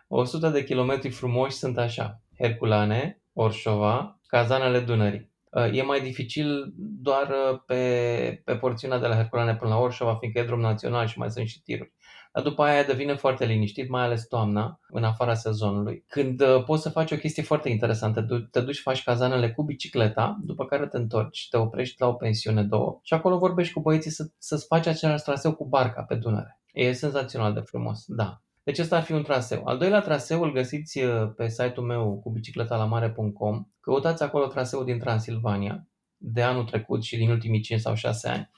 100 0.09 0.49
de 0.49 0.65
km 0.65 1.11
frumoși 1.11 1.57
sunt 1.57 1.79
așa. 1.79 2.21
Herculane, 2.39 3.21
Orșova, 3.33 4.19
Cazanele 4.27 4.81
Dunării. 4.81 5.30
Uh, 5.51 5.77
e 5.77 5.83
mai 5.83 6.01
dificil 6.01 6.73
doar 6.77 7.29
uh, 7.29 7.61
pe, 7.67 8.43
pe 8.45 8.57
porțiunea 8.57 8.99
de 8.99 9.07
la 9.07 9.15
Herculane 9.15 9.57
până 9.57 9.71
la 9.71 9.81
Orșova, 9.81 10.17
fiindcă 10.17 10.41
e 10.41 10.45
drum 10.45 10.61
național 10.61 11.07
și 11.07 11.19
mai 11.19 11.31
sunt 11.31 11.47
și 11.47 11.63
tiruri. 11.63 11.93
Dar 12.33 12.43
după 12.43 12.63
aia 12.63 12.83
devine 12.83 13.15
foarte 13.15 13.45
liniștit, 13.45 13.89
mai 13.89 14.03
ales 14.03 14.27
toamna, 14.27 14.81
în 14.89 15.05
afara 15.05 15.35
sezonului, 15.35 16.05
când 16.09 16.41
uh, 16.41 16.65
poți 16.65 16.83
să 16.83 16.91
faci 16.91 17.11
o 17.11 17.17
chestie 17.17 17.43
foarte 17.43 17.69
interesantă. 17.69 18.27
Te 18.51 18.61
duci, 18.61 18.81
faci 18.81 19.03
cazanele 19.03 19.53
cu 19.53 19.63
bicicleta, 19.63 20.39
după 20.43 20.65
care 20.65 20.87
te 20.87 20.97
întorci, 20.97 21.49
te 21.51 21.57
oprești 21.57 22.01
la 22.01 22.09
o 22.09 22.13
pensiune 22.13 22.63
două 22.63 22.99
și 23.03 23.15
acolo 23.15 23.39
vorbești 23.39 23.73
cu 23.73 23.81
băieții 23.81 24.11
să, 24.11 24.31
să-ți 24.39 24.67
faci 24.67 24.87
același 24.87 25.23
traseu 25.23 25.55
cu 25.55 25.69
barca 25.69 26.03
pe 26.03 26.15
Dunăre. 26.15 26.61
E 26.73 26.93
senzațional 26.93 27.53
de 27.53 27.61
frumos, 27.61 28.05
da. 28.07 28.43
Deci 28.63 28.79
ăsta 28.79 28.97
ar 28.97 29.03
fi 29.03 29.13
un 29.13 29.23
traseu. 29.23 29.65
Al 29.65 29.79
doilea 29.79 30.01
traseu 30.01 30.43
îl 30.43 30.53
găsiți 30.53 30.99
uh, 31.03 31.33
pe 31.37 31.49
site-ul 31.49 31.87
meu 31.87 32.21
cu 32.23 32.31
bicicleta 32.31 32.77
la 32.77 32.85
mare.com. 32.85 33.65
Căutați 33.81 34.23
acolo 34.23 34.47
traseul 34.47 34.85
din 34.85 34.99
Transilvania 34.99 35.87
de 36.17 36.43
anul 36.43 36.65
trecut 36.65 37.03
și 37.03 37.17
din 37.17 37.31
ultimii 37.31 37.61
5 37.61 37.81
sau 37.81 37.95
6 37.95 38.29
ani. 38.29 38.51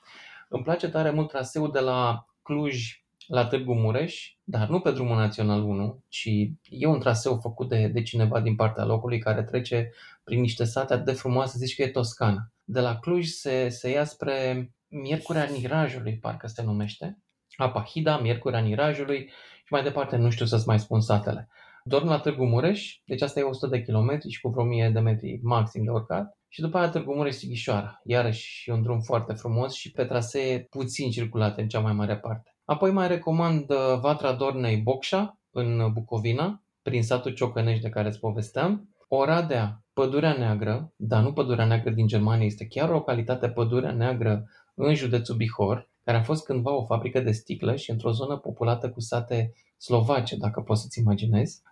Îmi 0.48 0.62
place 0.62 0.88
tare 0.88 1.10
mult 1.10 1.28
traseul 1.28 1.70
de 1.72 1.80
la 1.80 2.26
Cluj 2.42 3.02
la 3.26 3.46
Târgu 3.46 3.74
Mureș, 3.74 4.34
dar 4.44 4.68
nu 4.68 4.80
pe 4.80 4.90
drumul 4.90 5.16
național 5.16 5.62
1, 5.62 6.04
ci 6.08 6.28
e 6.68 6.86
un 6.86 7.00
traseu 7.00 7.38
făcut 7.38 7.68
de, 7.68 7.86
de 7.86 8.02
cineva 8.02 8.40
din 8.40 8.54
partea 8.56 8.84
locului 8.84 9.18
care 9.18 9.42
trece 9.42 9.90
prin 10.24 10.40
niște 10.40 10.64
sate 10.64 10.92
atât 10.92 11.04
de 11.04 11.12
frumoase, 11.12 11.58
zici 11.58 11.74
că 11.74 11.82
e 11.82 11.88
Toscana. 11.88 12.52
De 12.64 12.80
la 12.80 12.98
Cluj 12.98 13.26
se, 13.26 13.68
se 13.68 13.90
ia 13.90 14.04
spre 14.04 14.70
Miercurea 14.88 15.44
Nirajului, 15.44 16.18
parcă 16.18 16.46
se 16.46 16.62
numește, 16.62 17.18
Apahida, 17.56 18.18
Miercurea 18.18 18.60
Nirajului 18.60 19.18
și 19.18 19.51
mai 19.72 19.82
departe 19.82 20.16
nu 20.16 20.30
știu 20.30 20.46
să-ți 20.46 20.66
mai 20.66 20.78
spun 20.78 21.00
satele. 21.00 21.48
Dorm 21.84 22.06
la 22.06 22.18
Târgu 22.18 22.44
Mureș, 22.44 22.96
deci 23.04 23.22
asta 23.22 23.40
e 23.40 23.42
100 23.42 23.66
de 23.66 23.82
kilometri 23.82 24.30
și 24.30 24.40
cu 24.40 24.48
vreo 24.48 24.62
1000 24.62 24.90
de 24.92 25.00
metri 25.00 25.40
maxim 25.42 25.84
de 25.84 25.90
urcat. 25.90 26.38
Și 26.48 26.60
după 26.60 26.78
aia 26.78 26.88
Târgu 26.88 27.14
Mureș-Sighișoara, 27.14 28.00
iarăși 28.04 28.70
e 28.70 28.72
un 28.72 28.82
drum 28.82 29.00
foarte 29.00 29.32
frumos 29.32 29.74
și 29.74 29.90
pe 29.90 30.04
trasee 30.04 30.66
puțin 30.70 31.10
circulate 31.10 31.60
în 31.60 31.68
cea 31.68 31.80
mai 31.80 31.92
mare 31.92 32.16
parte. 32.16 32.56
Apoi 32.64 32.90
mai 32.90 33.08
recomand 33.08 33.70
uh, 33.70 33.98
Vatra 34.00 34.32
Dornei 34.32 34.76
Bocșa, 34.76 35.38
în 35.50 35.92
Bucovina, 35.92 36.62
prin 36.82 37.02
satul 37.02 37.32
Ciocănești 37.32 37.82
de 37.82 37.88
care 37.88 38.08
îți 38.08 38.18
povesteam. 38.18 38.88
Oradea, 39.08 39.84
Pădurea 39.92 40.32
Neagră, 40.32 40.92
dar 40.96 41.22
nu 41.22 41.32
Pădurea 41.32 41.64
Neagră 41.64 41.90
din 41.90 42.06
Germania, 42.06 42.46
este 42.46 42.66
chiar 42.66 42.88
o 42.88 42.92
localitate 42.92 43.48
Pădurea 43.48 43.92
Neagră 43.92 44.44
în 44.74 44.94
județul 44.94 45.36
Bihor, 45.36 45.90
care 46.04 46.16
a 46.16 46.22
fost 46.22 46.44
cândva 46.44 46.76
o 46.76 46.84
fabrică 46.84 47.20
de 47.20 47.32
sticlă 47.32 47.76
și 47.76 47.90
într-o 47.90 48.10
zonă 48.10 48.36
populată 48.36 48.90
cu 48.90 49.00
sate 49.00 49.52
slovace, 49.76 50.36
dacă 50.36 50.60
poți 50.60 50.82
să-ți 50.82 50.98
imaginezi. 50.98 51.62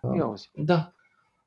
Da. 0.53 0.93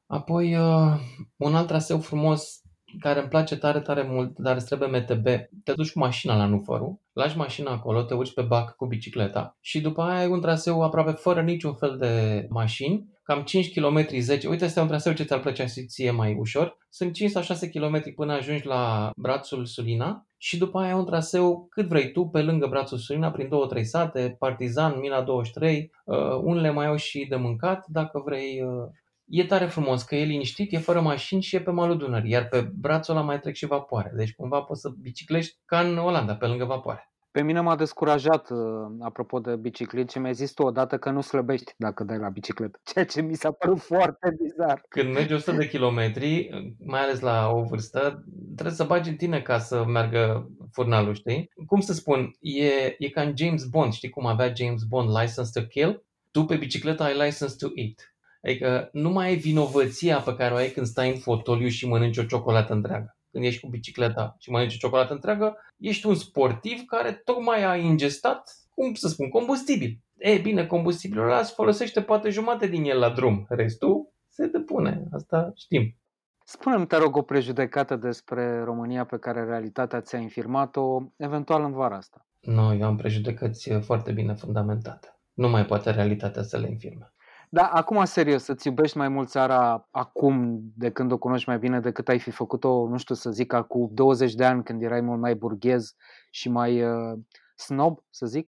Apoi, 0.07 0.57
uh, 0.57 1.01
un 1.37 1.55
alt 1.55 1.67
traseu 1.67 1.99
frumos 1.99 2.63
care 2.99 3.21
îmi 3.21 3.29
place 3.29 3.57
tare, 3.57 3.81
tare 3.81 4.03
mult, 4.03 4.39
dar 4.39 4.57
îți 4.57 4.67
trebuie 4.67 4.89
MTB. 4.89 5.25
Te 5.65 5.73
duci 5.73 5.93
cu 5.93 5.99
mașina 5.99 6.37
la 6.37 6.47
Nufăru, 6.47 7.01
lași 7.13 7.37
mașina 7.37 7.71
acolo, 7.71 8.03
te 8.03 8.15
urci 8.15 8.35
pe 8.35 8.43
bac 8.43 8.77
cu 8.77 8.87
bicicleta 8.87 9.57
și 9.61 9.81
după 9.81 10.03
aia 10.03 10.19
ai 10.19 10.27
un 10.27 10.41
traseu 10.41 10.83
aproape 10.83 11.11
fără 11.11 11.43
niciun 11.43 11.75
fel 11.75 11.97
de 11.99 12.47
mașini, 12.51 13.09
cam 13.23 13.43
5 13.43 13.73
km 13.73 14.07
10. 14.19 14.49
Uite, 14.49 14.65
este 14.65 14.81
un 14.81 14.87
traseu 14.87 15.13
ce 15.13 15.25
ți-ar 15.25 15.41
plăcea 15.41 15.67
să 15.67 15.81
ție 15.87 16.11
mai 16.11 16.35
ușor. 16.35 16.79
Sunt 16.89 17.13
5 17.13 17.31
sau 17.31 17.43
6 17.43 17.69
km 17.69 18.15
până 18.15 18.33
ajungi 18.33 18.67
la 18.67 19.11
brațul 19.17 19.65
Sulina 19.67 20.27
și 20.45 20.59
după 20.59 20.79
aia 20.79 20.93
ai 20.93 20.99
un 20.99 21.05
traseu 21.05 21.67
cât 21.71 21.87
vrei 21.87 22.13
tu, 22.13 22.27
pe 22.27 22.43
lângă 22.43 22.67
brațul 22.67 22.99
Sulina, 22.99 23.31
prin 23.31 23.49
două, 23.49 23.67
trei 23.67 23.85
sate, 23.85 24.37
Partizan, 24.39 24.99
Mina 24.99 25.23
23, 25.23 25.93
uh, 26.05 26.17
unele 26.43 26.71
mai 26.71 26.87
au 26.87 26.97
și 26.97 27.27
de 27.29 27.37
mâncat, 27.37 27.87
dacă 27.87 28.23
vrei 28.25 28.63
uh, 28.63 28.89
e 29.25 29.45
tare 29.45 29.67
frumos, 29.67 30.03
că 30.03 30.15
e 30.17 30.25
liniștit, 30.25 30.73
e 30.73 30.79
fără 30.79 31.01
mașini 31.01 31.43
și 31.43 31.57
e 31.57 31.61
pe 31.61 31.71
malul 31.71 31.99
Dunării, 31.99 32.31
iar 32.31 32.49
pe 32.49 32.61
brațul 32.61 33.17
ăla 33.17 33.25
mai 33.25 33.41
trec 33.41 33.55
și 33.55 33.67
vapoare. 33.67 34.13
Deci 34.17 34.35
cumva 34.35 34.61
poți 34.63 34.81
să 34.81 34.89
biciclești 35.01 35.57
ca 35.65 35.81
în 35.81 35.99
Olanda, 35.99 36.37
pe 36.37 36.47
lângă 36.47 36.65
vapoare. 36.65 37.14
Pe 37.35 37.43
mine 37.43 37.61
m-a 37.61 37.77
descurajat, 37.77 38.51
uh, 38.51 38.59
apropo 39.01 39.39
de 39.39 39.57
biciclet, 39.57 40.11
și 40.11 40.19
mi-ai 40.19 40.35
zis 40.35 40.53
tu 40.53 40.63
odată 40.63 40.99
că 40.99 41.11
nu 41.11 41.21
slăbești 41.21 41.75
dacă 41.77 42.05
dai 42.05 42.19
la 42.19 42.29
bicicletă, 42.29 42.81
ceea 42.93 43.05
ce 43.05 43.21
mi 43.21 43.35
s-a 43.35 43.51
părut 43.51 43.81
foarte 43.81 44.37
bizar. 44.43 44.83
Când 44.89 45.13
mergi 45.13 45.33
100 45.33 45.53
de 45.53 45.69
kilometri, 45.69 46.49
mai 46.87 47.01
ales 47.01 47.21
la 47.21 47.51
o 47.51 47.63
vârstă, 47.63 48.25
trebuie 48.55 48.75
să 48.75 48.85
bagi 48.85 49.09
în 49.09 49.17
tine 49.17 49.41
ca 49.41 49.59
să 49.59 49.85
meargă 49.85 50.51
furnalul, 50.73 51.15
știi? 51.15 51.51
Cum 51.67 51.81
să 51.81 51.93
spun, 51.93 52.31
e, 52.41 52.95
e 52.99 53.09
ca 53.09 53.23
în 53.23 53.33
James 53.37 53.65
Bond, 53.65 53.93
știi 53.93 54.11
cum 54.11 54.27
avea 54.27 54.53
James 54.55 54.83
Bond 54.83 55.09
License 55.09 55.61
to 55.61 55.67
Kill? 55.67 56.05
Tu 56.31 56.45
pe 56.45 56.57
bicicletă 56.57 57.03
ai 57.03 57.13
License 57.13 57.55
to 57.59 57.67
Eat. 57.75 58.15
Adică 58.43 58.89
nu 58.93 59.11
mai 59.11 59.27
ai 59.27 59.37
vinovăția 59.37 60.19
pe 60.19 60.35
care 60.35 60.55
o 60.55 60.57
ai 60.57 60.69
când 60.69 60.87
stai 60.87 61.11
în 61.11 61.19
fotoliu 61.19 61.69
și 61.69 61.89
mănânci 61.89 62.19
o 62.19 62.25
ciocolată 62.25 62.73
întreagă. 62.73 63.14
Când 63.35 63.47
ești 63.47 63.61
cu 63.61 63.69
bicicleta 63.69 64.37
și 64.39 64.51
mănânci 64.51 64.75
o 64.75 64.77
ciocolată 64.77 65.13
întreagă, 65.13 65.57
ești 65.77 66.07
un 66.07 66.15
sportiv 66.15 66.85
care 66.87 67.13
tocmai 67.13 67.65
a 67.65 67.77
ingestat, 67.77 68.55
cum 68.75 68.95
să 68.95 69.09
spun, 69.09 69.29
combustibil. 69.29 69.99
E 70.17 70.39
bine, 70.39 70.67
combustibilul 70.67 71.25
ăla 71.25 71.43
se 71.43 71.53
folosește 71.55 72.03
poate 72.03 72.31
jumate 72.31 72.67
din 72.67 72.85
el 72.85 72.99
la 72.99 73.11
drum. 73.11 73.47
Restul 73.49 74.13
se 74.29 74.47
depune. 74.47 75.05
Asta 75.13 75.53
știm. 75.57 75.97
Spune-mi, 76.45 76.87
te 76.87 76.97
rog, 76.97 77.17
o 77.17 77.23
prejudecată 77.23 77.97
despre 77.97 78.63
România 78.63 79.05
pe 79.05 79.19
care 79.19 79.45
realitatea 79.45 80.01
ți-a 80.01 80.19
infirmat-o, 80.19 81.03
eventual 81.17 81.65
în 81.65 81.73
vara 81.73 81.97
asta. 81.97 82.27
Nu, 82.41 82.75
eu 82.75 82.87
am 82.87 82.97
prejudecăți 82.97 83.73
foarte 83.73 84.13
bine 84.13 84.35
fundamentate. 84.35 85.19
Nu 85.33 85.49
mai 85.49 85.65
poate 85.65 85.91
realitatea 85.91 86.43
să 86.43 86.59
le 86.59 86.69
infirme. 86.71 87.13
Da, 87.55 87.67
acum 87.67 88.05
serios, 88.05 88.43
să-ți 88.43 88.67
iubești 88.67 88.97
mai 88.97 89.09
mult 89.09 89.29
țara 89.29 89.89
acum 89.91 90.61
de 90.77 90.91
când 90.91 91.13
o 91.13 91.19
cunoști 91.19 91.49
mai 91.49 91.59
bine 91.59 91.81
decât 91.81 92.09
ai 92.09 92.19
fi 92.19 92.31
făcut-o, 92.31 92.89
nu 92.89 92.97
știu 92.97 93.15
să 93.15 93.31
zic, 93.31 93.53
acum 93.53 93.89
20 93.93 94.35
de 94.35 94.45
ani 94.45 94.63
când 94.63 94.83
erai 94.83 95.01
mult 95.01 95.21
mai 95.21 95.35
burghez 95.35 95.95
și 96.31 96.49
mai 96.49 96.83
uh, 96.83 97.19
snob, 97.57 97.99
să 98.11 98.27
zic? 98.27 98.51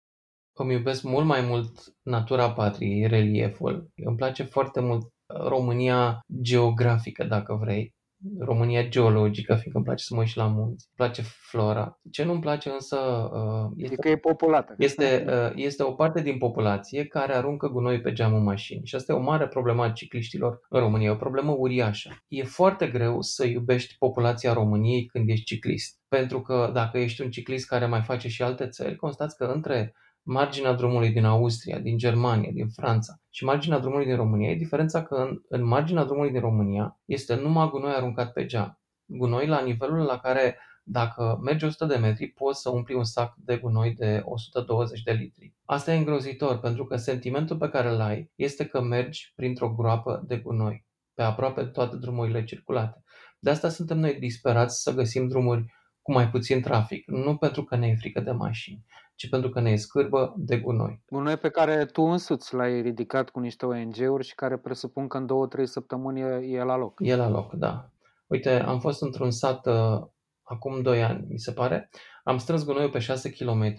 Îmi 0.53 0.73
iubesc 0.73 1.03
mult 1.03 1.25
mai 1.25 1.41
mult 1.41 1.93
natura 2.01 2.51
patriei, 2.51 3.07
relieful. 3.07 3.91
Îmi 3.95 4.15
place 4.15 4.43
foarte 4.43 4.79
mult 4.79 5.13
România 5.25 6.19
geografică, 6.41 7.23
dacă 7.23 7.53
vrei. 7.53 7.93
România 8.39 8.87
geologică, 8.87 9.53
fiindcă 9.53 9.75
îmi 9.75 9.83
place 9.83 10.03
să 10.03 10.13
mă 10.13 10.19
uit 10.19 10.29
și 10.29 10.37
la 10.37 10.47
munți, 10.47 10.87
îmi 10.87 10.95
place 10.95 11.21
flora. 11.21 11.99
Ce 12.11 12.23
nu-mi 12.23 12.41
place 12.41 12.69
însă 12.69 12.97
uh, 13.33 13.71
este 13.75 13.95
că 13.95 14.09
e 14.09 14.17
populată. 14.17 14.75
Este, 14.77 15.25
uh, 15.27 15.51
este 15.55 15.83
o 15.83 15.91
parte 15.91 16.21
din 16.21 16.37
populație 16.37 17.05
care 17.05 17.35
aruncă 17.35 17.67
gunoi 17.67 18.01
pe 18.01 18.13
geamul 18.13 18.39
mașini 18.39 18.85
și 18.85 18.95
asta 18.95 19.13
e 19.13 19.15
o 19.15 19.21
mare 19.21 19.47
problemă 19.47 19.83
a 19.83 19.91
cicliștilor 19.91 20.59
în 20.69 20.79
România, 20.79 21.07
e 21.07 21.13
o 21.13 21.15
problemă 21.15 21.51
uriașă. 21.51 22.09
E 22.27 22.43
foarte 22.43 22.87
greu 22.87 23.21
să 23.21 23.45
iubești 23.45 23.95
populația 23.97 24.53
României 24.53 25.05
când 25.05 25.29
ești 25.29 25.45
ciclist, 25.45 25.99
pentru 26.07 26.41
că 26.41 26.71
dacă 26.73 26.97
ești 26.97 27.21
un 27.21 27.29
ciclist 27.29 27.67
care 27.67 27.85
mai 27.85 28.01
face 28.01 28.27
și 28.27 28.43
alte 28.43 28.67
țări, 28.67 28.95
constați 28.95 29.37
că 29.37 29.43
între 29.43 29.93
marginea 30.23 30.73
drumului 30.73 31.09
din 31.09 31.25
Austria, 31.25 31.79
din 31.79 31.97
Germania, 31.97 32.51
din 32.53 32.69
Franța 32.69 33.19
și 33.29 33.43
marginea 33.43 33.79
drumului 33.79 34.05
din 34.05 34.15
România, 34.15 34.49
e 34.49 34.55
diferența 34.55 35.03
că 35.03 35.15
în, 35.15 35.41
în 35.49 35.63
marginea 35.63 36.03
drumului 36.03 36.31
din 36.31 36.39
România 36.39 36.99
este 37.05 37.35
numai 37.35 37.69
gunoi 37.69 37.93
aruncat 37.93 38.33
pe 38.33 38.45
geam. 38.45 38.79
Gunoi 39.05 39.47
la 39.47 39.61
nivelul 39.61 39.99
la 39.99 40.17
care 40.17 40.57
dacă 40.83 41.39
mergi 41.41 41.65
100 41.65 41.85
de 41.85 41.95
metri, 41.95 42.27
poți 42.27 42.61
să 42.61 42.69
umpli 42.69 42.95
un 42.95 43.03
sac 43.03 43.33
de 43.37 43.57
gunoi 43.57 43.93
de 43.93 44.21
120 44.25 45.01
de 45.01 45.11
litri. 45.11 45.53
Asta 45.65 45.93
e 45.93 45.97
îngrozitor, 45.97 46.59
pentru 46.59 46.85
că 46.85 46.95
sentimentul 46.95 47.57
pe 47.57 47.69
care 47.69 47.89
îl 47.89 48.01
ai 48.01 48.31
este 48.35 48.65
că 48.65 48.81
mergi 48.81 49.33
printr-o 49.35 49.73
groapă 49.73 50.23
de 50.27 50.37
gunoi, 50.37 50.85
pe 51.13 51.21
aproape 51.21 51.63
toate 51.63 51.95
drumurile 51.95 52.43
circulate. 52.43 53.03
De 53.39 53.49
asta 53.49 53.69
suntem 53.69 53.97
noi 53.97 54.19
disperați 54.19 54.81
să 54.81 54.93
găsim 54.93 55.27
drumuri 55.27 55.65
cu 56.01 56.11
mai 56.11 56.29
puțin 56.29 56.61
trafic, 56.61 57.07
nu 57.07 57.37
pentru 57.37 57.63
că 57.63 57.75
ne 57.75 57.87
e 57.87 57.95
frică 57.95 58.19
de 58.19 58.31
mașini, 58.31 58.85
ci 59.21 59.29
pentru 59.29 59.49
că 59.49 59.59
ne 59.59 59.71
e 59.71 59.75
scârbă 59.75 60.33
de 60.37 60.57
gunoi. 60.57 61.01
Gunoi 61.09 61.37
pe 61.37 61.49
care 61.49 61.85
tu 61.85 62.01
însuți 62.01 62.53
l-ai 62.53 62.81
ridicat 62.81 63.29
cu 63.29 63.39
niște 63.39 63.65
ONG-uri 63.65 64.25
și 64.25 64.35
care 64.35 64.57
presupun 64.57 65.07
că 65.07 65.17
în 65.17 65.25
două, 65.25 65.47
trei 65.47 65.67
săptămâni 65.67 66.21
e 66.53 66.63
la 66.63 66.77
loc. 66.77 66.99
E 67.01 67.15
la 67.15 67.29
loc, 67.29 67.53
da. 67.53 67.89
Uite, 68.27 68.49
am 68.49 68.79
fost 68.79 69.01
într-un 69.01 69.31
sat 69.31 69.65
uh, 69.65 70.01
acum 70.43 70.81
2 70.81 71.03
ani, 71.03 71.25
mi 71.29 71.39
se 71.39 71.51
pare. 71.51 71.89
Am 72.23 72.37
strâns 72.37 72.65
gunoiul 72.65 72.89
pe 72.89 72.99
6 72.99 73.31
km 73.31 73.75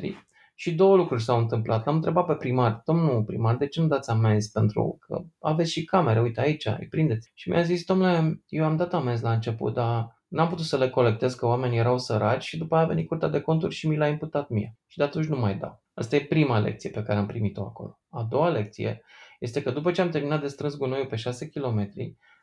și 0.55 0.75
două 0.75 0.97
lucruri 0.97 1.23
s-au 1.23 1.39
întâmplat. 1.39 1.87
Am 1.87 1.95
întrebat 1.95 2.27
pe 2.27 2.35
primar, 2.35 2.83
domnul 2.85 3.25
primar, 3.25 3.57
de 3.57 3.67
ce 3.67 3.81
nu 3.81 3.87
dați 3.87 4.11
amenzi 4.11 4.51
pentru 4.51 4.99
că 5.01 5.23
aveți 5.41 5.71
și 5.71 5.85
camere, 5.85 6.21
uite 6.21 6.41
aici, 6.41 6.67
îi 6.67 6.89
prindeți. 6.91 7.31
Și 7.35 7.51
mi-a 7.51 7.63
zis, 7.63 7.85
domnule, 7.85 8.43
eu 8.47 8.65
am 8.65 8.77
dat 8.77 8.95
amenzi 8.95 9.23
la 9.23 9.33
început, 9.33 9.75
dar 9.75 10.22
N-am 10.33 10.49
putut 10.49 10.65
să 10.65 10.77
le 10.77 10.91
colectez 10.91 11.35
că 11.35 11.47
oamenii 11.47 11.79
erau 11.79 11.99
săraci 11.99 12.45
și 12.45 12.59
după 12.59 12.75
aia 12.75 12.85
a 12.85 12.89
venit 12.89 13.09
curtea 13.09 13.29
de 13.29 13.41
conturi 13.41 13.75
și 13.75 13.89
mi 13.89 13.97
l-a 13.97 14.07
imputat 14.07 14.49
mie. 14.49 14.77
Și 14.87 14.99
de 14.99 15.05
atunci 15.05 15.27
nu 15.27 15.39
mai 15.39 15.57
dau. 15.57 15.83
Asta 15.95 16.17
e 16.17 16.21
prima 16.21 16.59
lecție 16.59 16.91
pe 16.91 17.03
care 17.03 17.19
am 17.19 17.27
primit-o 17.27 17.63
acolo. 17.63 18.01
A 18.11 18.23
doua 18.23 18.49
lecție 18.49 19.03
este 19.39 19.63
că 19.63 19.71
după 19.71 19.91
ce 19.91 20.01
am 20.01 20.09
terminat 20.09 20.41
de 20.41 20.47
strâns 20.47 20.77
gunoiul 20.77 21.07
pe 21.07 21.17
6 21.17 21.49
km, 21.49 21.91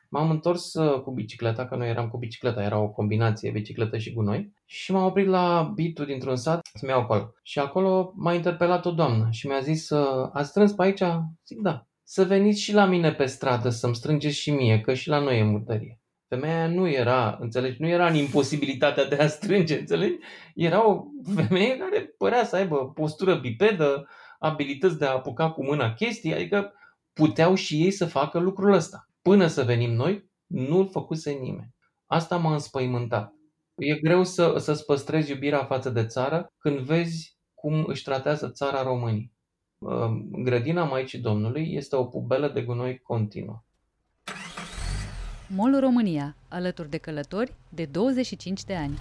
m-am 0.10 0.30
întors 0.30 0.74
uh, 0.74 1.02
cu 1.02 1.12
bicicleta, 1.12 1.68
că 1.68 1.76
noi 1.76 1.90
eram 1.90 2.08
cu 2.10 2.18
bicicleta, 2.18 2.64
era 2.64 2.80
o 2.80 2.90
combinație 2.90 3.52
bicicletă 3.52 3.98
și 3.98 4.14
gunoi, 4.14 4.54
și 4.66 4.92
m-am 4.92 5.06
oprit 5.06 5.28
la 5.28 5.72
bitul 5.76 6.06
dintr-un 6.06 6.36
sat 6.36 6.70
să-mi 6.74 6.92
iau 6.92 7.02
acolo. 7.02 7.34
Și 7.44 7.60
acolo 7.60 8.14
m-a 8.16 8.34
interpelat 8.34 8.86
o 8.86 8.92
doamnă 8.92 9.28
și 9.32 9.48
mi-a 9.48 9.60
zis, 9.60 9.90
uh, 9.90 10.30
ați 10.34 10.50
strâns 10.50 10.72
pe 10.72 10.84
aici? 10.84 11.04
Zic, 11.46 11.60
da. 11.62 11.88
Să 12.04 12.24
veniți 12.24 12.62
și 12.62 12.74
la 12.74 12.86
mine 12.86 13.12
pe 13.12 13.26
stradă 13.26 13.70
să-mi 13.70 13.96
strângeți 13.96 14.36
și 14.36 14.52
mie, 14.52 14.82
că 14.82 14.94
și 14.94 15.10
la 15.10 15.20
noi 15.20 15.40
e 15.40 15.44
murdărie. 15.44 16.00
Femeia 16.30 16.68
nu 16.68 16.88
era, 16.88 17.38
înțelegi, 17.40 17.82
nu 17.82 17.88
era 17.88 18.08
în 18.08 18.16
imposibilitatea 18.16 19.06
de 19.06 19.16
a 19.16 19.28
strânge, 19.28 19.80
înțelegi? 19.80 20.18
Era 20.56 20.88
o 20.88 21.04
femeie 21.36 21.78
care 21.78 22.14
părea 22.18 22.46
să 22.46 22.56
aibă 22.56 22.92
postură 22.92 23.36
bipedă, 23.36 24.08
abilități 24.40 24.98
de 24.98 25.06
a 25.06 25.12
apuca 25.12 25.52
cu 25.52 25.64
mâna 25.64 25.94
chestii, 25.94 26.34
adică 26.34 26.74
puteau 27.14 27.56
și 27.56 27.84
ei 27.84 27.92
să 27.92 28.06
facă 28.06 28.40
lucrul 28.40 28.74
ăsta. 28.74 29.08
Până 29.22 29.48
să 29.48 29.64
venim 29.64 29.92
noi, 29.92 30.30
nu-l 30.46 30.90
făcuse 30.90 31.32
nimeni. 31.32 31.74
Asta 32.06 32.38
m-a 32.38 32.54
înspăimântat. 32.54 33.34
E 33.76 34.00
greu 34.00 34.24
să, 34.24 34.58
să-ți 34.58 34.86
păstrezi 34.86 35.32
iubirea 35.32 35.64
față 35.64 35.90
de 35.90 36.06
țară 36.06 36.54
când 36.58 36.80
vezi 36.80 37.38
cum 37.54 37.86
își 37.88 38.04
tratează 38.04 38.50
țara 38.50 38.84
românii. 38.84 39.34
Grădina 40.32 40.84
Maicii 40.84 41.20
Domnului 41.20 41.74
este 41.74 41.96
o 41.96 42.06
pubelă 42.06 42.48
de 42.48 42.62
gunoi 42.62 43.00
continuă. 43.00 43.64
MOL 45.56 45.80
România, 45.80 46.36
alături 46.48 46.90
de 46.90 46.98
călători 46.98 47.54
de 47.70 47.86
25 47.86 48.64
de 48.64 48.76
ani. 48.76 48.98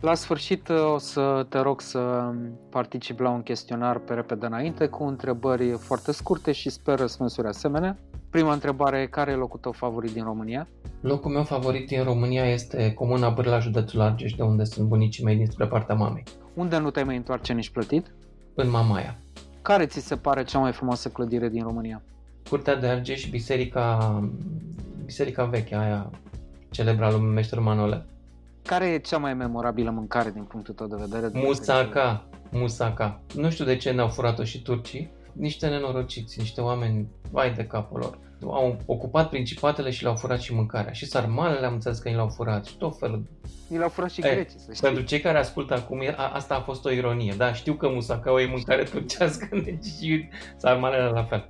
La 0.00 0.14
sfârșit 0.14 0.68
o 0.68 0.98
să 0.98 1.46
te 1.48 1.58
rog 1.58 1.80
să 1.80 2.32
participi 2.70 3.22
la 3.22 3.30
un 3.30 3.42
chestionar 3.42 3.98
pe 3.98 4.14
repede 4.14 4.46
înainte 4.46 4.86
cu 4.86 5.04
întrebări 5.04 5.70
foarte 5.70 6.12
scurte 6.12 6.52
și 6.52 6.70
sper 6.70 6.98
răspunsuri 6.98 7.46
asemenea. 7.46 7.98
Prima 8.30 8.52
întrebare, 8.52 9.08
care 9.08 9.30
e 9.30 9.34
locul 9.34 9.58
tău 9.58 9.72
favorit 9.72 10.12
din 10.12 10.24
România? 10.24 10.68
Locul 11.00 11.30
meu 11.30 11.44
favorit 11.44 11.86
din 11.86 12.02
România 12.02 12.44
este 12.44 12.92
Comuna 12.92 13.28
Bârla, 13.28 13.58
județul 13.58 14.00
Argeș, 14.00 14.32
de 14.32 14.42
unde 14.42 14.64
sunt 14.64 14.88
bunicii 14.88 15.24
mei 15.24 15.36
dinspre 15.36 15.66
partea 15.66 15.94
mamei. 15.94 16.24
Unde 16.54 16.78
nu 16.78 16.90
te-ai 16.90 17.04
mai 17.04 17.16
întoarce 17.16 17.52
nici 17.52 17.70
plătit? 17.70 18.14
În 18.54 18.70
Mamaia. 18.70 19.18
Care 19.62 19.86
ți 19.86 20.00
se 20.00 20.16
pare 20.16 20.44
cea 20.44 20.58
mai 20.58 20.72
frumoasă 20.72 21.08
clădire 21.08 21.48
din 21.48 21.62
România? 21.62 22.02
Curtea 22.48 22.76
de 22.76 22.86
Argeș, 22.86 23.28
biserica, 23.28 24.20
biserica 25.04 25.44
veche, 25.44 25.76
aia 25.76 26.10
celebra 26.70 27.10
lui 27.10 27.20
Meșter 27.20 27.58
Manole. 27.58 28.06
Care 28.62 28.86
e 28.86 28.98
cea 28.98 29.18
mai 29.18 29.34
memorabilă 29.34 29.90
mâncare 29.90 30.30
din 30.30 30.42
punctul 30.42 30.74
tău 30.74 30.86
de 30.86 30.96
vedere? 30.98 31.44
Musaka, 31.46 32.28
musaka. 32.50 33.20
Nu 33.34 33.50
știu 33.50 33.64
de 33.64 33.76
ce 33.76 33.90
ne-au 33.90 34.08
furat-o 34.08 34.44
și 34.44 34.62
turcii. 34.62 35.10
Niște 35.32 35.68
nenorociți, 35.68 36.38
niște 36.38 36.60
oameni, 36.60 37.08
vai 37.30 37.52
de 37.52 37.64
capul 37.64 37.98
lor. 37.98 38.18
Au 38.42 38.78
ocupat 38.86 39.28
principatele 39.28 39.90
și 39.90 40.02
le-au 40.02 40.14
furat 40.14 40.40
și 40.40 40.54
mâncarea. 40.54 40.92
Și 40.92 41.06
sarmalele 41.06 41.66
am 41.66 41.72
înțeles 41.72 41.98
că 41.98 42.08
ni 42.08 42.14
le-au 42.14 42.28
furat 42.28 42.64
și 42.64 42.76
tot 42.76 42.98
felul. 42.98 43.22
Ni 43.68 43.76
le-au 43.76 43.88
furat 43.88 44.10
și 44.10 44.20
e, 44.20 44.34
grecii, 44.34 44.58
să 44.58 44.72
știi. 44.72 44.86
Pentru 44.86 45.04
cei 45.04 45.20
care 45.20 45.38
ascultă 45.38 45.74
acum, 45.74 46.00
a, 46.16 46.28
asta 46.32 46.54
a 46.54 46.60
fost 46.60 46.84
o 46.84 46.90
ironie. 46.90 47.34
Da, 47.36 47.52
știu 47.52 47.74
că 47.74 47.88
musaka 47.88 48.40
e 48.40 48.46
mâncare 48.46 48.82
turcească, 48.82 49.48
deci 49.64 49.84
și 49.84 50.28
sarmalele 50.56 51.08
la 51.08 51.24
fel. 51.24 51.48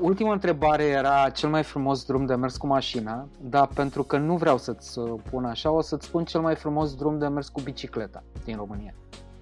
Ultima 0.00 0.32
întrebare 0.32 0.84
era 0.84 1.30
cel 1.30 1.48
mai 1.48 1.62
frumos 1.62 2.04
drum 2.04 2.26
de 2.26 2.34
mers 2.34 2.56
cu 2.56 2.66
mașina, 2.66 3.28
dar 3.40 3.66
pentru 3.74 4.02
că 4.02 4.16
nu 4.16 4.36
vreau 4.36 4.58
să-ți 4.58 5.00
pun 5.30 5.44
așa, 5.44 5.70
o 5.70 5.80
să-ți 5.80 6.06
spun 6.06 6.24
cel 6.24 6.40
mai 6.40 6.54
frumos 6.54 6.94
drum 6.94 7.18
de 7.18 7.26
mers 7.26 7.48
cu 7.48 7.60
bicicleta 7.60 8.22
din 8.44 8.56
România. 8.56 8.94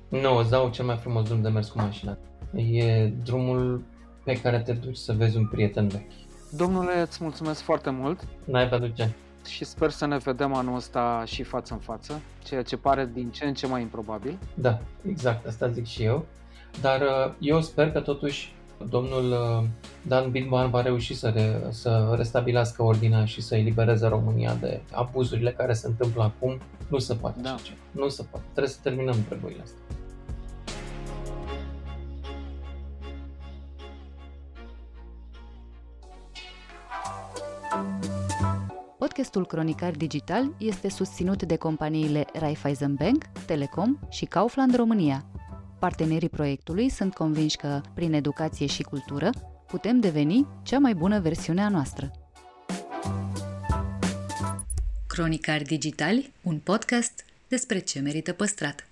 Nu, 0.08 0.36
îți 0.36 0.50
dau 0.50 0.68
cel 0.68 0.84
mai 0.84 0.96
frumos 0.96 1.24
drum 1.24 1.42
de 1.42 1.48
mers 1.48 1.68
cu 1.68 1.78
mașina. 1.78 2.16
E 2.54 3.06
drumul 3.06 3.82
pe 4.24 4.40
care 4.40 4.60
te 4.60 4.72
duci 4.72 4.96
să 4.96 5.12
vezi 5.12 5.36
un 5.36 5.48
prieten 5.48 5.88
vechi. 5.88 6.12
Domnule, 6.50 7.00
îți 7.00 7.18
mulțumesc 7.22 7.60
foarte 7.60 7.90
mult. 7.90 8.26
N-ai 8.44 8.68
pentru 8.68 8.88
ce. 8.88 9.10
Și 9.48 9.64
sper 9.64 9.90
să 9.90 10.06
ne 10.06 10.16
vedem 10.16 10.54
anul 10.54 10.76
ăsta 10.76 11.22
și 11.26 11.42
față 11.42 11.72
în 11.74 11.78
față, 11.80 12.20
ceea 12.44 12.62
ce 12.62 12.76
pare 12.76 13.10
din 13.12 13.30
ce 13.30 13.44
în 13.44 13.54
ce 13.54 13.66
mai 13.66 13.80
improbabil. 13.80 14.38
Da, 14.54 14.78
exact, 15.08 15.46
asta 15.46 15.68
zic 15.68 15.86
și 15.86 16.02
eu. 16.02 16.24
Dar 16.80 17.00
uh, 17.00 17.32
eu 17.38 17.60
sper 17.60 17.92
că 17.92 18.00
totuși 18.00 18.54
domnul 18.88 19.30
uh, 19.30 19.68
Dan 20.02 20.30
Bitman 20.30 20.70
va 20.70 20.82
reuși 20.82 21.14
să, 21.14 21.28
re, 21.28 21.66
să 21.70 22.14
restabilească 22.16 22.82
ordinea 22.82 23.24
și 23.24 23.40
să 23.40 23.56
elibereze 23.56 24.06
România 24.06 24.54
de 24.54 24.80
abuzurile 24.92 25.50
care 25.50 25.72
se 25.72 25.86
întâmplă 25.86 26.22
acum. 26.22 26.58
Nu 26.88 26.98
se 26.98 27.14
poate 27.14 27.40
da. 27.40 27.52
așa 27.52 27.72
Nu 27.90 28.08
se 28.08 28.22
poate. 28.30 28.46
Trebuie 28.50 28.72
să 28.72 28.78
terminăm 28.82 29.16
treburile 29.28 29.62
astea. 29.62 29.80
Podcastul 38.98 39.46
Cronicar 39.46 39.90
Digital 39.90 40.54
este 40.58 40.88
susținut 40.88 41.42
de 41.42 41.56
companiile 41.56 42.26
Raiffeisen 42.32 42.94
Bank, 42.94 43.24
Telecom 43.46 43.98
și 44.08 44.24
Kaufland 44.24 44.76
România. 44.76 45.24
Partenerii 45.82 46.28
proiectului 46.28 46.88
sunt 46.88 47.14
convinși 47.14 47.56
că, 47.56 47.80
prin 47.94 48.12
educație 48.12 48.66
și 48.66 48.82
cultură, 48.82 49.30
putem 49.66 50.00
deveni 50.00 50.46
cea 50.62 50.78
mai 50.78 50.94
bună 50.94 51.20
versiune 51.20 51.62
a 51.62 51.68
noastră. 51.68 52.10
Cronicar 55.06 55.62
Digitali, 55.62 56.32
un 56.42 56.58
podcast 56.58 57.24
despre 57.48 57.78
ce 57.78 58.00
merită 58.00 58.32
păstrat. 58.32 58.86